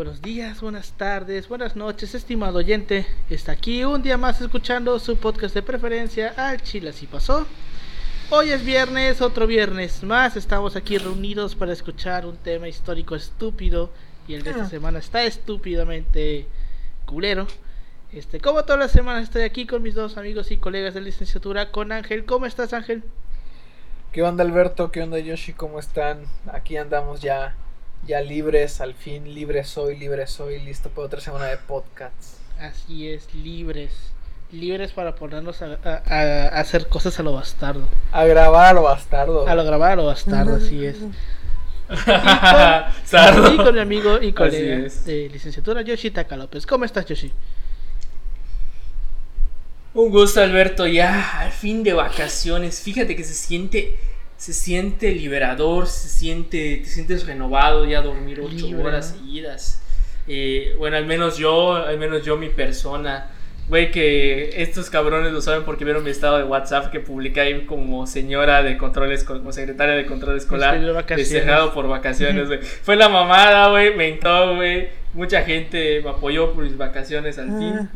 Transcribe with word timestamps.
Buenos 0.00 0.22
días, 0.22 0.62
buenas 0.62 0.92
tardes, 0.92 1.46
buenas 1.46 1.76
noches, 1.76 2.14
estimado 2.14 2.56
oyente. 2.60 3.04
Está 3.28 3.52
aquí 3.52 3.84
un 3.84 4.00
día 4.02 4.16
más 4.16 4.40
escuchando 4.40 4.98
su 4.98 5.18
podcast 5.18 5.54
de 5.54 5.60
preferencia, 5.62 6.32
Al 6.38 6.62
Chile 6.62 6.88
así 6.88 7.06
pasó. 7.06 7.46
Hoy 8.30 8.48
es 8.48 8.64
viernes, 8.64 9.20
otro 9.20 9.46
viernes 9.46 10.02
más. 10.02 10.38
Estamos 10.38 10.74
aquí 10.74 10.96
reunidos 10.96 11.54
para 11.54 11.74
escuchar 11.74 12.24
un 12.24 12.38
tema 12.38 12.66
histórico 12.66 13.14
estúpido. 13.14 13.90
Y 14.26 14.32
el 14.32 14.42
de 14.42 14.52
esta 14.52 14.62
Ah. 14.62 14.70
semana 14.70 15.00
está 15.00 15.22
estúpidamente 15.24 16.46
culero. 17.04 17.46
Este, 18.10 18.40
como 18.40 18.62
todas 18.64 18.78
las 18.80 18.92
semanas 18.92 19.24
estoy 19.24 19.42
aquí 19.42 19.66
con 19.66 19.82
mis 19.82 19.94
dos 19.94 20.16
amigos 20.16 20.50
y 20.50 20.56
colegas 20.56 20.94
de 20.94 21.02
licenciatura, 21.02 21.70
con 21.72 21.92
Ángel. 21.92 22.24
¿Cómo 22.24 22.46
estás, 22.46 22.72
Ángel? 22.72 23.02
¿Qué 24.12 24.22
onda 24.22 24.44
Alberto? 24.44 24.90
¿Qué 24.92 25.02
onda 25.02 25.18
Yoshi? 25.18 25.52
¿Cómo 25.52 25.78
están? 25.78 26.20
Aquí 26.50 26.78
andamos 26.78 27.20
ya, 27.20 27.54
ya 28.06 28.20
libres, 28.20 28.80
al 28.80 28.94
fin 28.94 29.34
libre 29.34 29.64
soy, 29.64 29.96
libre 29.96 30.26
soy, 30.26 30.58
listo 30.60 30.88
para 30.90 31.06
otra 31.06 31.20
semana 31.20 31.46
de 31.46 31.56
podcasts. 31.58 32.36
Así 32.58 33.08
es, 33.08 33.32
libres. 33.34 33.92
Libres 34.52 34.92
para 34.92 35.14
ponernos 35.14 35.62
a, 35.62 35.78
a- 35.84 36.02
a 36.06 36.46
hacer 36.60 36.88
cosas 36.88 37.18
a 37.20 37.22
lo 37.22 37.32
bastardo. 37.32 37.88
A 38.12 38.24
grabar, 38.24 38.80
bastardo. 38.82 39.46
A 39.48 39.54
lo 39.54 39.64
grabar 39.64 39.92
a 39.92 39.96
lo 39.96 40.06
bastardo, 40.06 40.56
así 40.56 40.84
es. 40.84 40.96
Y 43.52 43.56
con 43.56 43.74
mi 43.74 43.80
amigo 43.80 44.20
y 44.20 44.32
colega 44.32 44.88
de 45.04 45.28
licenciatura, 45.28 45.82
Yoshi 45.82 46.10
Taka 46.10 46.36
López. 46.36 46.66
¿Cómo 46.66 46.84
estás, 46.84 47.06
Yoshi? 47.06 47.32
Un 49.94 50.10
gusto, 50.10 50.40
Alberto. 50.40 50.86
Ya 50.86 51.40
al 51.40 51.50
fin 51.50 51.82
de 51.82 51.92
vacaciones. 51.92 52.80
Fíjate 52.80 53.16
que 53.16 53.24
se 53.24 53.34
siente, 53.34 53.98
se 54.40 54.54
siente 54.54 55.12
liberador, 55.12 55.86
se 55.86 56.08
siente, 56.08 56.78
te 56.78 56.86
sientes 56.86 57.26
renovado 57.26 57.84
ya 57.84 58.00
dormir 58.00 58.40
ocho 58.40 58.68
Libre, 58.68 58.84
horas 58.84 59.14
seguidas. 59.18 59.82
Eh, 60.26 60.74
bueno, 60.78 60.96
al 60.96 61.04
menos 61.04 61.36
yo, 61.36 61.74
al 61.74 61.98
menos 61.98 62.24
yo, 62.24 62.38
mi 62.38 62.48
persona. 62.48 63.32
Güey, 63.68 63.90
que 63.90 64.62
estos 64.62 64.88
cabrones 64.88 65.30
lo 65.30 65.42
saben 65.42 65.64
porque 65.64 65.84
vieron 65.84 66.02
mi 66.02 66.08
estado 66.08 66.38
de 66.38 66.44
WhatsApp 66.44 66.90
que 66.90 67.00
publiqué 67.00 67.42
ahí 67.42 67.66
como 67.66 68.06
señora 68.06 68.62
de 68.62 68.78
control 68.78 69.12
escolar, 69.12 69.42
como 69.42 69.52
secretaria 69.52 69.94
de 69.94 70.06
control 70.06 70.38
escolar, 70.38 70.80
desterrado 71.08 71.74
por 71.74 71.86
vacaciones, 71.86 72.46
güey. 72.46 72.60
Fue 72.82 72.96
la 72.96 73.10
mamada, 73.10 73.68
güey, 73.68 73.94
me 73.94 74.08
encantó, 74.08 74.56
güey. 74.56 74.88
Mucha 75.12 75.42
gente 75.42 76.00
me 76.02 76.08
apoyó 76.08 76.54
por 76.54 76.64
mis 76.64 76.78
vacaciones 76.78 77.38
al 77.38 77.58
fin. 77.58 77.90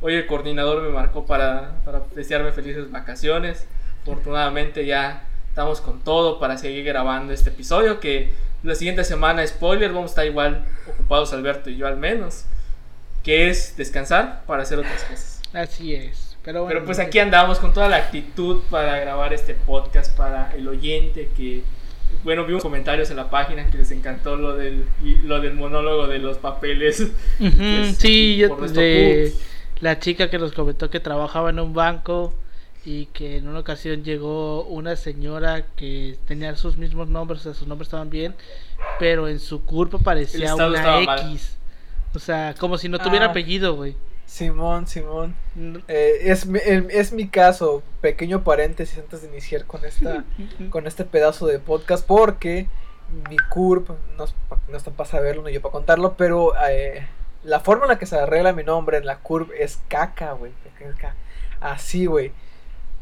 Hoy 0.00 0.14
el 0.14 0.24
coordinador 0.24 0.82
me 0.82 0.88
marcó 0.88 1.26
para, 1.26 1.82
para 1.84 2.00
desearme 2.14 2.50
felices 2.50 2.90
vacaciones. 2.90 3.66
Afortunadamente 4.00 4.86
ya 4.86 5.26
estamos 5.52 5.82
con 5.82 6.00
todo 6.00 6.38
para 6.40 6.56
seguir 6.56 6.82
grabando 6.82 7.34
este 7.34 7.50
episodio. 7.50 8.00
Que 8.00 8.32
la 8.62 8.74
siguiente 8.74 9.04
semana, 9.04 9.46
spoiler, 9.46 9.92
vamos 9.92 10.10
a 10.10 10.12
estar 10.12 10.26
igual 10.26 10.64
ocupados 10.88 11.34
Alberto 11.34 11.68
y 11.68 11.76
yo 11.76 11.86
al 11.86 11.98
menos. 11.98 12.46
Que 13.22 13.50
es 13.50 13.76
descansar 13.76 14.44
para 14.46 14.62
hacer 14.62 14.78
otras 14.78 15.04
cosas. 15.04 15.42
Así 15.52 15.94
es. 15.94 16.36
Pero, 16.42 16.62
bueno, 16.62 16.74
Pero 16.74 16.86
pues 16.86 16.98
aquí 16.98 17.18
andamos 17.18 17.58
con 17.58 17.74
toda 17.74 17.88
la 17.90 17.96
actitud 17.98 18.62
para 18.70 18.98
grabar 18.98 19.34
este 19.34 19.52
podcast 19.54 20.16
para 20.16 20.52
el 20.56 20.66
oyente 20.66 21.30
que... 21.36 21.62
Bueno, 22.24 22.44
vimos 22.46 22.62
comentarios 22.62 23.10
en 23.10 23.16
la 23.16 23.28
página 23.30 23.70
que 23.70 23.76
les 23.78 23.90
encantó 23.90 24.36
lo 24.36 24.56
del, 24.56 24.86
lo 25.24 25.40
del 25.40 25.52
monólogo 25.54 26.06
de 26.08 26.18
los 26.18 26.38
papeles. 26.38 27.00
Ujú, 27.00 27.50
Pues, 27.58 27.96
sí, 27.98 28.36
yo- 28.38 28.56
de 28.56 29.32
la 29.80 29.98
chica 29.98 30.30
que 30.30 30.38
nos 30.38 30.52
comentó 30.52 30.88
que 30.90 30.98
trabajaba 30.98 31.50
en 31.50 31.60
un 31.60 31.74
banco 31.74 32.32
y 32.84 33.06
que 33.06 33.36
en 33.36 33.48
una 33.48 33.60
ocasión 33.60 34.02
llegó 34.02 34.64
una 34.64 34.96
señora 34.96 35.64
que 35.76 36.18
tenía 36.26 36.56
sus 36.56 36.76
mismos 36.76 37.08
nombres, 37.08 37.40
o 37.40 37.44
sea, 37.44 37.54
sus 37.54 37.68
nombres 37.68 37.86
estaban 37.88 38.10
bien, 38.10 38.34
pero 38.98 39.28
en 39.28 39.38
su 39.38 39.64
curva 39.64 39.98
parecía 39.98 40.54
una 40.54 41.04
mal. 41.04 41.32
X. 41.32 41.56
O 42.14 42.18
sea, 42.18 42.54
como 42.58 42.78
si 42.78 42.88
no 42.88 42.98
tuviera 42.98 43.26
Ah. 43.26 43.30
apellido, 43.30 43.74
güey. 43.76 43.96
Simón, 44.26 44.86
Simón. 44.86 45.34
Eh, 45.88 46.18
es, 46.22 46.46
es 46.46 47.12
mi 47.12 47.28
caso, 47.28 47.82
pequeño 48.00 48.42
paréntesis 48.44 48.98
antes 48.98 49.22
de 49.22 49.28
iniciar 49.28 49.64
con 49.66 49.84
esta 49.84 50.24
con 50.70 50.86
este 50.86 51.04
pedazo 51.04 51.46
de 51.46 51.58
podcast 51.58 52.06
porque 52.06 52.66
mi 53.28 53.36
curp, 53.50 53.90
no, 54.16 54.24
no 54.68 54.76
está 54.76 54.90
para 54.90 55.08
saberlo 55.10 55.42
ni 55.42 55.52
yo 55.52 55.60
para 55.60 55.72
contarlo, 55.72 56.14
pero 56.16 56.52
eh, 56.68 57.06
la 57.44 57.60
forma 57.60 57.84
en 57.84 57.90
la 57.90 57.98
que 57.98 58.06
se 58.06 58.16
arregla 58.18 58.52
mi 58.54 58.64
nombre 58.64 58.96
en 58.96 59.04
la 59.06 59.18
curp 59.18 59.50
es 59.58 59.80
caca, 59.88 60.32
güey. 60.32 60.52
Así, 61.60 62.06
güey. 62.06 62.32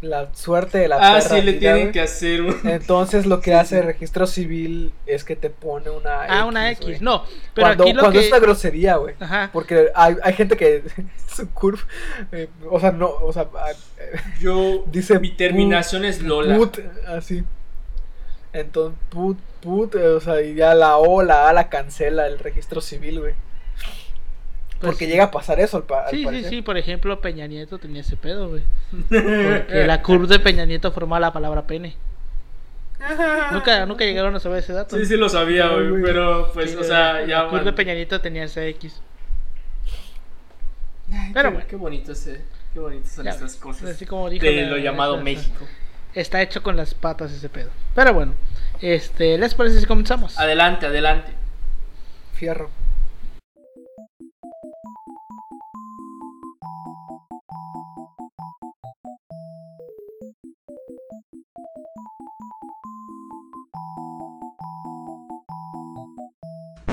La 0.03 0.35
suerte 0.35 0.79
de 0.79 0.89
la 0.89 0.97
Ah, 0.97 1.19
perra 1.19 1.37
sí, 1.37 1.43
le 1.43 1.53
tienen 1.55 1.93
que 1.93 2.01
hacer 2.01 2.41
un... 2.41 2.57
Entonces 2.65 3.27
lo 3.27 3.41
que 3.41 3.51
Sí, 3.51 3.57
hace 3.57 3.69
sí. 3.69 3.81
el 3.81 3.85
registro 3.85 4.27
civil 4.27 4.93
es 5.05 5.25
que 5.25 5.37
te 5.37 5.51
pone 5.51 5.91
una 5.91 6.23
Ah, 6.23 6.47
una 6.47 6.71
X. 6.73 7.03
No, 7.03 7.25
pero 7.55 7.67
cuando 7.67 7.85
aquí 7.85 7.93
lo 7.93 8.01
cuando 8.01 8.19
que... 8.19 8.25
es 8.27 8.33
una 8.33 8.41
grosería, 8.41 8.97
güey. 8.97 9.15
Ajá. 9.21 9.51
Porque 9.53 9.89
hay, 9.95 10.17
hay 10.23 10.33
gente 10.33 10.57
que 10.57 10.83
su 11.37 11.51
curve, 11.51 11.81
eh, 12.33 12.49
o 12.71 12.81
sea, 12.81 12.93
no, 12.93 13.09
o 13.11 13.31
sea, 13.33 13.49
ah, 13.55 13.73
eh, 13.99 14.19
Yo... 14.41 14.85
dice 14.87 15.19
Mi 15.21 15.33
terminación 15.33 16.07
es 16.07 16.23
Lola. 16.23 16.57
Put, 16.57 16.79
así. 17.07 17.45
Entonces, 18.55 18.99
put, 19.11 19.39
put, 19.61 19.95
eh, 19.97 20.07
o 20.09 20.21
sea, 20.21 20.41
y 20.41 20.55
ya 20.55 20.75
la 20.75 20.97
O, 20.97 21.23
la 21.23 21.49
A 21.49 21.53
la 21.53 21.69
cancela 21.69 22.27
el 22.27 22.39
registro 22.39 22.81
civil, 22.81 23.21
güey. 23.21 23.35
Pues 24.81 24.93
Porque 24.93 25.07
llega 25.07 25.25
a 25.25 25.31
pasar 25.31 25.61
eso 25.61 25.77
al, 25.77 26.11
Sí, 26.11 26.19
sí, 26.21 26.25
parecer. 26.25 26.51
sí, 26.51 26.63
por 26.63 26.79
ejemplo, 26.79 27.21
Peña 27.21 27.47
Nieto 27.47 27.79
tenía 27.79 28.01
ese 28.01 28.17
pedo, 28.17 28.49
güey. 28.49 28.63
Porque 29.09 29.85
la 29.87 30.01
curva 30.03 30.27
de 30.27 30.39
Peña 30.41 30.65
Nieto 30.65 30.91
formaba 30.91 31.21
la 31.21 31.33
palabra 31.33 31.67
pene. 31.67 31.97
Nunca, 33.53 33.85
nunca 33.87 34.05
llegaron 34.05 34.35
a 34.37 34.41
saber 34.41 34.59
ese 34.59 34.73
dato. 34.73 34.97
Sí, 34.97 35.05
sí 35.07 35.17
lo 35.17 35.29
sabía, 35.29 35.69
güey, 35.69 36.03
pero 36.03 36.51
pues, 36.53 36.71
Sí, 36.71 36.77
o 36.77 36.85
sea, 36.85 37.15
la- 37.15 37.27
ya... 37.27 37.43
La 37.45 37.49
curva 37.51 37.65
de. 37.65 37.73
Peña 37.75 37.95
Nieto 37.95 38.21
tenía 38.21 38.45
ese 38.45 38.69
X. 38.69 39.01
Ay, 41.13 41.31
Pero 41.35 41.49
qué, 41.51 41.55
bueno. 41.55 41.69
qué 41.71 41.77
bonito 41.77 42.15
se... 42.15 42.41
Qué 42.73 42.79
bonitas 42.79 43.11
son 43.13 43.25
Ya 43.25 43.33
estas 43.33 43.57
cosas. 43.57 43.91
Así 43.91 44.07
como 44.07 44.31
dijo 44.31 44.45
de 44.45 44.63
la- 44.63 44.69
lo 44.71 44.77
la- 44.77 44.83
llamado 44.83 45.17
la- 45.17 45.23
México. 45.23 45.67
Está 46.15 46.41
hecho 46.43 46.63
con 46.63 46.77
las 46.77 46.95
patas 46.95 47.33
ese 47.33 47.49
pedo. 47.49 47.71
Pero 47.95 48.15
bueno, 48.15 48.33
este, 48.81 49.37
¿les 49.39 49.55
parece 49.55 49.81
si 49.81 49.87
comenzamos? 49.87 50.39
Adelante, 50.39 50.87
adelante. 50.87 51.33
Fierro. 52.35 52.71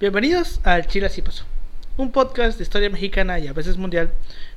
Bienvenidos 0.00 0.60
al 0.64 0.86
Chile 0.86 1.08
Así 1.08 1.20
Pasó, 1.20 1.44
un 1.98 2.10
podcast 2.10 2.56
de 2.56 2.62
historia 2.62 2.88
mexicana 2.88 3.38
y 3.38 3.48
a 3.48 3.52
veces 3.52 3.76
mundial, 3.76 4.10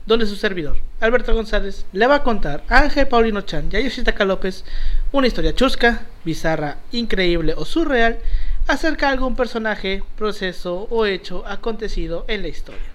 donde 0.06 0.26
su 0.26 0.38
servidor, 0.38 0.78
Alberto 1.02 1.36
González, 1.36 1.86
le 1.92 2.08
va 2.08 2.16
a 2.16 2.24
contar 2.24 2.64
a 2.70 2.84
Ángel 2.84 3.10
Paulino 3.10 3.42
Chan 3.42 3.68
y 3.70 3.76
a 3.76 3.82
Yoshitaka 3.82 4.24
López 4.24 4.64
una 5.12 5.28
historia 5.28 5.54
chusca, 5.54 6.06
bizarra, 6.24 6.78
increíble 6.94 7.56
o 7.58 7.66
surreal 7.66 8.20
acerca 8.68 9.08
de 9.08 9.14
algún 9.16 9.36
personaje, 9.36 10.02
proceso 10.18 10.88
o 10.90 11.06
hecho 11.06 11.46
acontecido 11.46 12.24
en 12.30 12.42
la 12.42 12.48
historia. 12.48 12.94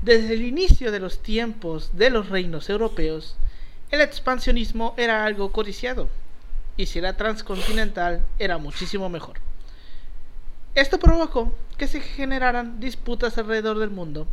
Desde 0.00 0.32
el 0.32 0.40
inicio 0.44 0.92
de 0.92 1.00
los 1.00 1.22
tiempos 1.22 1.90
de 1.92 2.08
los 2.08 2.30
reinos 2.30 2.70
europeos, 2.70 3.36
el 3.90 4.00
expansionismo 4.00 4.94
era 4.96 5.26
algo 5.26 5.52
codiciado, 5.52 6.08
y 6.78 6.86
si 6.86 7.00
era 7.00 7.18
transcontinental 7.18 8.24
era 8.38 8.56
muchísimo 8.56 9.10
mejor. 9.10 9.43
Esto 10.74 10.98
provocó 10.98 11.54
que 11.78 11.86
se 11.86 12.00
generaran 12.00 12.80
disputas 12.80 13.38
alrededor 13.38 13.78
del 13.78 13.90
mundo 13.90 14.26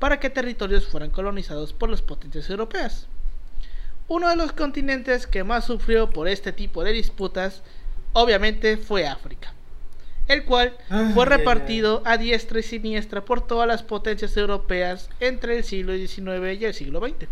para 0.00 0.18
que 0.18 0.28
territorios 0.28 0.86
fueran 0.86 1.10
colonizados 1.10 1.72
por 1.72 1.88
las 1.88 2.02
potencias 2.02 2.50
europeas. 2.50 3.06
Uno 4.08 4.28
de 4.28 4.36
los 4.36 4.52
continentes 4.52 5.26
que 5.26 5.44
más 5.44 5.64
sufrió 5.64 6.10
por 6.10 6.28
este 6.28 6.52
tipo 6.52 6.82
de 6.84 6.92
disputas, 6.92 7.62
obviamente, 8.12 8.76
fue 8.76 9.06
África. 9.06 9.52
el 10.26 10.44
cual 10.44 10.76
Ay, 10.88 11.12
fue 11.12 11.26
repartido 11.26 12.02
a 12.04 12.16
diestra 12.16 12.58
y 12.58 12.62
siniestra 12.62 13.24
por 13.24 13.46
todas 13.46 13.68
las 13.68 13.82
potencias 13.82 14.36
europeas 14.36 15.10
entre 15.20 15.58
el 15.58 15.64
siglo 15.64 15.94
XIX 15.94 16.60
y 16.60 16.64
el 16.64 16.74
siglo 16.74 17.00
XX. 17.00 17.28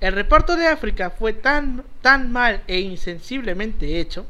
El 0.00 0.12
reparto 0.12 0.56
de 0.56 0.68
África 0.68 1.10
fue 1.10 1.32
tan, 1.32 1.84
tan 2.02 2.30
mal 2.30 2.62
e 2.68 2.80
insensiblemente 2.80 3.98
hecho 4.00 4.26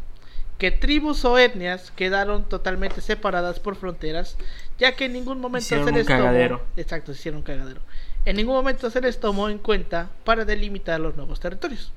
que 0.58 0.70
tribus 0.70 1.24
o 1.24 1.38
etnias 1.38 1.90
quedaron 1.90 2.44
totalmente 2.44 3.00
separadas 3.00 3.60
por 3.60 3.76
fronteras, 3.76 4.36
ya 4.78 4.92
que 4.96 5.04
en 5.06 5.12
ningún 5.12 5.40
momento 5.40 5.64
Hicieron 5.64 5.84
se 5.86 5.90
un 5.90 5.96
les 5.96 6.06
tomó 6.06 6.16
exacto, 6.76 7.12
se 7.12 7.20
hicieron 7.20 7.38
un 7.38 7.44
cagadero. 7.44 7.80
En 8.24 8.36
ningún 8.36 8.54
momento 8.54 8.90
se 8.90 9.00
les 9.00 9.20
tomó 9.20 9.48
en 9.48 9.58
cuenta 9.58 10.10
para 10.24 10.44
delimitar 10.44 10.98
los 10.98 11.16
nuevos 11.16 11.40
territorios. 11.40 11.92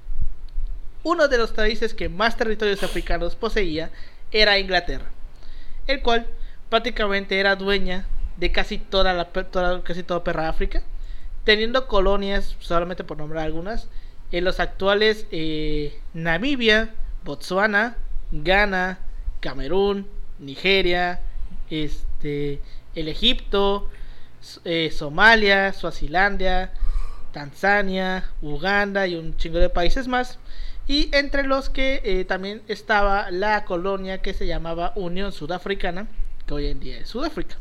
Uno 1.03 1.27
de 1.27 1.38
los 1.38 1.51
países 1.51 1.94
que 1.94 2.09
más 2.09 2.35
territorios 2.35 2.83
africanos 2.83 3.35
poseía 3.35 3.89
era 4.31 4.59
Inglaterra, 4.59 5.06
el 5.88 6.01
cual 6.01 6.27
prácticamente 6.69 7.39
era 7.39 7.56
dueña 7.56 8.06
de 8.38 8.51
casi 8.51 8.77
toda 8.77 9.13
la 9.13 9.25
toda- 9.25 9.81
casi 9.83 10.03
toda 10.03 10.23
perra 10.23 10.50
África, 10.50 10.83
teniendo 11.45 11.88
colonias, 11.88 12.56
solamente 12.59 13.03
por 13.06 13.17
nombrar 13.17 13.45
algunas, 13.45 13.88
en 14.31 14.44
los 14.44 14.59
actuales 14.59 15.25
eh, 15.31 15.97
Namibia, 16.13 16.94
Botswana, 17.23 17.95
Ghana, 18.31 18.99
Camerún, 19.39 20.07
Nigeria, 20.39 21.19
este, 21.69 22.61
el 22.95 23.07
Egipto, 23.07 23.89
eh, 24.65 24.91
Somalia, 24.91 25.73
Suazilandia, 25.73 26.71
Tanzania, 27.31 28.29
Uganda 28.41 29.07
y 29.07 29.15
un 29.15 29.35
chingo 29.37 29.59
de 29.59 29.69
países 29.69 30.07
más. 30.07 30.39
Y 30.87 31.09
entre 31.15 31.43
los 31.43 31.69
que 31.69 32.01
eh, 32.03 32.25
también 32.25 32.63
estaba 32.67 33.29
la 33.29 33.63
colonia 33.65 34.21
que 34.21 34.33
se 34.33 34.47
llamaba 34.47 34.93
Unión 34.95 35.31
Sudafricana, 35.31 36.07
que 36.47 36.53
hoy 36.53 36.67
en 36.67 36.79
día 36.79 36.97
es 36.97 37.09
Sudáfrica. 37.09 37.57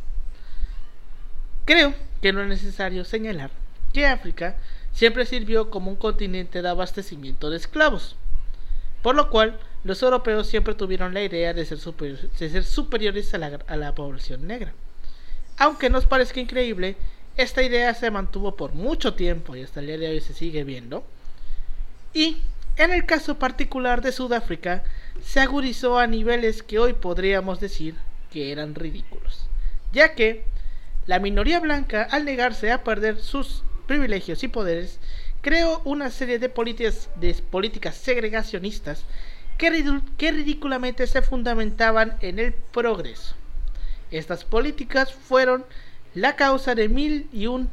Creo 1.66 1.92
que 2.22 2.32
no 2.32 2.40
es 2.40 2.48
necesario 2.48 3.04
señalar 3.04 3.50
que 3.92 4.06
África 4.06 4.56
siempre 4.92 5.26
sirvió 5.26 5.70
como 5.70 5.90
un 5.90 5.96
continente 5.96 6.62
de 6.62 6.68
abastecimiento 6.68 7.50
de 7.50 7.58
esclavos, 7.58 8.16
por 9.02 9.14
lo 9.14 9.28
cual 9.28 9.58
los 9.88 10.02
europeos 10.02 10.46
siempre 10.46 10.74
tuvieron 10.74 11.14
la 11.14 11.22
idea 11.22 11.54
de 11.54 11.64
ser, 11.64 11.78
superiores 12.62 13.32
a 13.32 13.38
la, 13.38 13.58
a 13.66 13.76
la 13.76 13.94
población 13.94 14.46
negra. 14.46 14.74
Aunque 15.56 15.88
nos 15.88 16.04
parezca 16.04 16.40
increíble, 16.40 16.96
esta 17.38 17.62
idea 17.62 17.94
se 17.94 18.10
mantuvo 18.10 18.54
por 18.54 18.74
mucho 18.74 19.14
tiempo 19.14 19.56
y 19.56 19.62
hasta 19.62 19.80
el 19.80 19.86
día 19.86 19.96
de 19.96 20.10
hoy 20.10 20.20
se 20.20 20.34
sigue 20.34 20.62
viendo. 20.62 21.04
Y 22.12 22.36
en 22.76 22.92
el 22.92 23.06
caso 23.06 23.38
particular 23.38 24.02
de 24.02 24.12
Sudáfrica, 24.12 24.84
se 25.24 25.40
agudizó 25.40 25.98
a 25.98 26.06
niveles 26.06 26.62
que 26.62 26.78
hoy 26.78 26.92
podríamos 26.92 27.58
decir 27.58 27.94
que 28.30 28.52
eran 28.52 28.74
ridículos, 28.74 29.48
ya 29.94 30.14
que 30.14 30.44
la 31.06 31.18
minoría 31.18 31.60
blanca, 31.60 32.02
al 32.10 32.26
negarse 32.26 32.70
a 32.70 32.84
perder 32.84 33.18
sus 33.18 33.62
privilegios 33.86 34.44
y 34.44 34.48
poderes, 34.48 35.00
creó 35.40 35.80
una 35.86 36.10
serie 36.10 36.38
de 36.38 36.50
políticas 36.50 37.96
segregacionistas 37.96 39.04
que, 39.58 40.00
que 40.16 40.32
ridículamente 40.32 41.06
se 41.06 41.20
fundamentaban 41.20 42.16
en 42.20 42.38
el 42.38 42.54
progreso. 42.54 43.34
Estas 44.10 44.44
políticas 44.44 45.12
fueron 45.12 45.66
la 46.14 46.36
causa 46.36 46.74
de 46.74 46.88
mil 46.88 47.28
y 47.32 47.48
un, 47.48 47.68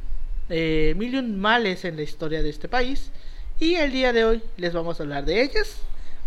eh, 0.50 0.94
mil 0.96 1.14
y 1.14 1.18
un 1.18 1.40
males 1.40 1.84
en 1.84 1.96
la 1.96 2.02
historia 2.02 2.42
de 2.42 2.50
este 2.50 2.68
país. 2.68 3.10
Y 3.58 3.76
el 3.76 3.92
día 3.92 4.12
de 4.12 4.24
hoy 4.24 4.42
les 4.58 4.74
vamos 4.74 5.00
a 5.00 5.04
hablar 5.04 5.24
de 5.24 5.42
ellas. 5.42 5.78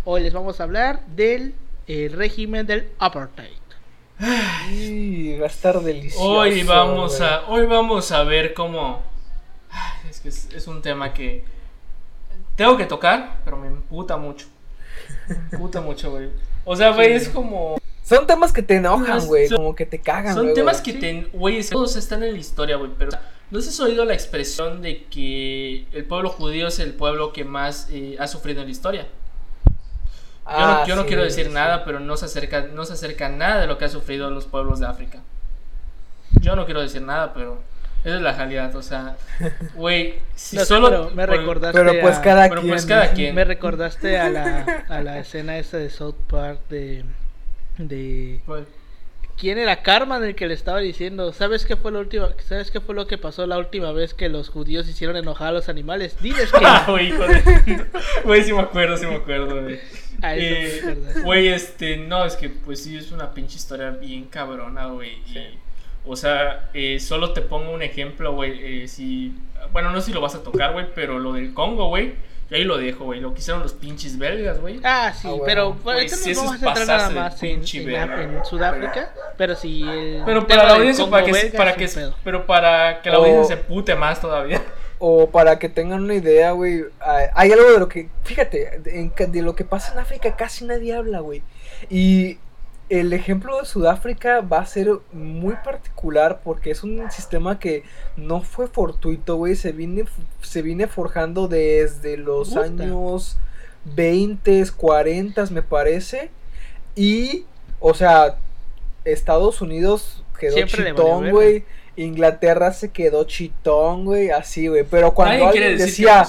Hoy 0.04 0.22
les 0.22 0.32
vamos 0.32 0.58
a 0.58 0.64
hablar 0.64 1.06
del 1.06 1.54
eh, 1.86 2.10
régimen 2.12 2.66
del 2.66 2.88
apartheid. 2.98 3.60
Y 4.70 5.38
va 5.38 5.44
a 5.46 5.48
estar 5.48 5.80
delicioso. 5.80 6.24
Hoy 6.24 6.62
vamos 6.64 7.18
güey. 7.18 7.30
a, 7.30 7.42
hoy 7.48 7.66
vamos 7.66 8.10
a 8.12 8.24
ver 8.24 8.52
cómo. 8.52 9.02
Ay, 9.70 10.10
Es 10.10 10.20
que 10.20 10.28
es, 10.30 10.48
es 10.52 10.66
un 10.66 10.82
tema 10.82 11.14
que 11.14 11.44
tengo 12.56 12.76
que 12.76 12.86
tocar, 12.86 13.40
pero 13.44 13.56
me 13.56 13.68
emputa 13.68 14.16
mucho. 14.16 14.46
Me 15.28 15.36
emputa 15.52 15.80
mucho, 15.80 16.10
güey. 16.10 16.28
O 16.64 16.76
sea, 16.76 16.90
güey, 16.92 17.12
es 17.12 17.28
como. 17.28 17.78
Son 18.04 18.26
temas 18.26 18.52
que 18.52 18.62
te 18.62 18.76
enojan, 18.76 19.26
güey. 19.26 19.46
son- 19.48 19.58
Como 19.58 19.74
que 19.74 19.86
te 19.86 20.00
cagan, 20.00 20.34
Son 20.34 20.52
temas 20.54 20.80
que 20.80 20.92
te. 20.94 21.28
Güey, 21.32 21.62
todos 21.64 21.96
están 21.96 22.22
en 22.22 22.32
la 22.32 22.38
historia, 22.38 22.76
güey. 22.76 22.90
Pero. 22.98 23.10
¿No 23.50 23.58
has 23.58 23.80
oído 23.80 24.04
la 24.04 24.14
expresión 24.14 24.80
de 24.80 25.04
que 25.06 25.84
el 25.92 26.04
pueblo 26.04 26.30
judío 26.30 26.68
es 26.68 26.78
el 26.78 26.92
pueblo 26.94 27.32
que 27.32 27.44
más 27.44 27.88
eh, 27.90 28.16
ha 28.20 28.28
sufrido 28.28 28.60
en 28.60 28.66
la 28.66 28.70
historia? 28.72 29.08
Yo 30.46 30.50
no, 30.50 30.56
Ah, 30.56 30.84
no 30.96 31.06
quiero 31.06 31.22
decir 31.22 31.46
sí. 31.46 31.52
nada, 31.52 31.84
pero 31.84 32.00
no 32.00 32.16
se 32.16 32.24
acerca, 32.26 32.62
no 32.62 32.84
se 32.84 32.92
acerca 32.94 33.28
nada 33.28 33.60
de 33.60 33.66
lo 33.66 33.76
que 33.78 33.84
han 33.84 33.90
sufrido 33.90 34.30
los 34.30 34.46
pueblos 34.46 34.80
de 34.80 34.86
África. 34.86 35.20
Yo 36.40 36.54
no 36.56 36.64
quiero 36.64 36.80
decir 36.80 37.02
nada, 37.02 37.32
pero 37.34 37.60
esa 38.04 38.16
es 38.16 38.22
la 38.22 38.32
realidad. 38.32 38.74
O 38.76 38.82
sea, 38.82 39.16
güey, 39.74 40.14
si 40.34 40.56
No 40.56 40.62
sé, 40.62 40.66
solo 40.68 40.88
pero 40.90 41.10
me 41.14 41.26
recordaste 41.26 41.78
Pero 41.78 42.00
pues 42.00 42.16
a- 42.18 42.22
cada 42.22 42.48
pero 42.48 42.60
quien. 42.62 42.72
pues 42.72 42.86
cada 42.86 43.12
quien. 43.12 43.34
Me 43.34 43.44
recordaste 43.44 44.18
a 44.18 44.28
la, 44.30 44.84
a 44.88 45.00
la 45.02 45.18
escena 45.20 45.58
esa 45.58 45.76
de 45.78 45.90
South 45.90 46.14
Park 46.28 46.60
de... 46.68 47.04
de 47.78 48.40
por- 48.46 48.66
¿Quién 49.38 49.56
era 49.56 49.82
Carmen 49.82 50.22
el 50.22 50.34
que 50.34 50.46
le 50.46 50.52
estaba 50.52 50.80
diciendo? 50.80 51.32
¿Sabes 51.32 51.64
qué 51.64 51.74
fue 51.74 51.90
lo 51.92 52.00
último? 52.00 52.28
¿Sabes 52.46 52.70
qué 52.70 52.78
fue 52.78 52.94
lo 52.94 53.06
que 53.06 53.16
pasó 53.16 53.46
la 53.46 53.56
última 53.56 53.90
vez 53.90 54.12
que 54.12 54.28
los 54.28 54.50
judíos 54.50 54.86
hicieron 54.86 55.16
enojar 55.16 55.48
a 55.48 55.52
los 55.52 55.70
animales? 55.70 56.20
Diles 56.20 56.52
que 56.52 56.58
Ah, 56.62 56.84
güey, 56.86 57.10
de- 57.10 57.86
Güey, 58.24 58.44
sí 58.44 58.52
me 58.52 58.60
acuerdo, 58.60 58.98
sí 58.98 59.06
me 59.06 59.14
acuerdo, 59.14 59.62
güey. 59.62 59.80
A 60.20 60.34
eso 60.36 60.42
me 60.44 60.60
Eh, 60.60 60.80
recordaste. 60.84 61.20
Güey, 61.22 61.48
este, 61.48 61.96
no, 61.96 62.26
es 62.26 62.36
que 62.36 62.50
pues 62.50 62.82
sí 62.82 62.98
es 62.98 63.12
una 63.12 63.32
pinche 63.32 63.56
historia 63.56 63.88
bien 63.92 64.24
cabrona, 64.26 64.88
güey. 64.88 65.22
y, 65.26 65.58
O 66.06 66.16
sea, 66.16 66.70
eh, 66.74 66.98
solo 67.00 67.32
te 67.32 67.40
pongo 67.42 67.72
un 67.72 67.82
ejemplo, 67.82 68.32
güey. 68.34 68.82
eh, 68.84 68.88
si, 68.88 69.34
bueno, 69.72 69.90
no 69.90 70.00
sé 70.00 70.06
si 70.06 70.12
lo 70.12 70.20
vas 70.20 70.34
a 70.34 70.42
tocar, 70.42 70.72
güey, 70.72 70.86
pero 70.94 71.18
lo 71.18 71.32
del 71.32 71.52
Congo, 71.54 71.88
güey. 71.88 72.14
Yo 72.50 72.56
ahí 72.56 72.64
lo 72.64 72.78
dejo, 72.78 73.04
güey. 73.04 73.20
Lo 73.20 73.32
que 73.32 73.38
hicieron 73.38 73.62
los 73.62 73.74
pinches 73.74 74.18
belgas, 74.18 74.58
güey. 74.60 74.80
Ah, 74.82 75.12
sí, 75.14 75.28
Ah, 75.28 75.30
bueno. 75.30 75.44
pero 75.46 75.72
Güey, 75.84 76.06
eso 76.06 76.16
vamos 76.34 76.52
a 76.52 76.54
es 76.56 76.60
centrar 76.60 76.86
nada 76.88 77.10
más 77.10 77.42
en, 77.44 77.62
en, 77.64 78.12
en 78.34 78.44
Sudáfrica, 78.44 79.12
pero 79.36 79.54
sí 79.54 79.82
el 79.88 80.22
Pero 80.26 80.46
para 80.48 80.64
la 80.64 80.74
audiencia, 80.74 81.08
para 81.08 81.24
que, 81.24 81.30
belga 81.32 81.56
para 81.56 81.74
que, 81.76 81.88
pero 82.24 82.46
para 82.46 83.02
que 83.02 83.10
la 83.10 83.16
audiencia 83.18 83.56
se 83.56 83.62
pute 83.62 83.94
más 83.94 84.20
todavía. 84.20 84.60
O 85.02 85.30
para 85.30 85.58
que 85.58 85.70
tengan 85.70 86.02
una 86.02 86.12
idea, 86.12 86.50
güey. 86.50 86.84
hay- 87.00 87.50
algo 87.52 87.72
de 87.72 87.78
lo 87.78 87.88
que. 87.88 88.10
Fíjate, 88.22 88.80
de 88.82 89.40
lo 89.42 89.54
que 89.56 89.64
pasa 89.64 89.94
en 89.94 89.98
África 89.98 90.36
casi 90.36 90.66
nadie 90.66 90.92
habla, 90.94 91.20
güey. 91.20 91.40
Y 91.88 92.36
el 92.90 93.12
ejemplo 93.12 93.58
de 93.58 93.66
Sudáfrica 93.66 94.40
va 94.40 94.58
a 94.58 94.66
ser 94.66 94.90
muy 95.12 95.54
particular 95.64 96.40
porque 96.42 96.72
es 96.72 96.82
un 96.82 97.08
sistema 97.12 97.60
que 97.60 97.84
no 98.16 98.42
fue 98.42 98.66
fortuito, 98.66 99.36
güey. 99.36 99.54
Se 99.54 99.70
viene, 99.70 100.04
se 100.42 100.60
viene 100.60 100.88
forjando 100.88 101.46
desde 101.46 102.16
los 102.16 102.56
años 102.56 103.38
20, 103.84 104.64
40, 104.76 105.46
me 105.46 105.62
parece. 105.62 106.30
Y, 106.96 107.44
o 107.78 107.94
sea, 107.94 108.36
Estados 109.04 109.60
Unidos 109.60 110.24
quedó 110.38 110.54
Siempre 110.54 110.86
chitón, 110.86 111.30
güey. 111.30 111.64
Inglaterra 111.94 112.72
se 112.72 112.90
quedó 112.90 113.22
chitón, 113.22 114.04
güey, 114.04 114.30
así, 114.30 114.66
güey. 114.66 114.82
Pero 114.82 115.14
cuando 115.14 115.46
alguien 115.46 115.78
decía, 115.78 116.26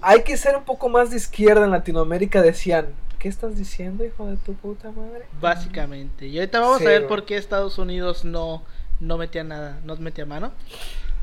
hay 0.00 0.22
que 0.22 0.36
ser 0.36 0.56
un 0.56 0.64
poco 0.64 0.88
más 0.88 1.10
de 1.10 1.16
izquierda 1.16 1.64
en 1.64 1.72
Latinoamérica, 1.72 2.42
decían, 2.42 2.86
¿qué 3.26 3.30
estás 3.30 3.56
diciendo, 3.56 4.04
hijo 4.04 4.24
de 4.28 4.36
tu 4.36 4.54
puta 4.54 4.92
madre? 4.92 5.24
Básicamente. 5.40 6.28
Y 6.28 6.38
ahorita 6.38 6.60
vamos 6.60 6.80
a 6.80 6.84
ver 6.84 7.08
por 7.08 7.24
qué 7.24 7.36
Estados 7.36 7.76
Unidos 7.76 8.24
no, 8.24 8.62
no 9.00 9.18
metía 9.18 9.42
nada, 9.42 9.80
no 9.84 9.96
metía 9.96 10.24
mano. 10.24 10.52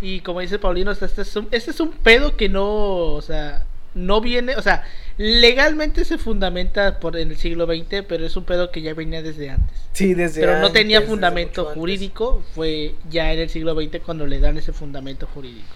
Y 0.02 0.20
como 0.20 0.42
dice 0.42 0.60
Paulino, 0.60 0.92
este 0.92 1.22
es, 1.22 1.36
un, 1.38 1.48
este 1.52 1.72
es 1.72 1.80
un 1.80 1.92
pedo 1.92 2.36
que 2.36 2.50
no, 2.50 2.66
o 2.66 3.22
sea, 3.22 3.64
no 3.94 4.20
viene, 4.20 4.58
o 4.58 4.62
sea, 4.62 4.84
legalmente 5.16 6.04
se 6.04 6.18
fundamenta 6.18 7.00
por 7.00 7.16
en 7.16 7.32
el 7.32 7.38
siglo 7.38 7.68
XX, 7.68 8.04
pero 8.06 8.26
es 8.26 8.36
un 8.36 8.44
pedo 8.44 8.70
que 8.70 8.82
ya 8.82 8.94
venía 8.94 9.22
desde 9.22 9.52
antes. 9.52 9.78
Sí, 9.94 10.14
desde 10.14 10.42
Pero 10.42 10.60
no 10.60 10.74
tenía 10.74 11.04
fundamento 11.04 11.64
jurídico, 11.68 12.44
fue 12.54 12.96
ya 13.10 13.32
en 13.32 13.40
el 13.40 13.50
siglo 13.50 13.76
XX 13.82 14.02
cuando 14.06 14.28
le 14.28 14.42
dan 14.42 14.58
ese 14.58 14.74
fundamento 14.74 15.26
jurídico. 15.34 15.74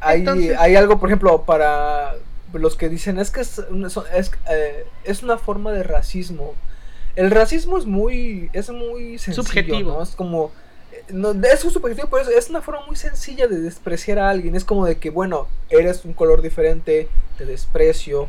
Hay, 0.00 0.20
Entonces- 0.20 0.56
hay 0.58 0.74
algo, 0.74 0.98
por 0.98 1.10
ejemplo, 1.10 1.42
para 1.42 2.14
los 2.52 2.76
que 2.76 2.88
dicen, 2.88 3.18
es 3.18 3.30
que 3.30 3.40
es, 3.40 3.60
es, 4.14 4.30
eh, 4.50 4.86
es 5.04 5.22
una 5.22 5.38
forma 5.38 5.72
de 5.72 5.82
racismo. 5.82 6.54
El 7.14 7.30
racismo 7.30 7.78
es 7.78 7.86
muy, 7.86 8.50
es 8.52 8.70
muy 8.70 9.18
sencillo, 9.18 9.42
Subjetivo. 9.42 9.92
¿no? 9.92 10.02
Es 10.02 10.14
como, 10.16 10.52
eh, 10.92 11.04
no, 11.12 11.30
es 11.32 11.64
un 11.64 11.70
subjetivo, 11.70 12.08
pero 12.10 12.22
es, 12.22 12.28
es 12.28 12.50
una 12.50 12.62
forma 12.62 12.84
muy 12.86 12.96
sencilla 12.96 13.46
de 13.46 13.60
despreciar 13.60 14.18
a 14.18 14.30
alguien. 14.30 14.54
Es 14.54 14.64
como 14.64 14.86
de 14.86 14.98
que, 14.98 15.10
bueno, 15.10 15.48
eres 15.70 16.04
un 16.04 16.12
color 16.12 16.42
diferente, 16.42 17.08
te 17.38 17.44
desprecio, 17.44 18.28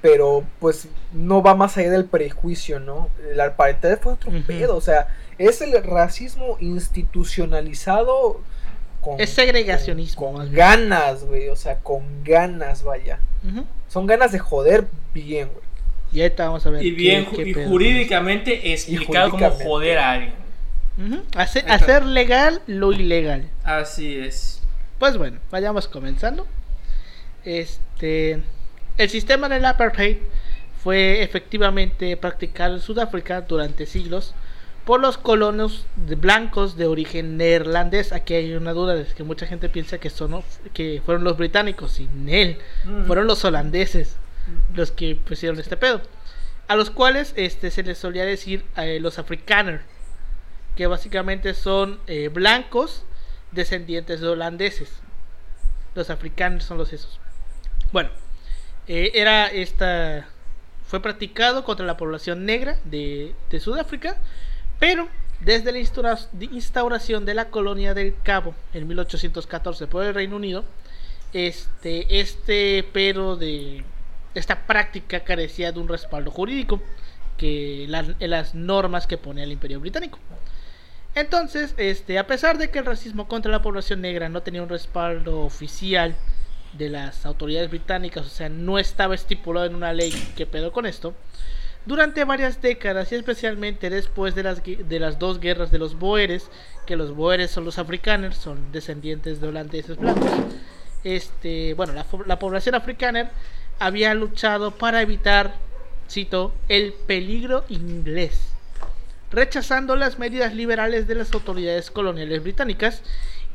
pero 0.00 0.44
pues 0.60 0.88
no 1.12 1.42
va 1.42 1.54
más 1.54 1.76
allá 1.76 1.90
del 1.90 2.04
prejuicio, 2.04 2.80
¿no? 2.80 3.08
El 3.30 3.40
apartheid 3.40 3.98
fue 3.98 4.12
otro 4.12 4.30
pedo, 4.46 4.76
o 4.76 4.80
sea, 4.80 5.08
es 5.38 5.60
el 5.60 5.72
racismo 5.82 6.56
institucionalizado 6.60 8.40
con, 9.00 9.20
Es 9.20 9.30
segregacionismo, 9.30 10.32
con, 10.32 10.52
ganas, 10.52 11.24
güey, 11.24 11.48
o 11.48 11.56
sea, 11.56 11.78
con 11.78 12.24
ganas, 12.24 12.82
vaya. 12.82 13.18
Son 13.88 14.06
ganas 14.06 14.32
de 14.32 14.38
joder 14.38 14.86
bien, 15.14 15.48
güey. 15.48 15.64
Y 16.12 16.22
ahorita 16.22 16.46
vamos 16.46 16.64
a 16.66 16.70
ver. 16.70 16.82
Y 16.84 16.90
bien 16.92 17.26
qué- 17.26 17.36
qué 17.44 17.50
y 17.50 17.54
pedo 17.54 17.68
jurídicamente 17.68 18.72
explicado 18.72 19.30
cómo 19.30 19.38
jurídicamente. 19.50 19.64
joder 19.64 19.98
a 19.98 20.10
alguien. 20.12 20.34
Hacer, 21.36 21.64
Ahí 21.66 21.70
hacer 21.72 22.04
legal 22.04 22.60
lo 22.66 22.92
ilegal. 22.92 23.48
Así 23.62 24.16
es. 24.18 24.62
Pues 24.98 25.16
bueno, 25.16 25.38
vayamos 25.50 25.86
comenzando. 25.86 26.46
Este, 27.44 28.42
el 28.96 29.08
sistema 29.10 29.48
del 29.48 29.64
apartheid 29.64 30.16
fue 30.82 31.22
efectivamente 31.22 32.16
practicado 32.16 32.74
en 32.74 32.80
Sudáfrica 32.80 33.42
durante 33.42 33.86
siglos 33.86 34.34
por 34.88 35.00
los 35.00 35.18
colonos 35.18 35.84
blancos 35.96 36.78
de 36.78 36.86
origen 36.86 37.36
neerlandés. 37.36 38.14
Aquí 38.14 38.32
hay 38.32 38.54
una 38.54 38.72
duda, 38.72 38.98
es 38.98 39.12
que 39.12 39.22
mucha 39.22 39.46
gente 39.46 39.68
piensa 39.68 39.98
que 39.98 40.08
son 40.08 40.42
que 40.72 41.02
fueron 41.04 41.24
los 41.24 41.36
británicos 41.36 42.00
y 42.00 42.08
él 42.26 42.56
Mm. 42.86 43.04
fueron 43.04 43.26
los 43.26 43.44
holandeses 43.44 44.16
los 44.74 44.90
que 44.90 45.14
pusieron 45.14 45.60
este 45.60 45.76
pedo. 45.76 46.00
A 46.68 46.74
los 46.74 46.88
cuales 46.88 47.34
este 47.36 47.70
se 47.70 47.82
les 47.82 47.98
solía 47.98 48.24
decir 48.24 48.64
eh, 48.78 48.98
los 48.98 49.18
afrikaners, 49.18 49.82
que 50.74 50.86
básicamente 50.86 51.52
son 51.52 52.00
eh, 52.06 52.28
blancos 52.28 53.04
descendientes 53.52 54.22
de 54.22 54.28
holandeses. 54.28 54.90
Los 55.94 56.08
africanos 56.08 56.64
son 56.64 56.78
los 56.78 56.94
esos. 56.94 57.20
Bueno, 57.92 58.08
eh, 58.86 59.10
era 59.12 59.48
esta. 59.48 60.28
Fue 60.86 61.02
practicado 61.02 61.62
contra 61.62 61.84
la 61.84 61.98
población 61.98 62.46
negra 62.46 62.78
de, 62.84 63.34
de 63.50 63.60
Sudáfrica, 63.60 64.16
pero 64.78 65.08
desde 65.40 65.72
la 65.72 65.78
instauración 65.78 67.24
de 67.24 67.34
la 67.34 67.50
colonia 67.50 67.94
del 67.94 68.14
Cabo 68.22 68.54
en 68.74 68.88
1814 68.88 69.86
por 69.86 70.04
el 70.04 70.14
Reino 70.14 70.36
Unido, 70.36 70.64
este, 71.32 72.20
este 72.20 72.88
pero 72.92 73.36
de 73.36 73.84
esta 74.34 74.66
práctica 74.66 75.20
carecía 75.24 75.72
de 75.72 75.80
un 75.80 75.88
respaldo 75.88 76.30
jurídico 76.30 76.80
que 77.36 77.86
la- 77.88 78.14
en 78.18 78.30
las 78.30 78.54
normas 78.54 79.06
que 79.06 79.16
pone 79.18 79.42
el 79.42 79.52
Imperio 79.52 79.80
Británico. 79.80 80.18
Entonces, 81.14 81.74
este, 81.76 82.18
a 82.18 82.26
pesar 82.26 82.58
de 82.58 82.70
que 82.70 82.78
el 82.80 82.84
racismo 82.86 83.26
contra 83.28 83.50
la 83.50 83.62
población 83.62 84.00
negra 84.00 84.28
no 84.28 84.42
tenía 84.42 84.62
un 84.62 84.68
respaldo 84.68 85.40
oficial 85.40 86.14
de 86.74 86.88
las 86.90 87.24
autoridades 87.26 87.70
británicas, 87.70 88.26
o 88.26 88.28
sea, 88.28 88.48
no 88.48 88.78
estaba 88.78 89.14
estipulado 89.14 89.66
en 89.66 89.74
una 89.74 89.92
ley 89.92 90.12
que 90.36 90.46
pedo 90.46 90.70
con 90.72 90.86
esto, 90.86 91.14
durante 91.88 92.22
varias 92.24 92.60
décadas 92.60 93.10
y 93.10 93.16
especialmente 93.16 93.88
después 93.90 94.34
de 94.34 94.42
las, 94.42 94.62
de 94.62 95.00
las 95.00 95.18
dos 95.18 95.40
guerras 95.40 95.70
de 95.70 95.78
los 95.78 95.98
boeres, 95.98 96.50
que 96.86 96.96
los 96.96 97.14
boeres 97.14 97.50
son 97.50 97.64
los 97.64 97.78
afrikaners, 97.78 98.36
son 98.36 98.70
descendientes 98.70 99.40
de 99.40 99.48
holandeses 99.48 99.96
blancos, 99.96 100.30
este, 101.02 101.74
bueno, 101.74 101.94
la 102.26 102.38
población 102.38 102.74
africana 102.74 103.30
había 103.78 104.12
luchado 104.14 104.72
para 104.72 105.00
evitar, 105.00 105.54
cito, 106.08 106.52
el 106.68 106.92
peligro 106.92 107.64
inglés 107.68 108.52
rechazando 109.30 109.96
las 109.96 110.18
medidas 110.18 110.54
liberales 110.54 111.06
de 111.06 111.14
las 111.14 111.32
autoridades 111.32 111.90
coloniales 111.90 112.42
británicas, 112.42 113.02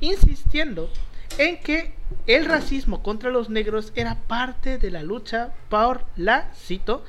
insistiendo 0.01 0.89
en 1.37 1.59
que 1.59 1.93
el 2.27 2.45
racismo 2.45 3.01
contra 3.01 3.31
los 3.31 3.49
negros 3.49 3.91
era 3.95 4.15
parte 4.15 4.77
de 4.77 4.91
la 4.91 5.01
lucha 5.01 5.51
por 5.69 6.05
la, 6.15 6.51
cito, 6.53 7.03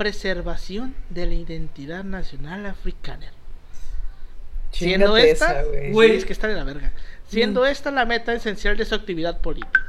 preservación 0.00 0.94
de 1.10 1.26
la 1.26 1.34
identidad 1.34 2.04
nacional 2.04 2.64
africana. 2.64 3.30
Siendo 4.72 5.14
esta, 5.18 5.62
güey. 5.92 6.16
Es 6.16 6.24
que 6.24 6.32
está 6.32 6.48
de 6.48 6.54
la 6.54 6.64
verga. 6.64 6.90
Siendo 7.28 7.66
esta 7.66 7.90
la 7.90 8.06
meta 8.06 8.32
esencial 8.32 8.78
de 8.78 8.86
su 8.86 8.94
actividad 8.94 9.42
política. 9.42 9.82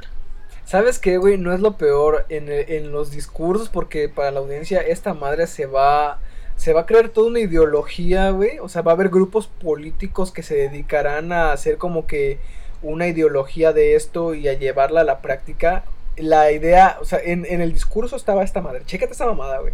¿Sabes 0.66 0.98
qué, 0.98 1.16
güey? 1.16 1.38
No 1.38 1.54
es 1.54 1.60
lo 1.60 1.78
peor 1.78 2.26
en, 2.28 2.50
el- 2.50 2.70
en 2.70 2.92
los 2.92 3.10
discursos 3.10 3.70
porque 3.70 4.10
para 4.10 4.30
la 4.32 4.40
audiencia 4.40 4.82
esta 4.82 5.14
madre 5.14 5.46
se 5.46 5.64
va 5.64 6.18
se 6.56 6.74
va 6.74 6.82
a 6.82 6.86
crear 6.86 7.08
toda 7.08 7.28
una 7.28 7.40
ideología, 7.40 8.28
güey. 8.32 8.58
O 8.58 8.68
sea, 8.68 8.82
va 8.82 8.92
a 8.92 8.94
haber 8.94 9.08
grupos 9.08 9.46
políticos 9.46 10.30
que 10.30 10.42
se 10.42 10.56
dedicarán 10.56 11.32
a 11.32 11.52
hacer 11.52 11.78
como 11.78 12.06
que 12.06 12.38
una 12.82 13.06
ideología 13.08 13.72
de 13.72 13.94
esto 13.94 14.34
y 14.34 14.46
a 14.46 14.52
llevarla 14.52 15.00
a 15.00 15.04
la 15.04 15.22
práctica. 15.22 15.84
La 16.18 16.52
idea, 16.52 16.98
o 17.00 17.06
sea, 17.06 17.18
en, 17.24 17.46
en 17.46 17.62
el 17.62 17.72
discurso 17.72 18.14
estaba 18.14 18.44
esta 18.44 18.60
madre. 18.60 18.82
Chécate 18.84 19.14
esa 19.14 19.24
mamada, 19.24 19.60
güey. 19.60 19.72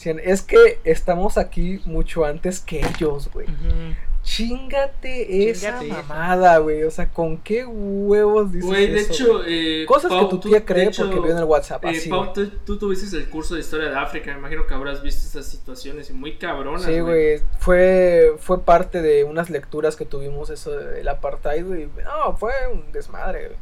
Decían, 0.00 0.18
Es 0.24 0.40
que 0.40 0.78
estamos 0.84 1.36
aquí 1.36 1.82
mucho 1.84 2.24
antes 2.24 2.60
que 2.60 2.80
ellos, 2.80 3.28
güey. 3.34 3.46
Ujú. 3.46 3.94
Chingate 4.22 5.50
esa 5.50 5.82
mamada, 5.82 6.56
güey. 6.58 6.84
O 6.84 6.90
sea, 6.90 7.08
¿con 7.08 7.36
qué 7.38 7.66
huevos 7.66 8.50
dices 8.52 8.66
Güey, 8.66 8.86
de 8.92 9.00
eso, 9.00 9.12
hecho, 9.12 9.42
eh, 9.46 9.84
Cosas 9.86 10.10
Pau, 10.10 10.20
que 10.20 10.30
tu 10.30 10.40
tú- 10.40 10.48
tía 10.48 10.64
cree 10.64 10.86
hecho, 10.86 11.04
porque 11.04 11.20
vio 11.20 11.32
en 11.32 11.38
el 11.38 11.44
WhatsApp. 11.44 11.84
eh, 11.84 11.88
Así, 11.90 12.08
Pau, 12.08 12.32
tú, 12.32 12.48
tú 12.64 12.78
tuviste 12.78 13.14
el 13.16 13.28
curso 13.28 13.54
de 13.54 13.60
historia 13.60 13.90
de 13.90 13.96
África, 13.96 14.32
me 14.32 14.38
imagino 14.38 14.66
que 14.66 14.72
habrás 14.72 15.02
visto 15.02 15.26
estas 15.26 15.46
situaciones 15.46 16.08
y 16.08 16.14
muy 16.14 16.36
cabronas. 16.36 16.82
Sí, 16.84 17.00
güey. 17.00 17.40
Fue, 17.58 18.32
fue 18.38 18.62
parte 18.62 19.02
de 19.02 19.24
unas 19.24 19.50
lecturas 19.50 19.96
que 19.96 20.06
tuvimos 20.06 20.48
eso 20.48 20.70
del 20.70 21.06
apartheid, 21.08 21.64
güey. 21.66 21.88
No, 22.04 22.36
fue 22.38 22.52
un 22.72 22.90
desmadre, 22.92 23.48
güey. 23.48 23.58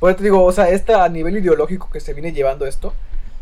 Por 0.00 0.10
eso 0.10 0.16
te 0.18 0.24
digo, 0.24 0.42
o 0.44 0.52
sea, 0.52 0.68
esta 0.70 1.04
a 1.04 1.08
nivel 1.08 1.36
ideológico 1.36 1.90
que 1.92 2.00
se 2.00 2.12
viene 2.14 2.32
llevando 2.32 2.66
esto. 2.66 2.92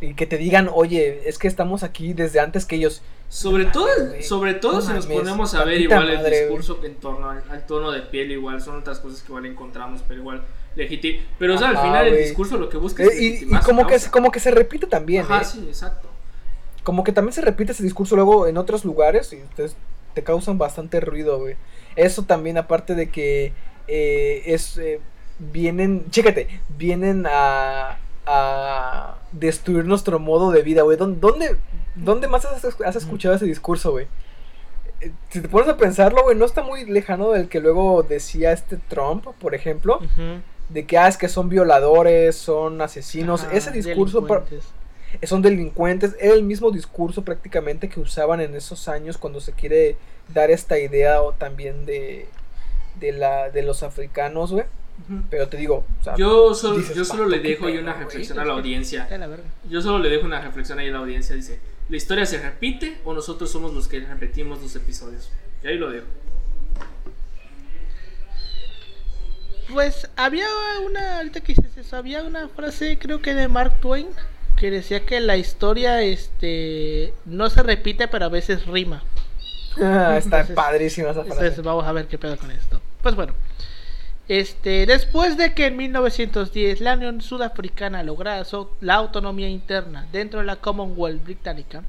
Y 0.00 0.14
que 0.14 0.26
te 0.26 0.38
digan, 0.38 0.70
oye, 0.72 1.28
es 1.28 1.38
que 1.38 1.46
estamos 1.48 1.82
aquí 1.82 2.14
desde 2.14 2.40
antes 2.40 2.64
que 2.64 2.76
ellos. 2.76 3.02
Sobre 3.28 3.66
todo, 3.66 3.86
sobre 4.22 4.54
todo 4.54 4.72
No 4.72 4.80
si 4.80 4.92
nos 4.92 5.06
ponemos 5.06 5.54
a 5.54 5.64
ver 5.64 5.80
igual 5.80 6.08
el 6.08 6.16
madre, 6.16 6.30
güey. 6.48 6.58
discurso 6.58 6.80
en 6.84 6.94
torno 6.96 7.30
al, 7.30 7.44
al 7.50 7.66
tono 7.66 7.92
de 7.92 8.00
piel, 8.02 8.32
igual 8.32 8.60
son 8.60 8.78
otras 8.78 8.98
cosas 8.98 9.22
que 9.22 9.28
igual 9.28 9.46
encontramos, 9.46 10.02
pero 10.08 10.20
igual 10.20 10.42
legítimo. 10.74 11.20
Pero 11.38 11.54
o 11.54 11.58
sea, 11.58 11.68
al 11.68 11.78
final 11.78 12.06
el 12.08 12.16
discurso 12.16 12.56
lo 12.58 12.68
que 12.68 12.78
busca 12.78 13.04
Eh, 13.04 13.06
es 13.06 13.42
y, 13.42 13.44
y 13.44 13.58
como, 13.60 13.86
que, 13.86 13.98
como 14.10 14.30
que 14.32 14.40
se 14.40 14.50
repite 14.50 14.86
también, 14.86 15.24
Ajá, 15.24 15.42
¿eh? 15.42 15.44
sí, 15.44 15.64
exacto. 15.68 16.08
Como 16.82 17.04
que 17.04 17.12
también 17.12 17.32
se 17.34 17.42
repite 17.42 17.72
ese 17.72 17.82
discurso 17.82 18.16
luego 18.16 18.46
en 18.46 18.56
otros 18.56 18.84
lugares 18.84 19.32
y 19.32 19.42
ustedes 19.42 19.76
te 20.14 20.24
causan 20.24 20.58
bastante 20.58 21.00
ruido, 21.00 21.38
güey. 21.38 21.56
Eso 21.94 22.24
también, 22.24 22.56
aparte 22.58 22.94
de 22.94 23.10
que 23.10 23.52
eh, 23.86 24.42
es. 24.46 24.78
eh, 24.78 25.00
vienen. 25.38 26.10
Chécate, 26.10 26.48
vienen 26.78 27.26
a. 27.28 27.98
a 28.26 29.16
destruir 29.32 29.84
nuestro 29.84 30.18
modo 30.18 30.50
de 30.50 30.62
vida, 30.62 30.82
güey. 30.82 30.96
¿Dó- 30.96 31.06
¿Dónde, 31.06 31.56
¿Dónde 31.94 32.28
más 32.28 32.44
has, 32.44 32.96
escuchado 32.96 33.34
ese 33.34 33.44
discurso, 33.46 33.90
güey? 33.92 34.06
Si 35.30 35.40
te 35.40 35.48
pones 35.48 35.68
a 35.68 35.76
pensarlo, 35.76 36.22
güey, 36.24 36.36
no 36.36 36.44
está 36.44 36.62
muy 36.62 36.84
lejano 36.84 37.30
del 37.30 37.48
que 37.48 37.60
luego 37.60 38.02
decía 38.02 38.52
este 38.52 38.76
Trump, 38.76 39.26
por 39.40 39.54
ejemplo, 39.54 39.98
de 40.68 40.86
que, 40.86 40.98
ah, 40.98 41.08
es 41.08 41.16
que 41.16 41.28
son 41.28 41.48
violadores, 41.48 42.36
son 42.36 42.80
asesinos. 42.82 43.44
Ajá, 43.44 43.54
ese 43.54 43.70
discurso, 43.70 44.20
delincuentes. 44.20 44.68
son 45.24 45.40
delincuentes. 45.42 46.16
Era 46.20 46.34
el 46.34 46.42
mismo 46.42 46.70
discurso 46.70 47.24
prácticamente 47.24 47.88
que 47.88 47.98
usaban 47.98 48.40
en 48.42 48.54
esos 48.54 48.88
años 48.88 49.16
cuando 49.16 49.40
se 49.40 49.52
quiere 49.52 49.96
dar 50.28 50.50
esta 50.50 50.78
idea 50.78 51.22
o 51.22 51.32
también 51.32 51.86
de, 51.86 52.28
de, 53.00 53.12
la, 53.12 53.48
de 53.50 53.62
los 53.62 53.82
africanos, 53.82 54.52
güey. 54.52 54.64
Pero 55.30 55.48
te 55.48 55.56
digo, 55.56 55.84
o 56.00 56.04
sea, 56.04 56.16
Yo 56.16 56.54
solo, 56.54 56.78
dices, 56.78 56.94
yo 56.96 57.04
solo 57.04 57.24
le 57.26 57.36
"Pato, 57.36 57.42
qué 57.42 57.48
dejo 57.50 57.66
ahí 57.66 57.78
una 57.78 57.92
güey". 57.94 58.04
reflexión 58.04 58.38
a 58.38 58.44
la 58.44 58.52
audiencia. 58.54 59.08
Yo 59.68 59.80
solo 59.82 59.98
le 59.98 60.08
dejo 60.10 60.26
una 60.26 60.40
reflexión 60.40 60.78
ahí 60.78 60.88
a 60.88 60.92
la 60.92 60.98
audiencia. 60.98 61.34
Dice, 61.36 61.58
¿la 61.88 61.96
historia 61.96 62.26
se 62.26 62.40
repite 62.40 62.98
o 63.04 63.12
nosotros 63.14 63.50
somos 63.50 63.72
los 63.74 63.88
que 63.88 64.00
repetimos 64.00 64.60
los 64.62 64.74
episodios? 64.76 65.30
Y 65.64 65.68
ahí 65.68 65.78
lo 65.78 65.90
dejo. 65.90 66.06
Pues 69.72 70.08
había 70.16 70.46
una, 70.84 71.18
ahorita 71.18 71.40
que 71.42 71.54
dices 71.54 71.76
eso, 71.76 71.96
había 71.96 72.24
una 72.24 72.48
frase 72.48 72.98
creo 72.98 73.22
que 73.22 73.34
de 73.34 73.46
Mark 73.46 73.80
Twain 73.80 74.08
que 74.56 74.70
decía 74.70 75.06
que 75.06 75.20
la 75.20 75.36
historia 75.36 76.02
este 76.02 77.14
no 77.24 77.48
se 77.50 77.62
repite 77.62 78.08
pero 78.08 78.24
a 78.26 78.28
veces 78.28 78.66
rima. 78.66 79.02
está 79.70 80.16
Entonces- 80.18 80.56
padrísima 80.56 81.10
esa 81.10 81.22
frase. 81.24 81.40
Entonces 81.40 81.64
vamos 81.64 81.84
a 81.86 81.92
ver 81.92 82.06
qué 82.08 82.18
pedo 82.18 82.36
con 82.36 82.50
esto. 82.50 82.80
Pues 83.02 83.14
bueno, 83.14 83.32
este 84.30 84.86
después 84.86 85.36
de 85.36 85.54
que 85.54 85.66
en 85.66 85.76
1910 85.76 86.80
la 86.80 86.94
Unión 86.94 87.20
Sudafricana 87.20 88.04
lograra 88.04 88.46
la 88.80 88.94
autonomía 88.94 89.48
interna 89.48 90.06
dentro 90.12 90.38
de 90.38 90.46
la 90.46 90.54
Commonwealth 90.54 91.24
británica, 91.24 91.82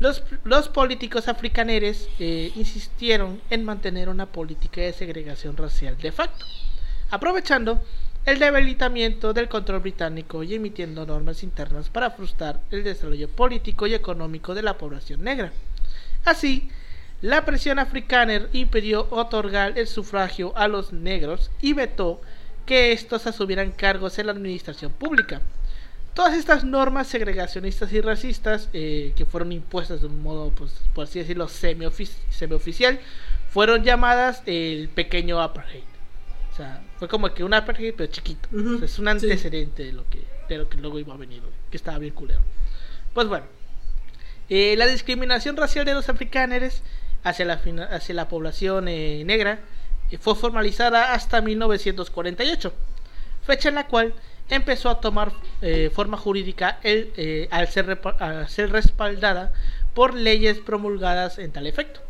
los, 0.00 0.24
los 0.42 0.68
políticos 0.68 1.28
africaneres 1.28 2.08
eh, 2.18 2.50
insistieron 2.56 3.40
en 3.50 3.64
mantener 3.64 4.08
una 4.08 4.26
política 4.26 4.80
de 4.80 4.92
segregación 4.92 5.56
racial 5.56 5.96
de 5.96 6.10
facto, 6.10 6.44
aprovechando 7.10 7.80
el 8.26 8.40
debilitamiento 8.40 9.32
del 9.32 9.48
control 9.48 9.78
británico 9.78 10.42
y 10.42 10.54
emitiendo 10.54 11.06
normas 11.06 11.44
internas 11.44 11.88
para 11.88 12.10
frustrar 12.10 12.62
el 12.72 12.82
desarrollo 12.82 13.28
político 13.28 13.86
y 13.86 13.94
económico 13.94 14.56
de 14.56 14.62
la 14.62 14.76
población 14.76 15.22
negra. 15.22 15.52
Así, 16.24 16.68
la 17.24 17.44
presión 17.44 17.78
africana 17.78 18.48
impidió 18.52 19.06
otorgar 19.10 19.78
el 19.78 19.86
sufragio 19.86 20.52
a 20.56 20.68
los 20.68 20.92
negros 20.92 21.50
y 21.62 21.72
vetó 21.72 22.20
que 22.66 22.92
estos 22.92 23.26
asumieran 23.26 23.72
cargos 23.72 24.18
en 24.18 24.26
la 24.26 24.32
administración 24.32 24.92
pública. 24.92 25.40
Todas 26.14 26.34
estas 26.34 26.64
normas 26.64 27.08
segregacionistas 27.08 27.92
y 27.92 28.00
racistas 28.00 28.68
eh, 28.72 29.12
que 29.16 29.24
fueron 29.26 29.52
impuestas 29.52 30.00
de 30.02 30.06
un 30.06 30.22
modo, 30.22 30.50
pues, 30.50 30.72
por 30.94 31.04
así 31.04 31.18
decirlo, 31.18 31.48
semiofici- 31.48 32.18
semioficial, 32.30 33.00
fueron 33.50 33.82
llamadas 33.84 34.42
el 34.46 34.88
pequeño 34.88 35.40
apartheid. 35.40 35.82
O 36.52 36.56
sea, 36.56 36.82
fue 36.98 37.08
como 37.08 37.32
que 37.34 37.42
un 37.42 37.54
apartheid 37.54 37.94
pero 37.96 38.12
chiquito. 38.12 38.48
Ujú, 38.52 38.74
O 38.74 38.78
sea, 38.78 38.84
es 38.86 38.98
un 38.98 39.06
sí. 39.06 39.10
antecedente 39.10 39.82
de 39.84 39.92
lo 39.92 40.04
que 40.10 40.22
de 40.48 40.58
lo 40.58 40.68
que 40.68 40.76
luego 40.76 40.98
iba 40.98 41.14
a 41.14 41.16
venir, 41.16 41.42
que 41.70 41.76
estaba 41.78 41.98
bien 41.98 42.12
culero. 42.14 42.42
Pues 43.14 43.26
bueno, 43.28 43.46
Eh, 44.50 44.74
la 44.76 44.86
discriminación 44.86 45.56
racial 45.56 45.86
de 45.86 45.94
los 45.94 46.08
africaneres 46.10 46.82
hacia 47.24 47.44
la, 47.46 47.60
hacia 47.90 48.14
la 48.14 48.28
población 48.28 48.86
eh, 48.88 49.22
negra 49.24 49.60
eh, 50.10 50.18
fue 50.18 50.36
formalizada 50.36 51.14
hasta 51.14 51.40
1948, 51.40 52.72
fecha 53.42 53.68
en 53.70 53.74
la 53.74 53.86
cual 53.88 54.14
empezó 54.50 54.90
a 54.90 55.00
tomar 55.00 55.32
eh, 55.62 55.90
forma 55.92 56.16
jurídica 56.16 56.78
al, 57.50 57.68
ser 57.68 57.98
al 58.20 58.48
ser 58.48 58.70
respaldada 58.70 59.52
por 59.94 60.14
leyes 60.14 60.58
promulgadas 60.58 61.38
en 61.38 61.50
tal 61.50 61.66
efecto. 61.66 62.00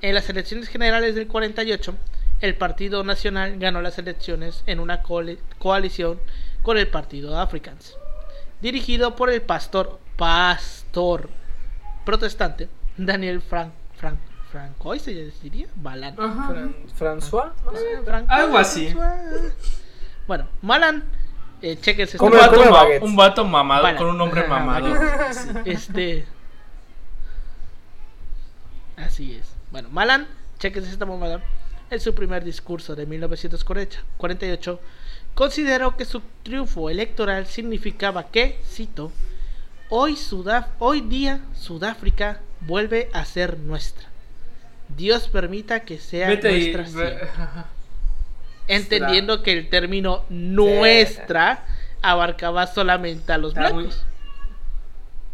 En 0.00 0.14
las 0.14 0.28
elecciones 0.30 0.68
generales 0.68 1.14
del 1.14 1.26
48, 1.26 1.94
el 2.40 2.54
Partido 2.54 3.04
Nacional 3.04 3.58
ganó 3.58 3.82
las 3.82 3.98
elecciones 3.98 4.62
en 4.66 4.80
una 4.80 5.02
coali- 5.02 5.38
coalición 5.58 6.20
con 6.62 6.78
el 6.78 6.86
Partido 6.88 7.38
Africans, 7.38 7.96
dirigido 8.60 9.14
por 9.16 9.30
el 9.30 9.42
pastor 9.42 9.98
pastor 10.16 11.28
protestante 12.04 12.68
Daniel 12.96 13.40
Frank 13.42 13.72
Frank 13.96 14.18
Francois 14.50 15.02
se 15.02 15.30
diría 15.42 15.66
Malan. 15.82 16.14
Ajá. 16.18 16.48
Fran- 16.48 16.74
François. 16.98 17.52
Francois, 18.04 18.24
Algo 18.40 18.58
así. 18.58 18.88
François. 18.88 19.52
Bueno, 20.26 20.46
Malan, 20.62 21.04
eh, 21.62 21.76
Un 22.14 22.18
come 22.18 22.36
ma- 22.36 22.48
baguettes. 22.70 23.02
un 23.08 23.16
vato 23.16 23.44
mamado, 23.44 23.96
con 23.96 24.06
un 24.08 24.18
nombre 24.18 24.40
Ajá, 24.42 24.48
mamado. 24.48 24.94
Este. 25.64 26.24
Así 28.96 29.34
es. 29.34 29.46
Bueno, 29.70 29.88
Malan, 29.90 30.26
chequense 30.58 30.90
esta 30.90 31.06
mamada. 31.06 31.42
En 31.90 32.00
su 32.00 32.14
primer 32.14 32.44
discurso 32.44 32.94
de 32.94 33.06
1948, 33.06 34.80
consideró 35.34 35.96
que 35.96 36.04
su 36.04 36.20
triunfo 36.42 36.90
electoral 36.90 37.46
significaba 37.46 38.24
que, 38.30 38.60
cito, 38.66 39.10
hoy, 39.88 40.16
Sudaf 40.16 40.66
hoy 40.80 41.00
día 41.00 41.40
Sudáfrica 41.54 42.40
vuelve 42.60 43.08
a 43.14 43.24
ser 43.24 43.58
nuestra. 43.58 44.07
Dios 44.96 45.28
permita 45.28 45.80
que 45.80 45.98
sea 45.98 46.28
Vete 46.28 46.50
nuestra 46.50 46.82
ve- 46.82 46.88
siempre". 46.88 47.28
ajá. 47.28 47.66
Entendiendo 48.68 49.42
que 49.42 49.52
el 49.52 49.68
término 49.70 50.24
nuestra 50.28 51.64
abarcaba 52.02 52.66
solamente 52.66 53.32
a 53.32 53.38
los 53.38 53.52
Está 53.56 53.72
muy- 53.72 53.84
blancos. 53.84 54.04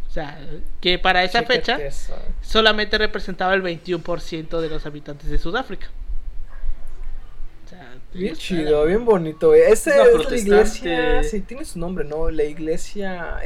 O 0.08 0.12
sea, 0.14 0.38
que 0.80 0.98
para 1.00 1.24
esa 1.24 1.42
fecha 1.42 1.76
eso. 1.76 2.14
solamente 2.40 2.96
representaba 2.98 3.52
el 3.54 3.62
21% 3.62 4.60
de 4.60 4.68
los 4.68 4.86
habitantes 4.86 5.28
de 5.28 5.38
Sudáfrica. 5.38 5.88
O 7.66 7.68
sea, 7.68 7.94
Bien 8.12 8.36
chido, 8.36 8.84
bien 8.84 9.04
bonito. 9.04 9.52
Ese 9.54 9.90
Es 9.90 9.96
la 9.96 10.02
es 10.04 10.06
la 10.06 10.12
protestante. 10.12 10.38
iglesia. 10.42 11.22
Sí, 11.24 11.40
tiene 11.40 11.64
su 11.64 11.80
nombre, 11.80 12.04
¿no? 12.04 12.30
La 12.30 12.44
iglesia 12.44 13.38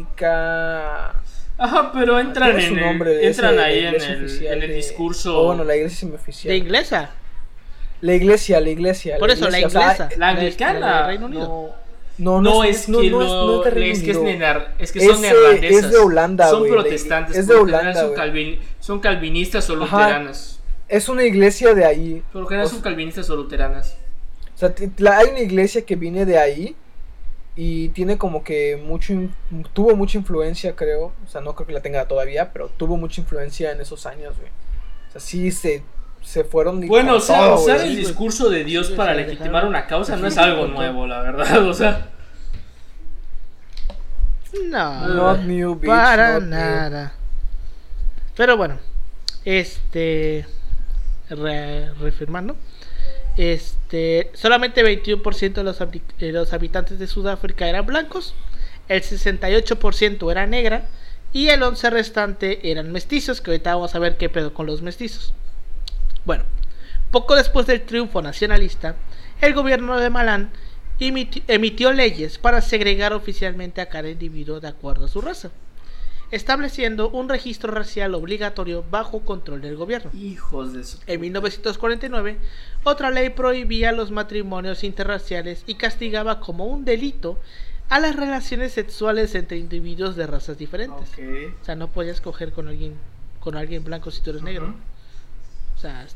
evangélica. 0.00 1.14
Ajá, 1.62 1.92
pero 1.92 2.18
entran 2.18 2.58
en 2.58 2.78
el, 2.78 2.80
nombre 2.80 3.14
de 3.14 3.26
entran 3.26 3.54
ese- 3.54 3.62
ahí 3.62 3.80
la 3.82 3.88
en 3.88 3.94
iglesia 3.94 4.12
el, 4.14 4.24
oficial 4.24 4.56
en 4.56 4.62
el 4.62 4.68
de- 4.70 4.74
discurso. 4.74 5.38
Oh, 5.40 5.46
bueno, 5.48 5.64
la 5.64 5.76
iglesia 5.76 5.98
semioficial. 5.98 6.50
De 6.52 6.56
inglesa. 6.56 7.10
La 8.00 8.14
iglesia, 8.14 8.60
la 8.60 8.70
iglesia. 8.70 9.18
Por 9.18 9.30
eso, 9.30 9.42
la 9.50 9.58
o 9.66 9.70
sea, 9.70 9.80
inglesa. 9.82 10.08
la 10.16 10.26
de- 10.28 10.32
anglicana. 10.32 11.00
de 11.02 11.06
Reino 11.06 11.26
Unido. 11.26 11.74
No, 12.16 12.40
No, 12.40 12.50
no, 12.50 12.64
es, 12.64 12.88
no, 12.88 13.00
que 13.00 13.10
no 13.10 13.22
es- 13.22 13.28
lo- 13.28 13.46
no 13.46 13.58
es 13.58 13.64
de 13.64 13.70
Reino 13.70 13.92
es 13.94 14.02
que 14.02 14.10
es, 14.10 14.16
Unido. 14.16 14.38
nenar- 14.38 14.68
es 14.78 14.92
que 14.92 15.00
son 15.00 15.20
neerlandesas. 15.20 15.84
es 15.84 15.90
de 15.90 15.98
Holanda, 15.98 16.48
Son 16.48 16.68
protestantes. 16.68 17.36
es 17.36 17.46
de 17.46 17.54
Holanda, 17.54 17.94
Son, 17.94 18.06
güey. 18.14 18.18
calvin- 18.20 18.58
son 18.80 19.00
calvinistas 19.00 19.68
o 19.70 19.82
Ajá. 19.82 19.98
luteranas. 20.02 20.60
Es 20.88 21.08
una 21.08 21.24
iglesia 21.24 21.72
de 21.74 21.84
ahí. 21.84 22.22
Por 22.32 22.42
lo 22.42 22.48
general 22.48 22.66
O 22.66 22.70
son 22.70 22.80
calvinistas 22.80 23.28
o 23.30 23.36
luteranas. 23.36 23.96
O 24.54 24.58
sea, 24.58 24.74
la- 24.98 25.18
hay 25.18 25.28
una 25.28 25.40
iglesia 25.40 25.84
que 25.86 25.94
viene 25.96 26.24
de 26.26 26.38
ahí 26.38 26.74
y 27.56 27.88
tiene 27.90 28.16
como 28.18 28.42
que 28.44 28.76
mucho, 28.82 29.14
tuvo 29.72 29.96
mucha 29.96 30.18
influencia, 30.18 30.74
creo. 30.76 31.12
O 31.24 31.28
sea, 31.28 31.40
no 31.40 31.54
creo 31.54 31.66
que 31.66 31.72
la 31.72 31.80
tenga 31.82 32.06
todavía, 32.06 32.52
pero 32.52 32.68
tuvo 32.68 32.96
mucha 32.96 33.20
influencia 33.20 33.72
en 33.72 33.80
esos 33.80 34.06
años, 34.06 34.36
güey. 34.38 34.50
O 35.08 35.12
sea, 35.12 35.20
sí 35.20 35.50
se, 35.50 35.82
se 36.22 36.44
fueron. 36.44 36.80
Bueno, 36.86 37.16
o 37.16 37.20
sea, 37.20 37.38
todo, 37.40 37.62
usar 37.64 37.80
el 37.80 37.96
discurso 37.96 38.48
de 38.48 38.64
Dios 38.64 38.88
Sí, 38.88 38.94
para 38.94 39.14
legitimar 39.14 39.62
dejaron- 39.64 39.68
una 39.68 39.86
causa 39.86 40.16
no 40.16 40.26
es 40.26 40.38
algo 40.38 40.66
nuevo, 40.68 41.06
la 41.06 41.20
verdad. 41.22 41.66
O 41.68 41.74
sea, 41.74 42.10
No, 44.64 45.08
Not 45.08 45.40
new, 45.42 45.74
bitch, 45.76 45.86
para 45.88 46.34
not 46.34 46.42
new. 46.42 46.50
nada. 46.50 47.12
Pero 48.36 48.56
bueno, 48.56 48.78
este. 49.44 50.44
re- 51.28 51.92
reafirmando. 51.94 52.56
Este. 53.36 54.30
Solamente 54.34 54.82
21% 54.84 55.52
de 55.52 55.64
los, 55.64 55.78
de 55.78 56.32
los 56.32 56.52
habitantes 56.52 56.98
de 56.98 57.06
Sudáfrica 57.06 57.68
eran 57.68 57.86
blancos. 57.86 58.34
El 58.88 59.02
68% 59.02 60.30
era 60.30 60.46
negra. 60.46 60.88
Y 61.32 61.48
el 61.48 61.62
11 61.62 61.90
restante 61.90 62.70
eran 62.70 62.90
mestizos. 62.92 63.40
Que 63.40 63.52
ahorita 63.52 63.74
vamos 63.74 63.94
a 63.94 63.98
ver 63.98 64.16
qué 64.16 64.28
pedo 64.28 64.52
con 64.52 64.66
los 64.66 64.82
mestizos. 64.82 65.32
Bueno, 66.24 66.44
poco 67.10 67.34
después 67.34 67.66
del 67.66 67.82
triunfo 67.82 68.20
nacionalista, 68.20 68.96
el 69.40 69.54
gobierno 69.54 69.98
de 69.98 70.10
Malán 70.10 70.50
emiti- 70.98 71.42
emitió 71.48 71.92
leyes 71.92 72.36
para 72.38 72.60
segregar 72.60 73.12
oficialmente 73.14 73.80
a 73.80 73.88
cada 73.88 74.10
individuo 74.10 74.60
de 74.60 74.68
acuerdo 74.68 75.06
a 75.06 75.08
su 75.08 75.20
raza, 75.22 75.50
estableciendo 76.30 77.08
un 77.08 77.28
registro 77.28 77.72
racial 77.72 78.14
obligatorio 78.14 78.84
bajo 78.90 79.20
control 79.20 79.62
del 79.62 79.76
gobierno. 79.76 80.10
hijos 80.14 80.74
de 80.74 80.84
su. 80.84 80.98
En 81.06 81.20
1949, 81.22 82.36
otra 82.84 83.10
ley 83.10 83.30
prohibía 83.30 83.92
los 83.92 84.10
matrimonios 84.10 84.84
interraciales 84.84 85.62
y 85.66 85.74
castigaba 85.74 86.40
como 86.40 86.64
un 86.66 86.84
delito 86.84 87.38
a 87.88 87.98
las 88.00 88.14
relaciones 88.16 88.72
sexuales 88.72 89.34
entre 89.34 89.58
individuos 89.58 90.16
de 90.16 90.26
razas 90.26 90.56
diferentes. 90.58 91.08
O 91.60 91.64
sea, 91.64 91.74
no 91.74 91.88
podías 91.88 92.20
coger 92.20 92.52
con 92.52 92.68
alguien 92.68 92.94
con 93.40 93.56
alguien 93.56 93.82
blanco 93.84 94.10
si 94.10 94.20
tú 94.22 94.30
eres 94.30 94.42
negro. 94.42 94.74
O 95.76 95.80
sea, 95.80 96.06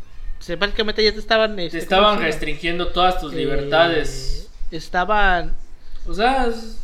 se- 0.41 0.57
básicamente 0.57 1.03
ya 1.03 1.11
te 1.13 1.19
estaban... 1.19 1.57
Te 1.57 1.65
este, 1.67 1.79
estaban 1.79 2.05
¿cómo 2.05 2.17
se 2.17 2.21
llama? 2.21 2.27
restringiendo 2.27 2.89
todas 2.89 3.19
tus 3.19 3.33
Eh, 3.33 3.37
libertades. 3.37 4.51
estaban... 4.71 5.55
O 6.07 6.13
sea, 6.13 6.47
es- 6.47 6.79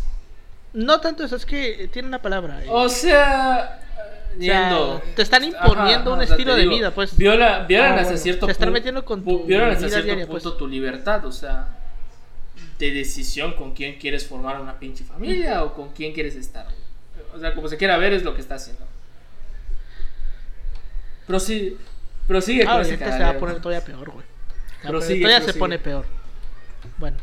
No 0.72 0.98
tanto 1.00 1.24
eso, 1.24 1.36
es 1.36 1.44
que 1.44 1.88
tiene 1.92 2.08
una 2.08 2.22
palabra. 2.22 2.64
eh. 2.64 2.68
o 2.70 2.88
sea, 2.88 3.82
sea, 4.38 5.02
te 5.16 5.22
están 5.22 5.44
imponiendo 5.44 6.12
un 6.12 6.20
o 6.20 6.22
sea, 6.22 6.32
estilo 6.34 6.54
de 6.54 6.62
digo, 6.62 6.74
vida, 6.74 6.90
pues. 6.92 7.16
Viola, 7.16 7.64
violan 7.66 7.92
Ah, 7.92 7.94
hasta 7.96 8.04
bueno. 8.04 8.18
cierto 8.18 8.46
Se 8.46 8.52
están 8.52 8.66
punto. 8.68 8.78
metiendo 8.78 9.04
con 9.04 9.24
tu 9.24 9.44
Violan 9.44 9.70
hasta 9.70 9.88
cierto 9.88 10.04
diaria, 10.06 10.26
punto 10.26 10.42
pues. 10.50 10.58
tu 10.58 10.68
libertad, 10.68 11.24
o 11.26 11.32
sea, 11.32 11.76
de 12.78 12.90
decisión 12.92 13.54
con 13.54 13.74
quién 13.74 13.98
quieres 13.98 14.26
formar 14.26 14.60
una 14.60 14.78
pinche 14.78 15.04
familia 15.04 15.64
o 15.64 15.74
con 15.74 15.90
quién 15.92 16.12
quieres 16.12 16.36
estar. 16.36 16.66
O 17.34 17.38
sea, 17.38 17.54
como 17.54 17.68
se 17.68 17.76
quiera 17.76 17.96
ver, 17.98 18.12
es 18.12 18.22
lo 18.22 18.34
que 18.34 18.40
está 18.40 18.54
haciendo. 18.56 18.84
Prosigue, 21.26 21.76
prosigue 22.26 22.64
Ah, 22.66 22.72
con 22.72 22.80
ese 22.82 22.90
ahorita 22.92 23.16
se 23.16 23.22
va 23.22 23.28
a 23.30 23.38
poner 23.38 23.60
todavía 23.60 23.84
peor, 23.84 24.10
güey. 24.10 24.24
Ya, 24.82 24.88
Prosigue, 24.88 25.20
todavía 25.20 25.38
se 25.38 25.44
prosigue. 25.44 25.58
pone 25.60 25.78
peor. 25.78 26.04
Bueno, 26.98 27.16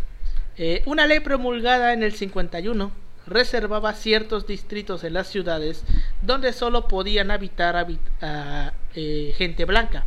eh, 0.58 0.82
una 0.86 1.06
ley 1.08 1.20
promulgada 1.20 1.94
en 1.94 2.04
el 2.04 2.14
51 2.14 2.92
reservaba 3.28 3.94
ciertos 3.94 4.48
distritos 4.48 5.04
en 5.04 5.14
las 5.14 5.28
ciudades 5.28 5.84
donde 6.22 6.54
solo 6.54 6.88
podían 6.88 7.30
habitar 7.30 7.76
habi- 7.76 8.00
a, 8.22 8.74
eh, 8.96 9.34
gente 9.38 9.66
blanca, 9.66 10.06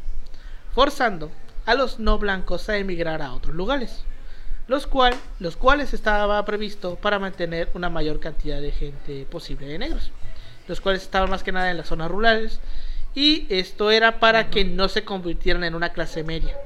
forzando 0.74 1.30
a 1.66 1.74
los 1.74 1.98
no 1.98 2.18
blancos 2.18 2.68
a 2.68 2.78
emigrar 2.78 3.22
a 3.22 3.34
otros 3.34 3.54
lugares, 3.54 4.04
los, 4.66 4.88
los 5.38 5.56
cuales 5.56 5.92
estaba 5.92 6.44
previsto 6.44 6.96
para 6.96 7.18
mantener 7.18 7.68
una 7.74 7.90
mayor 7.90 8.20
cantidad 8.20 8.60
de 8.60 8.72
gente 8.72 9.26
posible 9.30 9.66
de 9.66 9.78
negros, 9.78 10.10
los 10.66 10.80
cuales 10.80 11.02
estaban 11.02 11.30
más 11.30 11.42
que 11.42 11.52
nada 11.52 11.70
en 11.70 11.76
las 11.76 11.88
zonas 11.88 12.10
rurales, 12.10 12.60
y 13.14 13.46
esto 13.48 13.90
era 13.90 14.20
para 14.20 14.50
que 14.50 14.64
no 14.64 14.88
se 14.88 15.04
convirtieran 15.04 15.64
en 15.64 15.74
una 15.74 15.90
clase 15.90 16.22
media. 16.24 16.56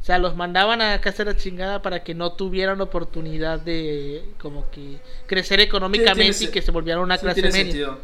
O 0.00 0.04
sea, 0.04 0.18
los 0.18 0.34
mandaban 0.34 0.80
a 0.80 1.00
casa 1.00 1.24
de 1.24 1.32
la 1.32 1.36
chingada 1.38 1.82
para 1.82 2.02
que 2.02 2.14
no 2.14 2.32
tuvieran 2.32 2.80
oportunidad 2.80 3.60
de 3.60 4.24
como 4.38 4.70
que 4.70 4.98
crecer 5.26 5.60
económicamente 5.60 6.32
Sí, 6.32 6.44
y 6.46 6.48
que 6.48 6.62
se 6.62 6.70
volvieran 6.70 7.02
una 7.02 7.16
Sí, 7.16 7.22
clase 7.22 7.42
tiene 7.42 7.50
media. 7.52 7.64
sentido. 7.72 7.98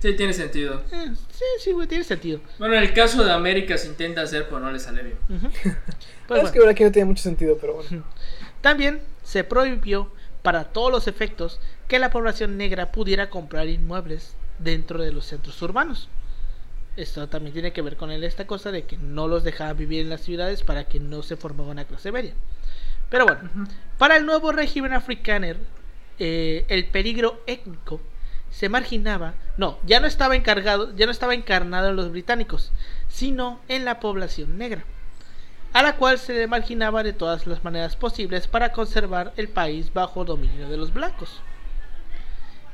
Sí, 0.00 0.12
tiene 0.14 0.32
sentido. 0.34 0.82
Eh, 0.92 1.12
sí, 1.30 1.44
sí, 1.60 1.72
güey, 1.72 1.86
tiene 1.88 2.04
sentido. 2.04 2.40
Bueno, 2.58 2.74
en 2.74 2.82
el 2.82 2.92
caso 2.92 3.24
de 3.24 3.32
América 3.32 3.78
se 3.78 3.86
intenta 3.86 4.20
hacer, 4.22 4.46
pero 4.46 4.60
no 4.60 4.70
le 4.72 4.78
sale 4.78 5.02
bien. 5.02 5.16
Pues 6.28 6.44
es 6.44 6.50
que 6.50 6.58
ahora 6.60 6.70
aquí 6.72 6.82
no 6.84 6.92
tiene 6.92 7.06
mucho 7.06 7.22
sentido, 7.22 7.56
pero 7.60 7.74
bueno. 7.74 8.04
También 8.60 9.02
se 9.22 9.44
prohibió 9.44 10.10
para 10.42 10.64
todos 10.64 10.90
los 10.90 11.06
efectos 11.08 11.60
que 11.88 11.98
la 11.98 12.10
población 12.10 12.56
negra 12.56 12.90
pudiera 12.92 13.28
comprar 13.30 13.68
inmuebles 13.68 14.34
dentro 14.58 15.02
de 15.02 15.12
los 15.12 15.26
centros 15.26 15.60
urbanos. 15.62 16.08
Esto 16.96 17.28
también 17.28 17.54
tiene 17.54 17.72
que 17.72 17.82
ver 17.82 17.96
con 17.96 18.10
el- 18.10 18.24
esta 18.24 18.46
cosa 18.46 18.70
de 18.70 18.84
que 18.84 18.96
no 18.98 19.28
los 19.28 19.44
dejaban 19.44 19.76
vivir 19.76 20.00
en 20.00 20.10
las 20.10 20.20
ciudades 20.20 20.62
para 20.62 20.84
que 20.84 21.00
no 21.00 21.22
se 21.22 21.36
formara 21.36 21.70
una 21.70 21.84
clase 21.84 22.12
media. 22.12 22.34
Pero 23.08 23.24
bueno, 23.24 23.50
para 23.98 24.16
el 24.16 24.26
nuevo 24.26 24.52
régimen 24.52 24.92
africano, 24.92 25.48
eh, 26.18 26.64
el 26.68 26.86
peligro 26.86 27.42
étnico 27.46 28.00
se 28.50 28.68
marginaba, 28.68 29.34
no, 29.56 29.78
ya 29.86 30.00
no 30.00 30.06
estaba 30.06 30.36
encargado, 30.36 30.94
ya 30.94 31.06
no 31.06 31.12
estaba 31.12 31.34
encarnado 31.34 31.88
en 31.88 31.96
los 31.96 32.10
británicos, 32.10 32.72
sino 33.08 33.60
en 33.68 33.84
la 33.84 33.98
población 34.00 34.58
negra 34.58 34.84
a 35.72 35.82
la 35.82 35.96
cual 35.96 36.18
se 36.18 36.34
le 36.34 36.46
marginaba 36.46 37.02
de 37.02 37.14
todas 37.14 37.46
las 37.46 37.64
maneras 37.64 37.96
posibles 37.96 38.46
para 38.46 38.72
conservar 38.72 39.32
el 39.36 39.48
país 39.48 39.92
bajo 39.92 40.24
dominio 40.24 40.68
de 40.68 40.76
los 40.76 40.92
blancos. 40.92 41.40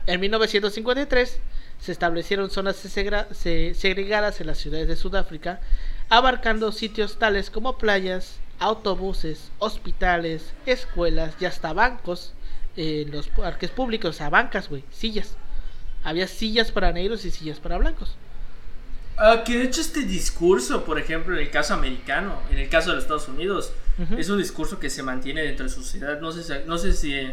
En 0.07 0.21
1953 0.21 1.41
se 1.81 1.93
establecieron 1.93 2.51
zonas 2.51 2.77
segregadas 2.77 4.41
en 4.41 4.47
las 4.47 4.59
ciudades 4.59 4.89
de 4.89 4.97
Sudáfrica, 4.97 5.61
abarcando 6.09 6.73
sitios 6.73 7.19
tales 7.19 7.51
como 7.51 7.79
playas, 7.79 8.41
autobuses, 8.59 9.51
hospitales, 9.59 10.53
escuelas 10.67 11.35
y 11.41 11.45
hasta 11.45 11.73
bancos 11.73 12.33
en 12.77 13.11
los 13.11 13.29
parques 13.29 13.71
públicos, 13.71 14.11
o 14.11 14.19
sea, 14.19 14.31
bancas, 14.31 14.69
güey, 14.69 14.85
sillas. 14.91 15.37
Había 16.05 16.29
sillas 16.29 16.71
para 16.71 16.93
negros 16.93 17.25
y 17.25 17.31
sillas 17.31 17.59
para 17.59 17.79
blancos. 17.79 18.17
Ah, 19.17 19.43
que 19.45 19.59
de 19.59 19.65
hecho 19.65 19.81
este 19.81 20.03
discurso, 20.03 20.85
por 20.85 20.99
ejemplo, 20.99 21.35
en 21.35 21.41
el 21.41 21.51
caso 21.51 21.75
americano, 21.75 22.41
en 22.51 22.59
el 22.59 22.69
caso 22.69 22.91
de 22.91 22.97
los 22.97 23.05
Estados 23.05 23.29
Unidos, 23.29 23.73
es 24.17 24.29
un 24.31 24.39
discurso 24.39 24.79
que 24.79 24.91
se 24.91 25.03
mantiene 25.03 25.43
dentro 25.43 25.65
de 25.65 25.71
su 25.71 25.83
sociedad. 25.83 26.21
No 26.21 26.31
sé 26.31 26.45
si, 26.45 26.53
no 26.67 26.79
sé 26.79 26.93
si 26.93 27.33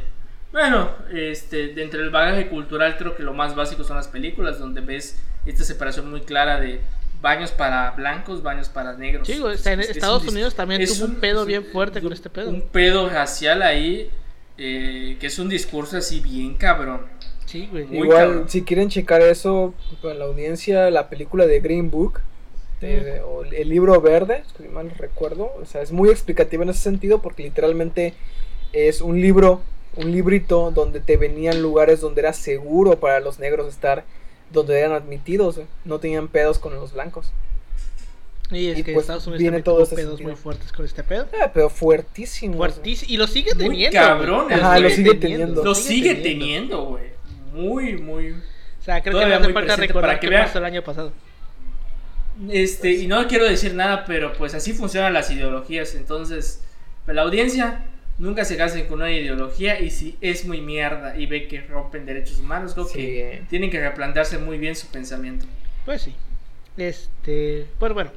bueno, 0.51 0.89
este, 1.13 1.69
dentro 1.69 1.99
del 1.99 2.09
bagaje 2.09 2.47
cultural 2.47 2.97
creo 2.97 3.15
que 3.15 3.23
lo 3.23 3.33
más 3.33 3.55
básico 3.55 3.83
son 3.83 3.97
las 3.97 4.07
películas, 4.07 4.59
donde 4.59 4.81
ves 4.81 5.19
esta 5.45 5.63
separación 5.63 6.09
muy 6.09 6.21
clara 6.21 6.59
de 6.59 6.81
baños 7.21 7.51
para 7.51 7.91
blancos, 7.91 8.43
baños 8.43 8.69
para 8.69 8.93
negros. 8.93 9.27
Sí, 9.27 9.41
en 9.65 9.79
Estados 9.79 10.27
Unidos 10.27 10.55
también 10.55 10.85
tuvo 10.85 11.05
un, 11.05 11.15
pedo 11.15 11.45
bien 11.45 11.65
fuerte 11.65 12.01
con 12.01 12.13
este 12.13 12.29
pedo. 12.29 12.49
Un 12.49 12.61
pedo 12.61 13.09
racial 13.09 13.61
ahí, 13.61 14.09
eh, 14.57 15.17
que 15.19 15.27
es 15.27 15.39
un 15.39 15.49
discurso 15.49 15.97
así 15.97 16.19
bien 16.19 16.55
cabrón. 16.55 17.01
Sí, 17.45 17.67
güey. 17.71 17.87
Igual, 17.91 18.45
si 18.47 18.63
quieren 18.63 18.89
checar 18.89 19.21
eso, 19.21 19.73
con 20.01 20.17
la 20.17 20.25
audiencia, 20.25 20.89
la 20.89 21.09
película 21.09 21.45
de 21.45 21.59
Green 21.59 21.89
Book, 21.89 22.21
o 23.25 23.43
el 23.43 23.69
libro 23.69 23.99
verde, 24.01 24.43
si 24.57 24.67
mal 24.67 24.91
recuerdo, 24.91 25.51
o 25.61 25.65
sea, 25.65 25.81
es 25.81 25.91
muy 25.91 26.09
explicativa 26.09 26.63
en 26.63 26.69
ese 26.69 26.81
sentido 26.81 27.21
porque 27.21 27.43
literalmente 27.43 28.13
es 28.73 29.01
un 29.01 29.21
libro, 29.21 29.61
un 29.95 30.11
librito 30.11 30.71
donde 30.71 30.99
te 30.99 31.17
venían 31.17 31.61
lugares 31.61 32.01
donde 32.01 32.21
era 32.21 32.33
seguro 32.33 32.99
para 32.99 33.19
los 33.19 33.39
negros 33.39 33.67
estar, 33.67 34.03
donde 34.51 34.79
eran 34.79 34.91
admitidos, 34.91 35.59
no 35.85 35.99
tenían 35.99 36.27
pedos 36.27 36.59
con 36.59 36.75
los 36.75 36.93
blancos. 36.93 37.31
Y 38.51 38.67
es 38.67 38.83
que 38.83 38.93
pues, 38.93 39.03
Estados 39.05 39.25
Unidos 39.25 39.41
viene 39.41 39.63
todos 39.63 39.89
pedos 39.89 40.21
muy 40.21 40.35
fuertes 40.35 40.71
con 40.71 40.85
este 40.85 41.03
pedo. 41.03 41.27
Ah, 41.41 41.49
pero 41.51 41.69
fuertísimo. 41.69 42.57
Fuertísimo. 42.57 43.11
Y 43.11 43.17
lo 43.17 43.25
sigue 43.25 43.55
teniendo. 43.55 43.97
Cabrón, 43.97 44.53
Ajá, 44.53 44.79
lo 44.79 44.89
sigue 44.89 45.15
teniendo. 45.15 45.63
Lo 45.63 45.73
sigue 45.73 46.15
teniendo, 46.15 46.83
güey. 46.85 47.05
Muy, 47.53 47.97
muy. 47.97 48.31
O 48.31 48.83
sea, 48.83 49.01
creo 49.01 49.17
que 49.17 49.25
me 49.25 49.33
hace 49.33 49.51
falta 49.51 49.75
recordar 49.75 50.09
para 50.11 50.19
que 50.19 50.29
qué 50.29 50.35
pasó 50.35 50.59
el 50.59 50.65
año 50.65 50.83
pasado. 50.83 51.11
Este, 52.49 52.91
y 52.91 53.07
no 53.07 53.27
quiero 53.27 53.45
decir 53.45 53.73
nada, 53.73 54.05
pero 54.05 54.33
pues 54.33 54.53
así 54.53 54.73
funcionan 54.73 55.13
las 55.13 55.31
ideologías. 55.31 55.95
Entonces, 55.95 56.61
pues, 57.05 57.15
la 57.15 57.23
audiencia 57.23 57.85
nunca 58.17 58.45
se 58.45 58.57
casen 58.57 58.87
con 58.87 58.99
una 58.99 59.11
ideología 59.11 59.79
y 59.79 59.91
si 59.91 60.17
es 60.21 60.45
muy 60.45 60.61
mierda 60.61 61.17
y 61.17 61.25
ve 61.25 61.47
que 61.47 61.61
rompen 61.61 62.05
derechos 62.05 62.39
humanos, 62.39 62.73
creo 62.73 62.87
que 62.87 63.43
tienen 63.49 63.69
que 63.69 63.79
replantearse 63.79 64.37
muy 64.37 64.57
bien 64.57 64.75
su 64.75 64.87
pensamiento. 64.87 65.45
Pues 65.85 66.03
sí. 66.03 66.15
Este, 66.77 67.67
pues 67.79 67.93
bueno, 67.93 68.11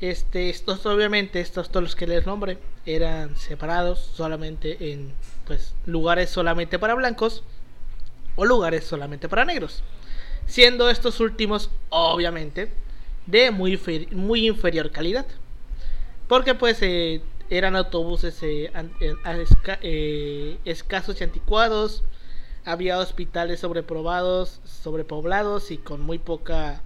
este, 0.00 0.50
estos 0.50 0.84
obviamente, 0.86 1.40
estos 1.40 1.68
todos 1.70 1.82
los 1.82 1.96
que 1.96 2.06
les 2.06 2.26
nombre, 2.26 2.58
eran 2.86 3.36
separados 3.36 4.00
solamente 4.14 4.92
en 4.92 5.12
pues 5.46 5.74
lugares 5.86 6.30
solamente 6.30 6.78
para 6.78 6.94
blancos 6.94 7.42
o 8.36 8.44
lugares 8.44 8.84
solamente 8.84 9.28
para 9.28 9.44
negros. 9.44 9.82
Siendo 10.46 10.90
estos 10.90 11.20
últimos, 11.20 11.70
obviamente, 11.88 12.72
de 13.26 13.50
muy, 13.50 13.80
muy 14.12 14.46
inferior 14.46 14.90
calidad. 14.90 15.26
Porque 16.28 16.54
pues 16.54 16.78
eh, 16.82 17.20
eran 17.52 17.76
autobuses 17.76 18.42
eh, 18.42 18.72
eh, 19.82 20.58
escasos 20.64 21.20
y 21.20 21.24
anticuados. 21.24 22.02
Había 22.64 22.98
hospitales 22.98 23.60
sobreprobados, 23.60 24.60
sobrepoblados 24.64 25.70
y 25.70 25.76
con 25.78 26.00
muy 26.00 26.18
poca 26.18 26.82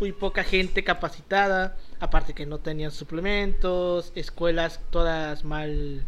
muy 0.00 0.12
poca 0.12 0.44
gente 0.44 0.84
capacitada, 0.84 1.76
aparte 1.98 2.32
que 2.32 2.46
no 2.46 2.58
tenían 2.58 2.92
suplementos, 2.92 4.12
escuelas 4.14 4.80
todas 4.90 5.44
mal 5.44 6.06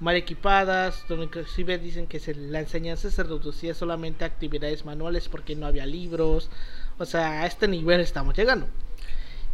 mal 0.00 0.16
equipadas, 0.16 1.04
donde 1.08 1.26
inclusive 1.26 1.78
dicen 1.78 2.06
que 2.06 2.20
se, 2.20 2.34
la 2.34 2.60
enseñanza 2.60 3.10
se 3.10 3.22
reducía 3.22 3.74
solamente 3.74 4.24
a 4.24 4.28
actividades 4.28 4.84
manuales 4.84 5.28
porque 5.28 5.56
no 5.56 5.66
había 5.66 5.86
libros, 5.86 6.50
o 6.98 7.04
sea, 7.04 7.42
a 7.42 7.46
este 7.46 7.68
nivel 7.68 8.00
estamos 8.00 8.36
llegando. 8.36 8.66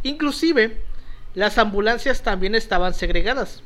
Inclusive, 0.03 0.81
las 1.33 1.57
ambulancias 1.57 2.23
también 2.23 2.55
estaban 2.55 2.93
segregadas, 2.93 3.63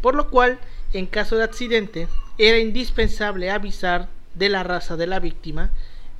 por 0.00 0.14
lo 0.14 0.30
cual, 0.30 0.58
en 0.92 1.06
caso 1.06 1.36
de 1.36 1.44
accidente, 1.44 2.08
era 2.38 2.58
indispensable 2.58 3.50
avisar 3.50 4.08
de 4.34 4.48
la 4.48 4.62
raza 4.62 4.96
de 4.96 5.06
la 5.06 5.20
víctima, 5.20 5.70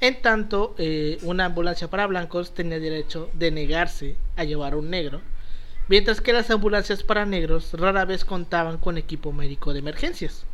en 0.01 0.21
tanto 0.23 0.75
eh, 0.79 1.19
una 1.23 1.47
ambulancia 1.47 1.89
para 1.89 2.07
blancos 2.07 2.55
tenía 2.55 2.79
derecho 2.79 3.31
de 3.33 3.51
negarse 3.51 4.17
a 4.37 4.45
llevar 4.45 4.75
a 4.75 4.77
un 4.77 4.91
negro, 4.91 5.21
mientras 5.89 6.21
que 6.21 6.33
las 6.33 6.51
ambulancias 6.51 7.03
para 7.03 7.27
negros 7.27 7.73
rara 7.73 8.05
vez 8.05 8.25
contaban 8.25 8.79
con 8.79 8.99
equipo 8.99 9.33
médico 9.33 9.73
de 9.73 9.81
emergencias. 9.81 10.45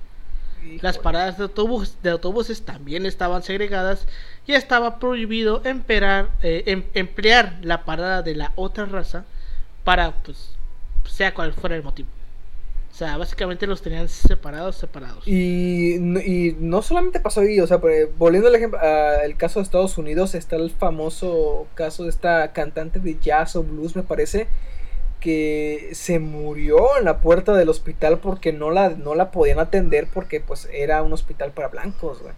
Las 0.81 0.97
paradas 0.97 1.37
de, 1.37 1.43
autobús, 1.43 1.99
de 2.03 2.09
autobuses 2.09 2.63
también 2.63 3.05
estaban 3.05 3.43
segregadas 3.43 4.07
y 4.47 4.53
estaba 4.53 4.99
prohibido 4.99 5.61
emplear, 5.65 6.31
eh, 6.43 6.63
em, 6.65 6.85
emplear 6.95 7.59
la 7.61 7.85
parada 7.85 8.23
de 8.23 8.35
la 8.35 8.53
otra 8.57 8.87
raza 8.87 9.27
para, 9.85 10.13
pues, 10.23 10.57
sea 11.07 11.35
cual 11.35 11.53
fuera 11.53 11.77
el 11.77 11.83
motivo. 11.83 12.09
O 12.95 12.97
sea, 12.97 13.17
básicamente 13.17 13.67
los 13.67 13.83
tenían 13.83 14.09
separados, 14.09 14.77
separados. 14.77 15.27
Y, 15.27 15.97
y 15.97 16.57
no 16.61 16.81
solamente 16.81 17.19
pasó 17.19 17.41
ahí, 17.41 17.59
o 17.59 17.67
sea, 17.67 17.81
volviendo 18.17 18.49
al 18.49 18.55
ejemplo, 18.55 18.79
al 18.79 19.37
caso 19.37 19.59
de 19.59 19.65
Estados 19.65 19.99
Unidos, 19.99 20.37
está 20.37 20.55
el 20.55 20.71
famoso 20.71 21.67
caso 21.75 22.05
de 22.05 22.11
esta 22.11 22.53
cantante 22.53 23.01
de 23.01 23.19
jazz 23.19 23.57
o 23.57 23.65
blues, 23.65 23.97
me 23.97 24.05
parece, 24.05 24.47
que 25.19 25.89
se 25.93 26.21
murió 26.21 26.97
en 26.97 27.07
la 27.07 27.21
puerta 27.21 27.55
del 27.55 27.69
hospital 27.69 28.19
porque 28.19 28.53
no 28.53 28.71
la, 28.71 28.91
no 28.91 29.17
la 29.17 29.33
podían 29.33 29.59
atender 29.59 30.07
porque 30.15 30.39
pues 30.39 30.69
era 30.73 31.03
un 31.03 31.13
hospital 31.13 31.51
para 31.51 31.69
blancos, 31.69 32.23
güey. 32.23 32.35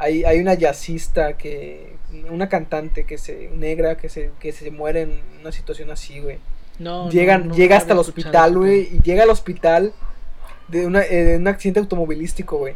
Hay, 0.00 0.24
hay 0.24 0.38
una 0.40 0.54
jazzista 0.54 1.36
que, 1.36 1.96
una 2.30 2.48
cantante 2.48 3.04
que 3.04 3.18
se, 3.18 3.50
negra 3.54 3.96
que 3.96 4.08
se, 4.08 4.30
que 4.40 4.52
se 4.52 4.70
muere 4.70 5.02
en 5.02 5.20
una 5.40 5.52
situación 5.52 5.90
así, 5.90 6.20
güey. 6.20 6.38
No, 6.78 7.10
Llegan, 7.10 7.52
llega 7.52 7.76
hasta 7.76 7.92
el 7.92 7.98
hospital, 7.98 8.56
güey, 8.56 8.88
y 8.96 9.00
llega 9.02 9.24
al 9.24 9.30
hospital 9.30 9.92
de, 10.68 10.86
una, 10.86 11.02
eh, 11.02 11.36
un 11.36 11.46
accidente 11.46 11.80
automovilístico, 11.80 12.56
güey. 12.56 12.74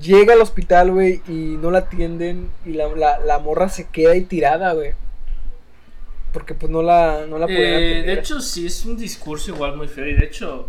Llega 0.00 0.34
al 0.34 0.40
hospital, 0.40 0.92
güey, 0.92 1.22
y 1.26 1.56
no 1.60 1.70
la 1.70 1.78
atienden 1.78 2.50
y 2.64 2.74
la, 2.74 2.88
la, 2.88 3.18
la 3.18 3.38
morra 3.38 3.68
se 3.68 3.88
queda 3.88 4.12
ahí 4.12 4.22
tirada, 4.22 4.72
güey 4.74 4.92
porque 6.34 6.52
pues 6.52 6.70
no 6.70 6.82
la, 6.82 7.26
no 7.28 7.38
la 7.38 7.46
eh, 7.48 8.02
De 8.04 8.12
hecho, 8.12 8.40
sí 8.40 8.66
es 8.66 8.84
un 8.84 8.96
discurso 8.96 9.52
igual 9.52 9.76
muy 9.76 9.86
feo. 9.86 10.04
Y 10.04 10.14
de 10.14 10.26
hecho, 10.26 10.68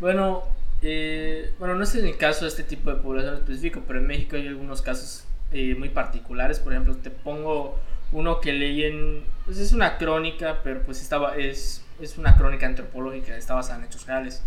bueno, 0.00 0.42
eh, 0.82 1.52
bueno, 1.58 1.74
no 1.74 1.84
es 1.84 1.94
en 1.94 2.06
el 2.06 2.16
caso 2.16 2.44
de 2.44 2.50
este 2.50 2.62
tipo 2.62 2.90
de 2.90 2.96
población 2.96 3.34
específico, 3.34 3.82
pero 3.86 3.98
en 3.98 4.06
México 4.06 4.36
hay 4.36 4.48
algunos 4.48 4.82
casos 4.82 5.24
eh, 5.52 5.74
muy 5.74 5.88
particulares. 5.88 6.58
Por 6.58 6.72
ejemplo, 6.72 6.96
te 6.96 7.10
pongo 7.10 7.78
uno 8.12 8.40
que 8.40 8.52
leí 8.52 8.84
en. 8.84 9.24
Pues 9.44 9.58
es 9.58 9.72
una 9.72 9.98
crónica, 9.98 10.60
pero 10.62 10.82
pues 10.82 11.00
estaba. 11.00 11.36
Es, 11.36 11.84
es 12.00 12.18
una 12.18 12.36
crónica 12.36 12.66
antropológica, 12.66 13.36
está 13.36 13.54
basada 13.54 13.80
en 13.80 13.86
hechos 13.86 14.06
reales. 14.06 14.42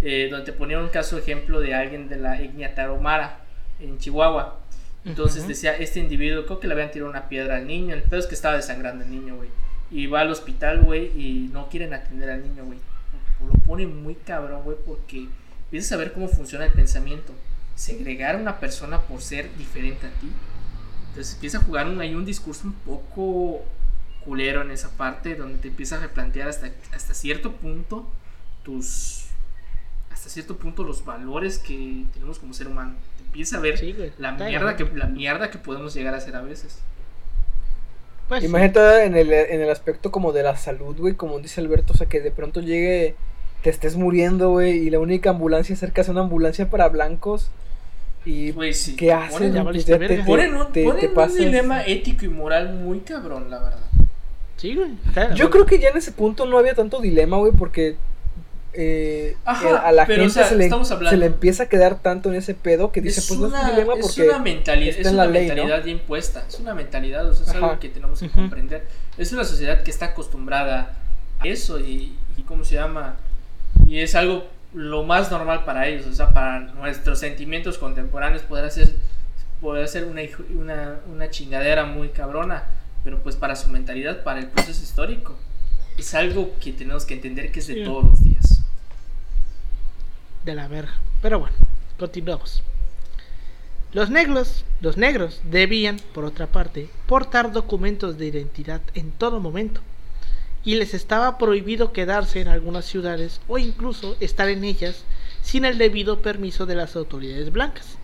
donde 0.00 0.42
te 0.44 0.52
ponía 0.52 0.78
un 0.78 0.88
caso 0.88 1.18
ejemplo 1.18 1.60
de 1.60 1.74
alguien 1.74 2.08
de 2.08 2.16
la 2.16 2.40
etnia 2.40 2.74
Taromara 2.74 3.40
en 3.80 3.98
Chihuahua. 3.98 4.60
Entonces 5.04 5.46
decía, 5.46 5.76
este 5.76 6.00
individuo, 6.00 6.46
creo 6.46 6.60
que 6.60 6.66
le 6.66 6.72
habían 6.72 6.90
tirado 6.90 7.10
una 7.10 7.28
piedra 7.28 7.56
al 7.56 7.66
niño. 7.66 7.94
El 7.94 8.02
peor 8.02 8.20
es 8.20 8.26
que 8.26 8.34
estaba 8.34 8.56
desangrando 8.56 9.04
el 9.04 9.10
niño, 9.10 9.36
güey 9.36 9.50
y 9.94 10.06
va 10.06 10.20
al 10.20 10.30
hospital, 10.30 10.82
güey, 10.82 11.06
y 11.16 11.50
no 11.52 11.68
quieren 11.68 11.94
atender 11.94 12.28
al 12.28 12.42
niño, 12.42 12.64
güey. 12.64 12.78
Lo 13.46 13.52
pone 13.60 13.86
muy 13.86 14.14
cabrón, 14.14 14.62
güey, 14.64 14.76
porque 14.84 15.28
empiezas 15.74 15.90
a 15.90 15.96
ver 15.96 16.12
cómo 16.12 16.28
funciona 16.28 16.64
el 16.66 16.72
pensamiento. 16.72 17.32
Segregar 17.74 18.36
a 18.36 18.38
una 18.38 18.60
persona 18.60 19.00
por 19.00 19.20
ser 19.20 19.52
diferente 19.56 20.06
a 20.06 20.10
ti. 20.20 20.30
Entonces 21.08 21.34
empieza 21.34 21.58
a 21.58 21.62
jugar 21.62 21.88
un, 21.88 22.00
hay 22.00 22.14
un 22.14 22.24
discurso 22.24 22.68
un 22.68 22.74
poco 22.74 23.64
culero 24.24 24.62
en 24.62 24.70
esa 24.70 24.90
parte, 24.90 25.34
donde 25.34 25.58
te 25.58 25.68
empiezas 25.68 25.98
a 25.98 26.02
replantear 26.02 26.48
hasta, 26.48 26.70
hasta 26.94 27.12
cierto 27.12 27.54
punto 27.56 28.08
tus. 28.62 29.24
Hasta 30.12 30.28
cierto 30.28 30.56
punto 30.56 30.84
los 30.84 31.04
valores 31.04 31.58
que 31.58 32.04
tenemos 32.12 32.38
como 32.38 32.54
ser 32.54 32.68
humano. 32.68 32.94
Te 33.16 33.24
empieza 33.24 33.56
a 33.56 33.60
ver 33.60 34.14
la, 34.18 34.30
mierda 34.30 34.76
que, 34.76 34.84
la 34.84 35.06
mierda 35.06 35.50
que 35.50 35.58
podemos 35.58 35.92
llegar 35.92 36.14
a 36.14 36.20
ser 36.20 36.36
a 36.36 36.42
veces. 36.42 36.78
Pues 38.28 38.44
Imagínate 38.44 39.06
en 39.06 39.16
el, 39.16 39.32
en 39.32 39.60
el 39.60 39.70
aspecto 39.70 40.12
como 40.12 40.30
de 40.30 40.44
la 40.44 40.56
salud, 40.56 40.96
güey, 40.96 41.14
como 41.14 41.40
dice 41.40 41.60
Alberto, 41.60 41.94
o 41.94 41.96
sea, 41.96 42.08
que 42.08 42.20
de 42.20 42.30
pronto 42.30 42.60
llegue, 42.60 43.16
te 43.64 43.70
estés 43.70 43.96
muriendo, 43.96 44.50
güey, 44.50 44.76
y 44.76 44.90
la 44.90 44.98
única 44.98 45.30
ambulancia 45.30 45.74
cerca 45.74 46.02
es 46.02 46.10
una 46.10 46.20
ambulancia 46.20 46.68
para 46.68 46.86
blancos. 46.90 47.48
Y 48.26 48.52
pues 48.52 48.92
¿qué 48.94 49.10
hacen? 49.10 49.54
Pues 49.64 49.86
ponen, 50.26 50.54
un, 50.54 50.70
dilema 51.34 51.82
ético 51.86 52.26
y 52.26 52.28
moral 52.28 52.74
muy 52.74 53.00
cabrón, 53.00 53.50
la 53.50 53.60
verdad. 53.60 53.80
Sí, 54.58 54.74
güey. 54.74 54.90
Yo 55.34 55.48
creo 55.48 55.64
que 55.64 55.78
ya 55.78 55.88
en 55.88 55.96
ese 55.96 56.12
punto 56.12 56.44
no 56.44 56.58
había 56.58 56.74
tanto 56.74 57.00
dilema, 57.00 57.38
güey, 57.38 57.52
porque 57.52 57.96
eh, 58.74 59.34
Ajá, 59.46 59.70
eh, 59.70 59.72
a 59.82 59.92
la 59.92 60.04
pero, 60.04 60.24
gente 60.24 60.40
o 60.40 60.42
sea, 60.42 60.48
se, 60.48 60.56
le, 60.56 60.64
estamos 60.64 60.90
hablando- 60.90 61.10
se 61.10 61.16
le 61.16 61.26
empieza 61.26 61.62
a 61.62 61.66
quedar 61.66 62.02
tanto 62.02 62.28
en 62.28 62.34
ese 62.34 62.52
pedo 62.52 62.92
que 62.92 63.00
dice, 63.00 63.20
es 63.20 63.28
pues 63.28 63.40
no 63.40 63.46
una, 63.46 63.60
es 63.60 63.64
un 63.64 63.70
dilema 63.70 63.94
es 63.94 64.00
porque 64.02 64.28
una 64.28 64.38
mentalidad, 64.40 64.90
está 64.90 65.00
es 65.00 65.06
en 65.06 65.14
una 65.14 65.24
la 65.24 65.30
ley, 65.30 65.48
¿no? 65.48 65.54
mentalidad 65.54 65.84
ya 65.84 65.90
impuesta, 65.90 66.44
es 66.46 66.60
una 66.60 66.74
mentalidad, 66.74 67.26
o 67.26 67.34
sea, 67.34 67.44
es 67.44 67.48
Ajá. 67.48 67.58
algo 67.64 67.80
que 67.80 67.88
tenemos 67.88 68.20
que 68.20 68.28
comprender. 68.28 68.86
Es 69.16 69.32
una 69.32 69.44
sociedad 69.44 69.82
que 69.82 69.90
está 69.90 70.06
acostumbrada 70.06 70.98
a 71.38 71.48
eso 71.48 71.80
y, 71.80 72.14
y 72.36 72.42
¿cómo 72.42 72.62
se 72.64 72.74
llama? 72.74 73.16
Y 73.86 73.98
es 74.00 74.14
algo 74.14 74.46
lo 74.72 75.04
más 75.04 75.30
normal 75.30 75.64
para 75.64 75.86
ellos, 75.86 76.06
o 76.06 76.14
sea, 76.14 76.32
para 76.32 76.60
nuestros 76.60 77.18
sentimientos 77.20 77.78
contemporáneos 77.78 78.42
podrá 78.42 78.70
ser, 78.70 78.94
podrá 79.60 79.86
ser 79.86 80.04
una, 80.04 80.22
una, 80.54 80.98
una 81.12 81.30
chingadera 81.30 81.84
muy 81.84 82.08
cabrona, 82.08 82.64
pero 83.04 83.22
pues 83.22 83.36
para 83.36 83.54
su 83.56 83.68
mentalidad, 83.68 84.22
para 84.24 84.40
el 84.40 84.46
proceso 84.48 84.82
histórico, 84.82 85.36
es 85.96 86.12
algo 86.14 86.52
que 86.60 86.72
tenemos 86.72 87.04
que 87.04 87.14
entender 87.14 87.52
que 87.52 87.60
es 87.60 87.66
de 87.68 87.74
Sí. 87.74 87.84
todos 87.84 88.04
los 88.04 88.22
días. 88.22 88.62
de 90.44 90.54
la 90.54 90.68
verga. 90.68 90.92
Pero 91.22 91.38
bueno, 91.38 91.56
continuamos. 91.98 92.62
Los 93.94 94.10
negros, 94.10 94.64
los 94.82 94.96
negros 94.98 95.40
debían, 95.44 95.98
por 96.12 96.24
otra 96.26 96.48
parte, 96.48 96.90
portar 97.06 97.50
documentos 97.52 98.18
de 98.18 98.26
identidad 98.26 98.82
en 98.94 99.10
todo 99.12 99.40
momento. 99.40 99.80
Y 100.64 100.76
les 100.76 100.94
estaba 100.94 101.38
prohibido 101.38 101.92
quedarse 101.92 102.40
en 102.40 102.48
algunas 102.48 102.84
ciudades 102.84 103.40
o 103.48 103.58
incluso 103.58 104.16
estar 104.20 104.48
en 104.48 104.64
ellas 104.64 105.04
sin 105.42 105.64
el 105.64 105.78
debido 105.78 106.22
permiso 106.22 106.66
de 106.66 106.74
las 106.74 106.96
autoridades 106.96 107.52
blancas. 107.52 107.98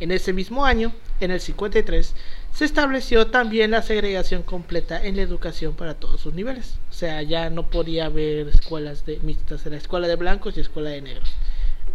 En 0.00 0.10
ese 0.10 0.32
mismo 0.32 0.64
año, 0.64 0.92
en 1.20 1.30
el 1.30 1.40
53, 1.40 2.14
se 2.52 2.64
estableció 2.64 3.28
también 3.28 3.72
la 3.72 3.82
segregación 3.82 4.42
completa 4.42 5.04
en 5.04 5.16
la 5.16 5.22
educación 5.22 5.74
para 5.74 5.94
todos 5.94 6.20
sus 6.20 6.34
niveles. 6.34 6.78
O 6.90 6.92
sea, 6.92 7.22
ya 7.22 7.50
no 7.50 7.68
podía 7.70 8.06
haber 8.06 8.48
escuelas 8.48 9.06
de 9.06 9.18
mixtas, 9.20 9.66
era 9.66 9.76
escuela 9.76 10.06
de 10.06 10.16
blancos 10.16 10.56
y 10.56 10.60
escuela 10.60 10.90
de 10.90 11.02
negros. 11.02 11.28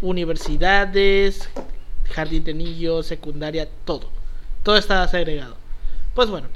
Universidades, 0.02 1.50
jardín 2.10 2.44
de 2.44 2.54
niños, 2.54 3.06
secundaria, 3.06 3.70
todo. 3.86 4.10
Todo 4.64 4.78
estaba 4.78 5.08
segregado. 5.08 5.56
Pues 6.14 6.30
bueno, 6.30 6.48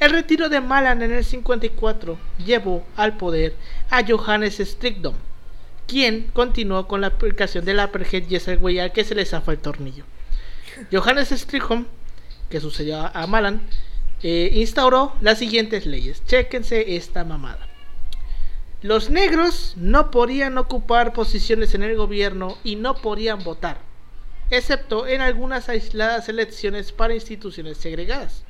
el 0.00 0.10
retiro 0.10 0.48
de 0.48 0.60
Malan 0.60 1.02
en 1.02 1.12
el 1.12 1.24
54 1.24 2.18
llevó 2.44 2.84
al 2.96 3.18
poder 3.18 3.54
a 3.90 4.02
Johannes 4.06 4.58
Strickdom, 4.58 5.14
quien 5.86 6.30
continuó 6.32 6.88
con 6.88 7.02
la 7.02 7.08
aplicación 7.08 7.66
de 7.66 7.74
la 7.74 7.84
apartheid 7.84 8.24
y 8.28 8.78
al 8.78 8.92
que 8.92 9.04
se 9.04 9.14
le 9.14 9.26
zafa 9.26 9.52
el 9.52 9.58
tornillo. 9.58 10.04
Johannes 10.90 11.28
Strickholm, 11.28 11.86
que 12.48 12.60
sucedió 12.60 13.10
a 13.14 13.26
Malan, 13.26 13.60
eh, 14.22 14.50
instauró 14.54 15.14
las 15.20 15.38
siguientes 15.38 15.84
leyes. 15.84 16.24
Chéquense 16.26 16.96
esta 16.96 17.24
mamada. 17.24 17.68
Los 18.82 19.10
negros 19.10 19.74
no 19.76 20.10
podían 20.10 20.56
ocupar 20.56 21.12
posiciones 21.12 21.74
en 21.74 21.82
el 21.82 21.96
gobierno 21.96 22.56
y 22.64 22.76
no 22.76 22.94
podían 22.94 23.44
votar, 23.44 23.78
excepto 24.48 25.06
en 25.06 25.20
algunas 25.20 25.68
aisladas 25.68 26.30
elecciones 26.30 26.90
para 26.90 27.14
instituciones 27.14 27.76
segregadas. 27.76 28.44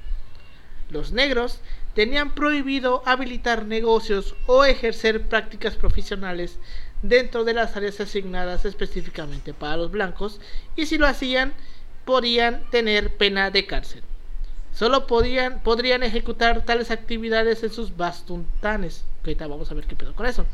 Los 0.91 1.13
negros 1.13 1.61
tenían 1.95 2.35
prohibido 2.35 3.03
habilitar 3.07 3.65
negocios 3.65 4.35
o 4.47 4.65
ejercer 4.65 5.29
prácticas 5.29 5.77
profesionales 5.77 6.59
dentro 7.03 7.45
de 7.45 7.55
las 7.55 7.77
áreas 7.77 8.01
asignadas 8.01 8.65
específicamente 8.65 9.55
para 9.55 9.77
los 9.77 9.91
blancos 9.91 10.41
y 10.77 10.87
si 10.87 10.99
lo 10.99 11.07
hacían 11.07 11.55
podían 12.05 12.69
tener 12.71 13.17
pena 13.17 13.51
de 13.51 13.67
cárcel. 13.67 14.03
Solo 14.75 15.07
podían, 15.07 15.61
podrían 15.61 16.03
ejecutar 16.03 16.65
tales 16.65 16.91
actividades 16.91 17.63
en 17.63 17.71
sus 17.71 17.97
bastuntanes. 17.97 19.05
Ahorita 19.21 19.47
vamos 19.47 19.71
a 19.71 19.75
ver 19.75 19.87
qué 19.87 19.97
pedo 19.97 20.15
con 20.15 20.27
eso. 20.27 20.47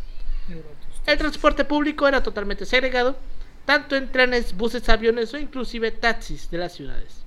El 1.06 1.18
transporte 1.18 1.64
público 1.64 2.06
era 2.08 2.22
totalmente 2.22 2.66
segregado, 2.66 3.16
tanto 3.64 3.96
en 3.96 4.10
trenes, 4.10 4.56
buses, 4.56 4.88
aviones 4.88 5.32
o 5.34 5.38
inclusive 5.38 5.90
taxis 5.90 6.50
de 6.50 6.58
las 6.58 6.74
ciudades. 6.74 7.24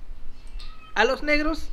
A 0.94 1.04
los 1.04 1.22
negros 1.22 1.68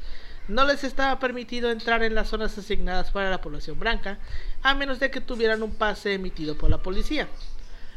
no 0.47 0.65
les 0.65 0.83
estaba 0.83 1.19
permitido 1.19 1.69
entrar 1.69 2.03
en 2.03 2.15
las 2.15 2.29
zonas 2.29 2.57
asignadas 2.57 3.11
para 3.11 3.29
la 3.29 3.41
población 3.41 3.79
blanca, 3.79 4.17
a 4.63 4.73
menos 4.73 4.99
de 4.99 5.11
que 5.11 5.21
tuvieran 5.21 5.63
un 5.63 5.75
pase 5.75 6.13
emitido 6.13 6.57
por 6.57 6.69
la 6.69 6.77
policía. 6.77 7.27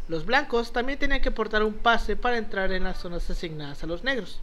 Los 0.08 0.26
blancos 0.26 0.72
también 0.72 0.98
tenían 0.98 1.22
que 1.22 1.30
portar 1.30 1.62
un 1.62 1.74
pase 1.74 2.16
para 2.16 2.38
entrar 2.38 2.72
en 2.72 2.84
las 2.84 2.98
zonas 2.98 3.30
asignadas 3.30 3.84
a 3.84 3.86
los 3.86 4.02
negros. 4.02 4.40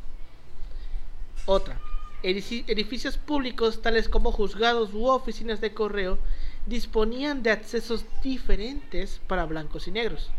Otra, 1.46 1.80
edificios 2.24 3.18
públicos 3.18 3.82
tales 3.82 4.08
como 4.08 4.32
juzgados 4.32 4.94
u 4.94 5.08
oficinas 5.08 5.60
de 5.62 5.74
correo 5.74 6.18
disponían 6.66 7.44
de 7.44 7.52
accesos 7.52 8.06
diferentes 8.24 9.20
para 9.28 9.46
blancos 9.46 9.88
y 9.88 9.92
negros. 9.92 10.30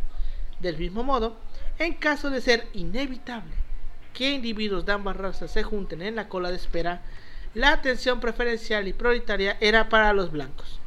Del 0.61 0.77
mismo 0.77 1.05
modo, 1.05 1.37
en 1.79 1.95
caso 1.95 2.31
de 2.31 2.41
ser 2.41 2.67
inevitable 2.73 3.53
que 4.13 4.33
individuos 4.33 4.85
de 4.85 4.93
ambas 4.93 5.17
razas 5.17 5.51
se 5.51 5.63
junten 5.63 6.03
en 6.03 6.17
la 6.17 6.29
cola 6.29 6.51
de 6.51 6.57
espera, 6.57 7.03
la 7.55 7.73
atención 7.73 8.21
preferencial 8.21 8.89
y 8.89 8.93
prioritaria 8.93 9.57
era 9.61 9.89
para 9.89 10.13
los 10.13 10.31
blancos. 10.31 10.79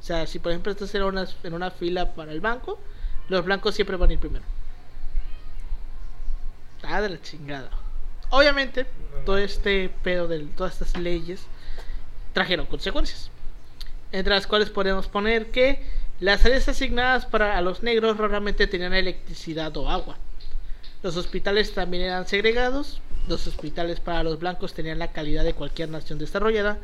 O 0.00 0.02
sea, 0.02 0.26
si 0.26 0.38
por 0.38 0.52
ejemplo 0.52 0.72
estás 0.72 0.94
en 0.94 1.02
una, 1.02 1.26
en 1.42 1.54
una 1.54 1.70
fila 1.70 2.14
para 2.14 2.32
el 2.32 2.40
banco, 2.40 2.78
los 3.28 3.44
blancos 3.44 3.74
siempre 3.74 3.96
van 3.96 4.10
a 4.10 4.12
ir 4.12 4.18
primero. 4.18 4.44
Ah, 6.82 7.00
de 7.00 7.08
la 7.08 7.20
chingada. 7.20 7.70
Obviamente, 8.30 8.86
todo 9.24 9.38
este 9.38 9.88
pedo 10.02 10.28
de 10.28 10.40
todas 10.56 10.74
estas 10.74 11.00
leyes 11.00 11.46
trajeron 12.32 12.66
consecuencias. 12.66 13.30
Entre 14.12 14.34
las 14.34 14.46
cuales 14.46 14.70
podemos 14.70 15.08
poner 15.08 15.50
que 15.50 15.84
las 16.20 16.44
áreas 16.44 16.68
asignadas 16.68 17.26
para 17.26 17.58
a 17.58 17.60
los 17.60 17.82
negros 17.82 18.16
raramente 18.16 18.66
tenían 18.66 18.94
electricidad 18.94 19.76
o 19.76 19.88
agua. 19.88 20.16
Los 21.02 21.16
hospitales 21.16 21.74
también 21.74 22.04
eran 22.04 22.26
segregados. 22.26 23.00
Los 23.28 23.46
hospitales 23.46 24.00
para 24.00 24.22
los 24.22 24.38
blancos 24.38 24.72
tenían 24.74 24.98
la 24.98 25.12
calidad 25.12 25.44
de 25.44 25.52
cualquier 25.54 25.88
nación 25.88 26.18
desarrollada. 26.18 26.78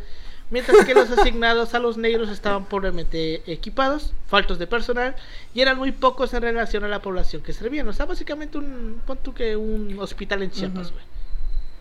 Mientras 0.50 0.84
que 0.84 0.92
los 0.94 1.08
asignados 1.10 1.72
a 1.74 1.78
los 1.78 1.96
negros 1.96 2.28
estaban 2.28 2.66
pobremente 2.66 3.42
equipados, 3.50 4.12
faltos 4.26 4.58
de 4.58 4.66
personal 4.66 5.14
y 5.54 5.60
eran 5.62 5.78
muy 5.78 5.92
pocos 5.92 6.34
en 6.34 6.42
relación 6.42 6.84
a 6.84 6.88
la 6.88 7.00
población 7.00 7.42
que 7.42 7.54
servían. 7.54 7.88
O 7.88 7.92
sea, 7.94 8.04
básicamente 8.04 8.58
un, 8.58 9.00
pon 9.06 9.18
tú 9.22 9.32
que 9.32 9.56
un 9.56 9.96
hospital 9.98 10.42
en 10.42 10.50
Chiapas, 10.50 10.92
güey. 10.92 11.04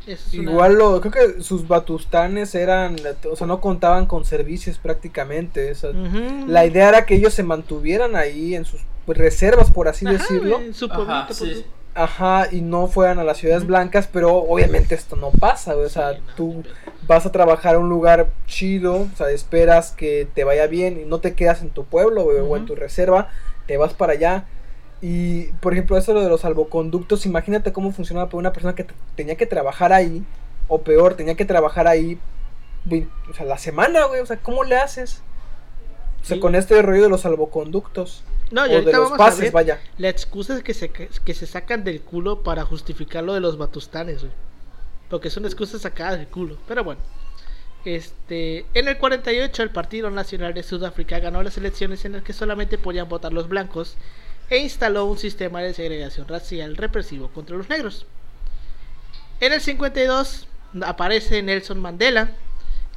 Eso 0.07 0.23
es 0.29 0.33
una- 0.39 0.51
Igual 0.51 0.73
lo, 0.75 1.01
creo 1.01 1.11
que 1.35 1.43
sus 1.43 1.67
batustanes 1.67 2.55
eran, 2.55 2.95
o 3.29 3.35
sea, 3.35 3.45
no 3.45 3.59
contaban 3.59 4.05
con 4.05 4.23
servicios 4.23 4.77
prácticamente. 4.77 5.71
o 5.71 5.75
sea, 5.75 5.89
Ujú. 5.89 6.45
La 6.47 6.65
idea 6.65 6.87
era 6.89 7.05
que 7.05 7.15
ellos 7.15 7.33
se 7.33 7.43
mantuvieran 7.43 8.15
ahí 8.15 8.55
en 8.55 8.63
sus 8.63 8.79
reservas, 9.05 9.69
por 9.69 9.89
así 9.89 10.05
Ajá, 10.07 10.13
decirlo. 10.17 10.59
en 10.61 10.73
su 10.73 10.85
Ajá, 10.85 11.27
pueblito, 11.27 11.33
sí. 11.33 11.65
Ajá, 11.93 12.47
y 12.51 12.61
no 12.61 12.87
fueran 12.87 13.19
a 13.19 13.25
las 13.25 13.37
ciudades 13.37 13.65
blancas, 13.67 14.07
pero 14.11 14.33
obviamente 14.37 14.95
esto 14.95 15.17
no 15.17 15.29
pasa, 15.31 15.73
güey, 15.73 15.87
o 15.87 15.89
sea, 15.89 16.17
tú 16.37 16.63
vas 17.05 17.25
a 17.25 17.33
trabajar 17.33 17.75
a 17.75 17.79
un 17.79 17.89
lugar 17.89 18.29
chido, 18.47 18.93
o 19.13 19.17
sea, 19.17 19.29
esperas 19.29 19.91
que 19.91 20.25
te 20.33 20.45
vaya 20.45 20.67
bien 20.67 20.97
y 21.01 21.03
no 21.03 21.19
te 21.19 21.33
quedas 21.33 21.61
en 21.61 21.69
tu 21.69 21.83
pueblo, 21.83 22.23
güey, 22.23 22.37
o 22.39 22.55
en 22.55 22.65
tu 22.65 22.75
reserva, 22.75 23.27
te 23.67 23.75
vas 23.75 23.93
para 23.93 24.13
allá. 24.13 24.45
Y, 25.01 25.47
por 25.59 25.73
ejemplo, 25.73 25.97
eso 25.97 26.13
lo 26.13 26.21
de 26.23 26.29
los 26.29 26.41
salvoconductos, 26.41 27.25
imagínate 27.25 27.73
cómo 27.73 27.91
funcionaba 27.91 28.27
para 28.29 28.37
una 28.39 28.53
persona 28.53 28.73
que 28.73 28.85
te- 28.85 28.93
tenía 29.15 29.35
que 29.35 29.45
trabajar 29.45 29.91
ahí, 29.91 30.23
o 30.69 30.81
peor, 30.83 31.15
tenía 31.15 31.35
que 31.35 31.43
trabajar 31.43 31.87
ahí, 31.89 32.17
o 33.29 33.33
sea, 33.33 33.45
la 33.45 33.57
semana, 33.57 34.05
güey, 34.05 34.21
o 34.21 34.25
sea, 34.25 34.37
¿cómo 34.37 34.63
le 34.63 34.77
haces? 34.77 35.21
O 36.21 36.25
sea, 36.25 36.35
Sí. 36.35 36.39
con 36.39 36.55
este 36.55 36.81
rollo 36.81 37.03
de 37.03 37.09
los 37.09 37.21
salvoconductos, 37.21 38.23
No, 38.51 38.67
y 38.67 38.73
ahorita 38.73 38.99
vamos 38.99 39.13
a 39.13 39.17
pases, 39.17 39.39
ver 39.39 39.51
vaya. 39.51 39.81
la 39.97 40.09
excusa 40.09 40.57
es 40.57 40.63
que 40.63 40.73
se, 40.73 40.89
que 40.91 41.33
se 41.33 41.47
sacan 41.47 41.83
del 41.83 42.01
culo 42.01 42.43
para 42.43 42.65
justificar 42.65 43.23
lo 43.23 43.33
de 43.33 43.39
los 43.39 43.57
batustanes, 43.57 44.19
güey. 44.19 44.33
Porque 45.09 45.29
son 45.29 45.45
excusas 45.45 45.81
sacadas 45.81 46.19
del 46.19 46.27
culo. 46.27 46.57
Pero 46.67 46.83
bueno. 46.83 47.01
Este, 47.83 48.65
en 48.75 48.87
el 48.87 48.97
48 48.99 49.63
el 49.63 49.71
Partido 49.71 50.11
Nacional 50.11 50.53
de 50.53 50.61
Sudáfrica 50.61 51.17
ganó 51.17 51.41
las 51.41 51.57
elecciones 51.57 52.05
en 52.05 52.11
las 52.11 52.21
que 52.21 52.31
solamente 52.31 52.77
podían 52.77 53.09
votar 53.09 53.33
los 53.33 53.47
blancos 53.47 53.95
e 54.51 54.59
instaló 54.59 55.05
un 55.05 55.17
sistema 55.17 55.61
de 55.61 55.73
segregación 55.73 56.27
racial 56.27 56.77
represivo 56.77 57.29
contra 57.29 57.57
los 57.57 57.69
negros. 57.69 58.05
En 59.39 59.53
el 59.53 59.61
52 59.61 60.47
aparece 60.83 61.41
Nelson 61.41 61.79
Mandela, 61.79 62.31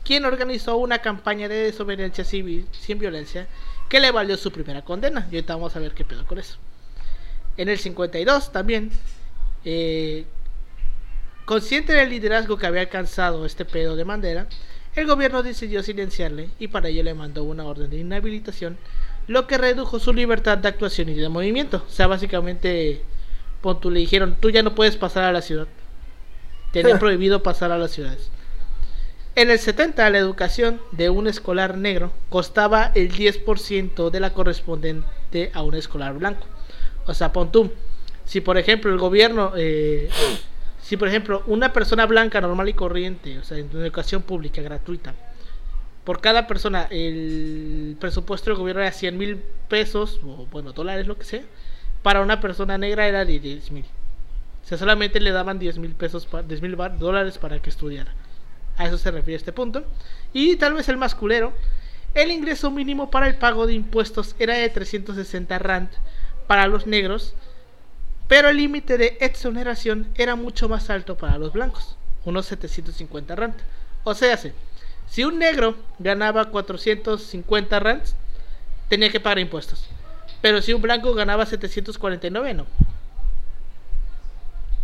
quien 0.05 0.27
organizó 0.27 0.77
una 0.77 0.99
campaña 0.99 1.49
de 1.49 1.55
desobediencia 1.55 2.25
civil 2.25 2.67
sin 2.73 2.99
violencia 2.99 3.49
que 3.89 4.01
le 4.01 4.11
valió 4.11 4.37
su 4.37 4.51
primera 4.51 4.83
condena. 4.83 5.27
Y 5.31 5.37
ahorita 5.37 5.55
vamos 5.55 5.77
a 5.77 5.81
ver 5.81 5.93
qué 5.93 6.05
pedo 6.05 6.27
con 6.27 6.39
eso. 6.39 6.59
En 7.57 7.69
el 7.69 7.79
52 7.79 8.53
también, 8.53 8.91
eh, 9.65 10.25
consciente 11.45 11.93
del 11.93 12.11
liderazgo 12.11 12.57
que 12.57 12.67
había 12.67 12.81
alcanzado 12.81 13.47
este 13.47 13.65
pedo 13.65 13.97
de 13.97 14.05
Mandela, 14.05 14.47
el 14.97 15.07
gobierno 15.07 15.43
decidió 15.43 15.83
silenciarle 15.83 16.51
y 16.59 16.69
para 16.69 16.89
ello 16.89 17.03
le 17.03 17.15
mandó 17.15 17.45
una 17.45 17.65
orden 17.65 17.91
de 17.91 17.99
inhabilitación, 17.99 18.79
lo 19.27 19.47
que 19.47 19.59
redujo 19.59 19.99
su 19.99 20.13
libertad 20.13 20.59
de 20.59 20.69
actuación 20.69 21.09
y 21.09 21.15
de 21.15 21.29
movimiento. 21.29 21.85
O 21.87 21.91
sea, 21.91 22.07
básicamente, 22.07 23.03
pon 23.61 23.81
tú, 23.81 23.91
le 23.91 24.01
dijeron, 24.01 24.37
tú 24.39 24.51
ya 24.51 24.63
no 24.63 24.75
puedes 24.75 24.97
pasar 24.97 25.25
a 25.25 25.33
la 25.33 25.43
ciudad. 25.43 25.67
Tenían 26.73 26.99
prohibido 27.01 27.43
pasar 27.43 27.73
a 27.73 27.79
las 27.79 27.91
ciudades. 27.91 28.31
En 29.37 29.51
el 29.51 29.59
70, 29.59 30.11
la 30.11 30.19
educación 30.19 30.81
de 30.93 31.11
un 31.11 31.27
escolar 31.27 31.77
negro 31.77 32.13
costaba 32.29 32.93
el 32.95 33.13
10% 33.13 34.11
de 34.11 34.21
la 34.21 34.33
correspondiente 34.33 35.51
a 35.53 35.65
un 35.65 35.75
escolar 35.75 36.15
blanco. 36.15 36.47
O 37.07 37.15
sea, 37.15 37.33
pon 37.33 37.51
tú. 37.51 37.73
Si 38.25 38.41
por 38.41 38.59
ejemplo 38.59 38.93
el 38.93 38.99
gobierno, 38.99 39.53
eh, 39.57 40.09
si 40.81 40.97
por 40.97 41.09
ejemplo 41.09 41.43
una 41.49 41.73
persona 41.73 42.07
blanca 42.07 42.41
normal 42.41 42.69
y 42.69 42.75
corriente, 42.75 43.39
o 43.41 43.43
sea, 43.43 43.59
en 43.59 43.71
educación 43.73 44.23
pública 44.23 44.63
gratuita, 44.63 45.15
por 46.05 46.21
cada 46.21 46.47
persona 46.47 46.87
el 46.91 47.97
presupuesto 47.99 48.51
del 48.51 48.59
gobierno 48.59 48.83
era 48.83 48.93
100 48.93 49.19
mil 49.19 49.43
pesos, 49.69 50.21
o 50.25 50.47
bueno, 50.47 50.73
dólares, 50.73 51.09
lo 51.09 51.19
que 51.19 51.25
sea, 51.25 51.43
para 52.05 52.21
una 52.21 52.41
persona 52.41 52.79
negra 52.79 53.09
era 53.09 53.25
de 53.25 53.41
10 53.41 53.73
mil. 53.73 53.85
O 54.63 54.67
sea, 54.67 54.79
solamente 54.79 55.19
le 55.19 55.33
daban 55.33 55.59
10 55.59 55.79
mil 55.79 55.95
pesos, 55.97 56.29
10 56.47 56.63
mil 56.63 56.77
dólares 56.77 57.37
para 57.39 57.59
que 57.61 57.71
estudiara. 57.71 58.15
A 58.77 58.87
eso 58.87 58.99
se 58.99 59.11
refiere 59.11 59.37
este 59.37 59.53
punto. 59.53 59.85
Y 60.33 60.57
tal 60.57 60.75
vez 60.75 60.89
el 60.89 60.97
más 60.97 61.15
culero, 61.15 61.53
el 62.15 62.31
ingreso 62.31 62.71
mínimo 62.71 63.11
para 63.11 63.27
el 63.27 63.37
pago 63.37 63.67
de 63.67 63.75
impuestos 63.75 64.37
era 64.39 64.55
de 64.55 64.69
360 64.69 65.59
rand 65.59 65.91
para 66.47 66.67
los 66.67 66.87
negros, 66.87 67.35
pero 68.29 68.49
el 68.49 68.57
límite 68.57 68.99
de 68.99 69.17
exoneración 69.21 70.09
era 70.15 70.37
mucho 70.37 70.69
más 70.69 70.91
alto 70.91 71.17
para 71.17 71.39
los 71.39 71.53
blancos, 71.53 71.97
unos 72.25 72.47
750 72.47 73.35
rand. 73.35 73.55
O 74.05 74.15
sea, 74.15 74.39
si 75.09 75.25
un 75.25 75.39
negro 75.39 75.77
ganaba 75.99 76.51
450 76.51 77.81
rands, 77.81 78.15
tenía 78.89 79.11
que 79.11 79.21
pagar 79.21 79.39
impuestos. 79.39 79.87
Pero 80.41 80.63
si 80.63 80.73
un 80.73 80.83
blanco 80.83 81.15
ganaba 81.15 81.47
749, 81.47 82.55
no. 82.55 82.63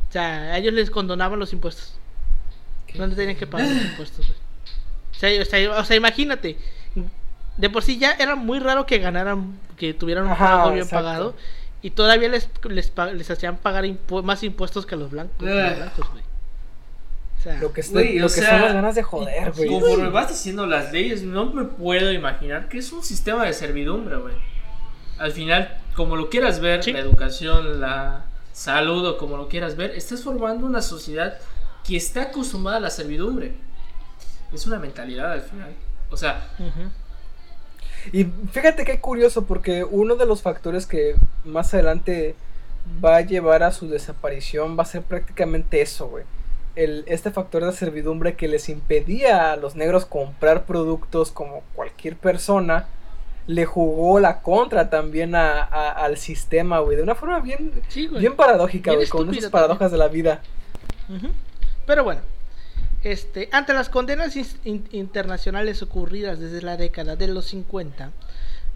O 0.08 0.12
sea, 0.12 0.54
a 0.54 0.58
ellos 0.58 0.72
les 0.72 0.90
condonaban 0.90 1.38
los 1.38 1.52
impuestos. 1.52 1.99
No 2.94 3.08
tenían 3.14 3.36
que 3.36 3.46
pagar 3.46 3.68
los 3.68 3.84
impuestos. 3.84 4.26
O 4.30 5.14
sea, 5.14 5.70
o 5.78 5.84
sea, 5.84 5.96
imagínate, 5.96 6.56
de 7.56 7.70
por 7.70 7.82
sí 7.82 7.98
ya 7.98 8.12
era 8.12 8.36
muy 8.36 8.58
raro 8.58 8.86
que 8.86 8.98
ganaran, 8.98 9.58
que 9.76 9.92
tuvieran 9.92 10.26
un 10.26 10.36
pago 10.36 10.72
bien 10.72 10.88
pagado. 10.88 11.34
Y 11.82 11.90
todavía 11.90 12.28
les, 12.28 12.48
les, 12.68 12.92
les 13.14 13.30
hacían 13.30 13.56
pagar 13.56 13.84
más 14.22 14.42
impuestos 14.42 14.84
que 14.84 14.94
a 14.94 14.98
los 14.98 15.10
blancos. 15.10 15.36
O 17.40 17.42
sea, 17.42 17.58
lo 17.58 17.72
que, 17.72 17.80
estoy, 17.80 18.18
lo 18.18 18.28
que 18.28 18.34
son 18.42 18.60
las 18.60 18.74
ganas 18.74 18.94
de 18.94 19.02
joder, 19.02 19.52
güey. 19.52 19.68
Conforme 19.70 20.10
vas 20.10 20.28
diciendo 20.28 20.66
las 20.66 20.92
leyes, 20.92 21.22
no 21.22 21.46
me 21.46 21.64
puedo 21.64 22.12
imaginar 22.12 22.68
que 22.68 22.76
es 22.78 22.92
un 22.92 23.02
sistema 23.02 23.46
de 23.46 23.54
servidumbre, 23.54 24.16
güey. 24.16 24.34
Al 25.18 25.32
final, 25.32 25.78
como 25.96 26.16
lo 26.16 26.28
quieras 26.28 26.60
ver, 26.60 26.86
la 26.86 26.98
educación, 26.98 27.80
la 27.80 28.26
salud 28.52 29.06
o 29.06 29.16
como 29.16 29.38
lo 29.38 29.48
quieras 29.48 29.76
ver, 29.76 29.92
estás 29.92 30.22
formando 30.22 30.66
una 30.66 30.82
sociedad 30.82 31.38
que 31.86 31.96
está 31.96 32.22
acostumbrada 32.22 32.78
a 32.78 32.80
la 32.80 32.90
servidumbre. 32.90 33.54
Es 34.52 34.66
una 34.66 34.78
mentalidad 34.78 35.32
al 35.32 35.42
final. 35.42 35.74
O 36.10 36.16
sea, 36.16 36.50
y 38.12 38.24
fíjate 38.24 38.84
qué 38.84 39.00
curioso, 39.00 39.44
porque 39.44 39.84
uno 39.84 40.16
de 40.16 40.26
los 40.26 40.42
factores 40.42 40.86
que 40.86 41.14
más 41.44 41.72
adelante 41.74 42.34
va 43.04 43.16
a 43.16 43.20
llevar 43.20 43.62
a 43.62 43.72
su 43.72 43.88
desaparición 43.88 44.76
va 44.78 44.82
a 44.82 44.86
ser 44.86 45.02
prácticamente 45.02 45.80
eso, 45.80 46.08
güey. 46.08 46.24
El, 46.76 47.04
este 47.06 47.30
factor 47.30 47.64
de 47.64 47.72
servidumbre 47.72 48.36
que 48.36 48.48
les 48.48 48.68
impedía 48.68 49.52
a 49.52 49.56
los 49.56 49.74
negros 49.74 50.06
comprar 50.06 50.64
productos 50.64 51.30
como 51.30 51.62
cualquier 51.74 52.16
persona, 52.16 52.86
le 53.46 53.66
jugó 53.66 54.20
la 54.20 54.40
contra 54.40 54.90
también 54.90 55.34
a, 55.34 55.62
al 55.62 56.16
sistema, 56.16 56.78
güey, 56.78 56.96
de 56.96 57.02
una 57.02 57.14
forma 57.14 57.40
bien, 57.40 57.72
bien 58.18 58.36
paradójica, 58.36 58.94
güey, 58.94 59.08
con 59.08 59.34
esas 59.34 59.50
paradojas 59.50 59.90
de 59.90 59.98
la 59.98 60.08
vida. 60.08 60.40
Pero 61.90 62.04
bueno, 62.04 62.20
este, 63.02 63.48
ante 63.50 63.74
las 63.74 63.88
condenas 63.88 64.36
internacionales 64.64 65.82
ocurridas 65.82 66.38
desde 66.38 66.62
la 66.62 66.76
década 66.76 67.16
de 67.16 67.26
los 67.26 67.46
50, 67.46 68.12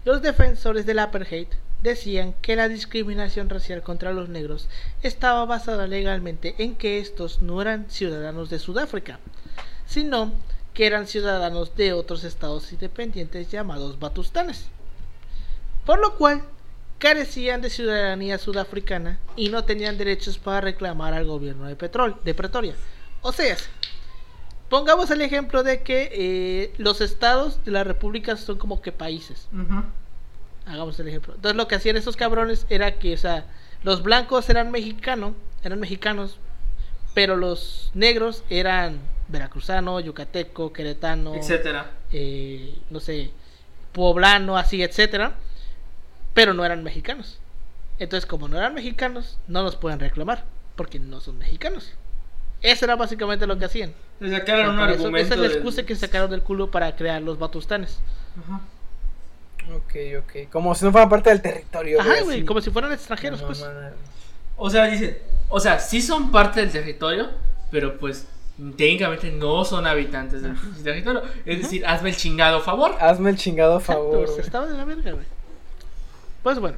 los 0.03 0.21
defensores 0.21 0.85
del 0.85 0.99
apartheid 0.99 1.47
decían 1.81 2.35
que 2.41 2.57
la 2.57 2.67
discriminación 2.67 3.49
racial 3.49 3.83
contra 3.83 4.11
los 4.11 4.27
negros 4.27 4.67
estaba 5.01 5.45
basada 5.45 5.87
legalmente 5.87 6.55
en 6.57 6.75
que 6.75 6.99
estos 6.99 7.41
no 7.41 7.61
eran 7.61 7.89
ciudadanos 7.89 8.49
de 8.49 8.59
Sudáfrica, 8.59 9.19
sino 9.85 10.33
que 10.73 10.85
eran 10.85 11.07
ciudadanos 11.07 11.73
de 11.77 11.93
otros 11.93 12.25
estados 12.25 12.69
independientes 12.73 13.49
llamados 13.49 13.97
batustanes, 13.97 14.65
por 15.85 15.99
lo 15.99 16.17
cual 16.17 16.43
carecían 16.99 17.61
de 17.61 17.69
ciudadanía 17.69 18.37
sudafricana 18.39 19.19
y 19.37 19.47
no 19.47 19.63
tenían 19.63 19.97
derechos 19.97 20.37
para 20.37 20.59
reclamar 20.59 21.13
al 21.13 21.23
gobierno 21.23 21.63
de, 21.63 21.75
de 22.25 22.33
Pretoria. 22.33 22.75
O 23.25 23.31
sea, 23.31 23.57
Pongamos 24.69 25.11
el 25.11 25.21
ejemplo 25.21 25.63
de 25.63 25.83
que 25.83 26.09
eh, 26.11 26.73
los 26.77 26.99
estados 27.01 27.63
de 27.65 27.71
la 27.71 27.83
república 27.83 28.35
son 28.35 28.57
como 28.57 28.81
que 28.81 28.91
países. 28.91 29.47
Hagamos 30.65 30.99
el 30.99 31.07
ejemplo. 31.07 31.35
Entonces 31.35 31.55
lo 31.55 31.67
que 31.67 31.75
hacían 31.75 31.97
esos 31.97 32.15
cabrones 32.15 32.65
era 32.69 32.95
que, 32.95 33.13
o 33.13 33.17
sea, 33.17 33.45
los 33.83 34.01
blancos 34.01 34.49
eran 34.49 34.71
mexicanos, 34.71 35.33
eran 35.63 35.79
mexicanos, 35.79 36.39
pero 37.13 37.35
los 37.35 37.91
negros 37.93 38.43
eran 38.49 38.99
veracruzano, 39.27 39.99
yucateco, 39.99 40.73
queretano, 40.73 41.35
etcétera. 41.35 41.91
Eh, 42.11 42.75
no 42.89 42.99
sé, 42.99 43.31
poblano, 43.91 44.57
así, 44.57 44.81
etcétera, 44.81 45.35
pero 46.33 46.55
no 46.55 46.65
eran 46.65 46.83
mexicanos. 46.83 47.39
Entonces, 47.99 48.25
como 48.25 48.47
no 48.47 48.57
eran 48.57 48.73
mexicanos, 48.73 49.37
no 49.47 49.61
nos 49.61 49.75
pueden 49.75 49.99
reclamar, 49.99 50.43
porque 50.75 50.99
no 50.99 51.21
son 51.21 51.37
mexicanos. 51.37 51.93
Eso 52.65 52.85
era 52.85 52.95
básicamente 52.95 53.45
lo 53.45 53.57
que 53.57 53.65
hacían. 53.65 53.93
sacaron 54.19 54.75
un 54.75 54.79
argumento. 54.79 55.17
esa 55.17 55.35
es 55.35 55.39
la 55.39 55.47
excusa 55.47 55.83
que 55.83 55.95
sacaron 55.95 56.31
del 56.31 56.41
culo 56.41 56.71
para 56.71 56.95
crear 56.95 57.21
los 57.21 57.37
batustanes. 57.37 57.99
Ajá. 58.43 58.59
Ok, 59.73 59.95
ok. 60.19 60.49
Como 60.51 60.73
si 60.73 60.83
no 60.85 60.91
fueran 60.91 61.09
parte 61.09 61.29
del 61.29 61.41
territorio. 61.41 62.01
Ajá, 62.01 62.21
güey, 62.23 62.43
como 62.43 62.61
si 62.61 62.71
fueran 62.71 62.91
extranjeros, 62.91 63.41
pues. 63.43 63.63
O 64.57 64.69
sea, 64.69 64.85
dicen, 64.85 65.17
o 65.49 65.59
sea, 65.59 65.79
sí 65.79 66.01
son 66.01 66.31
parte 66.31 66.61
del 66.61 66.71
territorio, 66.71 67.29
pero 67.69 67.97
pues 67.99 68.27
técnicamente 68.77 69.31
no 69.31 69.63
son 69.63 69.85
habitantes 69.85 70.41
del 70.41 70.57
territorio. 70.83 71.21
Es 71.45 71.61
decir, 71.61 71.85
hazme 71.85 72.09
el 72.09 72.15
chingado 72.15 72.61
favor. 72.61 72.95
Hazme 72.99 73.29
el 73.29 73.37
chingado 73.37 73.79
favor. 73.79 74.27
Estaba 74.39 74.65
de 74.65 74.77
la 74.77 74.85
verga, 74.85 75.11
güey. 75.11 75.25
Pues 76.41 76.59
bueno. 76.59 76.77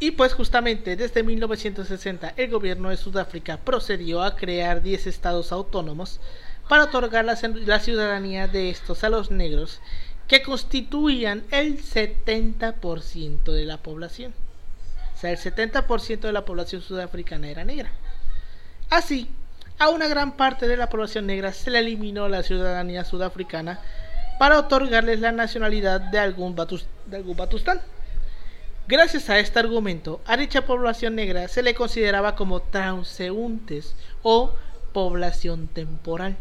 Y 0.00 0.12
pues 0.12 0.34
justamente 0.34 0.96
desde 0.96 1.22
1960 1.22 2.34
el 2.36 2.50
gobierno 2.50 2.90
de 2.90 2.96
Sudáfrica 2.96 3.58
procedió 3.58 4.22
a 4.22 4.36
crear 4.36 4.82
10 4.82 5.06
estados 5.06 5.52
autónomos 5.52 6.20
para 6.68 6.84
otorgar 6.84 7.24
la, 7.24 7.36
ciudadanía 7.80 8.48
de 8.48 8.70
estos 8.70 9.04
a 9.04 9.08
los 9.08 9.30
negros 9.30 9.80
que 10.28 10.42
constituían 10.42 11.44
el 11.50 11.82
70% 11.82 13.44
de 13.44 13.64
la 13.66 13.78
población. 13.78 14.34
O 15.14 15.18
sea, 15.18 15.30
el 15.30 15.38
70% 15.38 16.20
de 16.20 16.32
la 16.32 16.44
población 16.44 16.82
sudafricana 16.82 17.48
era 17.48 17.64
negra. 17.64 17.90
Así, 18.90 19.28
a 19.78 19.90
una 19.90 20.08
gran 20.08 20.32
parte 20.32 20.66
de 20.66 20.76
la 20.76 20.88
población 20.88 21.26
negra 21.26 21.52
se 21.52 21.70
le 21.70 21.80
eliminó 21.80 22.28
la 22.28 22.42
ciudadanía 22.42 23.04
sudafricana 23.04 23.80
para 24.38 24.58
otorgarles 24.58 25.20
la 25.20 25.32
nacionalidad 25.32 26.00
de 26.00 26.18
algún, 26.18 26.56
de 26.56 27.16
algún 27.16 27.36
batustán. 27.36 27.80
Gracias 28.86 29.30
a 29.30 29.38
este 29.38 29.58
argumento, 29.58 30.20
a 30.26 30.36
dicha 30.36 30.66
población 30.66 31.14
negra 31.14 31.48
se 31.48 31.62
le 31.62 31.74
consideraba 31.74 32.36
como 32.36 32.60
transeúntes 32.60 33.96
o 34.22 34.54
población 34.92 35.68
temporal, 35.68 36.36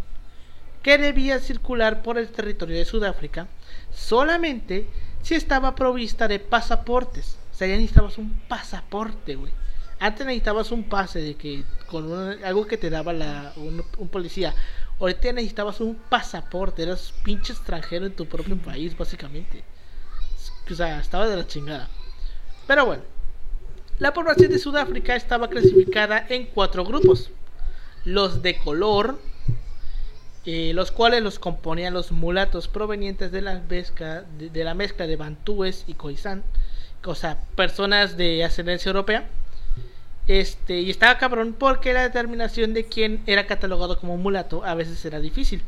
que 0.81 0.97
debía 0.97 1.39
circular 1.39 2.03
por 2.03 2.17
el 2.17 2.27
territorio 2.27 2.75
de 2.75 2.83
Sudáfrica 2.83 3.47
solamente 3.93 4.89
si 5.21 5.35
estaba 5.35 5.73
provista 5.73 6.27
de 6.27 6.39
pasaportes. 6.39 7.37
O 7.53 7.55
sea, 7.55 7.69
ya 7.69 7.75
necesitabas 7.75 8.17
un 8.17 8.37
pasaporte, 8.49 9.35
güey. 9.35 9.53
Antes 10.01 10.25
necesitabas 10.25 10.69
un 10.73 10.83
pase 10.83 11.19
de 11.19 11.35
que 11.35 11.63
con 11.87 12.43
algo 12.43 12.67
que 12.67 12.77
te 12.77 12.89
daba 12.89 13.13
la, 13.13 13.53
un, 13.55 13.85
un, 13.97 14.09
policía. 14.09 14.53
Ahorita 14.99 15.31
necesitabas 15.31 15.79
un 15.79 15.95
pasaporte, 15.95 16.83
eras 16.83 17.13
pinche 17.23 17.53
extranjero 17.53 18.05
en 18.05 18.17
tu 18.17 18.25
propio 18.25 18.57
país, 18.57 18.97
básicamente. 18.97 19.63
O 20.69 20.75
sea, 20.75 20.99
estaba 20.99 21.25
de 21.25 21.37
la 21.37 21.47
chingada. 21.47 21.89
Pero 22.67 22.85
bueno, 22.85 23.03
la 23.99 24.13
población 24.13 24.51
de 24.51 24.59
Sudáfrica 24.59 25.15
estaba 25.15 25.49
clasificada 25.49 26.25
en 26.29 26.47
cuatro 26.47 26.83
grupos. 26.83 27.29
Los 28.05 28.41
de 28.41 28.57
color, 28.57 29.19
eh, 30.45 30.71
los 30.73 30.91
cuales 30.91 31.21
los 31.21 31.39
componían 31.39 31.93
los 31.93 32.11
mulatos 32.11 32.67
provenientes 32.67 33.31
de 33.31 33.41
la 33.41 33.61
mezcla 33.61 34.23
de, 34.37 34.63
la 34.63 34.73
mezcla 34.73 35.07
de 35.07 35.15
bantúes 35.15 35.85
y 35.87 35.93
khoisan, 35.93 36.43
o 37.05 37.15
sea, 37.15 37.37
personas 37.55 38.17
de 38.17 38.43
ascendencia 38.43 38.89
europea. 38.89 39.29
Este, 40.27 40.79
y 40.79 40.89
estaba 40.89 41.17
cabrón 41.17 41.53
porque 41.57 41.93
la 41.93 42.03
determinación 42.03 42.73
de 42.73 42.85
quién 42.85 43.21
era 43.27 43.45
catalogado 43.45 43.99
como 43.99 44.17
mulato 44.17 44.63
a 44.63 44.73
veces 44.73 45.03
era 45.05 45.19
difícil. 45.19 45.61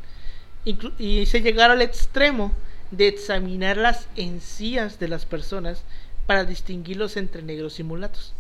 y 0.66 1.26
se 1.28 1.42
llegaron 1.42 1.78
al 1.78 1.84
extremo 1.84 2.52
de 2.90 3.08
examinar 3.08 3.78
las 3.78 4.08
encías 4.16 5.00
de 5.00 5.08
las 5.08 5.26
personas 5.26 5.84
para 6.26 6.44
distinguirlos 6.46 7.18
entre 7.18 7.42
negros 7.42 7.80
y 7.80 7.84
mulatos. 7.84 8.34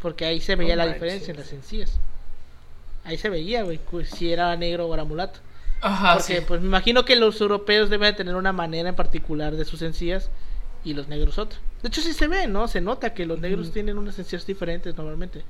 Porque 0.00 0.24
ahí 0.26 0.40
se 0.40 0.56
veía 0.56 0.76
la 0.76 0.86
diferencia 0.86 1.30
en 1.32 1.38
las 1.38 1.52
encías. 1.52 1.98
Ahí 3.04 3.18
se 3.18 3.28
veía, 3.28 3.62
güey, 3.62 3.80
si 4.04 4.32
era 4.32 4.54
negro 4.56 4.86
o 4.86 4.94
era 4.94 5.04
mulato. 5.04 5.40
Ajá, 5.80 6.14
Porque 6.14 6.40
pues 6.42 6.60
me 6.60 6.66
imagino 6.66 7.04
que 7.04 7.16
los 7.16 7.40
europeos 7.40 7.90
deben 7.90 8.16
tener 8.16 8.34
una 8.36 8.52
manera 8.52 8.88
en 8.88 8.94
particular 8.94 9.54
de 9.56 9.64
sus 9.66 9.82
encías 9.82 10.30
y 10.84 10.94
los 10.94 11.08
negros 11.08 11.38
otra. 11.38 11.58
De 11.82 11.88
hecho, 11.88 12.00
sí 12.00 12.14
se 12.14 12.28
ve, 12.28 12.46
¿no? 12.46 12.68
Se 12.68 12.80
nota 12.80 13.12
que 13.12 13.26
los 13.26 13.40
negros 13.40 13.70
tienen 13.72 13.98
unas 13.98 14.14
esencias 14.14 14.46
diferentes 14.46 14.96
normalmente. 14.96 15.42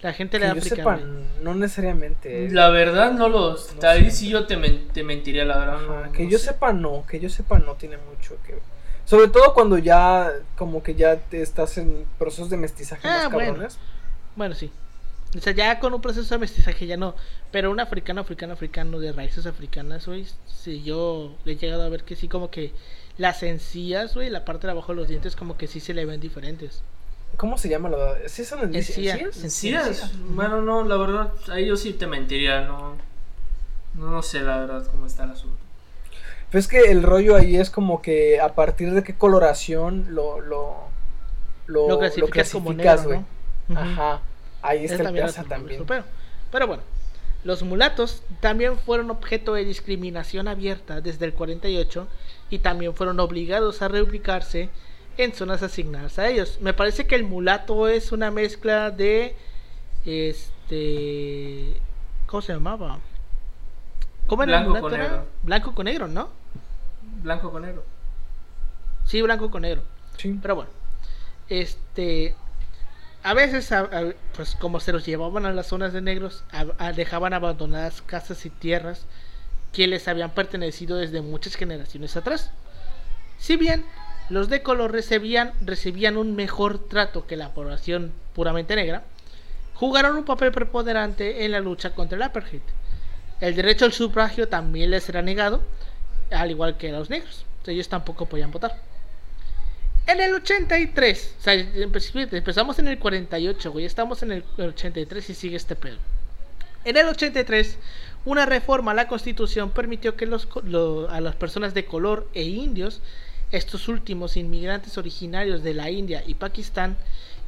La 0.00 0.12
gente 0.14 0.38
de 0.38 0.46
África. 0.46 0.76
sepa, 0.76 1.00
no 1.42 1.54
necesariamente. 1.54 2.50
La 2.50 2.70
verdad 2.70 3.12
no 3.12 3.28
los... 3.28 3.74
No 3.80 3.88
ahí 3.88 4.10
sí 4.10 4.28
yo 4.30 4.46
te, 4.46 4.56
men- 4.56 4.88
te 4.92 5.04
mentiría, 5.04 5.44
la 5.44 5.58
verdad. 5.58 5.74
Ajá, 5.76 6.06
no- 6.06 6.12
que 6.12 6.24
no 6.24 6.30
yo 6.30 6.38
sé. 6.38 6.46
sepa 6.46 6.72
no, 6.72 7.04
que 7.06 7.20
yo 7.20 7.28
sepa 7.28 7.58
no 7.58 7.74
tiene 7.74 7.98
mucho 7.98 8.36
que 8.44 8.52
ver. 8.54 8.62
Sobre 9.04 9.28
todo 9.28 9.52
cuando 9.54 9.78
ya 9.78 10.32
como 10.56 10.82
que 10.82 10.94
ya 10.94 11.16
te 11.16 11.42
estás 11.42 11.76
en 11.78 12.04
procesos 12.18 12.50
de 12.50 12.56
mestizaje 12.56 13.06
Ah, 13.06 13.24
más 13.24 13.32
bueno. 13.32 13.48
cabrones. 13.52 13.78
Bueno, 14.36 14.54
sí. 14.54 14.70
O 15.36 15.40
sea, 15.40 15.52
ya 15.54 15.80
con 15.80 15.92
un 15.94 16.00
proceso 16.00 16.34
de 16.34 16.38
mestizaje 16.38 16.86
ya 16.86 16.96
no. 16.96 17.14
Pero 17.50 17.70
un 17.70 17.80
africano, 17.80 18.20
africano, 18.20 18.52
africano 18.52 18.98
de 18.98 19.12
raíces 19.12 19.46
africanas, 19.46 20.06
güey. 20.06 20.26
Sí, 20.46 20.82
yo 20.82 21.34
he 21.46 21.56
llegado 21.56 21.82
a 21.82 21.88
ver 21.88 22.04
que 22.04 22.16
sí, 22.16 22.28
como 22.28 22.50
que 22.50 22.72
las 23.18 23.42
encías, 23.42 24.14
güey, 24.14 24.30
la 24.30 24.44
parte 24.44 24.66
de 24.66 24.70
abajo 24.72 24.92
de 24.92 24.96
los 24.96 25.08
dientes, 25.08 25.36
como 25.36 25.56
que 25.56 25.66
sí 25.66 25.80
se 25.80 25.94
le 25.94 26.04
ven 26.04 26.20
diferentes. 26.20 26.82
¿Cómo 27.38 27.56
se 27.56 27.68
llama 27.70 27.88
la 27.88 28.16
¿Sí 28.28 28.44
son 28.44 28.60
en- 28.60 28.74
Encía. 28.74 29.14
encías? 29.14 29.42
Encías, 29.44 30.10
bueno, 30.30 30.60
no, 30.60 30.84
la 30.84 30.96
verdad, 30.96 31.32
ahí 31.50 31.66
yo 31.66 31.76
sí 31.76 31.94
te 31.94 32.06
mentiría, 32.06 32.60
no. 32.62 32.96
No, 33.94 34.10
no 34.10 34.22
sé 34.22 34.40
la 34.40 34.58
verdad 34.58 34.86
cómo 34.90 35.06
está 35.06 35.24
el 35.24 35.30
asunto. 35.30 35.61
Pues 36.52 36.66
es 36.66 36.70
que 36.70 36.90
el 36.90 37.02
rollo 37.02 37.34
ahí 37.34 37.56
es 37.56 37.70
como 37.70 38.02
que 38.02 38.38
a 38.38 38.54
partir 38.54 38.92
de 38.92 39.02
qué 39.02 39.14
coloración 39.14 40.06
lo 40.10 40.38
lo 40.38 40.92
lo, 41.66 41.88
Lo 41.88 41.98
clasificas 42.28 43.06
güey. 43.06 43.20
Ajá. 43.74 44.20
Ahí 44.60 44.84
Es 44.84 44.92
está 44.92 45.02
el 45.02 45.04
también 45.04 45.48
también. 45.48 45.84
Pero, 45.86 46.04
pero 46.50 46.66
bueno, 46.66 46.82
los 47.44 47.62
mulatos 47.62 48.22
también 48.40 48.78
fueron 48.78 49.10
objeto 49.10 49.54
de 49.54 49.64
discriminación 49.64 50.46
abierta 50.46 51.00
desde 51.00 51.24
el 51.24 51.32
48 51.32 52.06
y 52.50 52.58
también 52.58 52.94
fueron 52.94 53.18
obligados 53.20 53.80
a 53.80 53.88
reubicarse 53.88 54.68
en 55.16 55.32
zonas 55.32 55.62
asignadas 55.62 56.18
a 56.18 56.28
ellos. 56.28 56.58
Me 56.60 56.74
parece 56.74 57.06
que 57.06 57.14
el 57.14 57.24
mulato 57.24 57.88
es 57.88 58.12
una 58.12 58.30
mezcla 58.30 58.90
de 58.90 59.34
este 60.04 61.74
¿cómo 62.26 62.42
se 62.42 62.52
llamaba? 62.52 62.98
¿Cómo 64.26 64.42
era 64.44 64.58
el 64.58 64.64
Blanco 64.64 64.68
mulato? 64.70 64.82
con 64.88 64.94
Era 64.94 65.02
negro. 65.04 65.26
Blanco 65.42 65.74
con 65.74 65.84
negro, 65.84 66.08
¿no? 66.08 66.28
Blanco 67.22 67.52
con 67.52 67.62
negro. 67.62 67.84
Sí, 69.04 69.20
blanco 69.22 69.50
con 69.50 69.62
negro. 69.62 69.82
Sí. 70.16 70.38
Pero 70.40 70.54
bueno, 70.54 70.70
este. 71.48 72.34
A 73.24 73.34
veces, 73.34 73.70
a- 73.70 73.80
a- 73.80 74.12
pues 74.34 74.56
como 74.56 74.80
se 74.80 74.92
los 74.92 75.06
llevaban 75.06 75.46
a 75.46 75.52
las 75.52 75.68
zonas 75.68 75.92
de 75.92 76.00
negros, 76.00 76.42
a- 76.52 76.66
a- 76.86 76.92
dejaban 76.92 77.32
abandonadas 77.34 78.02
casas 78.02 78.44
y 78.46 78.50
tierras 78.50 79.04
que 79.72 79.86
les 79.86 80.08
habían 80.08 80.30
pertenecido 80.30 80.96
desde 80.96 81.20
muchas 81.22 81.54
generaciones 81.54 82.16
atrás. 82.16 82.50
Si 83.38 83.56
bien 83.56 83.84
los 84.28 84.48
de 84.48 84.62
color 84.62 84.90
recibían, 84.92 85.52
recibían 85.60 86.16
un 86.16 86.34
mejor 86.34 86.78
trato 86.88 87.26
que 87.26 87.36
la 87.36 87.50
población 87.54 88.12
puramente 88.34 88.74
negra, 88.76 89.02
jugaron 89.74 90.16
un 90.16 90.24
papel 90.24 90.50
preponderante 90.52 91.44
en 91.44 91.52
la 91.52 91.60
lucha 91.60 91.94
contra 91.94 92.16
el 92.16 92.22
apartheid. 92.22 92.60
El 93.42 93.56
derecho 93.56 93.84
al 93.84 93.92
sufragio 93.92 94.48
también 94.48 94.90
les 94.92 95.08
era 95.08 95.20
negado, 95.20 95.60
al 96.30 96.50
igual 96.52 96.76
que 96.78 96.90
a 96.90 96.92
los 96.92 97.10
negros. 97.10 97.44
Ellos 97.66 97.88
tampoco 97.88 98.26
podían 98.26 98.52
votar. 98.52 98.80
En 100.06 100.20
el 100.20 100.32
83, 100.34 101.34
o 101.38 101.42
sea, 101.42 101.54
empe- 101.54 102.28
empezamos 102.32 102.78
en 102.78 102.86
el 102.86 102.98
48, 103.00 103.72
güey, 103.72 103.84
estamos 103.84 104.22
en 104.22 104.30
el 104.32 104.44
83 104.58 105.30
y 105.30 105.34
sigue 105.34 105.56
este 105.56 105.74
pedo. 105.74 105.96
En 106.84 106.96
el 106.96 107.06
83, 107.08 107.78
una 108.24 108.46
reforma 108.46 108.92
a 108.92 108.94
la 108.94 109.08
constitución 109.08 109.70
permitió 109.70 110.16
que 110.16 110.26
los, 110.26 110.48
lo- 110.64 111.10
a 111.10 111.20
las 111.20 111.34
personas 111.34 111.74
de 111.74 111.84
color 111.84 112.28
e 112.34 112.42
indios, 112.44 113.00
estos 113.50 113.88
últimos 113.88 114.36
inmigrantes 114.36 114.98
originarios 114.98 115.64
de 115.64 115.74
la 115.74 115.90
India 115.90 116.22
y 116.26 116.34
Pakistán, 116.34 116.96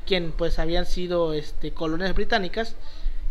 quien 0.07 0.33
pues 0.33 0.59
habían 0.59 0.87
sido 0.87 1.33
este, 1.35 1.73
colonias 1.73 2.15
británicas, 2.15 2.75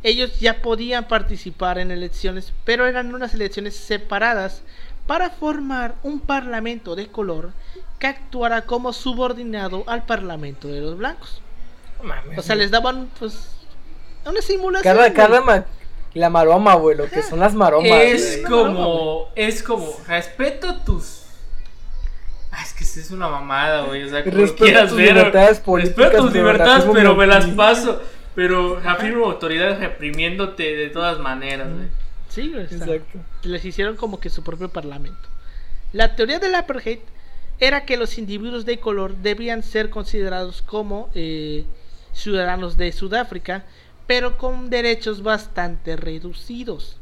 ellos 0.04 0.40
ya 0.40 0.62
podían 0.62 1.08
participar 1.08 1.80
en 1.80 1.92
elecciones, 1.92 2.54
pero 2.66 2.86
eran 2.86 3.14
unas 3.16 3.34
elecciones 3.34 3.76
separadas 3.76 4.62
para 5.08 5.30
formar 5.30 5.96
un 6.04 6.20
parlamento 6.20 6.96
de 6.96 7.08
color 7.08 7.52
que 8.00 8.08
actuara 8.08 8.62
como 8.64 8.94
subordinado 8.94 9.84
al 9.88 10.06
parlamento 10.06 10.68
de 10.68 10.82
los 10.82 10.98
blancos. 10.98 11.42
O 12.38 12.42
sea, 12.42 12.56
les 12.56 12.70
daban 12.72 13.10
pues 13.18 13.50
una 14.26 14.42
simulación. 14.42 14.96
cada 14.96 15.14
cada 15.14 15.42
ma- 15.42 15.66
la 16.14 16.30
maroma, 16.30 16.76
güey, 16.76 16.96
lo 16.98 17.10
que 17.10 17.24
son 17.24 17.40
las 17.40 17.54
maromas. 17.54 17.90
es 17.90 18.42
güey. 18.42 18.44
como, 18.44 19.30
es 19.36 19.64
como, 19.64 19.90
respeto 20.08 20.76
tus... 20.82 21.22
Ah, 22.52 22.62
es 22.64 22.74
que 22.74 22.84
es 22.84 23.10
una 23.10 23.28
mamada, 23.30 23.82
güey. 23.86 24.04
O 24.04 24.10
sea, 24.10 24.24
como 24.24 24.46
quieras 24.54 24.90
tus 24.90 24.98
ver. 24.98 25.16
libertades 25.16 25.60
políticas, 25.60 25.98
Respeto 25.98 26.24
tus 26.24 26.32
pero 26.34 26.44
libertades, 26.46 26.86
pero 26.94 27.16
me 27.16 27.26
las 27.26 27.46
paso. 27.48 28.00
Pero 28.36 28.78
afirmo 28.86 29.26
autoridades 29.26 29.80
reprimiéndote 29.80 30.76
de 30.76 30.90
todas 30.90 31.20
maneras, 31.20 31.72
güey. 31.72 31.88
Sí, 32.30 32.50
güey. 32.52 32.64
Exacto. 32.64 33.20
les 33.44 33.64
hicieron 33.64 33.96
como 33.96 34.20
que 34.20 34.30
su 34.30 34.44
propio 34.44 34.70
parlamento. 34.70 35.30
La 35.92 36.16
teoría 36.16 36.40
del 36.40 36.56
apartheid 36.56 37.00
era 37.60 37.86
que 37.86 37.98
los 37.98 38.18
individuos 38.18 38.66
de 38.66 38.80
color 38.80 39.16
debían 39.18 39.62
ser 39.62 39.92
considerados 39.92 40.64
como 40.64 41.10
eh, 41.14 41.66
ciudadanos 42.12 42.78
de 42.78 42.92
Sudáfrica, 42.92 43.66
pero 44.08 44.38
con 44.38 44.70
derechos 44.70 45.22
bastante 45.22 45.96
reducidos. 45.96 46.98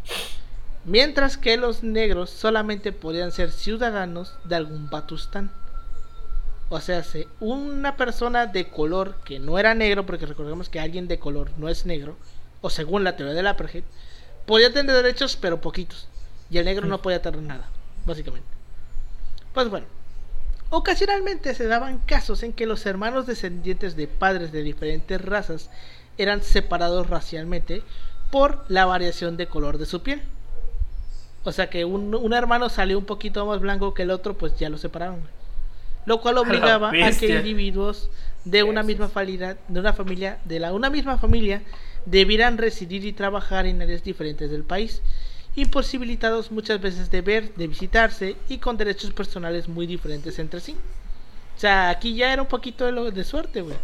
Mientras 0.84 1.38
que 1.38 1.58
los 1.58 1.84
negros 1.84 2.30
solamente 2.30 2.92
podían 2.92 3.32
ser 3.32 3.52
ciudadanos 3.52 4.36
de 4.44 4.56
algún 4.56 4.90
Batustán. 4.90 5.52
O 6.72 6.82
sea, 6.82 7.04
se- 7.04 7.28
una 7.40 7.98
persona 7.98 8.48
de 8.48 8.68
color 8.70 9.18
que 9.26 9.38
no 9.40 9.60
era 9.60 9.76
negro, 9.76 10.08
porque 10.08 10.26
recordemos 10.26 10.70
que 10.70 10.80
alguien 10.80 11.08
de 11.08 11.20
color 11.20 11.52
no 11.58 11.70
es 11.70 11.86
negro, 11.86 12.18
o 12.62 12.72
según 12.72 13.04
la 13.04 13.16
teoría 13.16 13.36
del 13.36 13.46
apartheid, 13.48 13.84
podía 14.48 14.74
tener 14.74 14.96
derechos, 14.96 15.36
pero 15.38 15.62
poquitos. 15.62 16.08
Y 16.50 16.58
el 16.58 16.66
negro 16.66 16.88
no 16.88 17.02
podía 17.02 17.22
tener 17.22 17.42
nada, 17.44 17.70
básicamente. 18.06 18.50
Pues 19.54 19.70
bueno, 19.70 19.86
ocasionalmente 20.72 21.54
se 21.56 21.68
daban 21.68 22.00
casos 22.00 22.44
en 22.44 22.54
que 22.54 22.66
los 22.66 22.86
hermanos 22.88 23.28
descendientes 23.28 23.96
de 23.96 24.08
padres 24.08 24.52
de 24.52 24.64
diferentes 24.64 25.22
razas 25.22 25.70
eran 26.18 26.42
separados 26.42 27.10
racialmente 27.10 27.84
por 28.32 28.66
la 28.70 28.86
variación 28.86 29.38
de 29.38 29.48
color 29.48 29.78
de 29.78 29.86
su 29.86 30.02
piel. 30.04 30.22
O 31.44 31.52
sea 31.52 31.70
que 31.70 31.86
un, 31.86 32.16
un 32.16 32.34
hermano 32.34 32.70
salió 32.70 32.98
un 32.98 33.06
poquito 33.06 33.46
más 33.46 33.60
blanco 33.60 33.94
que 33.94 34.04
el 34.04 34.12
otro, 34.12 34.38
pues 34.38 34.58
ya 34.58 34.70
lo 34.70 34.78
separaron. 34.78 35.22
Lo 36.06 36.22
cual 36.22 36.38
obligaba 36.40 36.90
a 36.90 37.12
que 37.12 37.30
individuos 37.30 38.10
de 38.46 38.64
una 38.64 38.84
misma 38.84 39.08
familia, 39.10 39.58
de 39.68 39.80
una 39.80 39.94
familia, 39.94 40.40
de 40.46 40.60
la 40.60 40.74
una 40.74 40.90
misma 40.90 41.18
familia, 41.18 41.62
debieran 42.06 42.58
residir 42.58 43.06
y 43.06 43.14
trabajar 43.14 43.66
en 43.68 43.82
áreas 43.82 44.04
diferentes 44.04 44.50
del 44.50 44.64
país, 44.64 45.02
imposibilitados 45.56 46.52
muchas 46.52 46.82
veces 46.82 47.12
de 47.12 47.22
ver, 47.22 47.54
de 47.56 47.68
visitarse 47.68 48.36
y 48.50 48.58
con 48.58 48.78
derechos 48.78 49.12
personales 49.14 49.68
muy 49.68 49.86
diferentes 49.86 50.40
entre 50.40 50.60
sí. 50.60 50.76
O 51.56 51.60
sea, 51.60 51.90
aquí 51.90 52.16
ya 52.16 52.34
era 52.34 52.42
un 52.42 52.48
poquito 52.48 52.86
de, 52.86 52.92
lo, 52.92 53.12
de 53.12 53.24
suerte, 53.24 53.62
güey. 53.62 53.78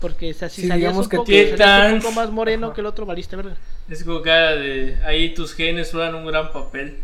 Porque 0.00 0.30
o 0.30 0.34
sea, 0.34 0.48
si 0.48 0.62
Sí, 0.62 0.68
salías 0.68 0.94
un 0.96 1.08
que 1.08 1.16
poco, 1.18 1.26
¿Qué 1.26 1.56
salías 1.56 1.92
un 1.92 2.00
poco 2.00 2.12
más 2.12 2.30
moreno 2.30 2.68
Ajá. 2.68 2.74
que 2.74 2.80
el 2.80 2.86
otro, 2.86 3.04
valiste 3.04 3.36
verga. 3.36 3.56
Es 3.88 4.02
como 4.04 4.22
cara 4.22 4.56
de. 4.56 4.96
Ahí 5.04 5.34
tus 5.34 5.54
genes 5.54 5.90
juegan 5.90 6.14
un 6.14 6.26
gran 6.26 6.52
papel. 6.52 6.96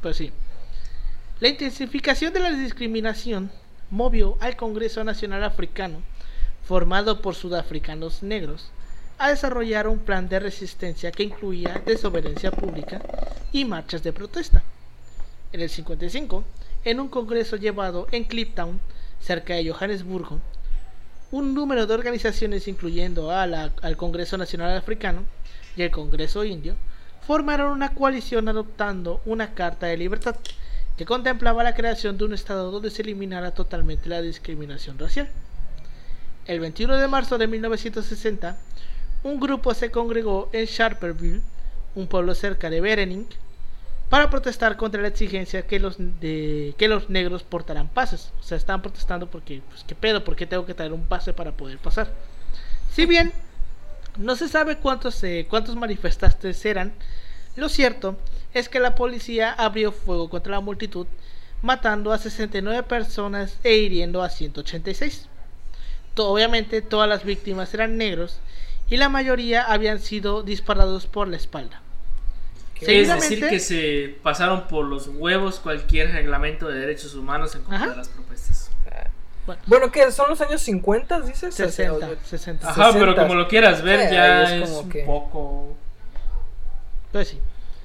Pues 0.00 0.16
sí. 0.16 0.32
La 1.40 1.46
intensificación 1.46 2.32
de 2.32 2.40
la 2.40 2.50
discriminación 2.50 3.52
movió 3.90 4.36
al 4.40 4.56
Congreso 4.56 5.04
Nacional 5.04 5.44
Africano, 5.44 6.02
formado 6.64 7.22
por 7.22 7.36
sudafricanos 7.36 8.24
negros, 8.24 8.72
a 9.18 9.28
desarrollar 9.28 9.86
un 9.86 10.00
plan 10.00 10.28
de 10.28 10.40
resistencia 10.40 11.12
que 11.12 11.22
incluía 11.22 11.80
desobediencia 11.86 12.50
pública 12.50 13.00
y 13.52 13.64
marchas 13.64 14.02
de 14.02 14.12
protesta. 14.12 14.64
En 15.52 15.60
el 15.60 15.70
55, 15.70 16.42
en 16.84 16.98
un 16.98 17.06
congreso 17.06 17.54
llevado 17.54 18.08
en 18.10 18.24
Cliptown, 18.24 18.80
cerca 19.20 19.54
de 19.54 19.70
Johannesburgo, 19.70 20.40
un 21.30 21.54
número 21.54 21.86
de 21.86 21.94
organizaciones, 21.94 22.66
incluyendo 22.66 23.30
al 23.30 23.96
Congreso 23.96 24.36
Nacional 24.38 24.76
Africano 24.76 25.22
y 25.76 25.82
el 25.82 25.92
Congreso 25.92 26.44
Indio, 26.44 26.74
formaron 27.24 27.70
una 27.70 27.94
coalición 27.94 28.48
adoptando 28.48 29.20
una 29.24 29.54
Carta 29.54 29.86
de 29.86 29.98
Libertad 29.98 30.34
que 30.98 31.06
contemplaba 31.06 31.62
la 31.62 31.76
creación 31.76 32.18
de 32.18 32.24
un 32.24 32.34
Estado 32.34 32.72
donde 32.72 32.90
se 32.90 33.02
eliminara 33.02 33.52
totalmente 33.52 34.08
la 34.08 34.20
discriminación 34.20 34.98
racial. 34.98 35.28
El 36.44 36.58
21 36.58 36.96
de 36.96 37.06
marzo 37.06 37.38
de 37.38 37.46
1960, 37.46 38.56
un 39.22 39.38
grupo 39.38 39.74
se 39.74 39.92
congregó 39.92 40.50
en 40.52 40.66
Sharperville, 40.66 41.40
un 41.94 42.08
pueblo 42.08 42.34
cerca 42.34 42.68
de 42.68 42.80
Berening, 42.80 43.28
para 44.10 44.28
protestar 44.28 44.76
contra 44.76 45.00
la 45.00 45.08
exigencia 45.08 45.62
que 45.62 45.78
los, 45.78 45.98
que 46.20 46.88
los 46.88 47.08
negros 47.08 47.44
portaran 47.44 47.88
pases. 47.88 48.32
O 48.40 48.42
sea, 48.42 48.56
estaban 48.56 48.82
protestando 48.82 49.30
porque, 49.30 49.62
pues, 49.68 49.84
¿qué 49.84 49.94
pedo? 49.94 50.24
¿Por 50.24 50.34
qué 50.34 50.46
tengo 50.46 50.66
que 50.66 50.74
traer 50.74 50.92
un 50.92 51.06
pase 51.06 51.32
para 51.32 51.52
poder 51.52 51.78
pasar? 51.78 52.12
Si 52.92 53.06
bien 53.06 53.32
no 54.16 54.34
se 54.34 54.48
sabe 54.48 54.78
cuántos, 54.78 55.22
eh, 55.22 55.46
cuántos 55.48 55.76
manifestantes 55.76 56.64
eran, 56.64 56.92
lo 57.58 57.68
cierto 57.68 58.16
es 58.54 58.68
que 58.68 58.80
la 58.80 58.94
policía 58.94 59.52
abrió 59.52 59.92
fuego 59.92 60.30
contra 60.30 60.52
la 60.52 60.60
multitud 60.60 61.06
matando 61.62 62.12
a 62.12 62.18
69 62.18 62.82
personas 62.84 63.58
e 63.64 63.74
hiriendo 63.76 64.22
a 64.22 64.30
186. 64.30 65.28
To- 66.14 66.28
Obviamente 66.30 66.80
todas 66.82 67.08
las 67.08 67.24
víctimas 67.24 67.74
eran 67.74 67.96
negros 67.96 68.40
y 68.88 68.96
la 68.96 69.08
mayoría 69.08 69.62
habían 69.64 70.00
sido 70.00 70.42
disparados 70.42 71.06
por 71.06 71.28
la 71.28 71.36
espalda. 71.36 71.82
Es 72.80 73.08
decir, 73.08 73.48
que 73.48 73.58
se 73.58 74.16
pasaron 74.22 74.68
por 74.68 74.84
los 74.84 75.08
huevos 75.08 75.58
cualquier 75.58 76.12
reglamento 76.12 76.68
de 76.68 76.78
derechos 76.78 77.14
humanos 77.16 77.54
en 77.56 77.62
contra 77.62 77.76
Ajá. 77.78 77.90
de 77.90 77.96
las 77.96 78.08
propuestas. 78.08 78.70
Bueno, 79.66 79.90
¿qué? 79.90 80.12
¿Son 80.12 80.28
los 80.28 80.40
años 80.42 80.60
50, 80.60 81.20
dices? 81.22 81.54
60, 81.54 81.92
O 81.94 81.98
sea, 81.98 82.08
60. 82.24 82.68
Ajá, 82.70 82.90
pero 82.92 83.06
60. 83.12 83.22
como 83.22 83.34
lo 83.34 83.48
quieras 83.48 83.82
ver, 83.82 84.08
Sí, 84.08 84.14
ya 84.14 84.42
es 84.44 84.50
es, 84.62 84.68
como 84.68 84.80
un 84.82 84.88
que- 84.90 85.02
poco. 85.04 85.76
Pues 87.12 87.28
sí. 87.28 87.38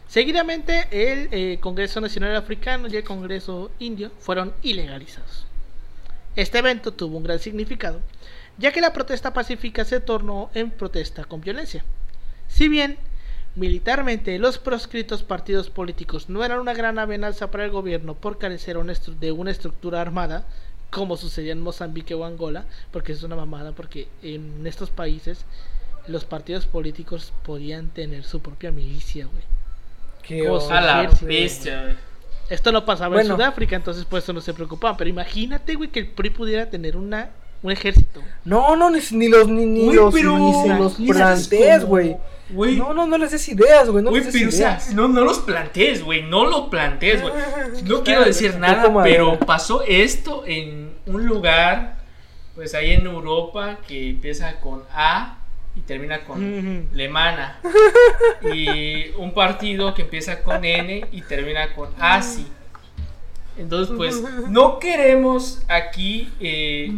Seguidamente, 0.08 0.88
el 0.92 1.30
eh, 1.32 1.58
Congreso 1.60 2.00
Nacional 2.00 2.36
Africano 2.36 2.88
y 2.88 2.96
el 2.96 3.04
Congreso 3.04 3.72
Indio 3.80 4.12
fueron 4.20 4.54
ilegalizados. 4.62 5.46
Este 6.36 6.60
evento 6.60 6.94
tuvo 6.94 7.18
un 7.18 7.24
gran 7.24 7.40
significado, 7.40 8.00
ya 8.58 8.72
que 8.72 8.82
la 8.82 8.94
protesta 8.94 9.34
pacífica 9.34 9.86
se 9.86 10.00
tornó 10.00 10.52
en 10.54 10.72
protesta 10.72 11.24
con 11.26 11.42
violencia. 11.42 11.84
Si 12.48 12.68
bien, 12.68 12.98
militarmente, 13.56 14.38
los 14.40 14.58
proscritos 14.58 15.24
partidos 15.24 15.70
políticos 15.70 16.30
no 16.30 16.44
eran 16.44 16.60
una 16.60 16.74
gran 16.74 17.00
amenaza 17.00 17.50
para 17.50 17.66
el 17.66 17.72
gobierno 17.72 18.14
por 18.14 18.38
carecer 18.38 18.78
de 18.78 19.32
una 19.32 19.52
estructura 19.52 20.02
armada, 20.02 20.46
como 20.90 21.18
sucedía 21.18 21.54
en 21.54 21.62
Mozambique 21.62 22.14
o 22.14 22.26
Angola, 22.26 22.66
porque 22.92 23.14
es 23.14 23.24
una 23.24 23.36
mamada, 23.36 23.72
porque 23.72 24.08
en 24.22 24.68
estos 24.68 24.92
países 24.92 25.46
los 26.08 26.26
partidos 26.26 26.66
políticos 26.66 27.34
podían 27.44 27.90
tener 27.90 28.24
su 28.24 28.42
propia 28.42 28.72
milicia, 28.72 29.26
güey. 29.26 29.44
qué. 30.24 30.48
A 30.72 30.82
la 30.82 31.10
bestia, 31.22 31.82
güey. 31.84 31.96
Esto 32.50 32.72
no 32.72 32.86
pasaba 32.86 33.16
Bueno. 33.16 33.32
en 33.32 33.36
Sudáfrica, 33.38 33.76
entonces 33.76 34.06
por 34.06 34.20
eso 34.20 34.34
no 34.34 34.42
se 34.42 34.54
preocupaban. 34.54 34.98
Pero 34.98 35.10
imagínate, 35.10 35.76
güey, 35.76 35.90
que 35.90 36.00
el 36.00 36.08
PRI 36.10 36.30
pudiera 36.30 36.70
tener 36.70 36.98
una, 36.98 37.30
un 37.62 37.72
ejército. 37.72 38.22
No, 38.44 38.76
no, 38.76 38.90
ni, 38.90 39.00
ni 39.12 39.30
los, 39.30 39.48
ni, 39.48 39.66
ni 39.66 39.94
los, 39.94 40.14
pero 40.14 40.38
ni 40.38 40.52
se 40.54 40.68
los 40.78 40.94
plantees, 40.96 41.86
güey. 41.86 42.18
No, 42.50 42.94
no, 42.94 43.08
no 43.08 43.18
les 43.18 43.32
des 43.32 43.48
ideas, 43.50 43.90
güey. 43.90 44.04
No 44.04 44.12
Güey, 44.12 44.24
les 44.26 44.34
des 44.34 44.42
pero 44.42 44.50
o 44.50 44.52
sea, 44.52 44.70
ideas. 44.72 44.94
no, 44.94 45.08
no 45.08 45.24
los 45.24 45.40
plantees, 45.40 46.04
güey, 46.04 46.22
no 46.24 46.46
lo 46.46 46.70
plantees, 46.70 47.22
güey. 47.22 47.34
No 47.86 48.04
quiero 48.04 48.26
decir 48.26 48.58
nada, 48.58 48.94
pero 49.04 49.40
pasó 49.40 49.82
esto 49.88 50.44
en 50.46 50.94
un 51.08 51.26
lugar, 51.26 51.98
pues 52.56 52.76
ahí 52.76 52.92
en 52.92 53.08
Europa, 53.08 53.80
que 53.88 54.10
empieza 54.10 54.60
con 54.60 54.84
A 54.92 55.38
y 55.76 55.82
termina 55.82 56.22
con. 56.22 56.90
Lemana. 56.94 57.60
Y 58.54 59.10
un 59.18 59.34
partido 59.34 59.94
que 59.94 60.04
empieza 60.04 60.44
con 60.44 60.64
N 60.64 61.08
y 61.12 61.22
termina 61.22 61.74
con 61.74 61.90
ASI. 62.00 62.46
Entonces, 63.58 63.96
pues, 63.96 64.22
no 64.50 64.80
queremos 64.80 65.64
aquí 65.68 66.32
eh, 66.40 66.92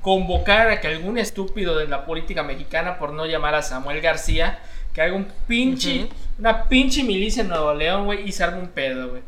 convocar 0.00 0.70
a 0.70 0.80
que 0.80 0.88
algún 0.88 1.18
estúpido 1.18 1.76
de 1.76 1.86
la 1.88 2.06
política 2.06 2.42
mexicana, 2.42 2.98
por 2.98 3.12
no 3.12 3.26
llamar 3.26 3.54
a 3.54 3.62
Samuel 3.62 4.00
García, 4.00 4.60
que 4.94 5.02
haga 5.02 5.14
un 5.14 5.28
pinche, 5.46 6.08
una 6.38 6.64
pinche 6.68 7.04
milicia 7.04 7.42
en 7.42 7.48
Nuevo 7.48 7.74
León, 7.74 8.06
güey, 8.06 8.26
y 8.26 8.32
se 8.32 8.44
arme 8.44 8.60
un 8.60 8.68
pedo, 8.68 9.10
güey. 9.10 9.22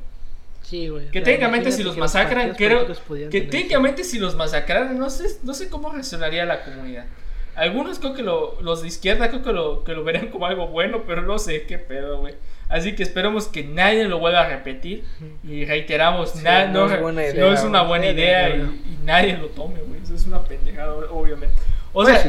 Sí, 0.63 0.89
güey. 0.89 1.11
Que 1.11 1.21
técnicamente 1.21 1.71
si 1.73 1.83
los 1.83 1.95
que 1.95 2.01
masacran, 2.01 2.55
creo 2.55 2.87
que 3.31 3.43
técnicamente 3.43 4.05
si 4.05 4.19
los 4.19 4.35
masacraran, 4.35 4.99
no 4.99 5.11
sé, 5.11 5.27
no 5.43 5.53
sé 5.53 5.69
cómo 5.69 5.91
reaccionaría 5.91 6.47
la 6.47 6.63
comunidad. 6.63 7.05
Algunos 7.55 7.99
creo 7.99 8.15
que 8.15 8.23
lo, 8.23 8.59
los 8.63 8.81
de 8.83 8.89
izquierda 8.89 9.29
creo 9.29 9.43
que 9.43 9.53
lo, 9.53 9.85
que 9.85 9.93
lo 9.93 10.05
verían 10.05 10.29
como 10.29 10.47
algo 10.47 10.69
bueno, 10.69 11.03
pero 11.07 11.23
no 11.23 11.39
sé 11.39 11.65
qué 11.65 11.79
pedo, 11.79 12.19
güey. 12.21 12.35
Así 12.71 12.95
que 12.95 13.03
esperemos 13.03 13.47
que 13.49 13.63
nadie 13.65 14.05
lo 14.05 14.19
vuelva 14.19 14.41
a 14.43 14.49
repetir 14.49 15.05
y 15.45 15.67
reiteramos, 15.67 16.31
Sí, 16.31 16.39
na- 16.43 16.67
no 16.67 16.89
no, 16.89 16.95
es 16.95 17.01
buena 17.03 17.21
no 17.23 17.29
idea, 17.29 17.53
es 17.53 17.63
una 17.63 17.83
buena 17.83 18.07
idea 18.07 18.49
de 18.49 18.57
y, 18.57 18.61
y 18.61 18.99
nadie 19.05 19.37
lo 19.37 19.49
tome, 19.49 19.81
güey. 19.83 20.01
Eso 20.03 20.15
es 20.15 20.25
una 20.27 20.43
pendejada, 20.43 20.95
obviamente. 21.11 21.55
O 21.93 22.03
Pues 22.03 22.09
sea, 22.09 22.23
sí. 22.23 22.29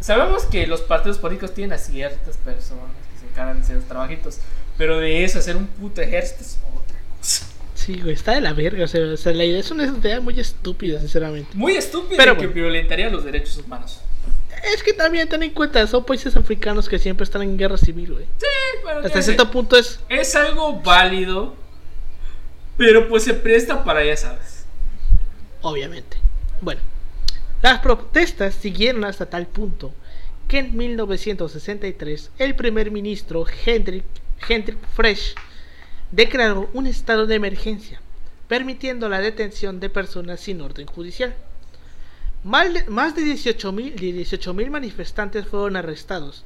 sabemos 0.00 0.44
que 0.46 0.66
los 0.66 0.80
partidos 0.80 1.18
políticos 1.18 1.54
tienen 1.54 1.74
a 1.74 1.78
ciertas 1.78 2.36
personas 2.38 2.86
que 3.12 3.20
se 3.20 3.26
encargan 3.30 3.58
de 3.58 3.62
hacer 3.62 3.76
los 3.76 3.84
trabajitos, 3.84 4.40
pero 4.76 4.98
de 4.98 5.22
eso, 5.22 5.38
hacer 5.38 5.54
un 5.56 5.68
puto 5.68 6.00
ejército 6.02 6.42
es 6.42 6.58
otra 6.74 6.96
cosa. 7.20 7.46
Sí, 7.76 8.00
güey, 8.00 8.14
está 8.14 8.32
de 8.32 8.40
la 8.40 8.52
verga. 8.54 8.84
O 8.84 8.88
sea, 8.88 9.04
o 9.04 9.16
sea, 9.16 9.32
la 9.32 9.44
idea 9.44 9.60
es 9.60 9.70
una 9.70 9.84
idea 9.86 10.20
muy 10.20 10.40
estúpida, 10.40 10.98
sinceramente. 10.98 11.50
Muy 11.54 11.76
estúpido 11.76 12.16
Pero 12.16 12.32
y 12.32 12.36
que 12.38 12.46
bueno. 12.46 12.54
violentaría 12.54 13.08
los 13.10 13.24
derechos 13.24 13.58
humanos. 13.58 14.00
Es 14.72 14.82
que 14.82 14.92
también 14.92 15.28
ten 15.28 15.42
en 15.42 15.50
cuenta, 15.50 15.86
son 15.86 16.04
países 16.04 16.36
africanos 16.36 16.88
que 16.88 16.98
siempre 16.98 17.24
están 17.24 17.42
en 17.42 17.56
guerra 17.58 17.76
civil, 17.76 18.14
güey. 18.14 18.26
Bueno, 18.82 18.98
Hasta 19.00 19.10
ya 19.10 19.14
sé, 19.16 19.22
cierto 19.22 19.50
punto 19.50 19.76
es 19.76 20.00
es 20.08 20.34
algo 20.36 20.80
válido, 20.80 21.54
pero 22.76 23.08
pues 23.08 23.24
se 23.24 23.34
presta 23.34 23.84
para, 23.84 24.04
ya 24.04 24.16
sabes. 24.16 24.64
obviamente. 25.62 26.16
Bueno, 26.60 26.80
las 27.62 27.80
protestas 27.80 28.54
siguieron 28.54 29.04
hasta 29.04 29.26
tal 29.26 29.46
punto 29.46 29.92
que 30.48 30.58
en 30.58 30.76
1963 30.76 32.30
el 32.38 32.54
primer 32.54 32.90
ministro 32.90 33.46
Hendrik, 33.64 34.04
Hendrik 34.48 34.78
Fresh 34.94 35.34
declaró 36.10 36.68
un 36.74 36.86
estado 36.86 37.26
de 37.26 37.34
emergencia, 37.34 38.00
permitiendo 38.48 39.08
la 39.08 39.20
detención 39.20 39.80
de 39.80 39.88
personas 39.90 40.40
sin 40.40 40.60
orden 40.60 40.86
judicial. 40.86 41.34
Más 42.44 42.74
de 42.74 43.22
18.000 43.22 43.94
de 43.94 44.12
18.000 44.12 44.68
manifestantes 44.68 45.46
fueron 45.46 45.76
arrestados, 45.76 46.44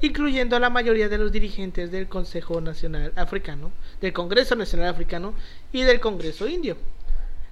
incluyendo 0.00 0.54
a 0.54 0.60
la 0.60 0.70
mayoría 0.70 1.08
de 1.08 1.18
los 1.18 1.32
dirigentes 1.32 1.90
del 1.90 2.06
Consejo 2.06 2.60
Nacional 2.60 3.12
Africano, 3.16 3.72
del 4.00 4.12
Congreso 4.12 4.54
Nacional 4.54 4.88
Africano 4.90 5.34
y 5.72 5.82
del 5.82 5.98
Congreso 5.98 6.46
Indio. 6.46 6.76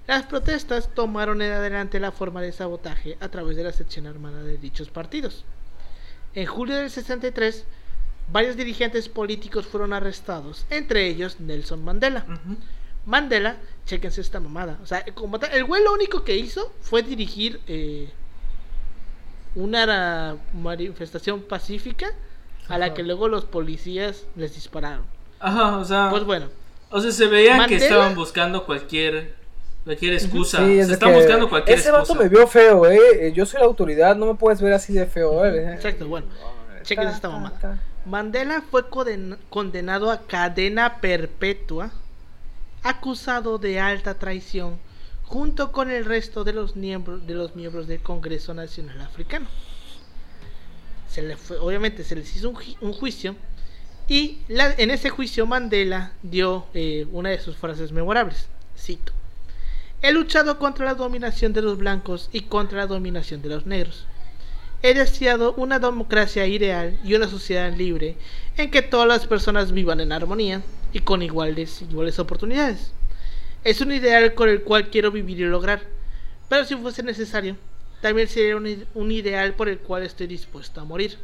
Las 0.07 0.23
protestas 0.23 0.89
tomaron 0.95 1.41
en 1.41 1.51
adelante 1.51 1.99
la 1.99 2.13
forma 2.13 2.41
de 2.41 2.53
sabotaje 2.53 3.17
a 3.19 3.27
través 3.27 3.57
de 3.57 3.65
la 3.65 3.73
sección 3.73 4.07
armada 4.07 4.41
de 4.41 4.57
dichos 4.57 4.89
partidos. 4.89 5.43
En 6.33 6.45
julio 6.45 6.77
del 6.77 6.89
63, 6.89 7.65
varios 8.31 8.55
dirigentes 8.55 9.09
políticos 9.09 9.67
fueron 9.67 9.91
arrestados, 9.91 10.65
entre 10.69 11.07
ellos 11.07 11.41
Nelson 11.41 11.83
Mandela. 11.83 12.25
Mandela, 13.05 13.57
chequense 13.85 14.21
esta 14.21 14.39
mamada. 14.39 14.77
O 14.83 14.85
sea, 14.85 15.03
como 15.13 15.39
tal, 15.39 15.51
el 15.53 15.65
güey 15.65 15.83
lo 15.83 15.93
único 15.93 16.23
que 16.23 16.35
hizo 16.37 16.71
fue 16.81 17.03
dirigir 17.03 17.59
eh, 17.67 18.09
una 19.55 20.37
manifestación 20.53 21.41
pacífica 21.41 22.07
a 22.69 22.77
la 22.77 22.85
Ajá. 22.87 22.93
que 22.93 23.03
luego 23.03 23.27
los 23.27 23.45
policías 23.45 24.25
les 24.35 24.55
dispararon. 24.55 25.03
Ajá, 25.39 25.77
o 25.77 25.85
sea, 25.85 26.09
Pues 26.09 26.23
bueno, 26.23 26.47
o 26.89 27.01
sea, 27.01 27.11
se 27.11 27.27
veía 27.27 27.65
que 27.67 27.75
estaban 27.75 28.15
buscando 28.15 28.65
cualquier 28.65 29.35
cualquier 29.83 30.13
excusa. 30.13 30.59
Sí, 30.59 30.79
es 30.79 30.87
se 30.87 30.93
están 30.93 31.13
buscando 31.13 31.49
cualquier 31.49 31.77
Ese 31.79 31.89
excusa. 31.89 32.13
vato 32.13 32.23
me 32.23 32.29
vio 32.29 32.47
feo, 32.47 32.85
eh. 32.85 32.99
Eh, 33.27 33.33
Yo 33.33 33.45
soy 33.45 33.59
la 33.59 33.65
autoridad, 33.65 34.15
no 34.15 34.27
me 34.27 34.35
puedes 34.35 34.61
ver 34.61 34.73
así 34.73 34.93
de 34.93 35.05
feo, 35.07 35.43
eh. 35.45 35.73
Exacto, 35.73 36.07
bueno. 36.07 36.27
Chequen 36.83 37.05
Ta, 37.05 37.11
esta 37.11 37.27
ta, 37.27 37.33
mamada. 37.33 37.79
Mandela 38.05 38.61
fue 38.69 38.83
condenado 39.49 40.11
a 40.11 40.21
cadena 40.21 40.99
perpetua, 41.01 41.91
acusado 42.83 43.57
de 43.57 43.79
alta 43.79 44.15
traición, 44.15 44.79
junto 45.23 45.71
con 45.71 45.91
el 45.91 46.05
resto 46.05 46.43
de 46.43 46.53
los 46.53 46.75
miembros, 46.75 47.25
de 47.25 47.35
los 47.35 47.55
miembros 47.55 47.87
del 47.87 48.01
Congreso 48.01 48.53
Nacional 48.53 49.01
Africano. 49.01 49.47
Se 51.07 51.21
le 51.21 51.37
obviamente 51.59 52.03
se 52.03 52.15
les 52.15 52.35
hizo 52.35 52.49
un, 52.49 52.55
ju- 52.55 52.77
un 52.81 52.93
juicio 52.93 53.35
y 54.07 54.39
en 54.49 54.91
ese 54.91 55.09
juicio 55.09 55.45
Mandela 55.45 56.13
dio 56.23 56.65
eh, 56.73 57.05
una 57.11 57.29
de 57.29 57.39
sus 57.39 57.55
frases 57.55 57.91
memorables. 57.91 58.47
Cito. 58.77 59.13
He 60.01 60.11
luchado 60.11 60.57
contra 60.57 60.85
la 60.85 60.95
dominación 60.95 61.53
de 61.53 61.61
los 61.61 61.77
blancos 61.77 62.29
y 62.31 62.41
contra 62.41 62.79
la 62.79 62.87
dominación 62.87 63.41
de 63.41 63.49
los 63.49 63.65
negros. 63.65 64.05
He 64.81 64.95
deseado 64.95 65.53
una 65.53 65.77
democracia 65.77 66.47
ideal 66.47 66.99
y 67.03 67.13
una 67.13 67.27
sociedad 67.27 67.71
libre 67.71 68.17
en 68.57 68.71
que 68.71 68.81
todas 68.81 69.07
las 69.07 69.27
personas 69.27 69.71
vivan 69.71 69.99
en 69.99 70.11
armonía 70.11 70.63
y 70.93 70.99
con 70.99 71.21
iguales, 71.21 71.81
iguales 71.81 72.19
oportunidades. 72.19 72.93
Es 73.63 73.81
un 73.81 73.91
ideal 73.91 74.33
con 74.33 74.49
el 74.49 74.63
cual 74.63 74.89
quiero 74.89 75.11
vivir 75.11 75.39
y 75.39 75.45
lograr, 75.45 75.81
pero 76.49 76.65
si 76.65 76.75
fuese 76.75 77.03
necesario, 77.03 77.55
también 78.01 78.27
sería 78.27 78.57
un, 78.57 78.85
un 78.95 79.11
ideal 79.11 79.53
por 79.55 79.69
el 79.69 79.79
cual 79.79 80.03
estoy 80.03 80.27
dispuesto 80.27 80.81
a 80.81 80.85
morir. 80.85 81.17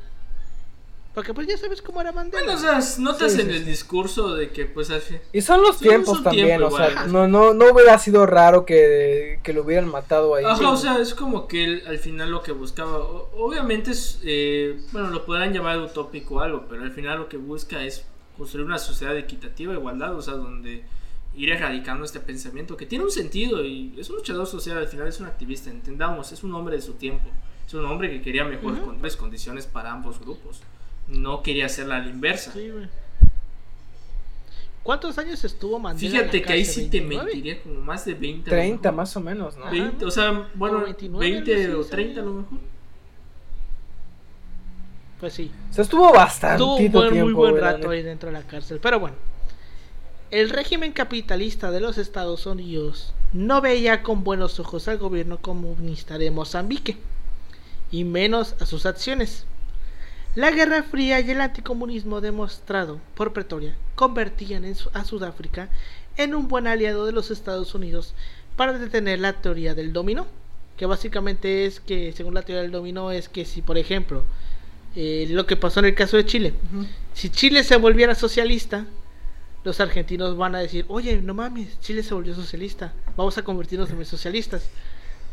Porque 1.13 1.34
pues 1.34 1.47
ya 1.47 1.57
sabes 1.57 1.82
cómo 1.82 1.99
era 1.99 2.11
Mandela. 2.11 2.43
Bueno, 2.43 2.59
o 2.59 2.61
sea, 2.61 2.80
notas 2.99 3.32
Sí, 3.34 3.41
en 3.41 3.47
sí, 3.47 3.55
el 3.55 3.63
sí. 3.63 3.70
discurso 3.72 4.36
de 4.36 4.51
que 4.51 4.65
pues 4.68 4.89
fin. 5.03 5.20
Y 5.34 5.41
son 5.41 5.63
los 5.63 5.80
tiempos 5.80 6.20
un 6.20 6.24
también, 6.24 6.59
tiempo 6.59 6.68
o 6.68 6.78
sea, 6.78 7.05
no, 7.07 7.28
no, 7.28 7.55
no 7.55 7.72
hubiera 7.74 7.97
sido 7.97 8.28
raro 8.28 8.65
que, 8.65 9.39
que 9.41 9.51
lo 9.51 9.63
hubieran 9.63 9.88
matado 9.89 10.36
ahí. 10.36 10.45
Ajá, 10.45 10.70
o 10.70 10.78
sea, 10.78 10.99
es 10.99 11.15
como 11.15 11.47
que 11.47 11.63
él 11.63 11.84
al 11.88 11.97
final 11.97 12.30
lo 12.30 12.43
que 12.43 12.51
buscaba, 12.51 12.99
obviamente 12.99 13.91
es, 13.91 14.20
eh, 14.24 14.80
bueno, 14.91 15.09
lo 15.09 15.26
podrán 15.26 15.53
llamar 15.53 15.80
utópico 15.80 16.36
o 16.36 16.39
algo, 16.41 16.65
pero 16.70 16.84
al 16.84 16.91
final 16.91 17.18
lo 17.18 17.30
que 17.30 17.38
busca 17.38 17.84
es 17.84 18.05
construir 18.38 18.66
una 18.66 18.78
sociedad 18.78 19.16
equitativa, 19.18 19.74
igualdad, 19.74 20.16
o 20.16 20.22
sea, 20.22 20.36
donde 20.36 20.84
ir 21.36 21.50
erradicando 21.52 22.04
este 22.06 22.20
pensamiento 22.20 22.76
que 22.78 22.86
tiene 22.86 23.04
un 23.06 23.12
sentido 23.12 23.64
y 23.64 23.94
es 23.98 24.10
un 24.10 24.16
luchador 24.18 24.48
social, 24.48 24.78
al 24.78 24.88
final 24.88 25.08
es 25.08 25.20
un 25.20 25.28
activista, 25.28 25.70
entendamos, 25.70 26.32
es 26.32 26.44
un 26.44 26.54
hombre 26.56 26.76
de 26.78 26.82
su 26.82 26.94
tiempo, 26.94 27.26
es 27.68 27.74
un 27.74 27.86
hombre 27.86 28.10
que 28.10 28.22
quería 28.22 28.44
mejores 28.46 28.80
Ujú. 28.82 28.98
con- 29.00 29.10
condiciones 29.18 29.66
para 29.68 29.92
ambos 29.92 30.20
grupos, 30.20 30.62
no 31.08 31.44
quería 31.44 31.66
hacerla 31.68 31.98
a 31.98 32.00
la 32.00 32.10
inversa. 32.10 32.52
Sí. 32.54 32.72
¿Cuántos 34.84 35.18
años 35.18 35.44
estuvo 35.44 35.80
Mandela? 35.80 36.08
en 36.08 36.14
la 36.14 36.20
Fíjate 36.32 36.42
que 36.44 36.54
ahí 36.54 36.64
sí 36.66 36.86
te 36.90 37.00
29? 37.00 37.26
mentiría 37.26 37.62
como 37.62 37.82
más 37.82 38.06
de 38.06 38.14
20. 38.14 38.50
a 38.50 38.54
lo 38.54 38.60
30 38.60 38.82
mejor. 38.92 38.96
más 38.96 39.18
o 39.18 39.20
menos, 39.20 39.58
¿no? 39.58 39.64
Ajá. 39.64 39.72
20, 39.72 40.06
o 40.06 40.12
sea, 40.12 40.50
bueno, 40.56 40.78
O 40.78 40.84
29, 40.84 41.30
20 41.32 41.66
algo 41.66 41.78
o 41.78 41.82
así, 41.82 41.90
30 41.92 42.22
a 42.22 42.24
lo 42.24 42.34
mejor. 42.34 42.60
Pues 45.20 45.34
sí. 45.34 45.51
O 45.72 45.74
sea, 45.74 45.84
estuvo 45.84 46.11
bastante 46.13 46.55
Estuvo 46.63 46.76
un 46.78 46.91
buen- 46.91 47.09
tiempo. 47.11 47.26
muy 47.26 47.34
buen 47.34 47.57
rato 47.59 47.89
ahí 47.89 48.03
dentro 48.03 48.28
de 48.28 48.34
la 48.34 48.43
cárcel. 48.43 48.80
Pero 48.82 48.99
bueno, 48.99 49.15
el 50.32 50.49
régimen 50.49 50.91
capitalista 50.91 51.72
de 51.72 51.80
los 51.80 51.97
Estados 51.97 52.45
Unidos 52.45 53.13
no 53.34 53.61
veía 53.61 54.03
con 54.03 54.24
buenos 54.24 54.59
ojos 54.59 54.88
al 54.88 54.97
gobierno 54.97 55.38
comunista 55.39 56.18
de 56.18 56.32
Mozambique, 56.32 56.97
y 57.91 58.03
menos 58.03 58.55
a 58.59 58.65
sus 58.65 58.86
acciones. 58.86 59.45
La 60.36 60.51
Guerra 60.51 60.84
Fría 60.84 61.20
y 61.20 61.32
el 61.32 61.41
anticomunismo 61.41 62.22
demostrado 62.22 62.99
por 63.15 63.34
Pretoria 63.34 63.76
convertían 63.95 64.65
en 64.65 64.76
Su- 64.76 64.91
a 64.93 65.03
Sudáfrica 65.03 65.70
en 66.18 66.36
un 66.36 66.47
buen 66.47 66.68
aliado 66.68 67.05
de 67.05 67.11
los 67.11 67.32
Estados 67.32 67.74
Unidos 67.74 68.13
para 68.55 68.74
detener 68.78 69.20
la 69.20 69.34
teoría 69.34 69.74
del 69.74 69.93
dominó, 69.93 70.28
que 70.78 70.86
básicamente 70.86 71.65
es 71.65 71.80
que, 71.80 72.11
según 72.11 72.34
la 72.36 72.41
teoría 72.43 72.61
del 72.61 72.72
dominó, 72.72 73.11
es 73.11 73.30
que 73.30 73.45
si, 73.45 73.61
por 73.61 73.78
ejemplo, 73.78 74.24
eh, 74.96 75.28
lo 75.30 75.46
que 75.46 75.56
pasó 75.56 75.80
en 75.80 75.88
el 75.88 75.96
caso 75.96 76.18
de 76.18 76.26
Chile, 76.26 76.54
si 77.14 77.30
Chile 77.30 77.64
se 77.64 77.76
volviera 77.78 78.16
socialista, 78.16 78.86
los 79.64 79.80
argentinos 79.80 80.38
van 80.38 80.56
a 80.56 80.60
decir, 80.60 80.86
oye, 80.88 81.22
no 81.22 81.34
mames, 81.34 81.80
Chile 81.82 82.04
se 82.04 82.14
volvió 82.14 82.34
socialista, 82.34 82.94
vamos 83.16 83.38
a 83.38 83.44
convertirnos 83.44 83.90
en 83.90 84.06
socialistas. 84.06 84.70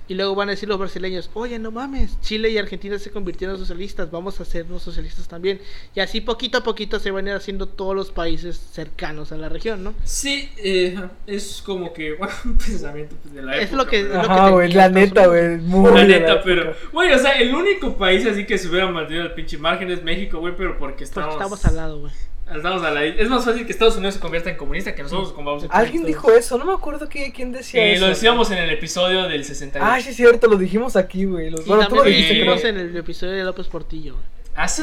Y 0.06 0.12
luego 0.14 0.34
van 0.34 0.48
a 0.48 0.52
decir 0.52 0.68
los 0.68 0.78
brasileños, 0.78 1.30
oye, 1.32 1.58
no 1.58 1.70
mames, 1.70 2.20
Chile 2.20 2.50
y 2.50 2.58
Argentina 2.58 2.98
se 2.98 3.10
convirtieron 3.10 3.56
en 3.56 3.60
socialistas, 3.60 4.10
vamos 4.10 4.38
a 4.38 4.42
hacernos 4.42 4.82
socialistas 4.82 5.26
también. 5.28 5.60
Y 5.94 6.00
así 6.00 6.20
poquito 6.20 6.58
a 6.58 6.62
poquito 6.62 7.00
se 7.00 7.10
van 7.10 7.26
a 7.26 7.30
ir 7.30 7.36
haciendo 7.36 7.66
todos 7.68 7.96
los 7.96 8.10
países 8.10 8.54
cercanos 8.72 9.32
a 9.32 9.38
la 9.38 9.48
región, 9.48 9.82
¿no? 9.82 9.94
Sí, 10.04 10.50
eh, 10.58 10.98
es 11.26 11.62
como 11.64 11.94
que, 11.94 12.12
bueno, 12.18 12.34
un 12.44 12.58
pensamiento 12.58 13.16
pues, 13.22 13.34
de 13.34 13.42
la 13.42 13.56
Es 13.56 13.64
época. 13.70 13.76
lo 13.82 13.86
que- 13.88 14.00
es 14.00 14.08
lo 14.08 14.20
Ajá, 14.20 14.50
güey, 14.50 14.72
la 14.72 14.88
neta, 14.90 15.26
güey. 15.26 15.56
Muy 15.56 15.90
La 15.94 16.04
neta, 16.04 16.42
pero, 16.42 16.74
güey, 16.92 17.10
o 17.12 17.18
sea, 17.18 17.32
el 17.40 17.54
único 17.54 17.96
país 17.96 18.26
así 18.26 18.44
que 18.44 18.58
se 18.58 18.68
hubiera 18.68 18.90
mantenido 18.90 19.24
el 19.24 19.32
pinche 19.32 19.56
margen 19.56 19.90
es 19.90 20.02
México, 20.02 20.38
güey, 20.38 20.54
pero 20.54 20.72
porque 20.78 20.84
Porque 20.94 21.04
estamos, 21.04 21.32
estamos 21.34 21.64
al 21.64 21.76
lado, 21.76 22.00
güey. 22.00 22.12
Estamos 22.54 22.82
a 22.82 22.90
la- 22.90 23.04
Es 23.04 23.28
más 23.28 23.44
fácil 23.44 23.64
que 23.66 23.72
Estados 23.72 23.96
Unidos 23.96 24.14
se 24.14 24.20
convierta 24.20 24.50
en 24.50 24.56
comunista 24.56 24.94
que 24.94 25.02
nosotros 25.02 25.32
como 25.32 25.50
vamos 25.50 25.64
a 25.70 25.76
Alguien 25.76 26.04
dijo 26.04 26.30
eso, 26.32 26.58
no 26.58 26.64
me 26.64 26.72
acuerdo 26.72 27.08
qué, 27.08 27.32
quién 27.32 27.52
decía 27.52 27.82
Eh, 27.84 27.92
eso. 27.94 28.02
lo 28.02 28.08
decíamos 28.08 28.50
en 28.50 28.58
el 28.58 28.70
episodio 28.70 29.24
del 29.28 29.44
68. 29.44 29.86
Ah, 29.90 30.00
sí, 30.00 30.10
es 30.10 30.16
cierto, 30.16 30.46
lo 30.48 30.56
dijimos 30.56 30.96
aquí, 30.96 31.24
güey. 31.24 31.50
Lo- 31.50 31.60
Y 31.60 31.64
Bueno, 31.64 31.88
tú 31.88 31.96
lo 31.96 32.02
dijiste, 32.04 32.28
creo. 32.40 32.54
dijimos 32.54 32.64
en 32.64 32.76
el 32.78 32.96
episodio 32.96 33.32
de 33.34 33.44
López 33.44 33.66
Portillo, 33.68 34.14
güey. 34.14 34.24
¿Ah, 34.56 34.68
sí? 34.68 34.82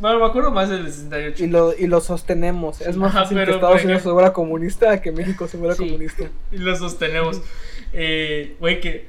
Bueno, 0.00 0.18
me 0.18 0.26
acuerdo 0.26 0.50
más 0.50 0.68
del 0.68 0.84
68. 0.90 1.44
Y 1.44 1.46
lo, 1.48 1.74
y 1.76 1.86
lo 1.86 2.00
sostenemos. 2.00 2.80
Es 2.80 2.96
más 2.96 3.10
Ajá, 3.10 3.20
fácil 3.22 3.36
que 3.38 3.42
pero, 3.44 3.54
Estados 3.54 3.84
Unidos 3.84 4.02
se 4.02 4.10
vuelva 4.10 4.32
comunista 4.32 5.00
que 5.00 5.12
México 5.12 5.46
se 5.46 5.56
vuelva 5.56 5.76
Sí. 5.76 5.84
comunista. 5.86 6.24
Y 6.50 6.58
lo 6.58 6.74
sostenemos. 6.76 7.40
Eh, 7.92 8.56
Güey, 8.58 8.80
que. 8.80 9.06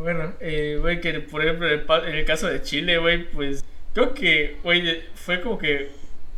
Bueno, 0.00 0.32
eh, 0.40 0.78
güey, 0.80 1.00
que 1.00 1.20
por 1.20 1.42
ejemplo, 1.44 1.68
en 1.68 2.14
el, 2.14 2.24
caso 2.24 2.48
de 2.48 2.60
Chile, 2.62 2.98
güey, 2.98 3.30
pues. 3.30 3.64
Creo 3.94 4.12
que, 4.14 4.56
güey, 4.64 5.02
fue 5.14 5.40
como 5.40 5.58
que. 5.58 5.90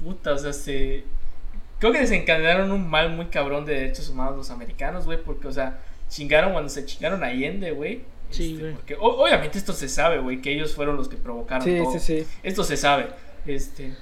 Puta, 0.03 0.33
o 0.35 0.39
sea, 0.39 0.53
se. 0.53 1.05
Creo 1.79 1.93
que 1.93 2.01
desencadenaron 2.01 2.71
un 2.73 2.89
mal 2.89 3.11
muy 3.11 3.27
cabrón 3.27 3.65
de 3.65 3.75
derechos 3.75 4.09
humanos 4.11 4.37
los 4.37 4.51
americanos, 4.51 5.07
güey, 5.07 5.23
porque, 5.23 5.49
o 5.49 5.53
sea, 5.53 5.79
chingaron 6.09 6.53
cuando 6.53 6.69
se 6.69 6.85
chingaron 6.85 7.23
a 7.25 7.29
Allende, 7.29 7.71
güey. 7.73 8.03
Sí, 8.31 8.55
Este. 8.55 8.73
Porque 8.73 8.95
o- 8.97 9.23
obviamente 9.25 9.59
esto 9.59 9.73
se 9.73 9.89
sabe, 9.89 10.19
güey, 10.19 10.41
que 10.43 10.53
ellos 10.53 10.75
fueron 10.75 10.97
los 10.97 11.09
que 11.09 11.17
provocaron 11.17 11.65
Sí, 11.65 11.79
todo. 11.79 11.93
sí, 11.93 11.99
sí. 11.99 12.27
Esto 12.43 12.65
se 12.65 12.77
sabe. 12.77 13.09
Este. 13.47 13.95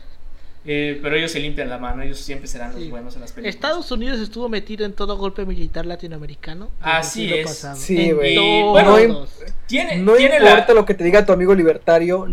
Eh, 0.71 0.99
pero 1.03 1.17
ellos 1.17 1.31
se 1.33 1.41
limpian 1.41 1.71
la 1.71 1.79
mano, 1.79 2.03
ellos 2.03 2.19
siempre 2.19 2.47
serán 2.47 2.75
los 2.75 2.83
Sí. 2.83 2.91
buenos 2.91 3.15
en 3.15 3.23
las 3.23 3.33
películas. 3.33 3.55
Estados 3.55 3.91
Unidos 3.91 4.21
estuvo 4.21 4.51
metido 4.51 4.85
en 4.85 4.93
todo 4.93 5.17
golpe 5.17 5.47
militar 5.47 5.87
latinoamericano. 5.87 6.69
Así 6.83 7.33
es. 7.33 7.47
pasado. 7.47 7.77
Sí, 7.77 8.11
güey. 8.13 8.37
Bueno, 8.65 9.27
Tiene, 9.67 9.97
No 9.97 10.13
tiene 10.15 10.37
importa 10.37 10.67
la, 10.69 10.75
lo 10.75 10.85
que 10.85 10.93
te 10.93 11.05
diga 11.05 11.25
tu 11.25 11.33
amigo 11.33 11.55
libertario, 11.55 12.27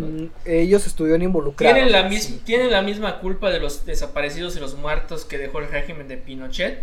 ellos 0.43 0.85
estuvieron 0.85 1.21
involucrados. 1.21 1.73
Tienen 1.75 1.91
la, 1.93 2.03
mis- 2.09 2.41
tienen 2.43 2.71
la 2.71 2.81
misma 2.81 3.19
culpa 3.19 3.49
de 3.51 3.59
los 3.61 3.85
desaparecidos 3.85 4.57
y 4.57 4.59
los 4.59 4.75
muertos 4.75 5.23
que 5.23 5.37
dejó 5.37 5.59
el 5.59 5.69
régimen 5.69 6.07
de 6.09 6.17
Pinochet. 6.17 6.81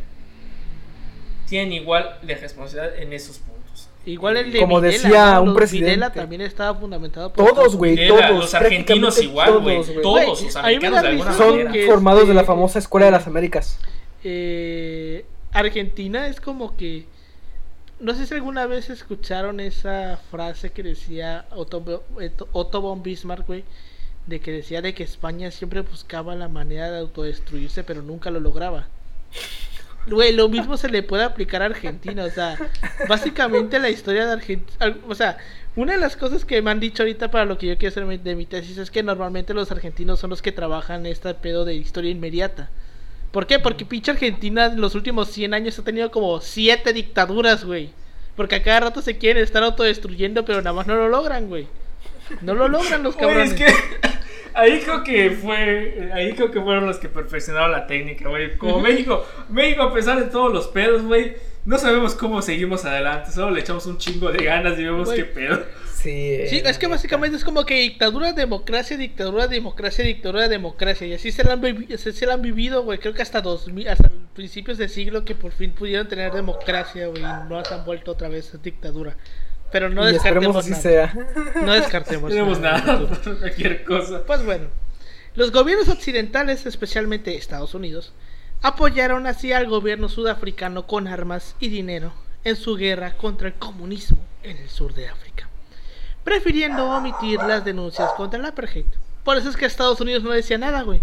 Tienen 1.49 1.73
igual 1.75 2.19
de 2.23 2.35
responsabilidad 2.35 2.97
en 2.99 3.13
esos 3.13 3.39
puntos. 3.39 3.62
Igual 4.05 4.37
el 4.37 4.53
de 4.53 4.59
Como 4.61 4.81
Videla, 4.81 4.93
decía 5.03 5.35
¿no? 5.35 5.43
un 5.43 5.47
Los 5.51 5.57
presidente. 5.57 5.91
Videla 5.91 6.13
también 6.13 6.41
estaba 6.41 6.79
fundamentado 6.79 7.33
por 7.33 7.47
Todos, 7.47 7.77
güey, 7.77 8.09
todos. 8.09 8.31
los 8.31 8.55
argentinos 8.55 9.23
igual, 9.23 9.59
güey. 9.61 9.77
todos, 9.77 9.91
güey. 9.91 10.03
Todos 10.03 10.15
Güey, 10.41 10.45
los 10.45 10.57
americanos 10.57 11.03
de 11.03 11.09
alguna 11.09 11.33
Son 11.35 11.51
manera. 11.51 11.65
porque- 11.71 11.87
formados 11.87 12.29
de 12.29 12.35
la 12.35 12.41
este- 12.41 12.47
famosa 12.53 12.79
Escuela 12.81 13.07
de 13.07 13.13
las 13.13 13.27
Américas. 13.29 13.79
Eh, 14.25 15.25
Argentina 15.53 16.27
es 16.27 16.41
como 16.41 16.77
que. 16.77 17.07
No 18.01 18.15
sé 18.15 18.27
si 18.27 18.35
alguna 18.35 18.67
vez 18.67 18.91
escucharon 18.91 19.61
esa 19.61 20.19
frase 20.31 20.71
que 20.71 20.83
decía 20.83 21.45
Otto, 21.55 21.79
Otto- 22.17 22.49
Otto 22.53 22.81
von 22.81 23.03
Bismarck, 23.05 23.47
güey. 23.47 23.63
De 24.27 24.41
que 24.41 24.51
decía 24.51 24.83
de 24.83 24.95
que 24.95 25.05
España 25.05 25.51
siempre 25.53 25.83
buscaba 25.83 26.35
la 26.35 26.49
manera 26.49 26.91
de 26.91 26.99
autodestruirse, 26.99 27.85
pero 27.85 28.03
nunca 28.03 28.31
lo 28.31 28.41
lograba. 28.41 28.89
Güey, 30.07 30.33
lo 30.33 30.49
mismo 30.49 30.77
se 30.77 30.89
le 30.89 31.03
puede 31.03 31.25
aplicar 31.25 31.63
a 31.63 31.67
Argentina. 31.67 32.25
O 32.25 32.31
sea, 32.31 32.59
básicamente 33.09 33.79
la 33.79 33.91
historia 33.91 34.27
de 34.27 34.33
Argentina. 34.33 34.97
O 35.09 35.15
sea, 35.15 35.39
una 35.77 35.93
de 35.93 35.99
las 35.99 36.17
cosas 36.17 36.45
que 36.45 36.61
me 36.61 36.71
han 36.71 36.81
dicho 36.81 37.03
ahorita 37.03 37.31
para 37.31 37.45
lo 37.45 37.57
que 37.57 37.67
yo 37.67 37.79
quiero 37.79 37.93
hacer 37.93 38.21
de 38.21 38.35
mi 38.35 38.47
tesis 38.47 38.79
es 38.79 38.91
que 38.91 39.03
normalmente 39.03 39.55
los 39.55 39.71
argentinos 39.71 40.21
son 40.21 40.31
los 40.31 40.43
que 40.43 40.53
trabajan 40.53 41.07
este 41.07 41.33
pedo 41.35 41.65
de 41.65 41.75
historia 41.75 42.11
inmediata. 42.11 42.69
¿Por 43.31 43.47
qué? 43.47 43.59
Porque 43.59 43.87
pinche 43.87 44.11
Argentina 44.11 44.67
en 44.67 44.81
los 44.81 44.95
últimos 44.95 45.29
100 45.31 45.55
años 45.55 45.79
ha 45.79 45.85
tenido 45.85 46.11
como 46.11 46.41
7 46.41 46.93
dictaduras, 46.93 47.65
güey. 47.65 47.91
Porque 48.37 48.57
a 48.57 48.63
cada 48.63 48.81
rato 48.81 49.01
se 49.01 49.17
quieren 49.17 49.43
estar 49.43 49.63
autodestruyendo, 49.63 50.45
pero 50.45 50.59
nada 50.59 50.75
más 50.75 50.87
no 50.87 50.97
lo 50.97 51.09
logran, 51.09 51.49
güey. 51.49 51.67
No 52.43 52.55
lo 52.55 52.69
logran 52.69 53.03
los 53.03 53.17
cabrones. 53.17 53.53
es 53.53 53.59
que 53.59 53.67
ahí 54.55 54.81
creo 54.81 55.03
que 55.05 55.31
fue, 55.31 56.11
ahí 56.13 56.33
creo 56.35 56.51
que 56.51 56.61
fueron 56.61 56.87
los 56.87 56.99
que 56.99 57.09
perfeccionaron 57.09 57.73
la 57.73 57.87
técnica, 57.87 58.29
güey. 58.29 58.57
Como. 58.57 58.81
México, 58.81 59.27
México 59.49 59.83
a 59.83 59.93
pesar 59.93 60.19
de 60.19 60.31
todos 60.31 60.53
los 60.53 60.69
pedos, 60.69 61.03
güey, 61.03 61.35
no 61.65 61.79
sabemos 61.79 62.15
cómo 62.15 62.43
seguimos 62.43 62.85
adelante, 62.85 63.31
solo 63.31 63.51
le 63.53 63.61
echamos 63.61 63.87
un 63.87 63.99
chingo 63.99 64.31
de 64.33 64.45
ganas 64.45 64.79
y 64.79 64.85
vemos 64.85 65.11
qué 65.11 65.25
pedo. 65.25 65.63
Sí. 65.95 66.49
Sí, 66.49 66.61
es 66.65 66.79
que 66.79 66.89
básicamente 66.89 67.37
es 67.37 67.45
como 67.45 67.65
que 67.65 67.77
dictadura, 67.77 68.33
democracia, 68.33 68.97
dictadura, 68.97 69.47
democracia, 69.47 70.05
dictadura, 70.05 70.49
democracia. 70.49 71.07
Y 71.07 71.13
así 71.15 71.31
se 71.31 71.45
la 71.45 71.53
han, 71.53 71.63
vivi- 71.63 71.97
se, 71.97 72.13
se 72.13 72.27
la 72.27 72.35
han 72.35 72.43
vivido, 72.43 72.83
güey. 72.83 72.99
Creo 72.99 73.15
que 73.15 73.23
hasta 73.23 73.41
2000, 73.41 73.89
hasta 73.89 74.11
principios 74.35 74.79
de 74.79 74.89
siglo 74.89 75.25
que 75.25 75.37
por 75.37 75.53
fin 75.53 75.71
pudieron 75.71 76.09
tener 76.09 76.33
democracia, 76.33 77.07
güey. 77.07 77.23
Y 77.23 77.49
no 77.49 77.65
se 77.65 77.73
han 77.75 77.85
vuelto 77.85 78.11
otra 78.11 78.29
vez 78.29 78.53
dictadura. 78.61 79.17
Pero 79.73 79.89
no 79.89 80.09
y 80.09 80.15
esperemos 80.15 80.55
descartemos 80.55 80.57
así 80.57 80.71
nada. 80.71 81.13
sea. 81.13 81.63
No 81.63 81.73
descartemos 81.73 82.23
No 82.25 82.29
tenemos 82.29 82.61
nada. 82.61 82.81
nada 83.01 83.09
cualquier 83.41 83.85
cosa. 83.85 84.25
Pues 84.27 84.45
bueno, 84.45 84.67
los 85.35 85.51
gobiernos 85.51 85.89
occidentales, 85.89 86.67
especialmente 86.67 87.35
Estados 87.37 87.75
Unidos, 87.75 88.13
apoyaron 88.61 89.27
así 89.27 89.53
al 89.53 89.67
gobierno 89.67 90.09
sudafricano 90.09 90.87
con 90.87 91.09
armas 91.09 91.57
y 91.59 91.69
dinero 91.69 92.13
en 92.45 92.57
su 92.57 92.77
guerra 92.77 93.17
contra 93.17 93.49
el 93.49 93.55
comunismo 93.55 94.19
en 94.43 94.57
el 94.59 94.69
sur 94.69 94.95
de 94.95 95.09
África, 95.09 95.49
prefiriendo 96.23 96.91
omitir 96.91 97.39
las 97.41 97.65
denuncias 97.65 98.11
contra 98.13 98.39
el 98.39 98.45
apartheid. 98.47 98.85
Por 99.25 99.37
eso 99.37 99.49
es 99.49 99.57
que 99.57 99.65
Estados 99.67 100.01
Unidos 100.01 100.23
no 100.23 100.31
decía 100.31 100.59
nada, 100.59 100.83
güey. 100.83 101.01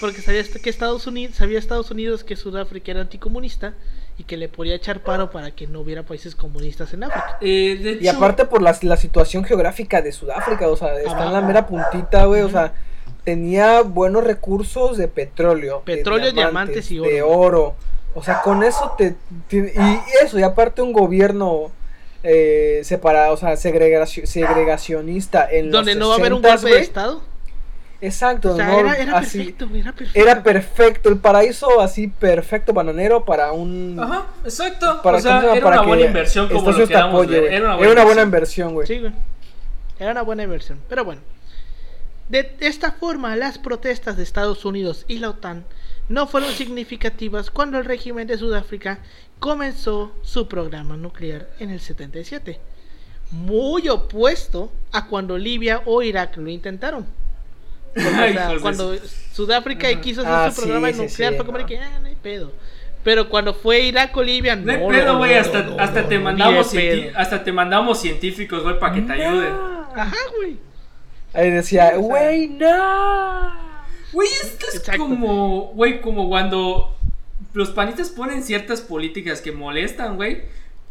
Porque 0.00 0.22
sabía 0.22 0.44
que 0.44 0.70
Estados 0.70 1.06
Unidos, 1.06 1.36
sabía 1.36 1.58
Estados 1.58 1.90
Unidos 1.90 2.22
que 2.22 2.36
Sudáfrica 2.36 2.92
era 2.92 3.00
anticomunista 3.00 3.74
y 4.18 4.24
que 4.24 4.36
le 4.36 4.48
podía 4.48 4.74
echar 4.74 5.00
paro 5.00 5.30
para 5.30 5.52
que 5.52 5.66
no 5.68 5.80
hubiera 5.80 6.02
países 6.02 6.34
comunistas 6.34 6.92
en 6.92 7.04
África. 7.04 7.38
Eh, 7.40 7.78
de 7.80 7.98
Y 8.04 8.08
aparte 8.08 8.44
por 8.44 8.60
la, 8.60 8.76
la 8.82 8.96
situación 8.96 9.44
geográfica 9.44 10.02
de 10.02 10.10
Sudáfrica, 10.12 10.68
o 10.68 10.76
sea, 10.76 10.94
está 10.98 11.26
en 11.26 11.32
la 11.32 11.40
mera 11.40 11.66
puntita, 11.66 12.24
güey, 12.24 12.42
o 12.42 12.50
sea, 12.50 12.74
tenía 13.24 13.82
buenos 13.82 14.24
recursos 14.24 14.96
de 14.96 15.06
petróleo. 15.08 15.82
de 15.86 15.96
Petróleo, 15.96 16.32
diamantes 16.32 16.90
y 16.90 16.98
De 16.98 17.22
oro. 17.22 17.76
O 18.14 18.22
sea, 18.24 18.42
con 18.42 18.64
eso 18.64 18.94
te... 18.98 19.14
te- 19.48 19.72
y 19.76 20.24
eso, 20.24 20.38
y 20.38 20.42
aparte 20.42 20.82
un 20.82 20.92
gobierno 20.92 21.70
eh, 22.24 22.80
separado, 22.82 23.34
o 23.34 23.36
sea, 23.36 23.50
segregacio- 23.56 24.26
segregacionista 24.26 25.48
en 25.50 25.70
Donde 25.70 25.94
los 25.94 26.00
no 26.00 26.08
va 26.08 26.14
a 26.16 26.18
haber 26.18 26.32
un 26.32 26.42
60s, 26.42 26.50
golpe 26.62 26.70
de. 26.74 26.80
Estado. 26.80 27.22
Exacto, 28.00 28.52
O 28.52 28.56
sea, 28.56 28.66
no, 28.68 28.78
era, 28.78 28.94
era 28.96 29.18
así- 29.18 29.38
perfecto, 29.38 29.68
era 29.74 29.92
perfecto. 29.92 30.20
Era 30.20 30.42
perfecto, 30.42 31.08
el 31.08 31.18
paraíso 31.18 31.80
así 31.80 32.06
perfecto 32.08 32.72
bananero 32.72 33.24
para 33.24 33.50
un... 33.52 33.98
Ajá, 34.00 34.26
exacto. 34.44 35.02
Para, 35.02 35.18
era 35.18 35.40
Para 35.60 35.76
una 35.76 35.80
que 35.82 35.86
buena 35.88 36.04
inversión 36.04 36.48
como 36.48 36.70
lo 36.70 36.86
queramos. 36.86 37.26
Era 37.28 37.74
una 37.74 37.78
Era 37.84 37.92
una 37.92 38.04
buena 38.04 38.22
inversión. 38.22 38.68
inversión, 38.70 38.74
güey. 38.74 38.86
Sí, 38.86 38.98
güey. 39.00 39.12
Era 39.98 40.12
una 40.12 40.22
buena 40.22 40.44
inversión. 40.44 40.78
Pero 40.88 41.04
bueno. 41.04 41.20
De 42.28 42.54
esta 42.60 42.92
forma, 42.92 43.34
las 43.36 43.58
protestas 43.58 44.16
de 44.16 44.22
Estados 44.22 44.64
Unidos 44.64 45.04
y 45.08 45.18
la 45.18 45.30
OTAN 45.30 45.64
no 46.08 46.26
fueron 46.26 46.50
significativas 46.52 47.50
cuando 47.50 47.78
el 47.78 47.84
régimen 47.84 48.26
de 48.28 48.38
Sudáfrica 48.38 48.98
comenzó 49.40 50.12
su 50.22 50.46
programa 50.46 50.96
nuclear 50.96 51.48
en 51.58 51.70
el 51.70 51.80
77. 51.80 52.60
Muy 53.32 53.88
opuesto 53.88 54.70
a 54.92 55.06
cuando 55.06 55.36
Libia 55.36 55.82
o 55.86 56.02
Irak 56.02 56.36
lo 56.36 56.48
intentaron. 56.48 57.06
Porque, 57.94 58.08
o 58.08 58.32
sea, 58.32 58.56
cuando 58.60 58.94
su- 58.96 59.08
Sudáfrica 59.34 59.88
Ajá. 59.88 60.00
quiso 60.00 60.20
hacer 60.22 60.32
Ah, 60.32 60.50
su 60.50 60.62
programa 60.62 60.88
sí, 60.92 61.02
nuclear, 61.02 61.32
sí, 61.32 61.36
fue 61.36 61.46
como 61.46 61.58
de 61.58 61.64
no. 61.64 61.68
que, 61.68 61.78
ah, 61.78 61.98
no 62.00 62.06
hay 62.08 62.16
pedo. 62.16 62.52
Pero 63.04 63.28
cuando 63.28 63.54
fue 63.54 63.80
Irak 63.80 64.16
o 64.16 64.22
Libia, 64.22 64.56
no. 64.56 64.64
No 64.64 64.72
hay 64.72 65.00
pedo, 65.00 65.18
güey. 65.18 65.34
no, 65.34 65.40
Hasta, 65.40 65.62
no, 65.62 65.78
hasta 65.80 66.02
no, 66.02 66.08
te 66.08 66.18
mandamos 66.18 66.72
hasta 67.16 67.44
te 67.44 67.52
mandamos 67.52 68.00
científicos, 68.00 68.62
güey, 68.62 68.78
para 68.78 68.94
que 68.94 69.02
te 69.02 69.12
ayuden. 69.12 69.52
Ajá, 69.94 70.16
güey. 70.36 70.56
Ahí 71.32 71.50
decía, 71.50 71.96
güey, 71.96 72.48
no. 72.48 73.52
Güey, 74.12 74.28
esto 74.42 74.66
es 74.68 74.76
Exacto. 74.76 75.02
como, 75.02 75.66
güey, 75.74 76.00
como 76.00 76.28
cuando 76.28 76.96
los 77.54 77.70
panistas 77.70 78.10
ponen 78.10 78.42
ciertas 78.42 78.80
políticas 78.80 79.40
que 79.40 79.52
molestan, 79.52 80.16
güey. 80.16 80.42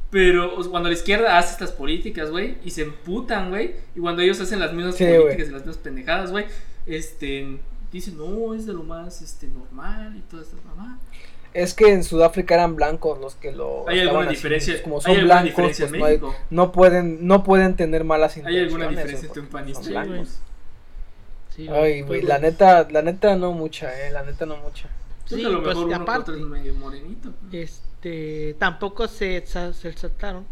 Pero 0.09 0.55
cuando 0.71 0.87
la 0.87 0.95
izquierda 0.95 1.37
hace 1.37 1.51
estas 1.51 1.71
políticas, 1.73 2.31
güey, 2.31 2.55
y 2.63 2.71
se 2.71 2.83
emputan, 2.83 3.49
güey, 3.49 3.75
y 3.93 3.99
cuando 3.99 4.21
ellos 4.21 4.39
hacen 4.39 4.59
las 4.59 4.71
mismas 4.71 4.95
Sí, 4.95 5.03
políticas 5.03 5.49
y 5.49 5.51
las 5.51 5.61
mismas 5.61 5.77
pendejadas, 5.77 6.31
güey, 6.31 6.45
este, 6.87 7.59
dicen, 7.91 8.17
no, 8.17 8.53
es 8.53 8.65
de 8.65 8.73
lo 8.73 8.83
más, 8.83 9.21
este, 9.21 9.47
normal 9.47 10.15
y 10.17 10.21
todas 10.21 10.47
estas 10.47 10.63
mamás. 10.65 10.99
Es 11.53 11.73
que 11.73 11.91
en 11.91 12.03
Sudáfrica 12.03 12.53
eran 12.55 12.75
blancos 12.75 13.19
los 13.19 13.35
que 13.35 13.51
lo 13.51 13.87
¿Hay 13.89 13.99
alguna 14.01 14.29
diferencia? 14.29 14.79
Como 14.83 14.97
¿Hay 14.97 15.01
son 15.01 15.11
alguna 15.15 15.41
blancos, 15.41 15.53
pues 15.63 15.79
en 15.79 15.91
no, 15.99 16.05
hay- 16.05 16.11
México? 16.19 16.35
no 16.51 16.71
pueden 16.71 17.25
no 17.25 17.43
pueden 17.43 17.75
tener 17.75 18.03
malas 18.03 18.35
¿Hay 18.35 18.41
intenciones. 18.41 18.67
alguna 18.67 18.85
güey, 18.85 18.95
diferencia 18.97 19.27
entre 19.27 19.41
un 19.41 19.47
porque 19.47 19.63
panista 19.63 19.81
son 19.83 19.91
y 19.91 19.93
blancos. 19.95 20.13
blancos. 20.15 20.39
Sí, 21.55 21.67
Ay, 21.69 22.01
güey, 22.01 22.03
pues, 22.03 22.23
la 22.25 22.37
neta, 22.37 22.87
la 22.91 23.01
neta 23.01 23.35
no 23.37 23.51
mucha, 23.53 24.07
eh, 24.07 24.11
la 24.11 24.23
neta 24.23 24.45
no 24.45 24.57
mucha. 24.57 24.87
Sí, 25.25 25.43
a 25.43 25.49
lo 25.49 25.63
pues, 25.63 25.75
mejor 25.75 25.89
y 25.91 25.93
uno 25.95 26.03
aparte- 26.03 26.31
medio 26.33 26.75
morenito. 26.75 27.33
Este, 27.51 28.55
tampoco 28.59 29.07
se, 29.07 29.43
sa- 29.47 29.73
se 29.73 29.91
saltaron 29.93 30.45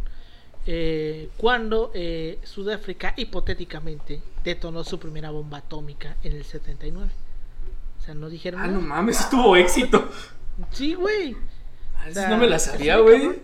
eh, 0.65 1.29
cuando 1.37 1.91
eh, 1.93 2.39
Sudáfrica 2.43 3.13
hipotéticamente 3.17 4.21
detonó 4.43 4.83
su 4.83 4.99
primera 4.99 5.29
bomba 5.31 5.59
atómica 5.59 6.15
en 6.23 6.33
el 6.33 6.43
79. 6.43 7.09
O 7.99 8.03
sea, 8.03 8.13
no 8.13 8.29
dijeron 8.29 8.61
Ah, 8.61 8.67
no 8.67 8.81
mames, 8.81 9.29
tuvo 9.29 9.55
éxito. 9.55 10.09
Sí, 10.71 10.93
güey. 10.93 11.35
Ah, 11.97 12.03
O 12.05 12.09
eso 12.09 12.19
sea, 12.21 12.29
no 12.29 12.37
me 12.37 12.47
la 12.47 12.59
sabía, 12.59 12.97
güey. 12.97 13.41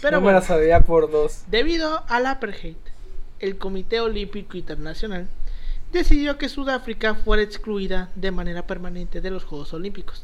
Pero 0.00 0.16
no 0.18 0.22
bueno, 0.22 0.38
me 0.38 0.40
la 0.40 0.42
sabía 0.46 0.80
por 0.80 1.10
dos. 1.10 1.42
debido 1.48 2.02
al 2.08 2.26
apartheid, 2.26 2.76
el 3.38 3.58
Comité 3.58 4.00
Olímpico 4.00 4.56
Internacional 4.56 5.28
decidió 5.92 6.38
que 6.38 6.48
Sudáfrica 6.48 7.14
fuera 7.14 7.42
excluida 7.42 8.10
de 8.14 8.30
manera 8.30 8.66
permanente 8.66 9.20
de 9.20 9.30
los 9.30 9.44
Juegos 9.44 9.74
Olímpicos, 9.74 10.22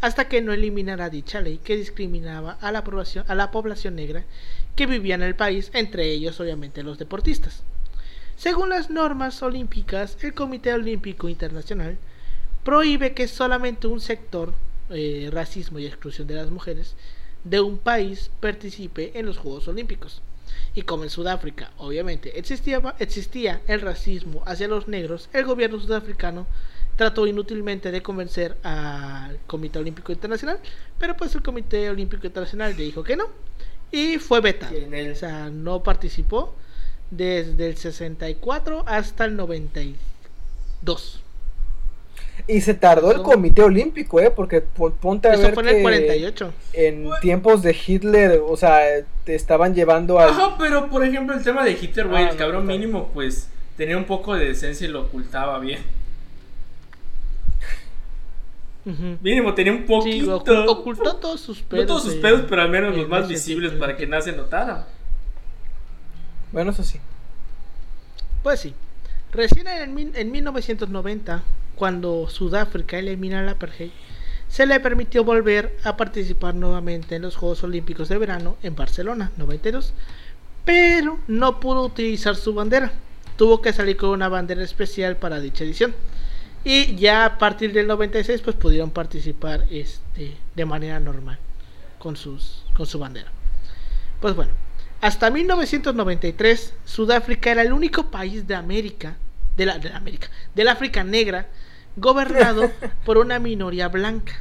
hasta 0.00 0.28
que 0.28 0.40
no 0.42 0.52
eliminara 0.52 1.10
dicha 1.10 1.40
ley 1.40 1.58
que 1.58 1.76
discriminaba 1.76 2.56
a 2.60 2.72
la 2.72 2.82
población, 2.84 3.24
a 3.28 3.34
la 3.34 3.50
población 3.50 3.94
negra 3.96 4.24
que 4.76 4.86
vivía 4.86 5.14
en 5.14 5.22
el 5.22 5.34
país, 5.34 5.70
entre 5.72 6.10
ellos 6.10 6.40
obviamente 6.40 6.82
los 6.82 6.98
deportistas. 6.98 7.62
Según 8.36 8.70
las 8.70 8.90
normas 8.90 9.42
olímpicas, 9.42 10.16
el 10.22 10.34
Comité 10.34 10.72
Olímpico 10.72 11.28
Internacional 11.28 11.96
prohíbe 12.64 13.14
que 13.14 13.28
solamente 13.28 13.86
un 13.86 14.00
sector, 14.00 14.52
eh, 14.90 15.30
racismo 15.32 15.78
y 15.78 15.86
exclusión 15.86 16.26
de 16.26 16.34
las 16.34 16.50
mujeres, 16.50 16.96
de 17.44 17.60
un 17.60 17.78
país 17.78 18.30
participe 18.40 19.12
en 19.18 19.26
los 19.26 19.38
Juegos 19.38 19.68
Olímpicos. 19.68 20.22
Y 20.74 20.82
como 20.82 21.04
en 21.04 21.10
Sudáfrica, 21.10 21.70
obviamente, 21.78 22.38
existía, 22.38 22.82
existía 22.98 23.60
el 23.68 23.80
racismo 23.80 24.42
hacia 24.46 24.66
los 24.66 24.88
negros, 24.88 25.28
el 25.32 25.44
gobierno 25.44 25.78
sudafricano 25.78 26.46
trató 26.96 27.26
inútilmente 27.26 27.90
de 27.90 28.02
convencer 28.02 28.56
al 28.62 29.38
Comité 29.46 29.78
Olímpico 29.78 30.12
Internacional, 30.12 30.58
pero 30.98 31.16
pues 31.16 31.34
el 31.34 31.42
Comité 31.42 31.88
Olímpico 31.90 32.26
Internacional 32.26 32.76
le 32.76 32.84
dijo 32.84 33.04
que 33.04 33.16
no 33.16 33.28
y 33.94 34.18
fue 34.18 34.40
el- 34.40 35.12
O 35.12 35.14
sea, 35.14 35.50
no 35.50 35.82
participó 35.82 36.54
desde 37.10 37.68
el 37.68 37.76
64 37.76 38.82
hasta 38.86 39.24
el 39.24 39.36
92. 39.36 41.20
Y 42.48 42.60
se 42.60 42.74
tardó 42.74 43.12
el 43.12 43.22
Comité 43.22 43.62
Olímpico, 43.62 44.20
eh, 44.20 44.30
porque 44.30 44.60
po- 44.60 44.90
ponte 44.90 45.28
a 45.28 45.34
Eso 45.34 45.42
ver 45.42 45.54
fue 45.54 45.62
en 45.62 45.68
el 45.68 45.74
que 45.76 45.82
48. 45.82 46.52
en 46.72 47.08
tiempos 47.20 47.62
de 47.62 47.76
Hitler, 47.86 48.40
o 48.44 48.56
sea, 48.56 48.80
te 49.24 49.34
estaban 49.34 49.74
llevando 49.74 50.18
al 50.18 50.30
Ajá, 50.30 50.56
pero 50.58 50.90
por 50.90 51.04
ejemplo, 51.04 51.34
el 51.36 51.42
tema 51.44 51.64
de 51.64 51.72
Hitler, 51.72 52.08
güey, 52.08 52.24
Ah, 52.24 52.28
el 52.30 52.34
no, 52.34 52.38
cabrón 52.38 52.66
no. 52.66 52.72
mínimo, 52.72 53.10
pues 53.14 53.48
tenía 53.76 53.96
un 53.96 54.04
poco 54.04 54.34
de 54.34 54.46
decencia 54.46 54.86
y 54.86 54.90
lo 54.90 55.02
ocultaba 55.02 55.58
bien. 55.60 55.80
Mínimo, 59.22 59.54
tenía 59.54 59.72
un 59.72 59.86
poquito. 59.86 60.44
ocu- 60.44 60.68
ocultó 60.68 61.16
todos 61.16 61.40
sus 61.40 61.62
pedos. 61.62 61.84
no 61.84 61.88
todos 61.88 62.02
sus 62.04 62.14
pedos, 62.16 62.42
pero 62.48 62.62
al 62.62 62.68
menos 62.70 62.94
los 62.96 63.08
más 63.08 63.26
visibles 63.28 63.72
para 63.72 63.96
que 63.96 64.06
nadie 64.06 64.24
se 64.24 64.32
notara. 64.36 64.86
Bueno, 66.52 66.70
eso 66.70 66.84
sí. 66.84 66.98
Pues 68.42 68.60
sí. 68.60 68.74
Recién 69.32 69.66
en, 69.66 70.12
en 70.14 70.30
1990, 70.30 71.42
cuando 71.74 72.28
Sudáfrica 72.28 72.98
elimina 72.98 73.42
la 73.42 73.52
apartheid, 73.52 73.90
se 74.48 74.66
le 74.66 74.78
permitió 74.78 75.24
volver 75.24 75.76
a 75.82 75.96
participar 75.96 76.54
nuevamente 76.54 77.16
en 77.16 77.22
los 77.22 77.36
Juegos 77.36 77.64
Olímpicos 77.64 78.08
de 78.08 78.18
Verano 78.18 78.56
en 78.62 78.76
Barcelona, 78.76 79.32
92, 79.38 79.92
pero 80.64 81.18
no 81.26 81.58
pudo 81.58 81.82
utilizar 81.84 82.36
su 82.36 82.54
bandera. 82.54 82.92
Tuvo 83.36 83.60
que 83.60 83.72
salir 83.72 83.96
con 83.96 84.10
una 84.10 84.28
bandera 84.28 84.62
especial 84.62 85.16
para 85.16 85.40
dicha 85.40 85.64
edición. 85.64 85.94
Y 86.64 86.96
ya 86.96 87.26
a 87.26 87.38
partir 87.38 87.72
del 87.72 87.86
96 87.86 88.40
pues 88.40 88.56
pudieron 88.56 88.90
participar 88.90 89.66
este, 89.70 90.36
de 90.54 90.64
manera 90.64 90.98
normal 90.98 91.38
con, 91.98 92.16
sus, 92.16 92.64
con 92.74 92.86
su 92.86 92.98
bandera. 92.98 93.30
Pues 94.20 94.34
bueno, 94.34 94.52
hasta 95.02 95.30
1993 95.30 96.72
Sudáfrica 96.86 97.50
era 97.50 97.62
el 97.62 97.72
único 97.72 98.10
país 98.10 98.46
de 98.46 98.54
América, 98.54 99.16
de 99.56 99.66
la, 99.66 99.78
de 99.78 99.90
la 99.90 99.98
América, 99.98 100.28
del 100.54 100.68
África 100.68 101.04
negra, 101.04 101.48
gobernado 101.96 102.70
por 103.04 103.18
una 103.18 103.38
minoría 103.38 103.88
blanca. 103.88 104.32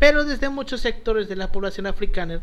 Pero 0.00 0.24
desde 0.24 0.48
muchos 0.48 0.80
sectores 0.80 1.28
de 1.28 1.36
la 1.36 1.52
población 1.52 1.86
africana 1.86 2.40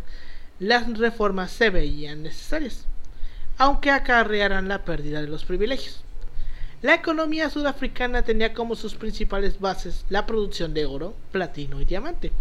las 0.59 0.97
reformas 0.97 1.51
se 1.51 1.69
veían 1.69 2.23
necesarias, 2.23 2.85
aunque 3.57 3.91
acarrearan 3.91 4.69
la 4.69 4.85
pérdida 4.85 5.21
de 5.21 5.27
los 5.27 5.43
privilegios. 5.43 6.03
La 6.85 6.93
economía 6.93 7.49
sudafricana 7.49 8.21
tenía 8.21 8.53
como 8.53 8.75
sus 8.75 8.93
principales 8.93 9.59
bases 9.59 10.05
la 10.09 10.27
producción 10.27 10.71
de 10.75 10.85
oro, 10.85 11.15
platino 11.31 11.81
y 11.81 11.85
diamante. 11.85 12.31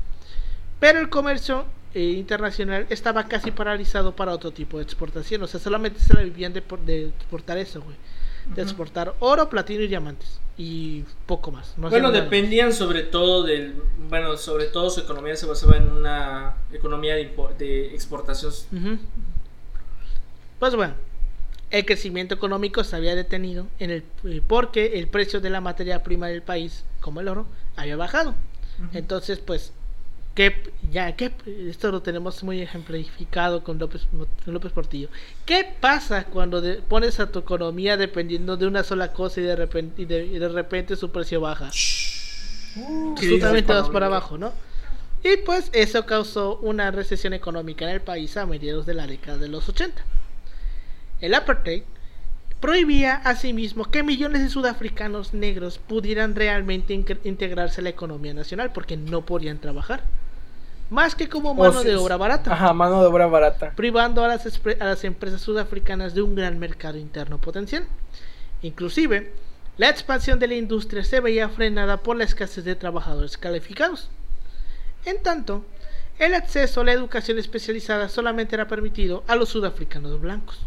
Pero 0.80 0.98
el 0.98 1.08
comercio 1.08 1.64
eh, 1.94 2.10
internacional 2.10 2.86
estaba 2.90 3.24
casi 3.26 3.52
paralizado 3.52 4.14
para 4.14 4.32
otro 4.32 4.50
tipo 4.50 4.76
de 4.76 4.82
exportación. 4.82 5.42
O 5.42 5.46
sea, 5.46 5.60
solamente 5.60 5.98
se 6.00 6.12
la 6.12 6.20
vivían 6.22 6.52
de, 6.52 6.60
por- 6.60 6.80
de 6.84 7.06
exportar 7.08 7.56
eso, 7.56 7.80
güey. 7.80 7.96
De 8.54 8.60
exportar 8.60 9.14
oro, 9.20 9.48
platino 9.48 9.82
y 9.82 9.88
diamantes. 9.88 10.38
Y 10.58 11.04
poco 11.24 11.50
más. 11.50 11.72
no 11.78 11.88
bueno, 11.88 12.12
dependían 12.12 12.74
sobre 12.74 13.02
todo 13.02 13.44
del. 13.44 13.74
Bueno, 14.10 14.36
sobre 14.36 14.66
todo 14.66 14.90
su 14.90 15.00
economía 15.00 15.34
se 15.36 15.46
basaba 15.46 15.78
en 15.78 15.90
una 15.90 16.54
economía 16.70 17.14
de, 17.14 17.32
de 17.58 17.94
exportación. 17.94 18.52
Pues 20.58 20.76
bueno, 20.76 20.92
el 21.78 21.84
crecimiento 21.84 22.34
económico 22.34 22.84
se 22.84 22.94
había 22.96 23.14
detenido 23.16 23.66
en 23.78 23.90
el, 23.90 24.04
eh, 24.24 24.40
porque 24.46 24.98
el 24.98 25.08
precio 25.08 25.40
de 25.40 25.50
la 25.50 25.60
materia 25.60 26.02
prima 26.02 26.28
del 26.28 26.42
país, 26.42 26.84
como 27.00 27.20
el 27.20 27.28
oro, 27.28 27.46
había 27.76 27.96
bajado. 27.96 28.34
Entonces, 28.92 29.38
pues, 29.38 29.72
¿qué, 30.34 30.72
ya, 30.90 31.14
qué, 31.16 31.32
esto 31.68 31.90
lo 31.92 32.02
tenemos 32.02 32.42
muy 32.42 32.60
ejemplificado 32.60 33.62
con 33.64 33.78
López, 33.78 34.06
López 34.46 34.72
Portillo. 34.72 35.08
¿Qué 35.46 35.64
pasa 35.80 36.24
cuando 36.24 36.60
de- 36.60 36.76
pones 36.82 37.20
a 37.20 37.30
tu 37.30 37.40
economía 37.40 37.96
dependiendo 37.96 38.56
de 38.56 38.66
una 38.66 38.82
sola 38.84 39.12
cosa 39.12 39.40
y 39.40 39.44
de 39.44 39.56
repente, 39.56 40.02
y 40.02 40.04
de, 40.06 40.26
y 40.26 40.38
de 40.38 40.48
repente 40.48 40.96
su 40.96 41.10
precio 41.10 41.40
baja? 41.40 41.70
¿Qué 43.16 43.28
Tú 43.28 43.38
también 43.38 43.64
dices, 43.64 43.66
te 43.66 43.72
vas 43.72 43.88
para 43.90 44.06
abajo, 44.06 44.38
¿no? 44.38 44.52
Y 45.22 45.38
pues 45.38 45.70
eso 45.72 46.04
causó 46.06 46.58
una 46.58 46.90
recesión 46.90 47.32
económica 47.32 47.84
en 47.84 47.92
el 47.92 48.00
país 48.02 48.36
a 48.36 48.46
mediados 48.46 48.86
de 48.86 48.94
la 48.94 49.06
década 49.06 49.38
de 49.38 49.48
los 49.48 49.68
80. 49.68 50.02
El 51.24 51.32
apartheid 51.32 51.84
prohibía 52.60 53.14
asimismo 53.14 53.90
que 53.90 54.02
millones 54.02 54.42
de 54.42 54.50
sudafricanos 54.50 55.32
negros 55.32 55.78
pudieran 55.78 56.34
realmente 56.34 56.92
integrarse 56.92 57.80
a 57.80 57.84
la 57.84 57.88
economía 57.88 58.34
nacional 58.34 58.72
porque 58.74 58.98
no 58.98 59.24
podían 59.24 59.58
trabajar. 59.58 60.02
Más 60.90 61.14
que 61.14 61.30
como 61.30 61.52
O 61.52 61.54
mano 61.54 61.80
sea, 61.80 61.90
de 61.90 61.96
obra 61.96 62.18
barata 62.18 62.52
Ajá, 62.52 62.74
mano 62.74 63.00
de 63.00 63.06
obra 63.06 63.26
barata. 63.26 63.72
privando 63.74 64.22
a 64.22 64.28
las, 64.28 64.44
a 64.78 64.84
las 64.84 65.02
empresas 65.04 65.40
sudafricanas 65.40 66.14
de 66.14 66.20
un 66.20 66.34
gran 66.34 66.58
mercado 66.58 66.98
interno 66.98 67.38
potencial. 67.38 67.86
Inclusive, 68.60 69.32
la 69.78 69.88
expansión 69.88 70.38
de 70.38 70.48
la 70.48 70.56
industria 70.56 71.04
se 71.04 71.20
veía 71.20 71.48
frenada 71.48 72.02
por 72.02 72.18
la 72.18 72.24
escasez 72.24 72.66
de 72.66 72.76
trabajadores 72.76 73.38
calificados. 73.38 74.10
En 75.06 75.22
tanto, 75.22 75.64
el 76.18 76.34
acceso 76.34 76.82
a 76.82 76.84
la 76.84 76.92
educación 76.92 77.38
especializada 77.38 78.10
solamente 78.10 78.56
era 78.56 78.68
permitido 78.68 79.24
a 79.26 79.36
los 79.36 79.48
sudafricanos 79.48 80.20
blancos. 80.20 80.60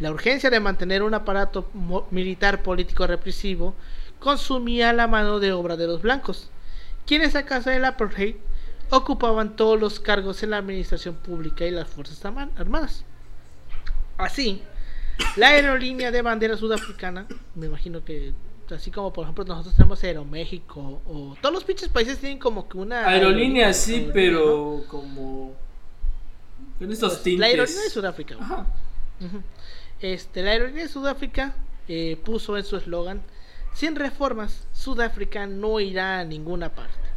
La 0.00 0.10
urgencia 0.10 0.50
de 0.50 0.60
mantener 0.60 1.02
un 1.02 1.14
aparato 1.14 1.68
militar 2.10 2.62
político 2.62 3.06
represivo 3.06 3.74
consumía 4.18 4.92
la 4.92 5.06
mano 5.06 5.40
de 5.40 5.52
obra 5.52 5.76
de 5.76 5.86
los 5.86 6.02
blancos, 6.02 6.50
quienes 7.06 7.34
a 7.34 7.46
causa 7.46 7.70
del 7.70 7.84
apartheid 7.84 8.36
ocupaban 8.90 9.56
todos 9.56 9.80
los 9.80 10.00
cargos 10.00 10.42
en 10.42 10.50
la 10.50 10.58
administración 10.58 11.14
pública 11.14 11.64
y 11.64 11.70
las 11.70 11.88
fuerzas 11.88 12.24
Arma- 12.24 12.50
armadas. 12.56 13.04
Así, 14.18 14.62
la 15.36 15.48
aerolínea 15.48 16.10
de 16.10 16.22
bandera 16.22 16.56
sudafricana, 16.56 17.26
me 17.54 17.66
imagino 17.66 18.04
que 18.04 18.32
Así 18.74 18.90
como, 18.90 19.12
por 19.12 19.22
ejemplo, 19.22 19.44
nosotros 19.44 19.76
tenemos 19.76 20.02
Aeroméxico 20.02 21.00
o 21.06 21.36
todos 21.40 21.54
los 21.54 21.62
pinches 21.62 21.88
países 21.88 22.18
tienen 22.18 22.38
como 22.38 22.68
que 22.68 22.78
una... 22.78 23.06
Aerolínea 23.06 23.72
sí, 23.72 23.92
aerolínea, 23.94 24.12
pero 24.12 24.84
como... 24.88 25.54
Con 26.78 26.90
estos 26.90 27.12
¿no? 27.12 27.18
tintes. 27.20 27.40
La 27.40 27.46
aerolínea 27.46 27.82
de 27.82 27.90
Sudáfrica. 27.90 28.36
Ajá. 28.40 28.66
Este, 30.00 30.42
la 30.42 30.50
aerolínea 30.50 30.84
de 30.84 30.88
Sudáfrica 30.90 31.54
eh, 31.88 32.20
puso 32.24 32.56
en 32.56 32.64
su 32.64 32.76
eslogan, 32.76 33.22
sin 33.72 33.96
reformas, 33.96 34.66
Sudáfrica 34.72 35.46
no 35.46 35.80
irá 35.80 36.20
a 36.20 36.24
ninguna 36.24 36.74
parte. 36.74 37.08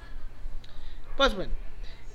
Pues 1.18 1.36
bueno, 1.36 1.52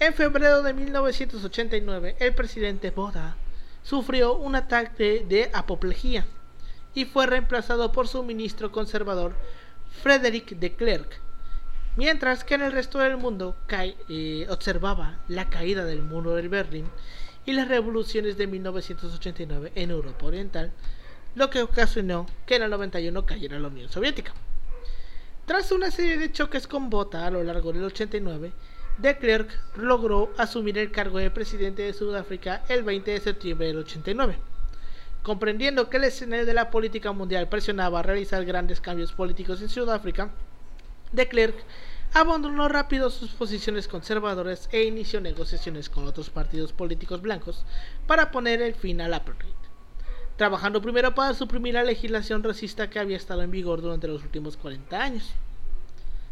en 0.00 0.14
febrero 0.14 0.62
de 0.62 0.72
1989, 0.72 2.16
el 2.18 2.34
presidente 2.34 2.90
Boda 2.90 3.36
sufrió 3.82 4.34
un 4.34 4.56
ataque 4.56 5.24
de 5.28 5.50
apoplejía 5.52 6.26
y 6.94 7.04
fue 7.04 7.26
reemplazado 7.26 7.92
por 7.92 8.08
su 8.08 8.22
ministro 8.22 8.72
conservador 8.72 9.34
Frederick 10.02 10.56
de 10.58 10.74
Klerk, 10.74 11.20
mientras 11.96 12.44
que 12.44 12.54
en 12.54 12.62
el 12.62 12.72
resto 12.72 12.98
del 12.98 13.18
mundo 13.18 13.54
eh, 14.08 14.46
observaba 14.48 15.18
la 15.28 15.50
caída 15.50 15.84
del 15.84 16.02
muro 16.02 16.34
de 16.34 16.48
Berlín 16.48 16.86
y 17.46 17.52
las 17.52 17.68
revoluciones 17.68 18.36
de 18.36 18.46
1989 18.46 19.72
en 19.74 19.90
Europa 19.90 20.26
Oriental, 20.26 20.72
lo 21.34 21.50
que 21.50 21.62
ocasionó 21.62 22.26
que 22.46 22.56
en 22.56 22.62
el 22.62 22.70
91 22.70 23.26
cayera 23.26 23.58
la 23.58 23.68
Unión 23.68 23.90
Soviética. 23.90 24.32
Tras 25.46 25.72
una 25.72 25.90
serie 25.90 26.16
de 26.16 26.32
choques 26.32 26.66
con 26.66 26.88
Botha 26.88 27.26
a 27.26 27.30
lo 27.30 27.42
largo 27.42 27.72
del 27.72 27.84
89, 27.84 28.52
de 28.98 29.18
Klerk 29.18 29.76
logró 29.76 30.32
asumir 30.38 30.78
el 30.78 30.90
cargo 30.90 31.18
de 31.18 31.30
presidente 31.30 31.82
de 31.82 31.92
Sudáfrica 31.92 32.62
el 32.68 32.82
20 32.82 33.10
de 33.10 33.20
septiembre 33.20 33.66
del 33.66 33.78
89. 33.78 34.38
Comprendiendo 35.22 35.90
que 35.90 35.96
el 35.96 36.04
escenario 36.04 36.46
de 36.46 36.54
la 36.54 36.70
política 36.70 37.12
mundial 37.12 37.48
presionaba 37.48 38.00
a 38.00 38.02
realizar 38.02 38.44
grandes 38.44 38.80
cambios 38.80 39.12
políticos 39.12 39.60
en 39.60 39.68
Sudáfrica, 39.68 40.30
de 41.12 41.28
Klerk 41.28 41.56
abandonó 42.14 42.68
rápido 42.68 43.10
sus 43.10 43.30
posiciones 43.32 43.88
conservadoras 43.88 44.68
e 44.72 44.84
inició 44.84 45.20
negociaciones 45.20 45.90
con 45.90 46.06
otros 46.06 46.30
partidos 46.30 46.72
políticos 46.72 47.20
blancos 47.20 47.64
para 48.06 48.30
poner 48.30 48.62
el 48.62 48.74
fin 48.74 49.00
al 49.00 49.12
apartheid, 49.14 49.50
trabajando 50.36 50.80
primero 50.80 51.14
para 51.14 51.34
suprimir 51.34 51.74
la 51.74 51.82
legislación 51.84 52.42
racista 52.42 52.88
que 52.88 52.98
había 53.00 53.16
estado 53.16 53.42
en 53.42 53.50
vigor 53.50 53.82
durante 53.82 54.06
los 54.08 54.22
últimos 54.22 54.56
40 54.56 55.00
años. 55.02 55.32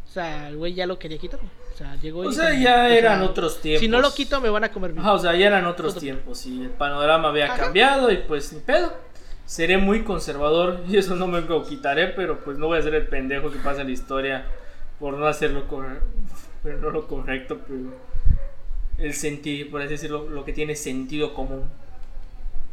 O 0.09 0.13
sea, 0.13 0.49
el 0.49 0.57
güey 0.57 0.75
ya 0.75 0.87
lo 0.87 0.99
quería 0.99 1.17
quitar. 1.19 1.41
O 1.41 1.77
sea, 1.77 1.97
llegó 1.97 2.21
O 2.21 2.31
sea, 2.33 2.51
ya 2.51 2.59
o 2.59 2.61
sea, 2.61 2.99
eran 2.99 3.23
otros 3.23 3.61
tiempos. 3.63 3.81
Si 3.81 3.89
no 3.89 4.01
lo 4.01 4.13
quito, 4.13 4.41
me 4.43 4.51
van 4.51 4.63
a 4.65 4.71
comer. 4.71 4.95
Ajá, 4.99 5.15
o 5.15 5.19
sea, 5.19 5.35
ya 5.35 5.47
eran 5.47 5.65
otros 5.67 5.91
Otro- 5.93 6.01
tiempos 6.01 6.45
y 6.47 6.63
el 6.65 6.71
panorama 6.71 7.29
había 7.31 7.47
Ajá. 7.47 7.57
cambiado 7.65 8.11
y 8.13 8.19
pues 8.19 8.53
ni 8.53 8.61
pedo. 8.61 8.93
Seré 9.47 9.79
muy 9.79 10.05
conservador 10.05 10.85
y 10.89 10.99
eso 10.99 11.17
no 11.17 11.27
me 11.27 11.41
lo 11.41 11.65
quitaré, 11.65 12.09
pero 12.09 12.39
pues 12.45 12.59
no 12.59 12.67
voy 12.67 12.79
a 12.79 12.83
ser 12.83 12.95
el 12.95 13.07
pendejo 13.09 13.51
que 13.51 13.59
pasa 13.59 13.81
en 13.81 13.87
la 13.87 13.93
historia 13.95 14.45
por 15.03 15.19
no 15.19 15.27
hacerlo 15.27 15.65
pero 16.63 16.79
no 16.79 16.91
lo 16.91 17.09
correcto, 17.09 17.59
pero 17.67 17.93
el 18.99 19.13
sentir, 19.15 19.69
por 19.69 19.83
así 19.83 19.91
decirlo, 19.91 20.31
lo 20.31 20.45
que 20.45 20.53
tiene 20.53 20.77
sentido 20.77 21.35
común. 21.35 21.65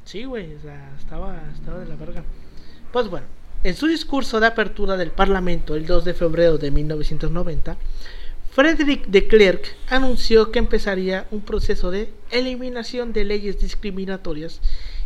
Sí, 0.05 0.25
güey, 0.25 0.53
o 0.53 0.95
estaba, 0.95 1.41
estaba 1.51 1.79
de 1.79 1.87
la 1.87 1.95
verga. 1.95 2.23
Pues 2.93 3.07
bueno, 3.07 3.25
en 3.63 3.73
su 3.73 3.87
discurso 3.87 4.39
de 4.39 4.45
apertura 4.45 4.95
del 4.95 5.09
Parlamento 5.09 5.75
el 5.75 5.87
2 5.87 6.05
de 6.05 6.13
febrero 6.13 6.59
de 6.59 6.69
1990, 6.69 7.77
Frederick 8.51 9.07
de 9.07 9.27
Klerk 9.27 9.75
anunció 9.87 10.51
que 10.51 10.59
empezaría 10.59 11.25
un 11.31 11.41
proceso 11.41 11.89
de 11.89 12.13
eliminación 12.29 13.11
de 13.11 13.23
leyes 13.23 13.59
discriminatorias 13.59 14.61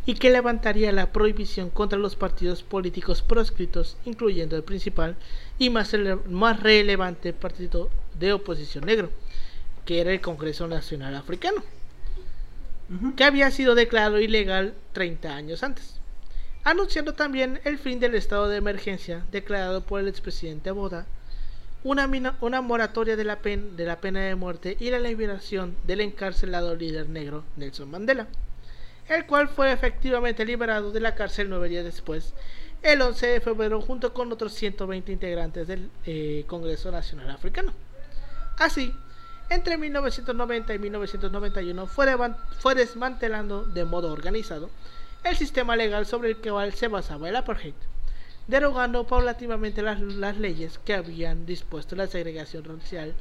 y 0.05 0.15
que 0.15 0.29
levantaría 0.29 0.91
la 0.91 1.13
prohibición 1.13 1.69
contra 1.69 1.97
los 1.97 2.17
partidos 2.17 2.63
políticos 2.63 3.21
proscritos, 3.21 3.95
incluyendo 4.03 4.57
el 4.57 4.63
principal 4.63 5.15
y 5.59 5.69
más, 5.69 5.95
más 6.29 6.59
relevante 6.61 7.33
partido 7.33 7.89
de 8.19 8.33
oposición 8.33 8.85
negro, 8.85 9.11
que 9.85 10.01
era 10.01 10.11
el 10.11 10.21
Congreso 10.21 10.67
Nacional 10.67 11.15
Africano 11.15 11.63
que 13.15 13.23
había 13.23 13.49
sido 13.49 13.75
declarado 13.75 14.19
ilegal 14.19 14.73
30 14.91 15.35
años 15.35 15.63
antes, 15.63 15.95
anunciando 16.63 17.13
también 17.13 17.59
el 17.63 17.79
fin 17.79 17.99
del 17.99 18.13
estado 18.13 18.49
de 18.49 18.57
emergencia 18.57 19.23
declarado 19.31 19.81
por 19.83 19.99
el 19.99 20.07
expresidente 20.07 20.69
Boda, 20.69 21.07
una, 21.83 22.07
mina- 22.07 22.37
una 22.41 22.61
moratoria 22.61 23.15
de 23.15 23.23
la, 23.23 23.39
pen- 23.39 23.75
de 23.77 23.85
la 23.85 23.99
pena 23.99 24.19
de 24.21 24.35
muerte 24.35 24.77
y 24.79 24.89
la 24.91 24.99
liberación 24.99 25.75
del 25.87 26.01
encarcelado 26.01 26.75
líder 26.75 27.09
negro 27.09 27.43
Nelson 27.55 27.89
Mandela, 27.89 28.27
el 29.09 29.25
cual 29.25 29.47
fue 29.49 29.71
efectivamente 29.71 30.45
liberado 30.45 30.91
de 30.91 30.99
la 30.99 31.15
cárcel 31.15 31.49
nueve 31.49 31.69
días 31.69 31.85
después, 31.85 32.33
el 32.83 33.01
11 33.01 33.27
de 33.27 33.41
febrero, 33.41 33.81
junto 33.81 34.13
con 34.13 34.31
otros 34.31 34.53
120 34.53 35.11
integrantes 35.11 35.67
del 35.67 35.89
eh, 36.05 36.43
Congreso 36.47 36.91
Nacional 36.91 37.31
Africano. 37.31 37.73
Así, 38.57 38.93
entre 39.49 39.77
1990 39.77 40.73
y 40.73 40.79
1991 40.79 41.87
fue, 41.87 42.07
fue 42.59 42.75
desmantelando 42.75 43.63
de 43.63 43.85
modo 43.85 44.11
organizado 44.11 44.69
el 45.23 45.37
sistema 45.37 45.77
legal 45.77 46.05
sobre 46.05 46.29
el 46.29 46.37
cual 46.37 46.73
se 46.73 46.89
basaba 46.89 47.29
el 47.29 47.37
apartheid, 47.37 47.73
derogando 48.47 49.07
paulatinamente 49.07 49.81
las, 49.81 50.01
las 50.01 50.37
leyes 50.37 50.77
que 50.79 50.93
habían 50.93 51.45
dispuesto 51.45 51.95
la 51.95 52.07
segregación 52.07 52.65
racial 52.65 53.13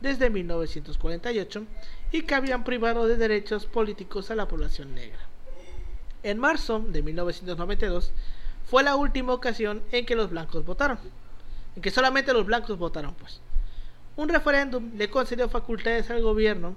desde 0.00 0.30
1948 0.30 1.66
y 2.12 2.22
que 2.22 2.34
habían 2.34 2.64
privado 2.64 3.06
de 3.06 3.16
derechos 3.16 3.66
políticos 3.66 4.30
a 4.30 4.34
la 4.34 4.48
población 4.48 4.94
negra. 4.94 5.18
En 6.22 6.38
marzo 6.38 6.82
de 6.88 7.02
1992 7.02 8.12
fue 8.70 8.84
la 8.84 8.94
última 8.94 9.32
ocasión 9.32 9.82
en 9.90 10.06
que 10.06 10.14
los 10.14 10.30
blancos 10.30 10.64
votaron, 10.64 10.98
en 11.74 11.82
que 11.82 11.90
solamente 11.90 12.32
los 12.32 12.46
blancos 12.46 12.78
votaron, 12.78 13.14
pues. 13.14 13.40
Un 14.16 14.28
referéndum 14.28 14.92
le 14.96 15.10
concedió 15.10 15.48
facultades 15.48 16.08
al 16.10 16.22
gobierno 16.22 16.76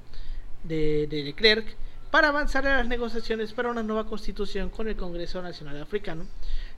de, 0.63 1.05
de, 1.07 1.33
Klerk 1.33 1.75
para 2.09 2.29
avanzar 2.29 2.65
en 2.65 2.77
las 2.77 2.87
negociaciones 2.87 3.53
para 3.53 3.69
una 3.69 3.83
nueva 3.83 4.07
constitución 4.07 4.69
con 4.69 4.87
el 4.87 4.95
Congreso 4.95 5.41
Nacional 5.43 5.79
Africano 5.79 6.25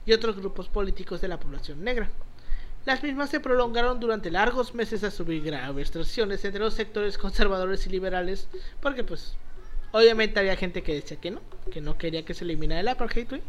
y 0.04 0.12
otros 0.12 0.36
grupos 0.36 0.68
políticos 0.68 1.22
de 1.22 1.28
la 1.28 1.40
población 1.40 1.82
negra. 1.82 2.10
Las 2.84 3.02
mismas 3.02 3.30
se 3.30 3.40
prolongaron 3.40 3.98
durante 3.98 4.30
largos 4.30 4.74
meses 4.74 5.02
a 5.02 5.10
subir 5.10 5.42
graves 5.42 5.90
tensiones 5.92 6.44
entre 6.44 6.60
los 6.60 6.74
sectores 6.74 7.16
conservadores 7.16 7.86
y 7.86 7.90
liberales, 7.90 8.48
porque 8.82 9.02
pues 9.02 9.34
obviamente 9.92 10.40
había 10.40 10.56
gente 10.56 10.82
que 10.82 10.94
decía 10.94 11.18
que 11.18 11.30
no, 11.30 11.40
que 11.70 11.80
no 11.80 11.96
quería 11.96 12.24
que 12.24 12.34
se 12.34 12.44
eliminara 12.44 12.80
el 12.80 12.88
apartheid. 12.88 13.40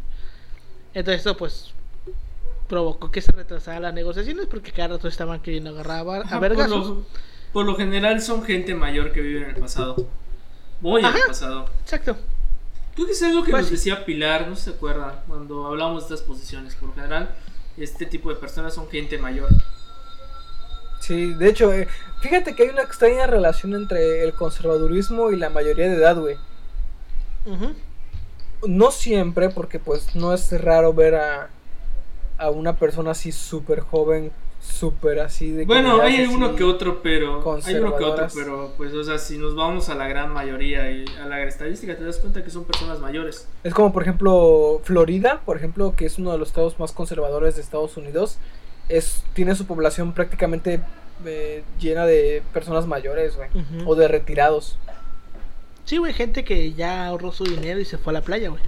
Entonces 0.97 1.21
eso 1.21 1.37
pues 1.37 1.71
provocó 2.67 3.11
que 3.11 3.21
se 3.21 3.31
retrasaran 3.31 3.83
las 3.83 3.93
negociaciones 3.93 4.47
porque 4.47 4.71
cada 4.71 4.89
rato 4.95 5.07
estaban 5.07 5.39
queriendo 5.41 5.69
agarrar 5.69 6.07
a, 6.07 6.21
Ajá, 6.21 6.39
por, 6.39 6.67
lo, 6.69 7.05
por 7.53 7.65
lo 7.67 7.75
general 7.75 8.19
son 8.19 8.43
gente 8.43 8.73
mayor 8.73 9.11
que 9.11 9.21
vive 9.21 9.43
en 9.43 9.49
el 9.51 9.55
pasado. 9.57 10.07
Muy 10.81 11.01
en 11.01 11.05
Ajá. 11.05 11.19
el 11.19 11.27
pasado. 11.27 11.65
Exacto. 11.81 12.17
Creo 12.95 13.05
que 13.05 13.13
es 13.13 13.21
algo 13.21 13.43
que 13.43 13.51
Pues 13.51 13.61
nos 13.61 13.69
sí. 13.69 13.75
decía 13.75 14.05
Pilar, 14.05 14.47
no 14.47 14.55
se 14.55 14.71
acuerda, 14.71 15.23
cuando 15.27 15.67
hablamos 15.67 16.09
de 16.09 16.15
estas 16.15 16.27
posiciones. 16.27 16.73
Por 16.73 16.89
lo 16.89 16.95
general, 16.95 17.29
este 17.77 18.07
tipo 18.07 18.29
de 18.29 18.35
personas 18.35 18.73
son 18.73 18.89
gente 18.89 19.19
mayor. 19.19 19.49
Sí, 20.99 21.35
de 21.35 21.47
hecho, 21.47 21.71
eh, 21.73 21.87
fíjate 22.21 22.55
que 22.55 22.63
hay 22.63 22.69
una 22.69 22.81
extraña 22.81 23.27
relación 23.27 23.75
entre 23.75 24.23
el 24.23 24.33
conservadurismo 24.33 25.29
y 25.29 25.35
la 25.37 25.51
mayoría 25.51 25.87
de 25.89 25.95
edad, 25.95 26.17
güey. 26.17 26.37
Ujú. 27.45 27.73
No 28.65 28.91
siempre, 28.91 29.49
porque 29.49 29.79
pues 29.79 30.15
no 30.15 30.33
es 30.33 30.51
raro 30.61 30.93
ver 30.93 31.15
a, 31.15 31.49
a 32.37 32.49
una 32.49 32.75
persona 32.77 33.11
así 33.11 33.31
súper 33.31 33.81
joven, 33.81 34.31
súper 34.59 35.19
así 35.19 35.51
de... 35.51 35.65
Bueno, 35.65 36.01
hay 36.01 36.25
uno 36.25 36.55
que 36.55 36.63
otro, 36.63 37.01
pero. 37.01 37.43
Hay 37.65 37.75
uno 37.75 37.95
que 37.95 38.03
otro, 38.03 38.27
pero 38.33 38.73
pues, 38.77 38.93
o 38.93 39.03
sea, 39.03 39.17
si 39.17 39.37
nos 39.37 39.55
vamos 39.55 39.89
a 39.89 39.95
la 39.95 40.07
gran 40.07 40.33
mayoría 40.33 40.91
y 40.91 41.05
a 41.21 41.25
la 41.25 41.43
estadística, 41.43 41.95
te 41.95 42.03
das 42.03 42.17
cuenta 42.17 42.43
que 42.43 42.49
son 42.49 42.65
personas 42.65 42.99
mayores. 42.99 43.47
Es 43.63 43.73
como 43.73 43.93
por 43.93 44.03
ejemplo 44.03 44.81
Florida, 44.83 45.41
por 45.45 45.57
ejemplo, 45.57 45.93
que 45.95 46.05
es 46.05 46.17
uno 46.17 46.31
de 46.31 46.37
los 46.37 46.49
estados 46.49 46.79
más 46.79 46.91
conservadores 46.91 47.55
de 47.55 47.61
Estados 47.61 47.97
Unidos. 47.97 48.37
Es, 48.89 49.23
tiene 49.33 49.53
su 49.55 49.65
población 49.65 50.13
prácticamente 50.13 50.81
eh, 51.25 51.63
llena 51.79 52.05
de 52.05 52.41
personas 52.53 52.87
mayores, 52.87 53.35
güey. 53.35 53.49
O 53.85 53.95
de 53.95 54.07
retirados. 54.07 54.77
Sí, 55.88 55.97
güey, 55.97 56.13
gente 56.13 56.43
que 56.43 56.73
ya 56.73 57.07
ahorró 57.07 57.31
su 57.31 57.45
dinero 57.45 57.79
y 57.79 57.85
se 57.85 57.97
fue 57.97 58.11
a 58.11 58.15
la 58.15 58.21
playa, 58.21 58.49
güey. 58.49 58.61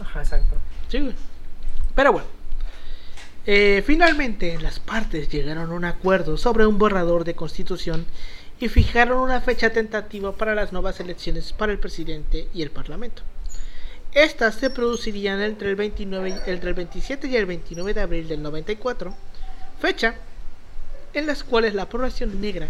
Ajá, 0.00 0.20
exacto. 0.20 0.56
Sí, 0.88 1.00
güey. 1.00 1.14
Pero 1.94 2.12
bueno. 2.12 2.26
Eh, 3.46 3.84
finalmente, 3.86 4.58
las 4.60 4.80
partes 4.80 5.28
llegaron 5.28 5.70
a 5.70 5.74
un 5.74 5.84
acuerdo 5.84 6.36
sobre 6.38 6.66
un 6.66 6.78
borrador 6.78 7.24
de 7.24 7.34
constitución 7.34 8.06
y 8.58 8.68
fijaron 8.68 9.18
una 9.18 9.42
fecha 9.42 9.70
tentativa 9.70 10.32
para 10.34 10.54
las 10.54 10.72
nuevas 10.72 10.98
elecciones 10.98 11.52
para 11.52 11.72
el 11.72 11.78
presidente 11.78 12.48
y 12.54 12.62
el 12.62 12.70
parlamento. 12.70 13.22
Estas 14.12 14.54
se 14.54 14.70
producirían 14.70 15.42
entre 15.42 15.68
el, 15.68 15.76
29, 15.76 16.30
y- 16.30 16.50
entre 16.50 16.70
el 16.70 16.74
27 16.74 17.28
y 17.28 17.36
el 17.36 17.44
29 17.46 17.92
de 17.92 18.00
abril 18.00 18.28
del 18.28 18.42
94, 18.42 19.14
fecha 19.78 20.14
en 21.12 21.26
las 21.26 21.44
cuales 21.44 21.74
la 21.74 21.86
población 21.88 22.40
negra 22.40 22.68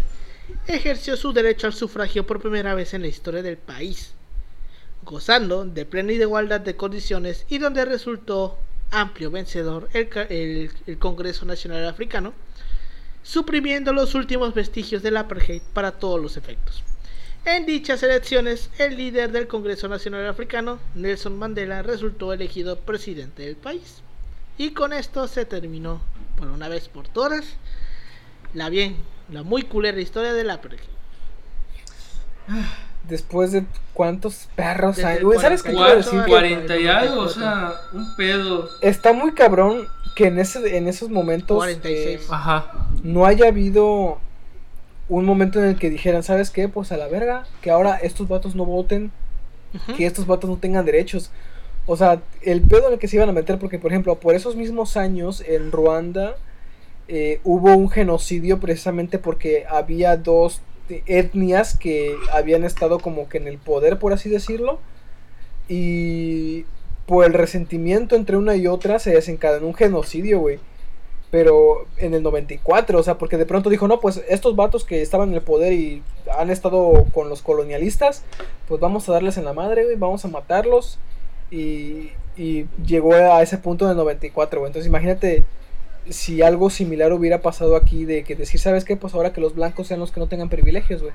ejerció 0.67 1.17
su 1.17 1.33
derecho 1.33 1.67
al 1.67 1.73
sufragio 1.73 2.25
por 2.25 2.41
primera 2.41 2.73
vez 2.73 2.93
en 2.93 3.01
la 3.01 3.07
historia 3.07 3.41
del 3.41 3.57
país 3.57 4.13
gozando 5.07 5.65
de 5.65 5.85
plena 5.85 6.11
igualdad 6.11 6.61
de 6.61 6.75
condiciones 6.75 7.45
y 7.49 7.57
donde 7.57 7.85
resultó 7.85 8.57
amplio 8.91 9.31
vencedor 9.31 9.89
el, 9.93 10.71
Congreso 10.99 11.45
Nacional 11.45 11.87
Africano, 11.87 12.33
suprimiendo 13.23 13.93
los 13.93 14.15
últimos 14.15 14.53
vestigios 14.53 15.01
del 15.01 15.17
apartheid 15.17 15.61
para 15.73 15.93
todos 15.93 16.21
los 16.21 16.37
efectos. 16.37 16.83
En 17.45 17.65
dichas 17.65 18.03
elecciones, 18.03 18.69
el 18.77 18.97
líder 18.97 19.31
del 19.31 19.47
Congreso 19.47 19.87
Nacional 19.87 20.27
Africano, 20.27 20.79
Nelson 20.95 21.37
Mandela, 21.37 21.81
resultó 21.81 22.33
elegido 22.33 22.79
presidente 22.79 23.43
del 23.43 23.55
país. 23.55 24.01
Y 24.57 24.71
con 24.71 24.91
esto 24.91 25.27
se 25.27 25.45
terminó, 25.45 26.01
por 26.37 26.47
una 26.47 26.67
vez 26.67 26.89
por 26.89 27.07
todas, 27.07 27.45
la 28.53 28.69
bien, 28.69 28.97
la 29.29 29.43
muy 29.43 29.63
culera 29.63 29.99
historia 29.99 30.33
del 30.33 30.49
apartheid. 30.49 30.79
Después 33.07 33.51
de 33.53 33.63
cuántos 33.93 34.47
perros 34.55 34.97
Desde 34.97 35.09
hay, 35.09 35.23
güey. 35.23 35.39
¿Sabes 35.39 35.63
qué 35.63 35.69
quiero 35.71 35.85
44 36.01 36.11
decir? 36.11 36.19
al- 36.19 36.29
40 36.29 36.77
y 36.77 36.87
algo, 36.87 37.13
o 37.21 37.25
94. 37.25 37.39
sea, 37.41 37.73
un 37.93 38.15
pedo. 38.15 38.69
Está 38.81 39.13
muy 39.13 39.31
cabrón 39.33 39.87
que 40.15 40.27
en 40.27 40.39
ese 40.39 40.77
en 40.77 40.87
esos 40.87 41.09
momentos 41.09 41.57
46. 41.57 42.21
eh, 42.21 42.25
Ajá. 42.29 42.71
no 43.03 43.25
haya 43.25 43.47
habido 43.47 44.17
un 45.09 45.23
momento 45.25 45.59
en 45.59 45.65
el 45.69 45.79
que 45.79 45.89
dijeran, 45.89 46.23
¿sabes 46.23 46.49
qué? 46.49 46.67
Pues 46.67 46.91
a 46.91 46.97
la 46.97 47.07
verga, 47.07 47.45
que 47.61 47.71
ahora 47.71 47.95
estos 47.95 48.27
vatos 48.27 48.55
no 48.55 48.65
voten, 48.65 49.11
que 49.95 50.05
estos 50.05 50.25
vatos 50.25 50.49
no 50.49 50.57
tengan 50.57 50.85
derechos. 50.85 51.31
O 51.85 51.95
sea, 51.95 52.19
el 52.41 52.61
pedo 52.61 52.87
en 52.87 52.93
el 52.93 52.99
que 52.99 53.07
se 53.07 53.15
iban 53.15 53.29
a 53.29 53.33
meter, 53.33 53.57
porque 53.57 53.79
por 53.79 53.91
ejemplo, 53.91 54.15
por 54.15 54.35
esos 54.35 54.57
mismos 54.57 54.97
años 54.97 55.41
en 55.47 55.71
Ruanda 55.71 56.35
eh, 57.07 57.39
hubo 57.43 57.73
un 57.75 57.89
genocidio 57.89 58.59
precisamente 58.59 59.17
porque 59.17 59.65
había 59.69 60.17
dos 60.17 60.61
etnias 60.89 61.77
que 61.77 62.15
habían 62.33 62.63
estado 62.63 62.99
como 62.99 63.29
que 63.29 63.37
en 63.37 63.47
el 63.47 63.57
poder, 63.57 63.99
por 63.99 64.13
así 64.13 64.29
decirlo, 64.29 64.79
y 65.69 66.65
por 67.05 67.25
el 67.25 67.33
resentimiento 67.33 68.15
entre 68.15 68.37
una 68.37 68.55
y 68.55 68.67
otra 68.67 68.99
se 68.99 69.11
desencadenó 69.11 69.67
un 69.67 69.73
genocidio, 69.73 70.39
güey. 70.39 70.59
Pero 71.29 71.85
en 71.97 72.13
el 72.13 72.23
94, 72.23 72.99
o 72.99 73.03
sea, 73.03 73.17
porque 73.17 73.37
de 73.37 73.45
pronto 73.45 73.69
dijo, 73.69 73.87
no, 73.87 73.99
pues 73.99 74.21
estos 74.29 74.55
vatos 74.55 74.85
que 74.85 75.01
estaban 75.01 75.29
en 75.29 75.35
el 75.35 75.41
poder 75.41 75.73
y 75.73 76.01
han 76.37 76.49
estado 76.49 77.05
con 77.13 77.27
los 77.29 77.41
colonialistas, 77.41 78.23
pues 78.67 78.79
vamos 78.79 79.07
a 79.07 79.13
darles 79.13 79.37
en 79.37 79.45
la 79.45 79.53
madre, 79.53 79.83
güey, 79.83 79.97
vamos 79.97 80.23
a 80.23 80.29
matarlos. 80.29 80.99
Y, 81.51 82.11
y 82.37 82.65
llegó 82.85 83.13
a 83.13 83.41
ese 83.41 83.57
punto 83.57 83.85
en 83.85 83.91
el 83.91 83.97
94, 83.97 84.59
güey. 84.59 84.69
Entonces 84.69 84.87
imagínate 84.87 85.43
si 86.11 86.41
algo 86.41 86.69
similar 86.69 87.11
hubiera 87.13 87.41
pasado 87.41 87.75
aquí 87.75 88.05
de 88.05 88.23
que 88.23 88.35
decir, 88.35 88.59
¿sabes 88.59 88.85
qué? 88.85 88.95
Pues 88.97 89.13
ahora 89.13 89.33
que 89.33 89.41
los 89.41 89.55
blancos 89.55 89.87
sean 89.87 89.99
los 89.99 90.11
que 90.11 90.19
no 90.19 90.27
tengan 90.27 90.49
privilegios, 90.49 91.01
güey. 91.01 91.13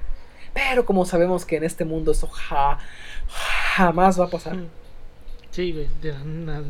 Pero 0.55 0.85
como 0.85 1.05
sabemos 1.07 1.45
que 1.47 1.57
en 1.57 1.65
este 1.65 1.85
mundo 1.85 2.13
eso 2.13 2.27
ja- 2.29 2.79
jamás 3.77 4.21
va 4.21 4.27
a 4.27 4.29
pasar. 4.31 4.57
Mm. 4.57 4.67
Sí, 5.51 5.73
güey. 5.73 5.87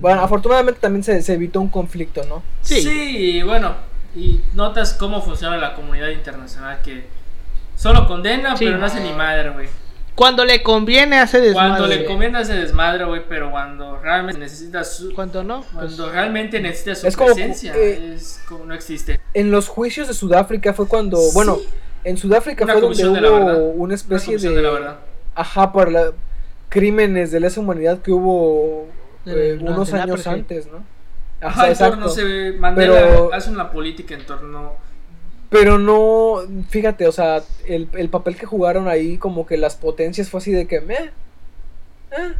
Bueno, 0.00 0.22
afortunadamente 0.22 0.80
también 0.80 1.04
se, 1.04 1.20
se 1.22 1.34
evitó 1.34 1.60
un 1.60 1.68
conflicto, 1.68 2.22
¿no? 2.28 2.42
Sí. 2.62 2.82
Sí. 2.82 3.42
bueno, 3.42 3.74
y 4.16 4.40
notas 4.54 4.92
cómo 4.94 5.22
funciona 5.22 5.56
la 5.56 5.74
comunidad 5.74 6.08
internacional 6.08 6.80
que 6.82 7.06
solo 7.76 8.06
condena, 8.06 8.56
Sí. 8.56 8.64
pero 8.66 8.78
no 8.78 8.86
hace 8.86 9.00
ni 9.00 9.12
madre, 9.12 9.50
güey. 9.50 9.68
Cuando 10.14 10.44
le 10.44 10.62
conviene 10.62 11.18
hace 11.18 11.40
desmadre. 11.40 11.68
Cuando 11.70 11.86
le 11.86 12.04
conviene 12.04 12.38
hace 12.38 12.52
desmadre, 12.54 13.04
güey, 13.04 13.22
pero 13.28 13.50
cuando 13.50 13.98
realmente 13.98 14.40
necesita 14.40 14.84
su... 14.84 15.14
Cuando 15.14 15.42
no, 15.42 15.62
pues, 15.62 15.72
Cuando 15.94 16.10
realmente 16.12 16.60
necesita 16.60 16.94
su 16.94 17.06
Es 17.06 17.16
como, 17.16 17.34
presencia, 17.34 17.74
eh, 17.74 18.14
es 18.14 18.40
como 18.46 18.64
no 18.66 18.74
existe. 18.74 19.20
En 19.32 19.50
los 19.50 19.68
juicios 19.68 20.08
de 20.08 20.14
Sudáfrica 20.14 20.74
fue 20.74 20.86
cuando, 20.86 21.18
bueno, 21.32 21.58
en 22.04 22.16
Sudáfrica 22.18 22.64
Una 22.64 22.74
fue 22.74 22.82
donde 22.82 23.20
verdad. 23.20 23.56
hubo 23.56 23.70
una 23.82 23.94
especie 23.94 24.36
de, 24.36 24.48
de 24.50 24.62
la 24.62 24.70
verdad. 24.70 24.96
ajá, 25.34 25.72
por 25.72 25.90
la, 25.90 26.12
crímenes 26.68 27.30
de 27.30 27.40
lesa 27.40 27.60
humanidad 27.60 27.98
que 28.00 28.12
hubo 28.12 28.86
eh, 29.26 29.58
no, 29.62 29.72
unos 29.72 29.92
años 29.94 30.26
antes, 30.26 30.66
¿no? 30.66 30.84
Ajá, 31.40 31.70
en 31.70 31.76
torno 31.78 32.08
se 32.08 32.52
Mandela 32.58 32.94
Pero- 32.94 33.34
hace 33.34 33.50
una 33.50 33.70
política 33.70 34.14
en 34.14 34.24
torno 34.24 34.74
Pero 35.53 35.78
no, 35.78 36.40
fíjate, 36.70 37.07
o 37.07 37.12
sea, 37.12 37.44
el, 37.66 37.86
el 37.92 38.09
papel 38.09 38.36
que 38.36 38.46
jugaron 38.46 38.88
ahí, 38.88 39.18
como 39.18 39.46
que 39.46 39.57
las 39.59 39.76
potencias 39.76 40.28
fue 40.30 40.38
así 40.38 40.50
de 40.50 40.66
que, 40.66 40.80
meh, 40.80 41.11
eh, 42.12 42.34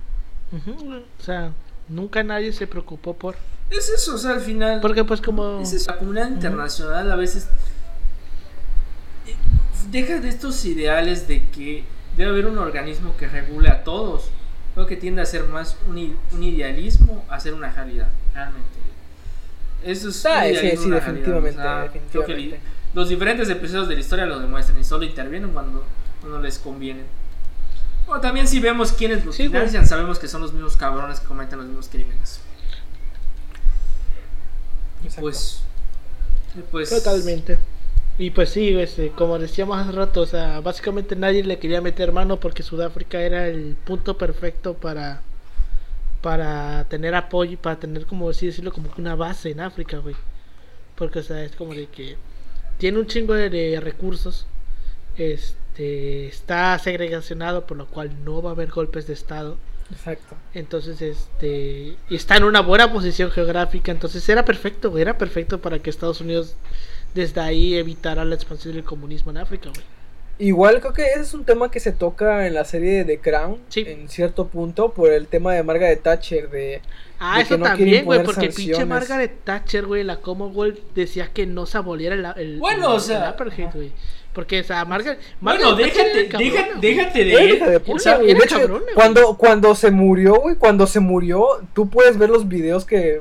o 1.19 1.23
sea, 1.23 1.53
nunca 1.89 2.23
nadie 2.23 2.53
se 2.53 2.67
preocupó 2.67 3.15
por. 3.15 3.37
Es 3.71 3.89
eso, 3.91 4.15
o 4.15 4.19
sea, 4.19 4.33
al 4.33 4.41
final. 4.41 4.81
Porque, 4.81 5.05
pues, 5.05 5.21
como. 5.21 5.61
es 5.61 5.73
eso, 5.75 5.91
La 5.91 5.99
comunidad 5.99 6.29
internacional 6.31 7.11
a 7.13 7.17
veces. 7.17 7.49
eh, 9.27 9.35
Deja 9.91 10.19
de 10.21 10.29
estos 10.29 10.65
ideales 10.65 11.29
de 11.29 11.47
que 11.51 11.85
debe 12.17 12.31
haber 12.31 12.47
un 12.47 12.59
organismo 12.59 13.15
que 13.19 13.29
regule 13.29 13.69
a 13.69 13.85
todos. 13.85 14.31
Creo 14.75 14.87
que 14.87 14.97
tiende 14.97 15.21
a 15.21 15.27
ser 15.27 15.45
más 15.45 15.77
un, 15.87 15.99
i- 15.99 16.17
un 16.33 16.43
idealismo 16.43 17.25
a 17.29 17.39
ser 17.41 17.53
una 17.53 17.71
realidad, 17.71 18.09
realmente. 18.35 18.69
Eso 19.85 20.09
es 20.09 20.25
Ah, 20.25 20.45
un 20.47 20.55
sí, 20.55 20.77
sí, 20.77 20.91
definitivamente, 20.91 21.31
o 21.33 21.53
sea, 21.53 21.91
creo 22.11 22.25
que 22.25 22.33
definitivamente. 22.35 22.61
Los 22.95 23.09
diferentes 23.09 23.49
episodios 23.49 23.89
de 23.89 23.95
la 23.95 24.01
historia 24.01 24.27
lo 24.27 24.39
demuestran 24.39 24.79
y 24.79 24.85
solo 24.85 25.05
intervienen 25.05 25.51
cuando, 25.51 25.85
cuando 26.21 26.41
les 26.41 26.59
conviene. 26.59 27.03
O 28.07 28.21
también 28.21 28.47
si 28.49 28.61
vemos 28.61 28.93
quiénes 28.93 29.25
los 29.25 29.35
Sí, 29.37 29.45
financian, 29.45 29.87
sabemos 29.87 30.19
que 30.19 30.29
son 30.29 30.43
los 30.43 30.53
mismos 30.53 30.77
cabrones 30.77 31.21
que 31.21 31.27
cometen 31.27 31.59
los 31.59 31.67
mismos 31.67 31.89
crímenes. 31.89 32.41
Exacto. 35.05 35.21
pues, 35.23 35.63
pues 36.71 36.91
Totalmente. 36.91 37.59
Y 38.19 38.31
pues 38.31 38.51
sí, 38.51 38.69
este, 38.79 39.11
como 39.11 39.39
decíamos 39.39 39.79
hace 39.79 39.93
rato, 39.93 40.21
o 40.21 40.27
sea, 40.27 40.61
básicamente 40.61 41.17
nadie 41.17 41.43
le 41.43 41.59
quería 41.59 41.81
meter 41.81 42.13
mano 42.13 42.39
porque 42.39 42.63
Sudáfrica 42.63 43.21
era 43.21 43.49
el 43.49 43.77
punto 43.85 44.19
perfecto 44.19 44.75
para 44.75 45.23
para 46.21 46.85
tener 46.85 47.15
apoyo, 47.17 47.59
para 47.59 47.81
tener 47.81 48.07
como 48.07 48.31
así 48.31 48.47
decirlo 48.47 48.73
como 48.73 48.91
una 48.97 49.17
base 49.17 49.51
en 49.51 49.61
África, 49.61 49.99
güey. 49.99 50.15
Porque 50.97 51.21
o 51.21 51.23
sea, 51.23 51.43
es 51.43 51.57
como 51.57 51.75
de 51.75 51.87
que 51.89 52.17
tiene 52.83 52.99
un 52.99 53.07
chingo 53.07 53.35
de, 53.35 53.49
de 53.49 53.79
recursos. 53.79 54.45
Este 55.17 56.27
está 56.27 56.77
segregacionado, 56.81 57.65
por 57.65 57.77
lo 57.77 57.87
cual 57.87 58.11
no 58.25 58.43
va 58.43 58.51
a 58.51 58.55
haber 58.55 58.71
golpes 58.71 59.07
de 59.07 59.13
estado. 59.13 59.57
Exacto. 59.93 60.35
Entonces, 60.53 61.01
este. 61.01 61.97
Y 62.11 62.17
está 62.17 62.37
en 62.37 62.43
una 62.43 62.61
buena 62.61 62.93
posición 62.93 63.31
geográfica. 63.31 63.93
Entonces, 63.93 64.29
era 64.29 64.45
perfecto, 64.45 64.99
Era 64.99 65.17
perfecto 65.17 65.61
para 65.61 65.79
que 65.79 65.91
Estados 65.91 66.21
Unidos 66.21 66.57
desde 67.15 67.41
ahí 67.41 67.77
evitara 67.77 68.25
la 68.25 68.35
expansión 68.35 68.75
del 68.75 68.83
comunismo 68.83 69.31
en 69.31 69.37
África, 69.37 69.69
güey. 69.69 69.87
Igual 70.45 70.81
creo 70.81 70.93
que 70.93 71.05
ese 71.05 71.21
es 71.21 71.35
un 71.35 71.45
tema 71.45 71.71
que 71.71 71.79
se 71.81 71.93
toca 71.93 72.47
en 72.47 72.55
la 72.55 72.65
serie 72.65 73.05
de 73.05 73.05
The 73.05 73.19
Crown, 73.21 73.59
Sí. 73.69 73.85
en 73.87 74.09
cierto 74.09 74.49
punto, 74.49 74.93
por 74.93 75.13
el 75.13 75.27
tema 75.29 75.55
de 75.55 75.63
Margaret 75.63 76.03
Thatcher, 76.03 76.51
de... 76.51 76.81
Ah, 77.21 77.37
de 77.37 77.43
eso 77.43 77.55
que 77.55 77.59
no 77.59 77.65
también, 77.67 78.05
güey, 78.05 78.25
porque 78.25 78.41
pinche 78.49 78.75
sanciones. 78.75 78.89
Margaret 78.89 79.33
Thatcher, 79.45 79.87
güey, 79.87 80.03
la 80.03 80.17
Commonwealth 80.17 80.81
decía 80.97 81.31
que 81.33 81.47
no 81.47 81.67
se 81.67 81.79
aboliera 81.79 82.17
el, 82.17 82.27
el, 82.37 82.59
Bueno, 82.59 82.89
el- 82.91 82.97
o 82.97 83.01
sea, 83.01 83.19
el 83.19 83.25
apartheid, 83.25 83.69
güey. 83.73 83.93
Porque, 84.33 84.61
o 84.61 84.65
sea, 84.65 84.85
Margaret. 84.87 85.21
Bueno, 85.41 85.71
Margaret 85.73 85.95
déjate, 85.95 86.29
cabrona, 86.29 86.53
déjate, 86.53 86.81
déjate 86.81 87.25
de 87.25 87.35
él. 87.45 87.59
de 87.61 87.77
O 87.77 87.81
puta, 87.83 87.99
sea, 88.01 88.17
güey. 88.17 88.31
era 88.31 88.39
De 88.41 88.45
hecho, 88.47 88.59
cabrona, 88.59 88.87
cuando, 88.95 89.37
cuando 89.37 89.75
se 89.77 89.91
murió, 89.91 90.35
güey, 90.41 90.57
cuando 90.57 90.87
se 90.89 91.01
murió, 91.01 91.47
tú 91.75 91.89
puedes 91.89 92.17
ver 92.19 92.31
los 92.31 92.49
videos 92.49 92.85
que... 92.85 93.21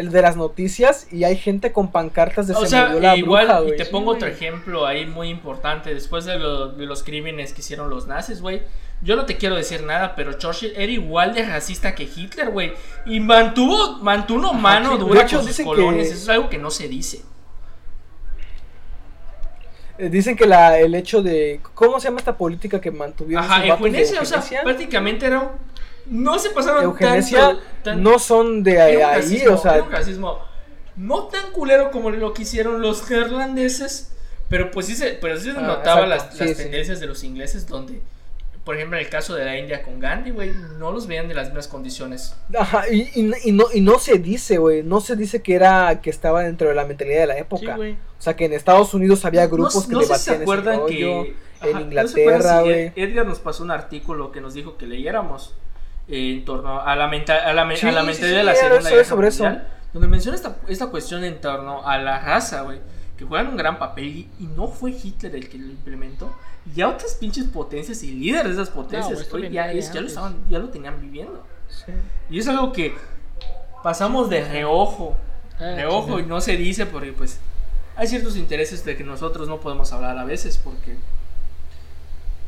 El 0.00 0.10
de 0.10 0.22
las 0.22 0.36
noticias 0.36 1.06
y 1.12 1.24
hay 1.24 1.36
gente 1.36 1.72
con 1.72 1.90
pancartas 1.92 2.46
de 2.46 2.54
O 2.54 2.60
se 2.62 2.68
sea, 2.68 2.86
murió 2.86 3.00
la 3.00 3.16
igual, 3.16 3.46
bruja, 3.46 3.68
y 3.74 3.76
te 3.76 3.84
pongo 3.86 4.12
otro 4.12 4.28
ejemplo 4.28 4.86
ahí 4.86 5.04
muy 5.06 5.28
importante. 5.28 5.92
Después 5.92 6.24
de, 6.24 6.38
lo- 6.38 6.68
de 6.68 6.86
los 6.86 7.02
crímenes 7.02 7.52
que 7.52 7.60
hicieron 7.60 7.90
los 7.90 8.06
nazis, 8.06 8.40
güey. 8.40 8.62
Yo 9.02 9.16
no 9.16 9.24
te 9.26 9.36
quiero 9.36 9.56
decir 9.56 9.82
nada, 9.82 10.14
pero 10.14 10.34
Churchill 10.34 10.72
era 10.76 10.90
igual 10.92 11.34
de 11.34 11.42
racista 11.44 11.94
que 11.94 12.04
Hitler, 12.04 12.50
güey. 12.50 12.72
Y 13.06 13.20
mantuvo, 13.20 13.98
mantuvo 14.02 14.52
mano 14.54 14.96
dura 14.96 15.22
hecho, 15.22 15.38
con 15.38 15.46
sus 15.52 15.64
colonias. 15.64 16.08
que- 16.08 16.14
Eso 16.14 16.22
es 16.22 16.28
algo 16.28 16.48
que 16.48 16.58
no 16.58 16.70
se 16.70 16.88
dice. 16.88 17.22
Eh, 19.98 20.08
Dicen 20.08 20.36
que 20.36 20.46
la, 20.46 20.78
el 20.78 20.94
hecho 20.94 21.22
de... 21.22 21.60
¿Cómo 21.74 22.00
se 22.00 22.08
llama 22.08 22.18
esta 22.20 22.36
política 22.36 22.80
que 22.80 22.90
mantuvieron 22.90 23.44
Ajá, 23.44 23.66
eugenesia, 23.66 24.20
o 24.20 24.24
sea, 24.24 24.42
prácticamente 24.62 25.26
era 25.26 25.40
un- 25.40 25.69
No 26.10 26.38
se 26.38 26.50
pasaron 26.50 26.82
Eugenesia 26.84 27.40
tanto... 27.40 27.62
tan- 27.84 28.02
no 28.02 28.18
son 28.18 28.62
de 28.62 28.80
ahí, 28.80 28.96
o 29.46 29.56
sea... 29.56 29.84
no 30.96 31.24
tan 31.28 31.52
culero 31.52 31.90
como 31.90 32.10
lo 32.10 32.34
que 32.34 32.42
hicieron 32.42 32.82
los 32.82 33.08
neerlandeses, 33.08 34.12
pero 34.48 34.70
pues 34.70 34.86
sí 34.86 34.96
se, 34.96 35.12
pero 35.12 35.36
sí 35.38 35.44
se 35.52 35.58
Ah, 35.58 35.60
notaba 35.62 36.02
exacto, 36.06 36.08
las, 36.08 36.32
sí, 36.34 36.38
las 36.44 36.48
sí. 36.56 36.62
tendencias 36.64 37.00
de 37.00 37.06
los 37.06 37.22
ingleses 37.24 37.66
donde, 37.66 38.00
por 38.64 38.74
ejemplo, 38.76 38.98
en 38.98 39.04
el 39.04 39.10
caso 39.10 39.34
de 39.34 39.44
la 39.44 39.56
India 39.56 39.82
con 39.82 40.00
Gandhi, 40.00 40.32
güey, 40.32 40.50
no 40.78 40.90
los 40.92 41.06
veían 41.06 41.28
de 41.28 41.34
las 41.34 41.46
mismas 41.46 41.68
condiciones. 41.68 42.34
Ajá, 42.58 42.82
y, 42.90 43.08
y- 43.14 43.32
y 43.44 43.52
no, 43.52 43.66
y 43.72 43.80
no 43.80 43.98
se 44.00 44.18
dice, 44.18 44.58
güey, 44.58 44.82
no 44.82 45.00
se 45.00 45.14
dice 45.16 45.40
que 45.42 45.54
era 45.54 46.00
que 46.02 46.10
estaba 46.10 46.42
dentro 46.42 46.68
de 46.68 46.74
la 46.74 46.84
mentalidad 46.84 47.20
de 47.20 47.26
la 47.28 47.34
Sí, 47.34 47.40
época. 47.40 47.76
güey. 47.76 47.92
o 47.92 48.22
sea, 48.22 48.34
que 48.36 48.44
en 48.46 48.52
Estados 48.52 48.92
Unidos 48.92 49.24
había 49.24 49.46
grupos 49.46 49.88
no, 49.88 50.00
que 50.00 50.06
no 50.06 50.14
si 50.14 50.20
se 50.20 50.32
debatían 50.32 50.34
ese 50.34 50.42
acuerdan 50.42 50.76
rollo, 50.80 50.88
que 50.88 51.00
en 51.00 51.20
ajá, 51.30 51.34
¿no 51.60 51.68
acuerdan 51.68 51.82
Inglaterra, 51.82 52.58
si 52.58 52.64
güey. 52.64 52.80
Ed- 52.80 52.92
Edgar 52.96 53.26
nos 53.26 53.38
pasó 53.38 53.62
un 53.62 53.70
artículo 53.70 54.32
que 54.32 54.40
nos 54.40 54.54
dijo 54.54 54.76
que 54.76 54.86
leyéramos 54.86 55.54
en 56.10 56.44
torno 56.44 56.80
a 56.80 56.96
la, 56.96 57.06
menta- 57.08 57.44
a 57.48 57.52
la, 57.52 57.64
me- 57.64 57.76
Sí, 57.76 57.86
a 57.86 57.92
la 57.92 58.02
mentalidad 58.02 58.30
sí, 58.30 58.36
de 58.36 58.44
la 58.44 58.54
Segunda 58.54 58.78
eso, 58.80 58.90
Guerra 58.90 59.04
sobre 59.08 59.28
eso. 59.28 59.44
Mundial, 59.44 59.68
donde 59.92 60.08
menciona 60.08 60.36
esta, 60.36 60.56
esta 60.68 60.86
cuestión 60.88 61.24
en 61.24 61.40
torno 61.40 61.86
a 61.86 61.98
la 61.98 62.20
raza, 62.20 62.62
güey, 62.62 62.80
que 63.16 63.24
juegan 63.24 63.48
un 63.48 63.56
gran 63.56 63.78
papel 63.78 64.06
y, 64.06 64.28
y 64.38 64.44
no 64.46 64.68
fue 64.68 64.90
Hitler 64.92 65.34
el 65.36 65.48
que 65.48 65.58
lo 65.58 65.66
implementó. 65.66 66.34
Ya 66.74 66.88
otras 66.88 67.14
pinches 67.14 67.44
potencias 67.46 68.02
y 68.02 68.12
líderes 68.12 68.56
de 68.56 68.62
esas 68.62 68.70
potencias, 68.74 69.28
güey, 69.30 69.42
viene 69.42 69.54
ya, 69.54 69.72
es- 69.72 69.92
ya, 69.92 70.00
lo 70.00 70.06
estaban, 70.06 70.36
ya 70.48 70.58
lo 70.58 70.68
tenían 70.68 71.00
viviendo. 71.00 71.44
Sí. 71.68 71.92
Y 72.30 72.38
es 72.38 72.48
algo 72.48 72.72
que 72.72 72.94
pasamos 73.82 74.28
de 74.30 74.44
reojo, 74.44 75.16
Ah, 75.58 75.74
reojo 75.76 76.08
y 76.08 76.22
chingada. 76.22 76.28
no 76.28 76.40
se 76.40 76.56
dice 76.56 76.86
porque 76.86 77.12
pues 77.12 77.38
hay 77.96 78.06
ciertos 78.08 78.36
intereses 78.36 78.84
de 78.84 78.96
que 78.96 79.04
nosotros 79.04 79.46
no 79.48 79.60
podemos 79.60 79.92
hablar 79.92 80.16
a 80.18 80.24
veces 80.24 80.56
porque 80.58 80.96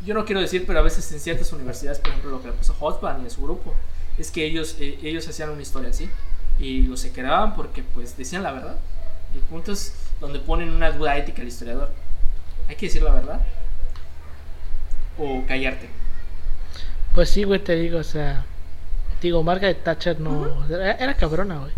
yo 0.05 0.15
no 0.15 0.25
quiero 0.25 0.41
decir, 0.41 0.65
pero 0.67 0.79
a 0.79 0.83
veces 0.83 1.11
en 1.13 1.21
ciertas 1.21 1.53
universidades, 1.53 1.99
por 1.99 2.11
ejemplo, 2.11 2.31
lo 2.31 2.43
que 2.43 2.49
le 2.49 2.55
puso 2.55 2.75
Hotman 2.75 3.23
y 3.23 3.27
a 3.27 3.31
su 3.31 3.43
grupo, 3.43 3.75
es 4.19 4.31
que 4.31 4.45
ellos, 4.45 4.77
eh, 4.81 4.99
ellos 5.03 5.27
hacían 5.29 5.51
una 5.51 5.63
historia 5.63 5.91
así 5.91 6.11
y 6.59 6.83
lo 6.83 6.97
se 6.97 7.13
quedaban 7.13 7.55
porque 7.55 7.83
pues 7.83 8.17
decían 8.17 8.43
la 8.43 8.53
verdad. 8.53 8.77
Y 9.35 9.39
puntos 9.39 9.93
donde 10.21 10.39
ponen 10.39 10.71
una 10.71 10.91
duda 10.91 11.17
ética 11.17 11.43
al 11.43 11.49
historiador. 11.49 11.91
Hay 12.69 12.77
que 12.77 12.87
decir 12.87 13.03
la 13.03 13.13
verdad 13.13 13.41
o 15.19 15.45
callarte. 15.47 15.89
Pues 17.15 17.31
sí, 17.31 17.45
güey, 17.45 17.61
te 17.61 17.75
digo, 17.75 17.99
o 17.99 18.05
sea, 18.05 18.45
digo, 19.21 19.43
Margaret 19.43 19.83
Thatcher 19.83 20.19
no, 20.21 20.67
era, 20.69 20.93
era 20.93 21.15
cabrona, 21.15 21.59
güey. 21.59 21.73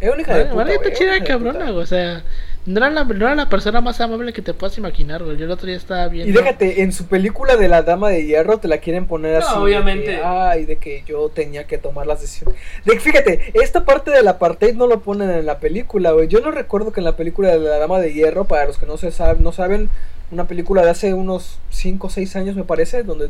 Es 0.00 0.12
única 0.12 0.36
de 0.36 0.44
puta, 0.44 0.56
Margaret 0.56 0.82
Thatcher 0.82 1.08
era 1.08 1.24
cabrona, 1.24 1.70
güey, 1.70 1.82
o 1.82 1.86
sea, 1.86 2.22
no 2.66 2.78
era, 2.78 2.90
la, 2.90 3.04
no 3.04 3.14
era 3.26 3.34
la 3.34 3.48
persona 3.48 3.80
más 3.82 4.00
amable 4.00 4.32
que 4.32 4.40
te 4.42 4.54
puedas 4.54 4.76
imaginar, 4.78 5.22
güey. 5.22 5.36
Yo 5.36 5.44
el 5.44 5.50
otro 5.50 5.66
día 5.66 5.76
estaba 5.76 6.08
viendo. 6.08 6.30
Y 6.30 6.32
déjate, 6.32 6.82
en 6.82 6.92
su 6.92 7.06
película 7.06 7.56
de 7.56 7.68
la 7.68 7.82
Dama 7.82 8.08
de 8.08 8.24
Hierro 8.24 8.58
te 8.58 8.68
la 8.68 8.78
quieren 8.78 9.06
poner 9.06 9.40
No, 9.40 9.46
así. 9.46 9.54
de 9.56 9.60
obviamente. 9.62 10.06
que, 10.06 10.20
Ay, 10.24 10.64
de 10.64 10.76
que 10.76 11.02
yo 11.06 11.28
tenía 11.28 11.64
que 11.66 11.76
tomar 11.78 12.06
las 12.06 12.20
decisiones. 12.22 12.56
De, 12.84 12.98
fíjate, 12.98 13.52
esta 13.54 13.84
parte 13.84 14.10
del 14.10 14.26
apartheid 14.28 14.74
no 14.74 14.86
lo 14.86 15.00
ponen 15.00 15.30
en 15.30 15.44
la 15.46 15.58
película, 15.58 16.12
güey. 16.12 16.28
Yo 16.28 16.40
no 16.40 16.50
recuerdo 16.50 16.92
que 16.92 17.00
en 17.00 17.04
la 17.04 17.16
película 17.16 17.48
de 17.50 17.58
la 17.58 17.78
Dama 17.78 18.00
de 18.00 18.12
Hierro, 18.12 18.44
para 18.44 18.64
los 18.66 18.78
que 18.78 18.86
no 18.86 18.96
se 18.96 19.10
saben, 19.10 19.42
no 19.42 19.52
saben, 19.52 19.90
una 20.30 20.44
película 20.46 20.82
de 20.82 20.90
hace 20.90 21.12
unos 21.12 21.58
5 21.70 22.06
o 22.06 22.10
6 22.10 22.34
años, 22.36 22.56
me 22.56 22.64
parece, 22.64 23.02
donde 23.02 23.28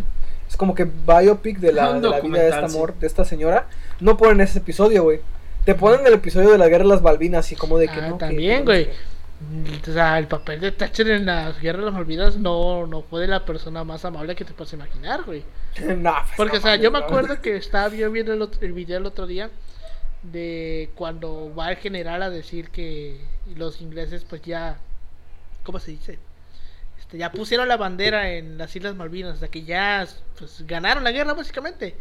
es 0.48 0.56
como 0.56 0.74
que 0.76 0.84
biopic 0.84 1.58
de 1.58 1.72
la, 1.72 1.86
Ah, 1.86 1.92
de 2.00 2.08
la 2.08 2.20
vida 2.20 2.38
de 2.40 2.48
esta, 2.50 2.68
sí. 2.68 2.76
amor, 2.76 2.94
de 2.94 3.06
esta 3.08 3.24
señora. 3.24 3.66
No 4.00 4.16
ponen 4.16 4.40
ese 4.42 4.58
episodio, 4.60 5.02
güey. 5.02 5.20
Te 5.64 5.74
ponen 5.74 6.06
el 6.06 6.12
episodio 6.14 6.50
de 6.52 6.58
la 6.58 6.68
guerra 6.68 6.84
de 6.84 6.90
las 6.90 7.02
Balvinas, 7.02 7.46
así 7.46 7.56
como 7.56 7.78
de 7.78 7.88
que 7.88 7.98
Ah, 8.00 8.08
no. 8.10 8.16
también, 8.18 8.58
que- 8.58 8.64
güey. 8.64 8.88
O 9.88 9.92
sea, 9.92 10.18
el 10.18 10.26
papel 10.28 10.60
de 10.60 10.72
Thatcher 10.72 11.08
en 11.08 11.26
la 11.26 11.52
Guerra 11.52 11.80
de 11.80 11.84
las 11.86 11.94
Malvinas 11.94 12.36
no, 12.36 12.86
no 12.86 13.02
fue 13.02 13.20
de 13.22 13.28
la 13.28 13.44
persona 13.44 13.84
más 13.84 14.04
amable 14.04 14.34
que 14.34 14.44
te 14.44 14.52
puedas 14.54 14.72
imaginar, 14.72 15.22
güey. 15.24 15.44
No, 15.96 16.12
pues, 16.12 16.32
Porque, 16.36 16.52
no 16.54 16.58
o 16.58 16.62
sea, 16.62 16.76
yo 16.76 16.90
me 16.90 16.98
acuerdo 16.98 17.40
que 17.42 17.56
estaba 17.56 17.94
yo 17.94 18.10
viendo 18.10 18.32
el, 18.32 18.42
otro- 18.42 18.60
el 18.62 18.72
video 18.72 18.98
el 18.98 19.06
otro 19.06 19.26
día 19.26 19.50
de 20.22 20.90
cuando 20.94 21.54
va 21.54 21.70
el 21.70 21.76
general 21.76 22.22
a 22.22 22.30
decir 22.30 22.70
que 22.70 23.20
los 23.56 23.80
ingleses, 23.80 24.24
pues 24.24 24.40
ya, 24.42 24.78
¿cómo 25.64 25.78
se 25.80 25.90
dice? 25.90 26.18
Este, 26.98 27.18
ya 27.18 27.30
pusieron 27.32 27.68
la 27.68 27.76
bandera 27.76 28.30
en 28.30 28.56
las 28.56 28.74
Islas 28.74 28.94
Malvinas, 28.94 29.34
o 29.36 29.38
sea, 29.38 29.48
que 29.48 29.64
ya 29.64 30.06
pues, 30.38 30.64
ganaron 30.66 31.04
la 31.04 31.12
guerra, 31.12 31.34
básicamente. 31.34 31.96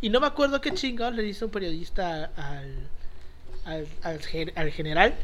Y 0.00 0.08
no 0.08 0.20
me 0.20 0.26
acuerdo 0.26 0.60
qué 0.60 0.72
chingados 0.72 1.14
le 1.14 1.22
dice 1.22 1.44
un 1.44 1.50
periodista 1.50 2.30
al, 2.36 2.88
al, 3.64 3.86
al, 4.02 4.20
gen- 4.20 4.52
al 4.56 4.70
general 4.70 5.14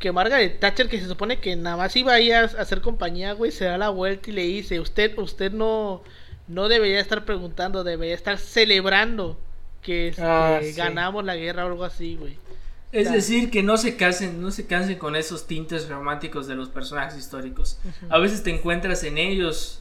que 0.00 0.10
Margaret 0.10 0.58
Thatcher, 0.58 0.88
que 0.88 0.98
se 1.00 1.06
supone 1.06 1.38
que 1.38 1.54
nada 1.54 1.76
más 1.76 1.94
iba 1.94 2.12
ahí 2.14 2.32
a, 2.32 2.40
a 2.40 2.44
hacer 2.44 2.80
compañía, 2.80 3.34
güey, 3.34 3.52
se 3.52 3.66
da 3.66 3.78
la 3.78 3.90
vuelta 3.90 4.30
y 4.30 4.32
le 4.32 4.42
dice, 4.42 4.80
usted, 4.80 5.16
usted 5.18 5.52
no, 5.52 6.02
no 6.48 6.68
debería 6.68 6.98
estar 6.98 7.24
preguntando, 7.24 7.84
debería 7.84 8.14
estar 8.14 8.38
celebrando 8.38 9.38
que 9.82 10.08
este, 10.08 10.22
Ah, 10.24 10.58
sí. 10.62 10.72
ganamos 10.72 11.24
la 11.24 11.36
guerra 11.36 11.64
o 11.64 11.68
algo 11.68 11.84
así, 11.84 12.16
güey. 12.16 12.36
Es 12.92 13.12
decir, 13.12 13.50
que 13.52 13.62
no 13.62 13.76
se 13.76 13.94
casen, 13.96 14.42
no 14.42 14.50
se 14.50 14.66
cansen 14.66 14.98
con 14.98 15.14
esos 15.14 15.46
tintes 15.46 15.88
románticos 15.88 16.48
de 16.48 16.56
los 16.56 16.68
personajes 16.68 17.16
históricos. 17.16 17.78
A 18.08 18.18
veces 18.18 18.42
te 18.42 18.50
encuentras 18.50 19.04
en 19.04 19.16
ellos 19.16 19.80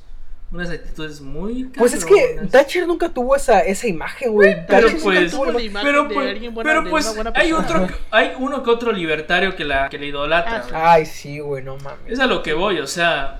unas 0.52 0.70
actitudes 0.72 1.22
muy 1.22 1.66
Pues 1.66 1.94
es 1.94 2.04
que 2.04 2.16
cabronas. 2.32 2.52
Thatcher 2.52 2.88
nunca 2.88 3.10
tuvo 3.10 3.36
esa, 3.36 3.60
esa 3.60 3.88
imagen, 3.88 4.32
güey. 4.32 4.66
pero 4.68 4.88
pues, 5.04 5.32
tuvo 5.32 5.46
la 5.46 5.52
la- 5.54 5.62
imagen 5.62 5.88
pero 5.88 6.04
de 6.06 6.14
pues, 6.16 6.28
alguien 6.30 6.54
buena- 6.56 6.70
pero 6.70 6.84
de 6.84 6.90
pues 6.90 7.06
una 7.06 7.14
buena 7.16 7.32
hay 7.36 7.52
otro, 7.54 7.88
hay 8.10 8.34
uno 8.40 8.64
que 8.64 8.70
otro 8.72 8.92
libertario 8.92 9.56
que 9.56 9.64
la 9.66 9.90
que 9.90 10.00
le 10.00 10.08
idolatra. 10.08 10.66
Ah. 10.74 10.94
Ay, 10.94 11.06
sí, 11.06 11.40
güey, 11.40 11.64
no 11.64 11.78
mames. 11.78 12.00
Es 12.14 12.20
a 12.20 12.26
lo 12.26 12.42
que 12.42 12.54
voy, 12.54 12.80
o 12.80 12.88
sea, 12.88 13.40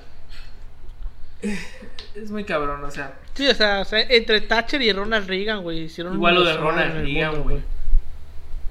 es 1.42 2.30
muy 2.32 2.44
cabrón, 2.44 2.84
o 2.84 2.92
sea, 2.92 3.14
Sí, 3.34 3.48
o 3.48 3.56
sea, 3.56 3.80
o 3.82 3.86
sea, 3.86 4.02
entre 4.02 4.42
Thatcher 4.42 4.82
y 4.82 4.92
Ronald 4.92 5.26
Reagan, 5.28 5.62
güey, 5.64 5.84
hicieron 5.84 6.14
Igual 6.16 6.36
lo 6.36 6.44
de 6.44 6.58
Ronald 6.58 7.06
Reagan, 7.06 7.42
güey. 7.44 7.62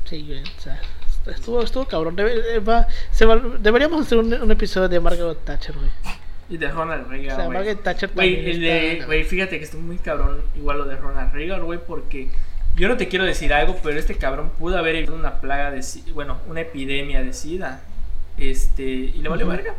Sí, 0.04 0.24
güey, 0.26 0.42
o 0.42 0.60
sea, 0.60 0.78
estuvo, 1.26 1.62
estuvo 1.62 1.86
cabrón. 1.86 2.14
Debe- 2.16 2.54
eh, 2.56 2.58
va- 2.60 2.86
se 3.10 3.24
va- 3.24 3.36
deberíamos 3.58 4.02
hacer 4.06 4.18
un, 4.18 4.32
un 4.32 4.50
episodio 4.50 4.88
de 4.88 5.00
Margaret 5.00 5.38
Thatcher, 5.44 5.74
güey. 5.74 5.90
Y 6.48 6.56
de 6.56 6.70
Ronald 6.70 7.06
O 7.06 7.10
Reagan, 7.10 7.36
sea, 7.36 7.44
güey. 7.46 7.58
Margaret 7.58 7.82
Thatcher 7.82 8.10
Güey, 8.14 8.34
también 8.36 8.62
está- 8.64 8.74
de, 9.00 9.06
güey, 9.06 9.24
fíjate 9.24 9.58
que 9.58 9.64
está 9.64 9.76
muy 9.76 9.98
cabrón, 9.98 10.42
igual 10.56 10.78
lo 10.78 10.84
de 10.86 10.96
Ronald 10.96 11.32
Reagan, 11.32 11.64
güey, 11.64 11.78
porque 11.86 12.30
yo 12.76 12.88
no 12.88 12.96
te 12.96 13.08
quiero 13.08 13.24
decir 13.24 13.52
algo, 13.52 13.76
pero 13.82 13.98
este 13.98 14.14
cabrón 14.16 14.50
pudo 14.58 14.78
haber 14.78 14.94
evitado 14.96 15.18
una 15.18 15.40
plaga 15.40 15.70
de 15.70 15.82
SIDA, 15.82 16.12
bueno, 16.12 16.38
una 16.48 16.60
epidemia 16.62 17.22
de 17.22 17.32
SIDA, 17.32 17.82
este, 18.38 18.82
y 18.84 19.12
le 19.18 19.28
vale 19.28 19.44
verga. 19.44 19.74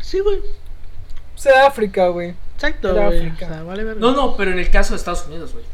Sí, 0.00 0.20
güey, 0.20 0.38
O 0.38 1.38
sea, 1.38 1.66
África, 1.66 2.08
güey. 2.08 2.34
exacto, 2.54 2.92
güey. 2.94 3.04
O 3.04 3.08
África. 3.08 3.48
sea, 3.48 3.62
vale 3.62 3.84
verga. 3.84 4.00
No, 4.00 4.12
no, 4.12 4.36
pero 4.36 4.52
en 4.52 4.58
el 4.58 4.70
caso 4.70 4.94
de 4.94 4.98
Estados 4.98 5.26
Unidos, 5.26 5.52
güey. 5.52 5.64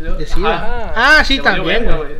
Lo- 0.00 0.14
De 0.16 0.26
SIDA. 0.26 0.54
Ajá, 0.88 0.92
Ah, 1.20 1.24
sí, 1.24 1.36
le 1.38 1.42
también, 1.42 1.84
güey. 1.84 2.14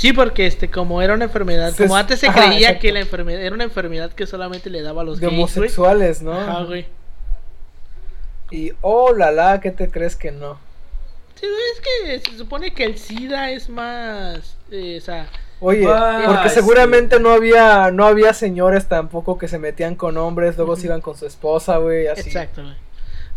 Sí, 0.00 0.14
porque 0.14 0.46
este, 0.46 0.70
como 0.70 1.02
era 1.02 1.12
una 1.12 1.24
enfermedad, 1.26 1.72
Se- 1.74 1.82
como 1.82 1.94
antes 1.94 2.20
se 2.20 2.28
ajá, 2.28 2.46
creía 2.46 2.58
exacto. 2.68 2.80
que 2.80 2.92
la 2.92 3.00
enfermedad 3.00 3.42
era 3.42 3.54
una 3.54 3.64
enfermedad 3.64 4.10
que 4.12 4.26
solamente 4.26 4.70
le 4.70 4.80
daba 4.80 5.02
a 5.02 5.04
los 5.04 5.20
De 5.20 5.26
gays, 5.26 5.36
güey. 5.36 5.42
homosexuales, 5.44 6.22
¿no? 6.22 6.32
Ajá, 6.32 6.64
güey. 6.64 6.86
Y, 8.50 8.72
oh, 8.80 9.12
la 9.14 9.30
la, 9.30 9.60
¿qué 9.60 9.70
te 9.70 9.90
crees 9.90 10.16
que 10.16 10.32
no? 10.32 10.58
Sí, 11.34 11.46
es 11.74 11.80
que 12.22 12.30
se 12.30 12.38
supone 12.38 12.72
que 12.72 12.84
el 12.84 12.96
SIDA 12.98 13.50
es 13.50 13.68
más, 13.68 14.56
eh, 14.70 14.98
o 14.98 15.04
sea, 15.04 15.28
Oye, 15.62 15.86
Ah, 15.86 16.22
porque 16.26 16.48
sí. 16.48 16.54
seguramente 16.54 17.20
no 17.20 17.30
había 17.32 17.90
no 17.90 18.06
había 18.06 18.32
señores 18.32 18.86
tampoco 18.88 19.36
que 19.36 19.46
se 19.46 19.58
metían 19.58 19.94
con 19.94 20.16
hombres, 20.16 20.56
luego 20.56 20.74
se 20.76 20.80
Ujú. 20.80 20.86
iban 20.86 21.00
con 21.02 21.18
su 21.18 21.26
esposa, 21.26 21.76
güey, 21.76 22.06
así. 22.06 22.22
Exacto, 22.30 22.62
güey. 22.62 22.74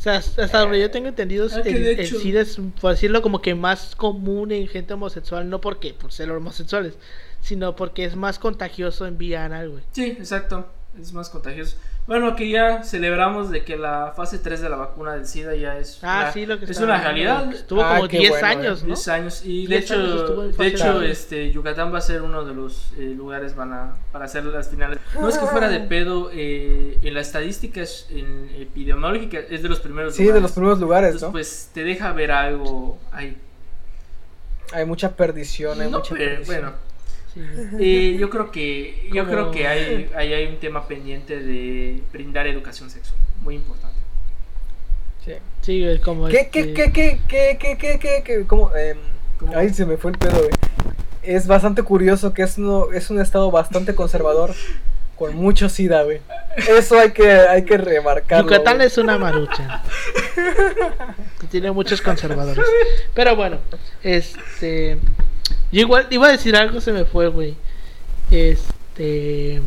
Sea, 0.03 0.17
hasta 0.17 0.59
donde 0.59 0.81
yo 0.81 0.91
tengo 0.91 1.07
entendido, 1.07 1.47
Ah, 1.49 1.61
el, 1.63 1.75
el 1.77 1.99
hecho- 2.01 2.19
SIDA 2.19 2.41
es, 2.41 2.57
por 2.81 2.91
decirlo, 2.91 3.21
como 3.21 3.41
que 3.41 3.55
más 3.55 3.95
común 3.95 4.51
en 4.51 4.67
gente 4.67 4.93
homosexual, 4.93 5.49
no 5.49 5.61
porque 5.61 5.93
por 5.93 6.11
ser 6.11 6.29
homosexuales, 6.29 6.95
sino 7.39 7.75
porque 7.77 8.03
es 8.03 8.17
más 8.17 8.37
contagioso 8.37 9.05
en 9.07 9.17
vía 9.17 9.45
anal, 9.45 9.69
güey. 9.69 9.83
Sí, 9.93 10.03
exacto. 10.07 10.67
Es 10.99 11.13
más 11.13 11.29
contagioso. 11.29 11.77
Bueno, 12.05 12.35
que 12.35 12.49
ya 12.49 12.83
celebramos 12.83 13.49
de 13.49 13.63
que 13.63 13.77
la 13.77 14.11
fase 14.13 14.37
3 14.37 14.59
de 14.61 14.67
la 14.69 14.75
vacuna 14.75 15.13
del 15.13 15.25
SIDA 15.25 15.55
ya 15.55 15.77
es, 15.77 15.99
Ah, 16.03 16.23
una, 16.23 16.31
sí, 16.33 16.45
lo 16.45 16.59
que 16.59 16.65
es 16.65 16.77
una 16.79 16.99
realidad. 17.01 17.49
que 17.49 17.55
Estuvo 17.55 17.81
Ah, 17.81 17.95
como 17.95 18.09
qué 18.09 18.17
10 18.17 18.29
bueno, 18.31 18.47
años, 18.47 18.81
¿no? 18.81 18.87
10 18.87 19.07
años. 19.07 19.41
Y 19.45 19.67
de 19.67 19.77
10 19.77 19.91
años 19.91 20.13
hecho, 20.21 20.41
de 20.51 20.67
hecho 20.67 21.01
este, 21.01 21.51
Yucatán 21.53 21.93
va 21.93 21.99
a 21.99 22.01
ser 22.01 22.21
uno 22.21 22.43
de 22.43 22.53
los 22.53 22.91
eh, 22.97 23.13
lugares 23.15 23.55
van 23.55 23.71
a, 23.71 23.95
para 24.11 24.25
hacer 24.25 24.43
las 24.43 24.67
finales. 24.69 24.99
No 25.17 25.29
es 25.29 25.37
que 25.37 25.45
fuera 25.45 25.69
de 25.69 25.79
pedo, 25.79 26.29
eh, 26.33 26.99
en 27.01 27.13
las 27.13 27.27
estadísticas 27.27 28.07
en 28.09 28.49
epidemiológicas 28.59 29.45
es 29.49 29.63
de 29.63 29.69
los 29.69 29.79
primeros 29.79 30.13
Sí, 30.13 30.25
de 30.25 30.41
los 30.41 30.51
primeros 30.51 30.79
lugares, 30.81 31.11
Entonces, 31.13 31.27
¿no? 31.29 31.31
pues 31.31 31.69
te 31.73 31.85
deja 31.85 32.11
ver 32.11 32.31
algo 32.33 32.99
ahí. 33.13 33.37
Hay 34.73 34.85
mucha 34.85 35.15
perdición, 35.15 35.79
hay 35.79 35.89
No, 35.89 35.99
mucha 35.99 36.15
pero, 36.15 36.31
perdición. 36.31 36.61
bueno, 36.61 36.73
Sí. 37.33 38.17
Yo 38.17 38.29
creo 38.29 38.51
que, 38.51 39.09
yo 39.11 39.25
creo 39.25 39.51
que 39.51 39.67
hay, 39.67 40.09
hay, 40.15 40.33
hay, 40.33 40.47
un 40.47 40.57
tema 40.59 40.87
pendiente 40.87 41.39
de 41.39 42.01
brindar 42.11 42.45
educación 42.45 42.89
sexual, 42.89 43.19
muy 43.41 43.55
importante. 43.55 43.97
Sí, 45.25 45.33
sí 45.61 45.83
es 45.83 45.99
como... 45.99 46.27
¿Qué, 46.27 46.49
qué, 46.51 46.59
este 46.59 46.73
qué, 46.73 46.91
qué, 47.27 47.57
qué, 47.57 47.77
qué, 47.77 48.23
qué, 48.23 48.45
cómo, 48.45 48.71
eh, 48.75 48.95
Ay, 49.55 49.73
se 49.73 49.85
me 49.85 49.97
fue 49.97 50.11
el 50.11 50.17
pedo, 50.17 50.37
güey. 50.37 50.51
Es 51.23 51.47
bastante 51.47 51.83
curioso 51.83 52.33
que 52.33 52.43
es, 52.43 52.57
uno, 52.57 52.91
es 52.93 53.09
un 53.09 53.19
estado 53.19 53.49
bastante 53.49 53.95
conservador 53.95 54.53
con 55.17 55.35
mucho 55.35 55.69
sida, 55.69 56.03
güey. 56.03 56.19
Eso 56.55 56.99
hay 56.99 57.11
que, 57.11 57.31
hay 57.31 57.63
que 57.63 57.77
remarcarlo. 57.77 58.49
Yucatán 58.49 58.81
es 58.81 58.97
una 58.97 59.17
marucha. 59.17 59.81
tiene 61.49 61.71
muchos 61.71 62.01
conservadores. 62.01 62.65
Pero 63.13 63.35
bueno, 63.35 63.57
este 64.03 64.97
yo 65.73 65.81
igual 65.81 66.07
iba 66.11 66.27
a 66.27 66.31
decir 66.31 66.55
algo, 66.55 66.79
se 66.79 66.91
me 66.93 67.03
fue, 67.03 67.27
güey. 67.27 67.55
Este. 68.31 69.61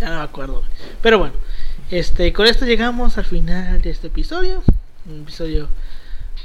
Ya 0.00 0.08
no 0.10 0.16
me 0.16 0.22
acuerdo. 0.22 0.54
güey. 0.54 0.66
Pero 1.02 1.18
bueno, 1.18 1.34
este, 1.90 2.32
con 2.32 2.46
esto 2.46 2.64
llegamos 2.66 3.16
al 3.18 3.24
final 3.24 3.80
de 3.82 3.90
este 3.90 4.08
episodio. 4.08 4.62
Un 5.08 5.22
episodio, 5.22 5.68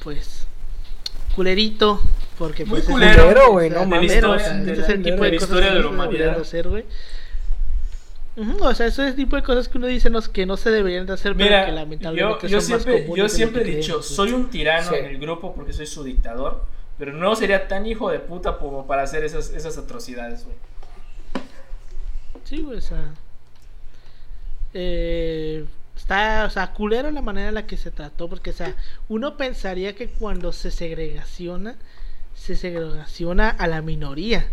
pues, 0.04 0.46
culerito. 1.36 2.02
Porque 2.38 2.66
Muy 2.66 2.72
pues, 2.80 2.84
es- 2.86 2.90
culero, 2.90 3.24
Culero, 3.24 3.52
güey, 3.52 3.68
o 3.70 3.72
sea, 3.72 3.80
no 3.82 3.86
mames. 3.88 4.12
este 4.14 4.72
es 4.82 4.90
el 4.90 5.04
tipo 5.04 5.24
de 5.24 5.32
de 5.32 5.38
cosas 5.38 5.50
historia 5.50 5.68
que 5.70 5.74
de 6.18 6.26
la 6.26 6.32
no 6.34 6.42
hacer, 6.42 6.68
güey. 6.68 6.86
O 8.62 8.74
sea, 8.74 8.88
eso 8.88 9.04
es 9.04 9.10
el 9.10 9.16
tipo 9.16 9.36
de 9.36 9.44
cosas 9.44 9.68
que 9.68 9.78
uno 9.78 9.86
dice 9.88 10.10
no- 10.10 10.22
que 10.22 10.46
no 10.48 10.58
se 10.58 10.72
deberían 10.72 11.06
de 11.06 11.14
hacer, 11.14 11.34
pero 11.36 11.46
Mira, 11.46 11.66
que 11.66 11.72
yo, 11.72 11.76
lamentablemente 11.76 12.48
yo 12.48 12.62
son 12.62 12.72
más 12.72 12.82
siempre, 12.84 13.04
comunes 13.04 13.24
yo 13.24 13.30
siempre 13.36 13.62
he 13.62 13.66
que 13.66 13.76
dicho, 13.78 13.98
güey. 13.98 14.10
soy 14.10 14.32
un 14.32 14.50
tirano 14.50 14.90
Sí. 14.90 14.96
en 14.96 15.06
el 15.06 15.20
grupo 15.20 15.54
porque 15.54 15.74
soy 15.74 15.86
su 15.86 16.04
dictador, 16.04 16.64
pero 17.02 17.14
no 17.14 17.36
sería 17.36 17.68
tan 17.68 17.88
hijo 17.88 18.12
de 18.12 18.20
puta 18.20 18.60
como 18.60 18.86
para 18.86 19.02
hacer 19.02 19.24
esas, 19.24 19.50
esas 19.50 19.76
atrocidades, 19.76 20.46
güey. 20.46 20.56
Sí, 22.44 22.62
güey, 22.62 22.78
o 22.78 22.82
sea. 22.82 23.16
Eh, 24.76 25.66
está, 25.98 26.46
o 26.46 26.52
sea, 26.52 26.74
culero 26.74 27.10
la 27.10 27.24
manera 27.24 27.50
en 27.50 27.56
la 27.56 27.66
que 27.66 27.76
se 27.76 27.90
trató, 27.90 28.30
porque, 28.30 28.52
o 28.52 28.54
sea, 28.54 28.76
uno 29.10 29.36
pensaría 29.36 29.96
que 29.96 30.10
cuando 30.10 30.52
se 30.54 30.70
segregaciona, 30.70 31.76
se 32.36 32.56
segregaciona 32.56 33.50
a 33.50 33.66
la 33.66 33.82
minoría. 33.82 34.46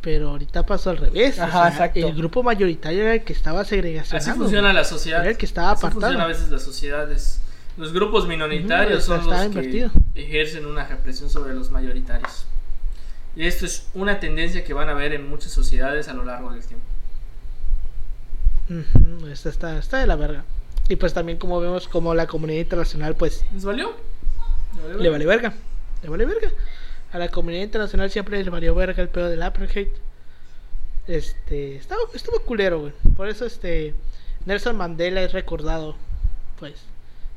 Pero 0.00 0.30
ahorita 0.30 0.64
pasó 0.64 0.88
al 0.88 0.96
revés. 0.96 1.38
o 1.38 1.42
Ajá, 1.42 1.64
sea, 1.64 1.68
exacto. 1.68 1.98
El 2.00 2.14
grupo 2.14 2.42
mayoritario 2.44 3.02
era 3.02 3.12
el 3.12 3.24
que 3.24 3.34
estaba 3.34 3.62
segregacionado. 3.66 4.30
Así 4.30 4.38
funciona 4.38 4.72
la 4.72 4.84
sociedad. 4.84 5.20
Era 5.20 5.32
el 5.32 5.36
que 5.36 5.44
estaba 5.44 5.72
Así 5.72 5.80
apartado. 5.84 6.00
funciona 6.00 6.24
a 6.24 6.28
veces 6.28 6.48
las 6.48 6.62
sociedades. 6.62 7.42
Los 7.76 7.92
grupos 7.92 8.26
minoritarios 8.26 9.04
son 9.04 9.26
los 9.26 9.44
invertido. 9.44 9.90
que 10.14 10.24
ejercen 10.24 10.66
una 10.66 10.86
represión 10.86 11.28
sobre 11.28 11.54
los 11.54 11.70
mayoritarios. 11.70 12.46
Y 13.36 13.46
esto 13.46 13.66
es 13.66 13.88
una 13.92 14.18
tendencia 14.18 14.64
que 14.64 14.72
van 14.72 14.88
a 14.88 14.94
ver 14.94 15.12
en 15.12 15.28
muchas 15.28 15.52
sociedades 15.52 16.08
a 16.08 16.14
lo 16.14 16.24
largo 16.24 16.52
del 16.52 16.64
tiempo. 16.64 16.86
Esta 19.30 19.50
está, 19.50 19.78
está 19.78 19.98
de 19.98 20.06
la 20.06 20.16
verga. 20.16 20.44
Y 20.88 20.96
pues 20.96 21.12
también 21.12 21.38
como 21.38 21.60
vemos 21.60 21.86
como 21.86 22.14
la 22.14 22.26
comunidad 22.26 22.60
internacional 22.60 23.14
pues 23.14 23.44
¿Les 23.52 23.64
valió? 23.64 23.94
¿Les 24.88 25.00
le 25.00 25.10
vale 25.10 25.26
verga. 25.26 25.52
Le 26.02 26.08
vale 26.08 26.24
verga. 26.24 26.50
A 27.12 27.18
la 27.18 27.28
comunidad 27.28 27.62
internacional 27.62 28.10
siempre 28.10 28.42
le 28.42 28.50
valió 28.50 28.74
verga 28.74 29.02
el 29.02 29.08
pedo 29.08 29.28
del 29.28 29.42
apartheid. 29.42 29.88
Este, 31.06 31.76
estaba, 31.76 32.00
estuvo 32.14 32.40
culero, 32.40 32.80
güey. 32.80 32.92
Por 33.16 33.28
eso 33.28 33.44
este 33.44 33.94
Nelson 34.46 34.76
Mandela 34.76 35.22
es 35.22 35.32
recordado 35.32 35.96
pues 36.58 36.74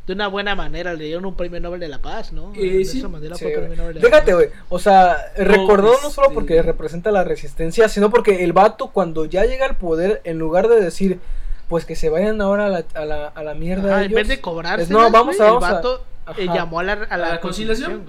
de 0.09 0.15
una 0.15 0.27
buena 0.27 0.55
manera, 0.55 0.95
le 0.95 1.05
dieron 1.05 1.23
un 1.27 1.35
premio 1.35 1.59
Nobel 1.59 1.79
de 1.79 1.87
la 1.87 1.99
Paz, 1.99 2.33
¿no? 2.33 2.51
Eh, 2.55 2.77
Nelson 2.77 3.01
sí. 3.01 3.07
Mandela 3.07 3.35
Sí, 3.35 3.43
fue 3.45 3.51
güey. 3.53 3.67
premio 3.67 3.83
Nobel 3.83 4.01
de. 4.01 4.51
O 4.69 4.79
sea, 4.79 5.17
recordó 5.37 5.93
no 6.01 6.09
solo 6.09 6.29
este- 6.29 6.33
porque 6.33 6.61
representa 6.63 7.11
la 7.11 7.23
resistencia, 7.23 7.87
sino 7.89 8.09
porque 8.09 8.43
el 8.43 8.51
vato, 8.51 8.87
cuando 8.87 9.25
ya 9.25 9.45
llega 9.45 9.67
al 9.67 9.77
poder, 9.77 10.21
en 10.23 10.39
lugar 10.39 10.67
de 10.67 10.81
decir, 10.81 11.19
pues 11.67 11.85
que 11.85 11.95
se 11.95 12.09
vayan 12.09 12.41
ahora 12.41 12.65
a 12.65 12.69
la, 12.69 12.83
a 12.95 13.05
la, 13.05 13.27
a 13.27 13.43
la 13.43 13.53
mierda. 13.53 13.97
Ajá, 13.97 14.05
en 14.05 14.13
vez 14.15 14.27
de 14.27 14.41
cobrarse, 14.41 14.91
no, 14.91 15.11
vamos 15.11 15.39
a- 15.39 15.45
el 15.45 15.51
vamos 15.51 15.63
a- 15.65 15.73
vato 15.73 16.03
eh, 16.37 16.47
llamó 16.47 16.79
a 16.79 16.83
la, 16.83 16.93
a 16.93 17.17
la 17.17 17.27
¿A 17.27 17.29
la 17.29 17.39
conciliación? 17.39 18.05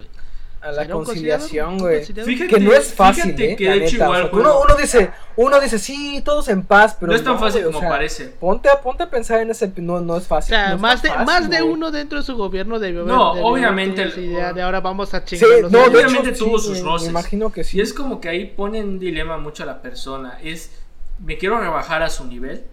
A 0.63 0.73
la 0.73 0.87
conciliación, 0.89 1.79
güey. 1.79 2.05
Que 2.05 2.61
no 2.61 2.73
es 2.73 2.93
fácil, 2.93 3.23
fíjate 3.35 3.53
¿eh? 3.53 3.57
que 3.57 3.65
la 3.65 3.73
de 3.77 3.85
hecho 3.87 3.93
neta. 3.95 4.05
O 4.05 4.09
igual, 4.09 4.23
sea, 4.23 4.31
pues, 4.31 4.45
uno, 4.45 4.61
uno 4.61 4.75
dice, 4.77 5.11
uno 5.37 5.61
dice, 5.61 5.79
sí, 5.79 6.21
todos 6.23 6.49
en 6.49 6.63
paz, 6.65 6.97
pero 7.01 7.13
no 7.13 7.17
es 7.17 7.25
tan 7.25 7.39
fácil 7.39 7.63
güey, 7.63 7.71
o 7.71 7.73
como 7.73 7.81
sea, 7.81 7.89
parece. 7.89 8.27
Ponte 8.27 8.69
a, 8.69 8.81
ponte 8.81 9.03
a 9.05 9.11
pensar 9.11 9.41
en 9.41 9.51
ese, 9.51 9.73
no, 9.77 10.01
no 10.01 10.17
es 10.19 10.25
O 10.25 10.27
fácil. 10.27 10.55
sea, 10.55 10.71
no 10.73 10.79
más 10.79 11.01
de, 11.03 11.09
fácil, 11.09 11.25
más 11.27 11.49
de 11.49 11.63
uno 11.63 11.91
dentro 11.91 12.19
de 12.19 12.25
su 12.25 12.37
gobierno 12.37 12.79
debió 12.79 13.01
haber. 13.03 13.15
No, 13.15 13.31
obviamente 13.33 14.03
el- 14.03 14.19
idea 14.19 14.53
de 14.53 14.61
ahora 14.61 14.81
vamos 14.81 15.15
a 15.15 15.21
Sí, 15.27 15.39
chingar 15.39 15.61
los 15.63 15.73
no. 15.73 15.85
Obviamente 15.85 16.29
hecho, 16.31 16.45
tuvo 16.45 16.59
sí, 16.59 16.67
sus 16.69 16.81
roces. 16.83 17.07
Me 17.07 17.11
imagino 17.13 17.51
que 17.51 17.65
sí. 17.65 17.79
Y 17.79 17.81
es 17.81 17.95
como 17.95 18.21
que 18.21 18.29
ahí 18.29 18.45
pone 18.45 18.83
un 18.83 18.99
dilema 18.99 19.39
mucho 19.39 19.63
a 19.63 19.67
la 19.67 19.81
persona. 19.81 20.39
Es, 20.43 20.71
me 21.25 21.39
quiero 21.39 21.59
rebajar 21.59 22.03
a 22.03 22.11
su 22.11 22.27
nivel. 22.27 22.65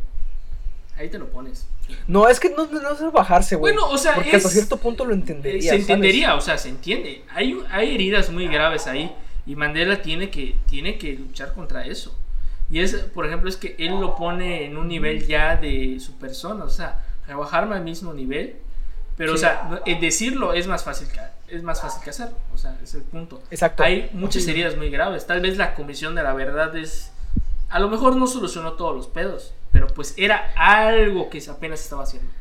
Ahí 0.98 1.10
te 1.10 1.20
lo 1.20 1.28
pones. 1.30 1.68
No, 2.08 2.28
es 2.28 2.40
que 2.40 2.50
no, 2.50 2.66
no 2.68 2.92
es 2.92 3.12
bajarse, 3.14 3.56
güey. 3.56 3.74
Bueno, 3.74 3.90
o 3.90 3.98
sea, 3.98 4.16
porque 4.16 4.30
es- 4.32 4.36
hasta 4.38 4.50
cierto 4.50 4.78
punto 4.78 5.06
lo 5.06 5.12
Eh, 5.12 5.16
entendería. 5.16 5.62
se 5.62 5.68
¿sabes? 5.70 5.82
entendería, 5.82 6.36
o 6.36 6.42
sea, 6.42 6.58
se 6.58 6.70
entiende. 6.70 7.24
Hay, 7.34 7.58
hay 7.72 7.96
heridas 7.96 8.30
muy 8.30 8.48
graves 8.48 8.88
ahí. 8.88 9.14
Y 9.46 9.56
Mandela 9.56 10.02
tiene 10.02 10.30
que, 10.30 10.56
tiene 10.70 10.98
que 10.98 11.14
luchar 11.14 11.54
contra 11.54 11.86
eso. 11.86 12.18
Y 12.70 12.80
es, 12.82 12.94
por 12.96 13.26
ejemplo, 13.26 13.50
es 13.50 13.56
que 13.56 13.76
él 13.80 13.98
lo 14.00 14.16
pone 14.16 14.66
en 14.66 14.76
un 14.76 14.90
nivel 14.90 15.26
ya 15.26 15.56
de 15.56 16.00
su 16.02 16.18
persona. 16.18 16.66
O 16.66 16.70
sea, 16.70 17.02
rebajarme 17.26 17.76
al 17.76 17.84
mismo 17.84 18.14
nivel. 18.14 18.58
Pero, 19.16 19.34
o 19.34 19.38
sea, 19.38 19.82
eh, 19.86 19.98
decirlo 20.00 20.54
es 20.54 20.68
más 20.68 20.84
fácil 20.84 21.08
que, 21.08 21.20
es 21.56 21.64
más 21.64 21.82
fácil 21.82 22.04
que 22.04 22.10
hacerlo. 22.10 22.38
O 22.54 22.58
sea, 22.58 22.78
es 22.84 22.94
el 22.94 23.04
punto. 23.04 23.42
Exacto. 23.50 23.84
Hay 23.84 24.10
muchas 24.14 24.46
heridas 24.48 24.76
muy 24.76 24.90
graves. 24.90 25.26
Tal 25.26 25.40
vez 25.40 25.58
la 25.58 25.74
comisión 25.76 26.14
de 26.14 26.24
la 26.24 26.34
verdad 26.34 26.76
es. 26.76 27.12
A 27.70 27.80
lo 27.80 27.88
mejor 27.90 28.16
no 28.18 28.28
solucionó 28.28 28.74
todos 28.74 28.96
los 28.96 29.08
pedos. 29.08 29.54
Pero 29.78 29.94
pues 29.94 30.16
era 30.18 30.54
algo 30.56 31.30
que 31.30 31.40
apenas 31.48 31.80
estaba 31.84 32.02
haciendo. 32.02 32.32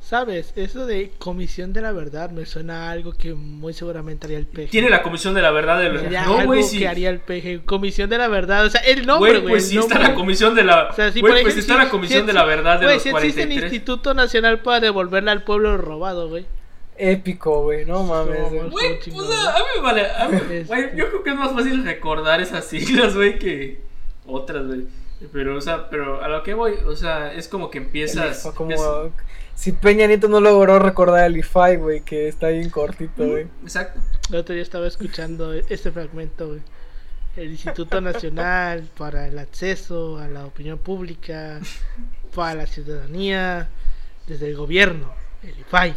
¿Sabes? 0.00 0.52
Eso 0.56 0.84
de 0.84 1.10
comisión 1.16 1.72
de 1.72 1.80
la 1.80 1.92
verdad 1.92 2.28
me 2.30 2.44
suena 2.44 2.88
a 2.88 2.90
algo 2.90 3.14
que 3.14 3.32
muy 3.32 3.72
seguramente 3.72 4.26
haría 4.26 4.36
el 4.36 4.46
PG. 4.46 4.68
Tiene 4.68 4.90
la 4.90 5.00
comisión 5.02 5.32
de 5.32 5.40
la 5.40 5.50
verdad 5.50 5.78
de 5.80 5.88
los. 5.88 6.02
No, 6.02 6.18
algo 6.36 6.44
güey, 6.52 6.62
sí. 6.62 6.80
que 6.80 6.88
haría 6.88 7.08
el 7.08 7.20
PG. 7.20 7.64
Comisión 7.64 8.10
de 8.10 8.18
la 8.18 8.28
verdad. 8.28 8.66
O 8.66 8.68
sea, 8.68 8.82
el 8.82 9.06
nombre, 9.06 9.38
Güey, 9.38 9.52
pues 9.52 9.68
sí 9.70 9.78
está 9.78 9.98
la 9.98 10.14
comisión 10.14 10.54
de 10.54 10.64
la. 10.64 10.88
O 10.90 10.92
sea, 10.92 11.10
si 11.10 11.20
por 11.20 11.30
pues 11.30 11.40
ejemplo, 11.40 11.60
está 11.60 11.72
si- 11.72 11.78
la 11.78 11.88
comisión 11.88 12.20
si 12.22 12.26
de 12.26 12.32
la 12.34 12.44
verdad 12.44 12.78
de 12.78 12.84
güey, 12.84 12.96
los 12.96 13.02
si 13.02 13.08
existe 13.08 13.40
el 13.42 13.48
43. 13.48 13.72
Instituto 13.72 14.12
Nacional 14.12 14.60
para 14.60 14.80
devolverle 14.80 15.30
al 15.30 15.44
pueblo 15.44 15.70
lo 15.70 15.78
robado, 15.78 16.28
güey. 16.28 16.44
Épico, 16.98 17.62
güey. 17.62 17.86
No 17.86 18.02
mames. 18.02 18.38
No, 18.38 18.48
güey. 18.50 18.70
pues 18.70 19.00
chingón, 19.00 19.32
a 19.32 19.54
mí 19.54 19.64
me 19.76 19.82
vale. 19.82 20.10
a 20.10 20.28
mí- 20.28 20.36
Este- 20.36 20.64
güey, 20.64 20.94
yo 20.94 21.08
creo 21.08 21.22
que 21.22 21.30
es 21.30 21.36
más 21.36 21.52
fácil 21.52 21.82
recordar 21.86 22.42
esas 22.42 22.66
siglas, 22.66 23.14
güey, 23.16 23.38
que 23.38 23.80
otras, 24.26 24.66
güey. 24.66 24.82
Pero, 25.32 25.56
o 25.56 25.60
sea, 25.60 25.88
pero 25.90 26.22
a 26.22 26.28
lo 26.28 26.42
que 26.42 26.54
voy, 26.54 26.74
o 26.86 26.96
sea, 26.96 27.32
es 27.32 27.48
como 27.48 27.70
que 27.70 27.78
empiezas. 27.78 28.40
IFA, 28.40 28.52
como, 28.54 28.70
empiezas- 28.72 29.24
Si 29.54 29.72
Peña 29.72 30.06
Nieto 30.06 30.28
no 30.28 30.40
logró 30.40 30.78
recordar 30.78 31.24
el 31.26 31.36
IFAI, 31.36 31.76
güey, 31.76 32.00
que 32.00 32.28
está 32.28 32.48
bien 32.48 32.70
cortito, 32.70 33.26
güey. 33.26 33.46
Exacto. 33.62 34.00
El 34.30 34.36
otro 34.36 34.54
día 34.54 34.62
estaba 34.62 34.86
escuchando 34.86 35.52
este 35.52 35.92
fragmento, 35.92 36.48
güey. 36.48 36.60
El 37.36 37.50
Instituto 37.50 38.00
Nacional 38.00 38.88
para 38.98 39.26
el 39.26 39.38
Acceso 39.38 40.18
a 40.18 40.28
la 40.28 40.44
Opinión 40.46 40.78
Pública, 40.78 41.60
para 42.34 42.54
la 42.54 42.66
Ciudadanía, 42.66 43.68
desde 44.26 44.48
el 44.48 44.56
gobierno, 44.56 45.12
el 45.42 45.58
IFAI. 45.60 45.94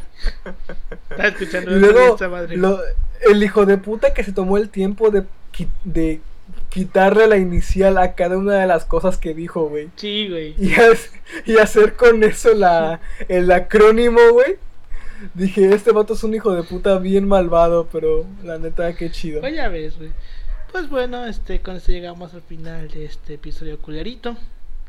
Estaba 1.09 1.29
escuchando 1.29 1.71
Y 1.75 1.79
luego, 1.79 2.15
esa 2.15 2.29
madre. 2.29 2.57
lo- 2.57 2.79
el 3.21 3.41
hijo 3.43 3.65
de 3.65 3.77
puta 3.77 4.13
que 4.13 4.23
se 4.23 4.31
tomó 4.33 4.57
el 4.57 4.69
tiempo 4.69 5.09
de, 5.11 5.23
de 5.83 6.21
quitarle 6.75 7.25
la 7.27 7.37
inicial 7.37 7.97
a 7.97 8.15
cada 8.15 8.37
una 8.37 8.55
de 8.55 8.67
las 8.67 8.83
cosas 8.83 9.17
que 9.17 9.33
dijo, 9.33 9.69
güey. 9.69 9.87
Sí, 9.95 10.27
güey. 10.27 10.55
Y, 11.45 11.55
hacer 11.57 11.95
con 11.95 12.21
eso 12.21 12.53
la, 12.53 12.99
el 13.29 13.49
acrónimo, 13.49 14.19
güey. 14.33 14.57
Dije, 15.33 15.73
este 15.73 15.93
vato 15.93 16.15
es 16.15 16.23
un 16.25 16.35
hijo 16.35 16.51
de 16.51 16.63
puta 16.63 16.99
bien 16.99 17.29
malvado, 17.29 17.87
pero 17.89 18.25
la 18.43 18.57
neta, 18.57 18.93
qué 18.93 19.09
chido. 19.09 19.39
Pues 19.39 19.55
ya 19.55 19.69
ves, 19.69 19.97
güey. 19.97 20.11
Pues 20.73 20.89
bueno, 20.89 21.25
este, 21.25 21.61
con 21.61 21.77
esto 21.77 21.93
llegamos 21.93 22.33
al 22.33 22.41
final 22.41 22.89
de 22.89 23.05
este 23.05 23.35
episodio 23.35 23.79
culerito. 23.79 24.35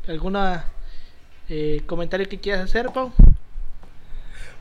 ¿Alguna 0.09 0.65
eh, 1.47 1.83
comentario 1.85 2.27
que 2.27 2.41
quieras 2.41 2.65
hacer, 2.65 2.87
Pau? 2.87 3.13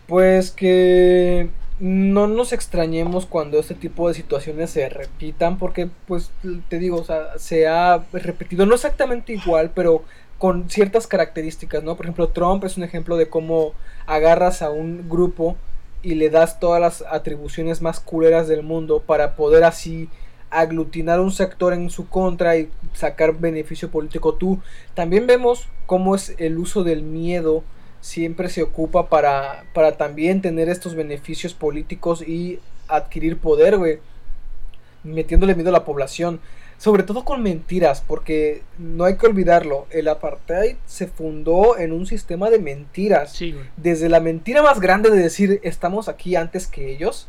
Pues 0.06 0.52
que 0.52 1.50
no 1.78 2.26
nos 2.26 2.52
extrañemos 2.52 3.26
cuando 3.26 3.58
este 3.58 3.74
tipo 3.74 4.08
de 4.08 4.14
situaciones 4.14 4.70
se 4.70 4.88
repitan, 4.88 5.58
porque 5.58 5.90
pues 6.06 6.30
te 6.68 6.78
digo, 6.78 6.96
o 6.96 7.04
sea, 7.04 7.38
se 7.38 7.66
ha 7.66 8.04
repetido, 8.12 8.64
no 8.64 8.74
exactamente 8.74 9.34
igual, 9.34 9.72
pero 9.74 10.02
con 10.38 10.70
ciertas 10.70 11.06
características, 11.06 11.82
¿no? 11.82 11.96
Por 11.96 12.06
ejemplo, 12.06 12.28
Trump 12.28 12.64
es 12.64 12.76
un 12.76 12.84
ejemplo 12.84 13.16
de 13.16 13.28
cómo 13.28 13.72
agarras 14.06 14.62
a 14.62 14.70
un 14.70 15.08
grupo 15.08 15.56
y 16.02 16.14
le 16.14 16.30
das 16.30 16.60
todas 16.60 16.80
las 16.80 17.02
atribuciones 17.10 17.82
más 17.82 18.00
culeras 18.00 18.48
del 18.48 18.62
mundo 18.62 19.02
para 19.04 19.34
poder 19.34 19.64
así 19.64 20.08
aglutinar 20.50 21.20
un 21.20 21.32
sector 21.32 21.72
en 21.72 21.90
su 21.90 22.08
contra 22.08 22.56
y 22.56 22.70
sacar 22.92 23.38
beneficio 23.38 23.90
político 23.90 24.34
tú. 24.34 24.60
También 24.94 25.26
vemos 25.26 25.68
cómo 25.86 26.14
es 26.14 26.34
el 26.38 26.58
uso 26.58 26.84
del 26.84 27.02
miedo 27.02 27.64
siempre 28.06 28.48
se 28.48 28.62
ocupa 28.62 29.08
para, 29.08 29.64
para 29.72 29.96
también 29.96 30.40
tener 30.40 30.68
estos 30.68 30.94
beneficios 30.94 31.54
políticos 31.54 32.22
y 32.22 32.60
adquirir 32.86 33.36
poder, 33.38 33.78
güey. 33.78 33.98
Metiéndole 35.02 35.56
miedo 35.56 35.70
a 35.70 35.72
la 35.72 35.84
población. 35.84 36.38
Sobre 36.78 37.02
todo 37.02 37.24
con 37.24 37.42
mentiras, 37.42 38.04
porque 38.06 38.62
no 38.78 39.04
hay 39.04 39.16
que 39.16 39.26
olvidarlo. 39.26 39.86
El 39.90 40.06
apartheid 40.06 40.76
se 40.86 41.08
fundó 41.08 41.78
en 41.78 41.90
un 41.90 42.06
sistema 42.06 42.48
de 42.48 42.60
mentiras. 42.60 43.32
Sí, 43.32 43.52
güey. 43.52 43.64
Desde 43.76 44.08
la 44.08 44.20
mentira 44.20 44.62
más 44.62 44.78
grande 44.78 45.10
de 45.10 45.18
decir 45.18 45.58
estamos 45.64 46.08
aquí 46.08 46.36
antes 46.36 46.68
que 46.68 46.92
ellos. 46.92 47.26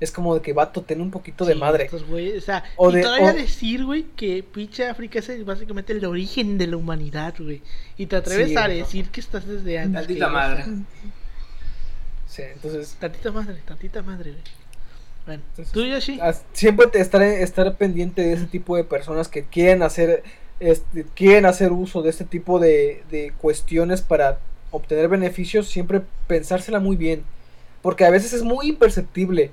Es 0.00 0.10
como 0.10 0.34
de 0.34 0.42
que 0.42 0.52
vato, 0.52 0.82
ten 0.82 1.00
un 1.00 1.10
poquito 1.10 1.44
de 1.44 1.54
madre. 1.54 1.84
estos 1.84 2.02
o 2.02 2.40
sea, 2.40 2.64
O 2.76 2.90
y 2.90 2.94
de- 2.96 3.02
todavía 3.02 3.30
o- 3.30 3.34
decir, 3.34 3.84
güey, 3.84 4.04
que 4.16 4.42
pinche 4.42 4.86
África 4.88 5.18
es 5.20 5.44
básicamente 5.44 5.92
el 5.92 6.04
origen 6.04 6.58
de 6.58 6.66
la 6.66 6.76
humanidad, 6.76 7.34
güey. 7.38 7.62
Y 7.96 8.06
te 8.06 8.16
atreves 8.16 8.50
Sí, 8.50 8.56
a 8.56 8.68
no. 8.68 8.74
decir 8.74 9.08
que 9.10 9.20
estás 9.20 9.46
desde 9.46 9.78
antes. 9.78 10.00
Tantita 10.02 10.26
que 10.26 10.32
madre. 10.32 10.62
o 10.62 10.64
sea, 10.66 10.74
Sí, 12.26 12.42
entonces 12.52 12.96
Tantita 12.98 13.30
madre, 13.30 13.60
tantita 13.64 14.02
madre, 14.02 14.30
güey. 14.32 14.42
Bueno, 15.26 15.42
Entonces, 15.50 15.72
tú, 15.72 15.84
Yoshi. 15.84 16.18
siempre 16.52 16.86
te 16.88 17.00
estar, 17.00 17.22
estar 17.22 17.76
pendiente 17.76 18.22
de 18.22 18.32
ese 18.34 18.46
tipo 18.46 18.76
de 18.76 18.84
personas 18.84 19.28
que 19.28 19.44
quieren 19.44 19.82
hacer 19.82 20.22
este, 20.60 21.04
quieren 21.14 21.46
hacer 21.46 21.72
uso 21.72 22.02
de 22.02 22.10
este 22.10 22.24
tipo 22.24 22.58
de, 22.58 23.02
de 23.10 23.32
cuestiones 23.40 24.02
para 24.02 24.38
obtener 24.70 25.08
beneficios, 25.08 25.68
siempre 25.68 26.02
pensársela 26.26 26.78
muy 26.78 26.96
bien. 26.96 27.22
Porque 27.82 28.04
a 28.04 28.10
veces 28.10 28.32
es 28.32 28.42
muy 28.42 28.68
imperceptible. 28.68 29.50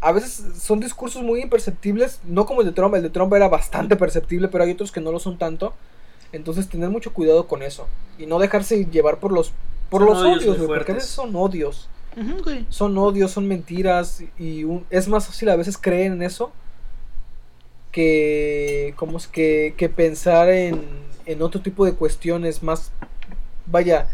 A 0.00 0.12
veces 0.12 0.42
son 0.60 0.80
discursos 0.80 1.22
muy 1.22 1.40
imperceptibles, 1.42 2.20
no 2.24 2.46
como 2.46 2.60
el 2.60 2.66
de 2.66 2.72
Trump, 2.72 2.94
el 2.94 3.02
de 3.02 3.10
Trump 3.10 3.32
era 3.34 3.48
bastante 3.48 3.96
perceptible, 3.96 4.48
pero 4.48 4.64
hay 4.64 4.72
otros 4.72 4.92
que 4.92 5.00
no 5.00 5.10
lo 5.12 5.18
son 5.18 5.38
tanto. 5.38 5.74
Entonces 6.32 6.68
tener 6.68 6.90
mucho 6.90 7.12
cuidado 7.12 7.46
con 7.46 7.62
eso. 7.62 7.86
Y 8.18 8.26
no 8.26 8.38
dejarse 8.38 8.84
llevar 8.86 9.18
por 9.18 9.32
los, 9.32 9.52
por 9.90 10.02
Son 10.02 10.08
los 10.10 10.18
odios 10.18 10.56
güey, 10.58 10.68
porque 10.78 10.92
a 10.92 10.94
veces 10.96 11.10
son 11.10 11.34
odios 11.36 11.88
son 12.70 12.96
odios, 12.98 13.30
son 13.30 13.46
mentiras 13.46 14.22
y 14.38 14.64
un- 14.64 14.84
es 14.90 15.06
más 15.08 15.26
fácil 15.26 15.48
a 15.50 15.56
veces 15.56 15.76
creer 15.78 16.12
en 16.12 16.22
eso 16.22 16.50
que 17.92 18.94
como 18.96 19.18
es 19.18 19.26
que, 19.26 19.74
que 19.76 19.88
pensar 19.88 20.48
en, 20.50 20.82
en 21.24 21.42
otro 21.42 21.60
tipo 21.62 21.84
de 21.84 21.94
cuestiones 21.94 22.62
más 22.62 22.90
vaya 23.66 24.08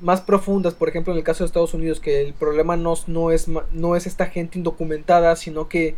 más 0.00 0.20
profundas 0.20 0.74
por 0.74 0.88
ejemplo 0.88 1.12
en 1.12 1.18
el 1.18 1.24
caso 1.24 1.42
de 1.42 1.46
Estados 1.46 1.74
Unidos 1.74 1.98
que 2.00 2.22
el 2.22 2.32
problema 2.34 2.76
no, 2.76 2.94
no 3.08 3.30
es 3.32 3.48
ma- 3.48 3.64
no 3.72 3.96
es 3.96 4.06
esta 4.06 4.26
gente 4.26 4.56
indocumentada 4.58 5.34
sino 5.36 5.68
que 5.68 5.96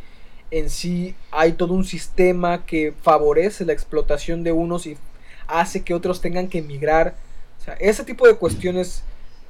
en 0.50 0.68
sí 0.70 1.14
hay 1.30 1.52
todo 1.52 1.74
un 1.74 1.84
sistema 1.84 2.64
que 2.66 2.92
favorece 3.02 3.64
la 3.64 3.72
explotación 3.72 4.42
de 4.42 4.52
unos 4.52 4.86
y 4.86 4.96
hace 5.46 5.82
que 5.84 5.94
otros 5.94 6.20
tengan 6.20 6.48
que 6.48 6.58
emigrar. 6.58 7.14
O 7.60 7.64
sea, 7.64 7.74
ese 7.74 8.02
tipo 8.04 8.26
de 8.26 8.34
cuestiones, 8.34 9.04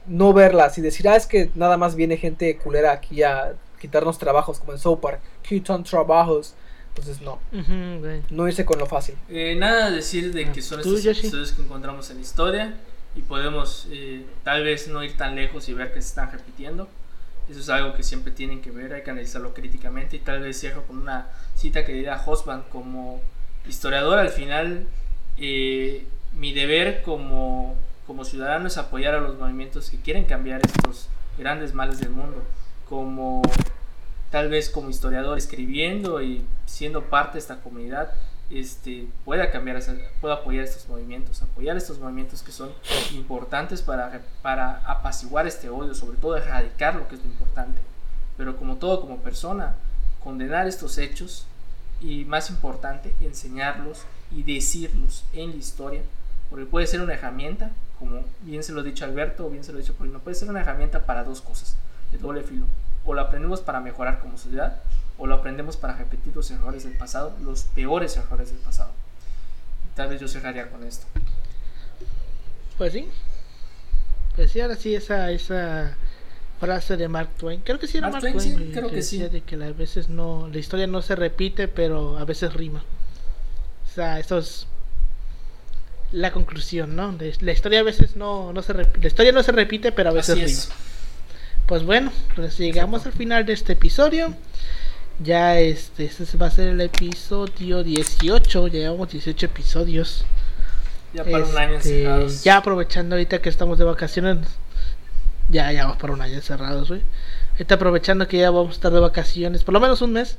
no 0.07 0.33
verlas 0.35 0.77
y 0.77 0.83
decir, 0.83 1.09
ah, 1.09 1.17
es 1.17 1.27
que 1.27 1.51
nada 1.55 1.79
más 1.79 1.95
viene 1.95 2.19
gente 2.19 2.55
culera 2.59 2.93
aquí 2.93 3.23
a 3.23 3.55
quitarnos 3.81 4.19
trabajos, 4.19 4.61
como 4.61 4.73
en 4.73 4.79
South 4.79 4.99
Park, 5.01 5.21
quitan 5.43 5.85
trabajos. 5.85 6.55
Entonces, 6.89 7.23
no, 7.23 7.39
no 8.31 8.49
irse 8.49 8.65
con 8.67 8.79
lo 8.79 8.85
fácil. 8.87 9.15
Eh, 9.31 9.55
nada 9.57 9.91
decir 9.91 10.35
de 10.35 10.51
que 10.53 10.61
son 10.61 10.83
¿Tú, 10.83 10.97
estos 10.97 11.17
episodios 11.19 11.53
que 11.53 11.63
encontramos 11.63 12.11
en 12.11 12.17
la 12.17 12.23
historia 12.23 12.75
y 13.15 13.23
podemos 13.23 13.87
eh, 13.91 14.25
tal 14.45 14.65
vez 14.65 14.89
no 14.89 15.03
ir 15.03 15.17
tan 15.17 15.35
lejos 15.35 15.69
y 15.69 15.75
ver 15.75 15.93
que 15.93 16.01
se 16.01 16.09
están 16.09 16.31
repitiendo. 16.31 16.89
Eso 17.49 17.61
es 17.61 17.69
algo 17.69 17.95
que 17.95 18.05
siempre 18.05 18.33
tienen 18.33 18.63
que 18.63 18.71
ver, 18.71 18.95
hay 18.95 19.03
que 19.03 19.11
analizarlo 19.11 19.53
críticamente 19.53 20.17
y 20.17 20.21
tal 20.21 20.41
vez 20.41 20.61
cierro 20.61 20.87
con 20.87 20.99
una 20.99 21.29
cita 21.57 21.85
que 21.85 21.93
diría 21.93 22.23
Hosband 22.25 22.69
como 22.69 23.21
historiador 23.67 24.19
al 24.19 24.31
final 24.31 24.87
eh, 25.37 26.07
mi 26.35 26.53
deber 26.53 27.03
como, 27.03 27.77
como 28.07 28.25
ciudadano 28.25 28.69
es 28.69 28.79
apoyar 28.79 29.15
a 29.15 29.21
los 29.21 29.39
movimientos 29.39 29.91
que 29.91 29.99
quieren 29.99 30.25
cambiar 30.25 30.61
estos 30.65 31.09
grandes 31.39 31.75
males 31.75 31.99
del 31.99 32.11
mundo 32.11 32.43
como 32.89 33.43
tal 34.31 34.49
vez 34.49 34.71
como 34.71 34.91
historiador 34.91 35.37
escribiendo 35.37 36.23
y 36.23 36.45
siendo 36.67 37.05
parte 37.05 37.35
de 37.35 37.41
esta 37.41 37.61
comunidad 37.61 38.13
este, 38.51 39.07
pueda 39.25 39.51
cambiar, 39.51 39.81
pueda 40.21 40.35
apoyar 40.35 40.65
estos 40.65 40.89
movimientos, 40.89 41.41
apoyar 41.43 41.77
estos 41.77 41.99
movimientos 41.99 42.43
que 42.43 42.53
son 42.53 42.71
importantes 43.15 43.81
para, 43.81 44.23
para 44.43 44.79
apaciguar 44.87 45.47
este 45.47 45.69
odio, 45.69 45.95
sobre 45.95 46.19
todo 46.19 46.37
erradicar 46.37 46.97
lo 46.97 47.09
que 47.09 47.15
es 47.15 47.23
lo 47.23 47.29
importante. 47.29 47.81
Pero 48.37 48.57
como 48.57 48.77
todo, 48.77 49.01
como 49.01 49.19
persona, 49.19 49.77
condenar 50.23 50.67
estos 50.67 50.99
hechos 50.99 51.47
y 52.01 52.25
más 52.25 52.51
importante, 52.51 53.15
enseñarlos 53.21 54.03
y 54.31 54.43
decirlos 54.43 55.25
en 55.33 55.51
la 55.51 55.57
historia, 55.57 56.03
porque 56.49 56.67
puede 56.67 56.87
ser 56.87 57.01
una 57.01 57.15
herramienta, 57.15 57.71
como 57.99 58.25
bien 58.43 58.63
se 58.63 58.73
lo 58.73 58.81
ha 58.81 58.85
dicho 58.85 59.05
Alberto 59.05 59.47
o 59.47 59.51
bien 59.51 59.63
se 59.63 59.73
lo 59.73 59.79
ha 59.79 59.81
dicho 59.81 59.95
Paulino, 59.95 60.19
puede 60.19 60.35
ser 60.35 60.49
una 60.49 60.61
herramienta 60.61 61.07
para 61.07 61.23
dos 61.23 61.41
cosas, 61.41 61.77
de 62.11 62.19
doble 62.19 62.43
filo. 62.43 62.67
O 63.05 63.15
lo 63.15 63.21
aprendemos 63.21 63.61
para 63.61 63.81
mejorar 63.81 64.21
como 64.21 64.37
sociedad, 64.37 64.83
o 65.21 65.27
lo 65.27 65.35
aprendemos 65.37 65.77
para 65.77 65.95
repetir 65.97 66.35
los 66.35 66.51
errores 66.51 66.83
del 66.85 66.95
pasado, 66.95 67.37
los 67.45 67.63
peores 67.65 68.17
errores 68.17 68.49
del 68.51 68.59
pasado. 68.59 68.91
Tal 69.95 70.09
vez 70.09 70.21
yo 70.21 70.27
cerraría 70.29 70.69
con 70.71 70.83
esto. 70.85 71.07
Pues 72.79 72.93
sí. 72.95 73.07
Pues 74.35 74.51
sí, 74.51 74.61
ahora 74.61 74.77
sí, 74.77 74.95
esa, 74.95 75.31
esa 75.31 75.95
frase 76.59 76.97
de 76.97 77.09
Mark 77.09 77.29
Twain. 77.37 77.61
Creo 77.61 77.79
que 77.79 77.87
sí 77.87 77.99
era 77.99 78.09
Mark 78.09 78.23
Mark, 78.23 78.33
Twain, 78.35 78.55
Twain. 78.55 78.69
sí, 78.69 78.73
creo 78.73 78.89
que 78.89 78.97
decía 78.97 79.27
sí. 79.27 79.33
de 79.33 79.41
que 79.43 79.57
a 79.57 79.73
veces 79.73 80.09
no, 80.09 80.49
la 80.51 80.59
historia 80.59 80.87
no 80.87 81.03
se 81.03 81.15
repite, 81.17 81.69
pero 81.69 82.17
a 82.19 82.25
veces 82.25 82.55
rima. 82.55 82.83
O 83.91 83.95
sea, 83.95 84.19
eso 84.19 84.39
es 84.39 84.67
la 86.13 86.33
conclusión, 86.33 86.97
¿no? 86.97 87.13
De- 87.13 87.37
la 87.41 87.53
historia 87.53 87.81
a 87.81 87.83
veces 87.85 88.17
no, 88.17 88.53
no 88.53 88.63
se 88.63 88.73
repite. 88.73 89.01
La 89.01 89.09
historia 89.09 89.33
no 89.33 89.43
se 89.43 89.53
repite, 89.53 89.93
pero 89.93 90.11
a 90.11 90.13
veces 90.13 90.31
Así 90.31 90.41
rima. 90.47 90.51
es. 90.59 90.71
Pues 91.67 91.85
bueno, 91.85 92.11
pues 92.35 92.57
llegamos 92.59 93.05
al 93.07 93.13
final 93.13 93.45
de 93.47 93.53
este 93.53 93.75
episodio. 93.75 94.35
Ya 95.21 95.59
este, 95.61 96.05
este 96.07 96.37
va 96.39 96.47
a 96.47 96.51
ser 96.51 96.69
el 96.69 96.81
episodio 96.81 97.85
18. 97.85 98.69
Llevamos 98.69 99.11
18 99.11 99.47
episodios. 99.47 100.27
Ya 101.13 101.29
para 101.29 101.47
un 101.47 101.59
año 101.59 101.77
Este, 101.77 101.77
encerrados. 101.77 102.43
Ya 102.43 102.57
aprovechando 102.59 103.15
ahorita 103.17 103.41
que 103.43 103.49
estamos 103.51 103.79
de 103.79 103.85
vacaciones. 103.85 104.39
Ya, 105.49 105.73
ya 105.73 105.85
vamos 105.85 105.99
para 105.99 106.13
un 106.15 106.23
año 106.23 106.35
encerrados, 106.37 106.89
güey. 106.89 107.03
Ahorita 107.53 107.75
aprovechando 107.77 108.29
que 108.29 108.39
ya 108.39 108.51
vamos 108.51 108.71
a 108.73 108.75
estar 108.75 108.93
de 108.93 109.01
vacaciones, 109.01 109.65
por 109.65 109.75
lo 109.75 109.81
menos 109.81 110.03
un 110.03 110.13
mes. 110.15 110.39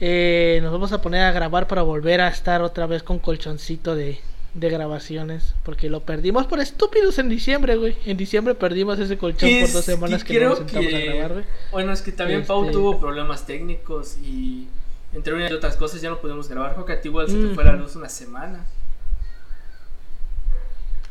eh, 0.00 0.60
nos 0.62 0.72
vamos 0.72 0.92
a 0.92 1.00
poner 1.00 1.22
a 1.22 1.32
grabar 1.32 1.66
para 1.68 1.82
volver 1.82 2.20
a 2.20 2.28
estar 2.28 2.62
otra 2.62 2.86
vez 2.86 3.02
con 3.02 3.18
colchoncito 3.18 3.94
de, 3.94 4.20
de 4.54 4.70
grabaciones. 4.70 5.54
Porque 5.64 5.90
lo 5.90 6.00
perdimos 6.00 6.46
por 6.46 6.60
estúpidos 6.60 7.18
en 7.18 7.28
diciembre, 7.28 7.76
güey. 7.76 7.96
En 8.06 8.16
diciembre 8.16 8.54
perdimos 8.54 8.98
ese 8.98 9.18
colchón 9.18 9.50
por 9.60 9.72
dos 9.72 9.84
semanas 9.84 10.24
que 10.24 10.34
que, 10.34 10.40
no 10.40 10.48
nos 10.50 10.58
sentamos 10.58 10.94
a 10.94 10.98
grabar, 10.98 11.32
güey. 11.34 11.44
Bueno, 11.72 11.92
es 11.92 12.02
que 12.02 12.12
también 12.12 12.44
Pau 12.46 12.62
Este- 12.62 12.72
tuvo 12.72 12.98
problemas 13.00 13.46
técnicos 13.46 14.16
y 14.18 14.68
entre 15.12 15.34
unas 15.34 15.50
y 15.50 15.54
otras 15.54 15.76
cosas 15.76 16.00
ya 16.00 16.08
no 16.10 16.20
pudimos 16.20 16.48
grabar. 16.48 16.72
Creo 16.74 16.86
que 16.86 16.92
a 16.94 17.00
ti 17.00 17.08
igual 17.08 17.28
se 17.28 17.36
te 17.36 17.54
fue 17.54 17.64
la 17.64 17.72
luz 17.72 17.94
una 17.96 18.08
semana. 18.08 18.64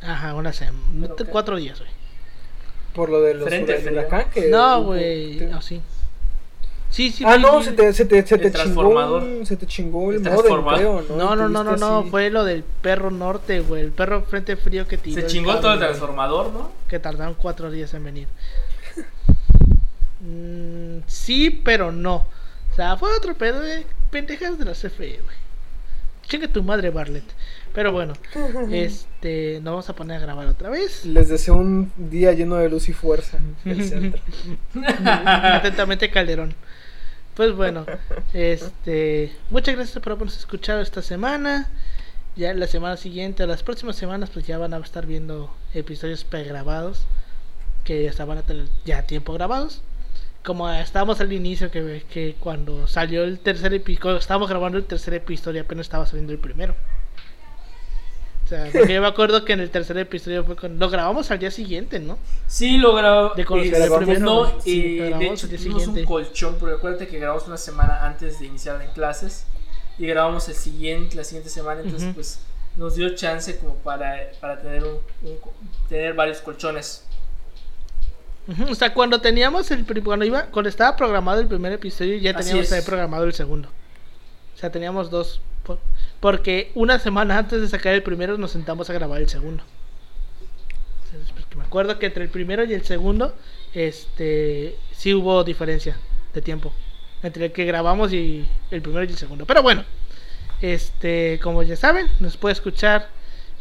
Ajá, 0.02 0.36
una 0.36 0.52
semana. 0.52 1.10
Cuatro 1.30 1.56
días, 1.58 1.80
güey. 1.80 1.92
Por 2.94 3.10
lo 3.10 3.22
de 3.22 3.34
los 3.34 3.48
Frente 3.48 3.84
huracán 3.92 4.30
que 4.30 4.50
No, 4.50 4.84
güey. 4.84 5.38
te- 5.38 5.52
Ah, 5.52 5.62
sí. 5.62 5.82
Sí, 6.94 7.12
sí. 7.12 7.24
Ah, 7.26 7.40
no, 7.40 7.64
se 7.64 7.72
te, 7.72 7.92
se 7.92 8.06
te, 8.06 8.24
se 8.26 8.36
El 8.36 8.42
te 8.42 8.52
chingó, 8.52 8.52
transformador. 8.64 9.24
un- 9.24 9.46
se 9.48 9.58
te 9.58 9.66
chingó 9.66 10.12
el, 10.12 10.18
El 10.18 10.32
modem, 10.32 10.64
¿no? 11.18 11.36
No, 11.36 11.36
no, 11.36 11.50
no, 11.50 11.76
no, 11.76 12.04
fue 12.04 12.30
lo 12.30 12.44
del 12.44 12.64
perro 12.64 13.10
norte, 13.10 13.62
güey. 13.62 13.82
El 13.82 13.92
perro 13.92 14.22
frente 14.22 14.56
frío 14.58 14.88
que 14.88 15.00
tiró. 15.00 15.16
Se 15.16 15.22
el 15.22 15.28
chingó 15.28 15.56
todo 15.60 15.74
el 15.74 15.80
transformador, 15.80 16.54
¿no? 16.54 16.72
Que 16.88 17.00
tardaron 17.00 17.34
cuatro 17.34 17.72
días 17.72 17.92
en 17.96 18.04
venir. 18.04 18.28
Mm, 20.20 21.00
sí, 21.08 21.50
pero 21.50 21.92
no. 21.92 22.28
O 22.72 22.76
sea, 22.76 22.96
fue 22.98 23.10
otro 23.18 23.34
pedo 23.36 23.60
de 23.62 23.86
pendejas 24.12 24.58
de 24.60 24.66
la 24.66 24.74
CFE, 24.74 25.20
güey. 25.24 25.36
Chinga 26.28 26.48
tu 26.48 26.62
madre, 26.64 26.90
Barlet. 26.92 27.24
Pero 27.74 27.92
bueno, 27.92 28.14
este, 28.72 29.56
nos 29.64 29.72
vamos 29.72 29.90
a 29.90 29.96
poner 29.96 30.18
a 30.18 30.22
grabar 30.22 30.48
otra 30.48 30.70
vez. 30.70 31.06
Les 31.06 31.28
deseo 31.28 31.56
un 31.56 31.92
día 31.98 32.34
lleno 32.34 32.56
de 32.58 32.70
luz 32.70 32.88
y 32.90 32.94
fuerza. 32.94 33.40
El 33.66 33.84
centro. 33.90 34.22
Atentamente 35.26 36.10
Calderón. 36.12 36.54
Pues 37.36 37.56
bueno, 37.56 37.86
este, 38.34 39.36
muchas 39.50 39.76
gracias 39.76 40.04
por 40.04 40.14
habernos 40.14 40.38
escuchado 40.38 40.82
esta 40.82 41.02
semana. 41.02 41.68
Ya 42.36 42.54
la 42.54 42.68
semana 42.68 42.96
siguiente, 42.98 43.46
las 43.48 43.64
próximas 43.64 43.96
semanas, 43.96 44.30
pues 44.32 44.46
ya 44.46 44.60
van 44.60 44.74
a 44.74 44.78
estar 44.78 45.08
viendo 45.08 45.52
episodios 45.74 46.24
pregrabados 46.24 47.06
que 47.84 48.10
ya 48.10 48.26
van 48.26 48.38
a 48.38 48.44
tener 48.44 48.68
ya 48.86 49.04
tiempo 49.04 49.34
grabados. 49.34 49.82
Como 50.44 50.70
estábamos 50.70 51.22
al 51.22 51.34
inicio, 51.34 51.72
que, 51.72 52.06
que 52.12 52.36
cuando 52.40 52.88
salió 52.88 53.24
el 53.24 53.40
tercer 53.40 53.74
episodio, 53.74 54.18
estábamos 54.18 54.50
grabando 54.50 54.78
el 54.78 54.86
tercer 54.86 55.16
episodio, 55.16 55.62
apenas 55.62 55.88
estaba 55.88 56.06
saliendo 56.06 56.34
el 56.34 56.40
primero. 56.40 56.76
O 58.54 58.62
sea, 58.62 58.72
porque 58.72 58.94
yo 58.94 59.02
me 59.02 59.08
acuerdo 59.08 59.46
que 59.46 59.54
en 59.54 59.62
el 59.62 59.70
tercer 59.70 59.98
episodio 59.98 60.44
fue 60.44 60.56
cuando 60.56 60.86
lo 60.86 60.92
grabamos 60.92 61.32
al 61.32 61.40
día 61.40 61.50
siguiente, 61.52 62.00
¿no? 62.00 62.18
Sí, 62.48 62.78
lo 62.78 62.94
grabó. 62.94 63.34
De 63.36 63.46
conocer 63.46 63.74
el 63.82 63.90
no, 63.90 63.98
primero, 63.98 64.62
sí, 64.62 64.70
y 64.72 64.98
lo 64.98 65.04
de 65.06 65.10
grabamos 65.10 65.34
hecho 65.40 65.46
al 65.46 65.50
día 65.50 65.60
tuvimos 65.60 65.88
un 65.88 66.06
colchón, 66.06 66.56
porque 66.60 66.76
acuérdate 66.76 67.08
que 67.08 67.20
grabamos 67.20 67.48
una 67.48 67.58
semana 67.58 68.06
antes 68.06 68.40
de 68.40 68.46
iniciar 68.46 68.82
en 68.82 68.92
clases 68.92 69.46
y 69.98 70.06
grabamos 70.08 70.48
el 70.50 70.56
siguiente, 70.56 71.16
la 71.16 71.24
siguiente 71.24 71.50
semana, 71.50 71.82
entonces 71.82 72.12
pues 72.14 72.40
nos 72.78 72.96
dio 72.96 73.16
chance 73.16 73.58
como 73.58 73.76
para, 73.76 74.32
para 74.40 74.60
tener 74.62 74.84
un, 74.84 74.98
un- 75.24 75.38
tener 75.90 76.14
varios 76.14 76.40
colchones. 76.40 77.06
O 78.70 78.76
sea, 78.76 78.94
cuando 78.94 79.22
teníamos 79.22 79.72
el 79.72 79.86
cuando 80.04 80.26
iba, 80.26 80.44
cuando 80.48 80.68
estaba 80.70 80.96
programado 80.98 81.40
el 81.40 81.48
primer 81.48 81.72
episodio, 81.72 82.18
ya 82.18 82.36
teníamos 82.36 82.68
también 82.68 82.86
programado 82.86 83.24
el 83.24 83.34
segundo. 83.34 83.70
O 84.54 84.58
sea, 84.58 84.70
teníamos 84.72 85.10
dos. 85.10 85.42
Por- 85.64 85.80
Porque 86.20 86.72
una 86.76 87.00
semana 87.00 87.38
antes 87.38 87.62
de 87.62 87.68
sacar 87.68 87.94
el 87.94 88.04
primero 88.04 88.38
nos 88.38 88.52
sentamos 88.52 88.90
a 88.90 88.94
grabar 88.94 89.22
el 89.22 89.30
segundo. 89.30 89.64
Porque 91.36 91.56
me 91.58 91.64
acuerdo 91.64 92.00
que 92.00 92.08
entre 92.08 92.24
el 92.24 92.30
primero 92.30 92.64
y 92.64 92.74
el 92.74 92.84
segundo, 92.84 93.36
este, 93.74 94.78
sí 94.92 95.14
hubo 95.14 95.44
diferencia 95.44 95.98
de 96.34 96.42
tiempo 96.42 96.74
entre 97.22 97.46
el 97.46 97.52
que 97.52 97.66
grabamos 97.66 98.12
y 98.14 98.48
el 98.72 98.82
primero 98.82 99.04
y 99.06 99.08
el 99.10 99.18
segundo. 99.18 99.46
Pero 99.46 99.62
bueno, 99.62 99.84
este, 100.62 101.40
como 101.44 101.64
ya 101.64 101.76
saben, 101.76 102.08
nos 102.20 102.36
puede 102.38 102.54
escuchar 102.54 103.10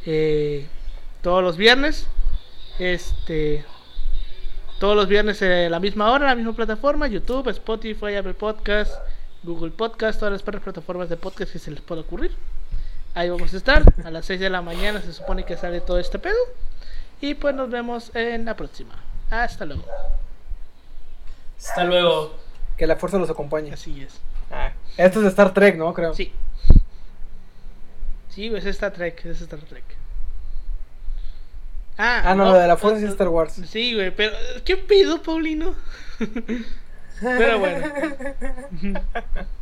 eh, 0.07 0.67
todos 1.23 1.43
los 1.43 1.57
viernes. 1.57 2.07
Este, 2.79 3.65
todos 4.81 4.97
los 4.97 5.07
viernes 5.07 5.41
a 5.43 5.47
la 5.69 5.79
misma 5.79 6.11
hora, 6.11 6.27
la 6.27 6.35
misma 6.35 6.55
plataforma, 6.55 7.07
YouTube, 7.07 7.49
Spotify, 7.51 8.17
Apple 8.17 8.35
Podcast, 8.35 8.93
Google 9.43 9.71
Podcast, 9.73 10.19
todas 10.19 10.33
las 10.33 10.43
plataformas 10.43 11.09
de 11.09 11.17
podcast 11.17 11.53
que 11.53 11.59
se 11.59 11.71
les 11.71 11.81
pueda 11.81 12.03
ocurrir. 12.03 12.33
Ahí 13.15 13.29
vamos 13.29 13.53
a 13.53 13.57
estar, 13.57 13.83
a 14.05 14.11
las 14.11 14.25
6 14.27 14.41
de 14.41 14.49
la 14.51 14.63
mañana 14.63 15.01
se 15.03 15.13
supone 15.13 15.45
que 15.45 15.57
sale 15.57 15.81
todo 15.81 15.99
este 15.99 16.19
pedo. 16.19 16.37
Y 17.21 17.35
pues 17.35 17.55
nos 17.55 17.71
vemos 17.71 18.11
en 18.15 18.45
la 18.45 18.57
próxima. 18.57 18.95
Hasta 19.31 19.65
luego. 19.65 19.85
Hasta 21.59 21.85
luego. 21.85 22.35
Que 22.77 22.87
la 22.87 22.97
fuerza 22.97 23.19
los 23.19 23.31
acompañe. 23.31 23.73
Así 23.73 24.03
es. 24.03 24.21
Ah, 24.51 24.73
esto 24.97 25.21
es 25.21 25.27
Star 25.27 25.55
Trek, 25.55 25.77
¿no? 25.77 25.93
Creo. 25.95 26.15
Sí. 26.15 26.33
Sí, 28.29 28.47
es 28.55 28.65
Star 28.65 28.93
Trek, 28.93 29.25
es 29.27 29.41
Star 29.41 29.61
Trek. 29.61 29.85
Ah, 31.99 32.23
Ah, 32.25 32.35
no, 32.35 32.47
lo 32.47 32.55
de 32.55 32.67
la 32.67 32.77
fuerza 32.77 33.05
es 33.05 33.11
Star 33.11 33.29
Wars. 33.29 33.61
Sí, 33.69 33.95
güey, 33.95 34.11
pero 34.15 34.35
¿qué 34.65 34.77
pedo, 34.77 35.23
Paulino? 35.23 35.75
pero 37.23 37.59
bueno. 37.59 37.87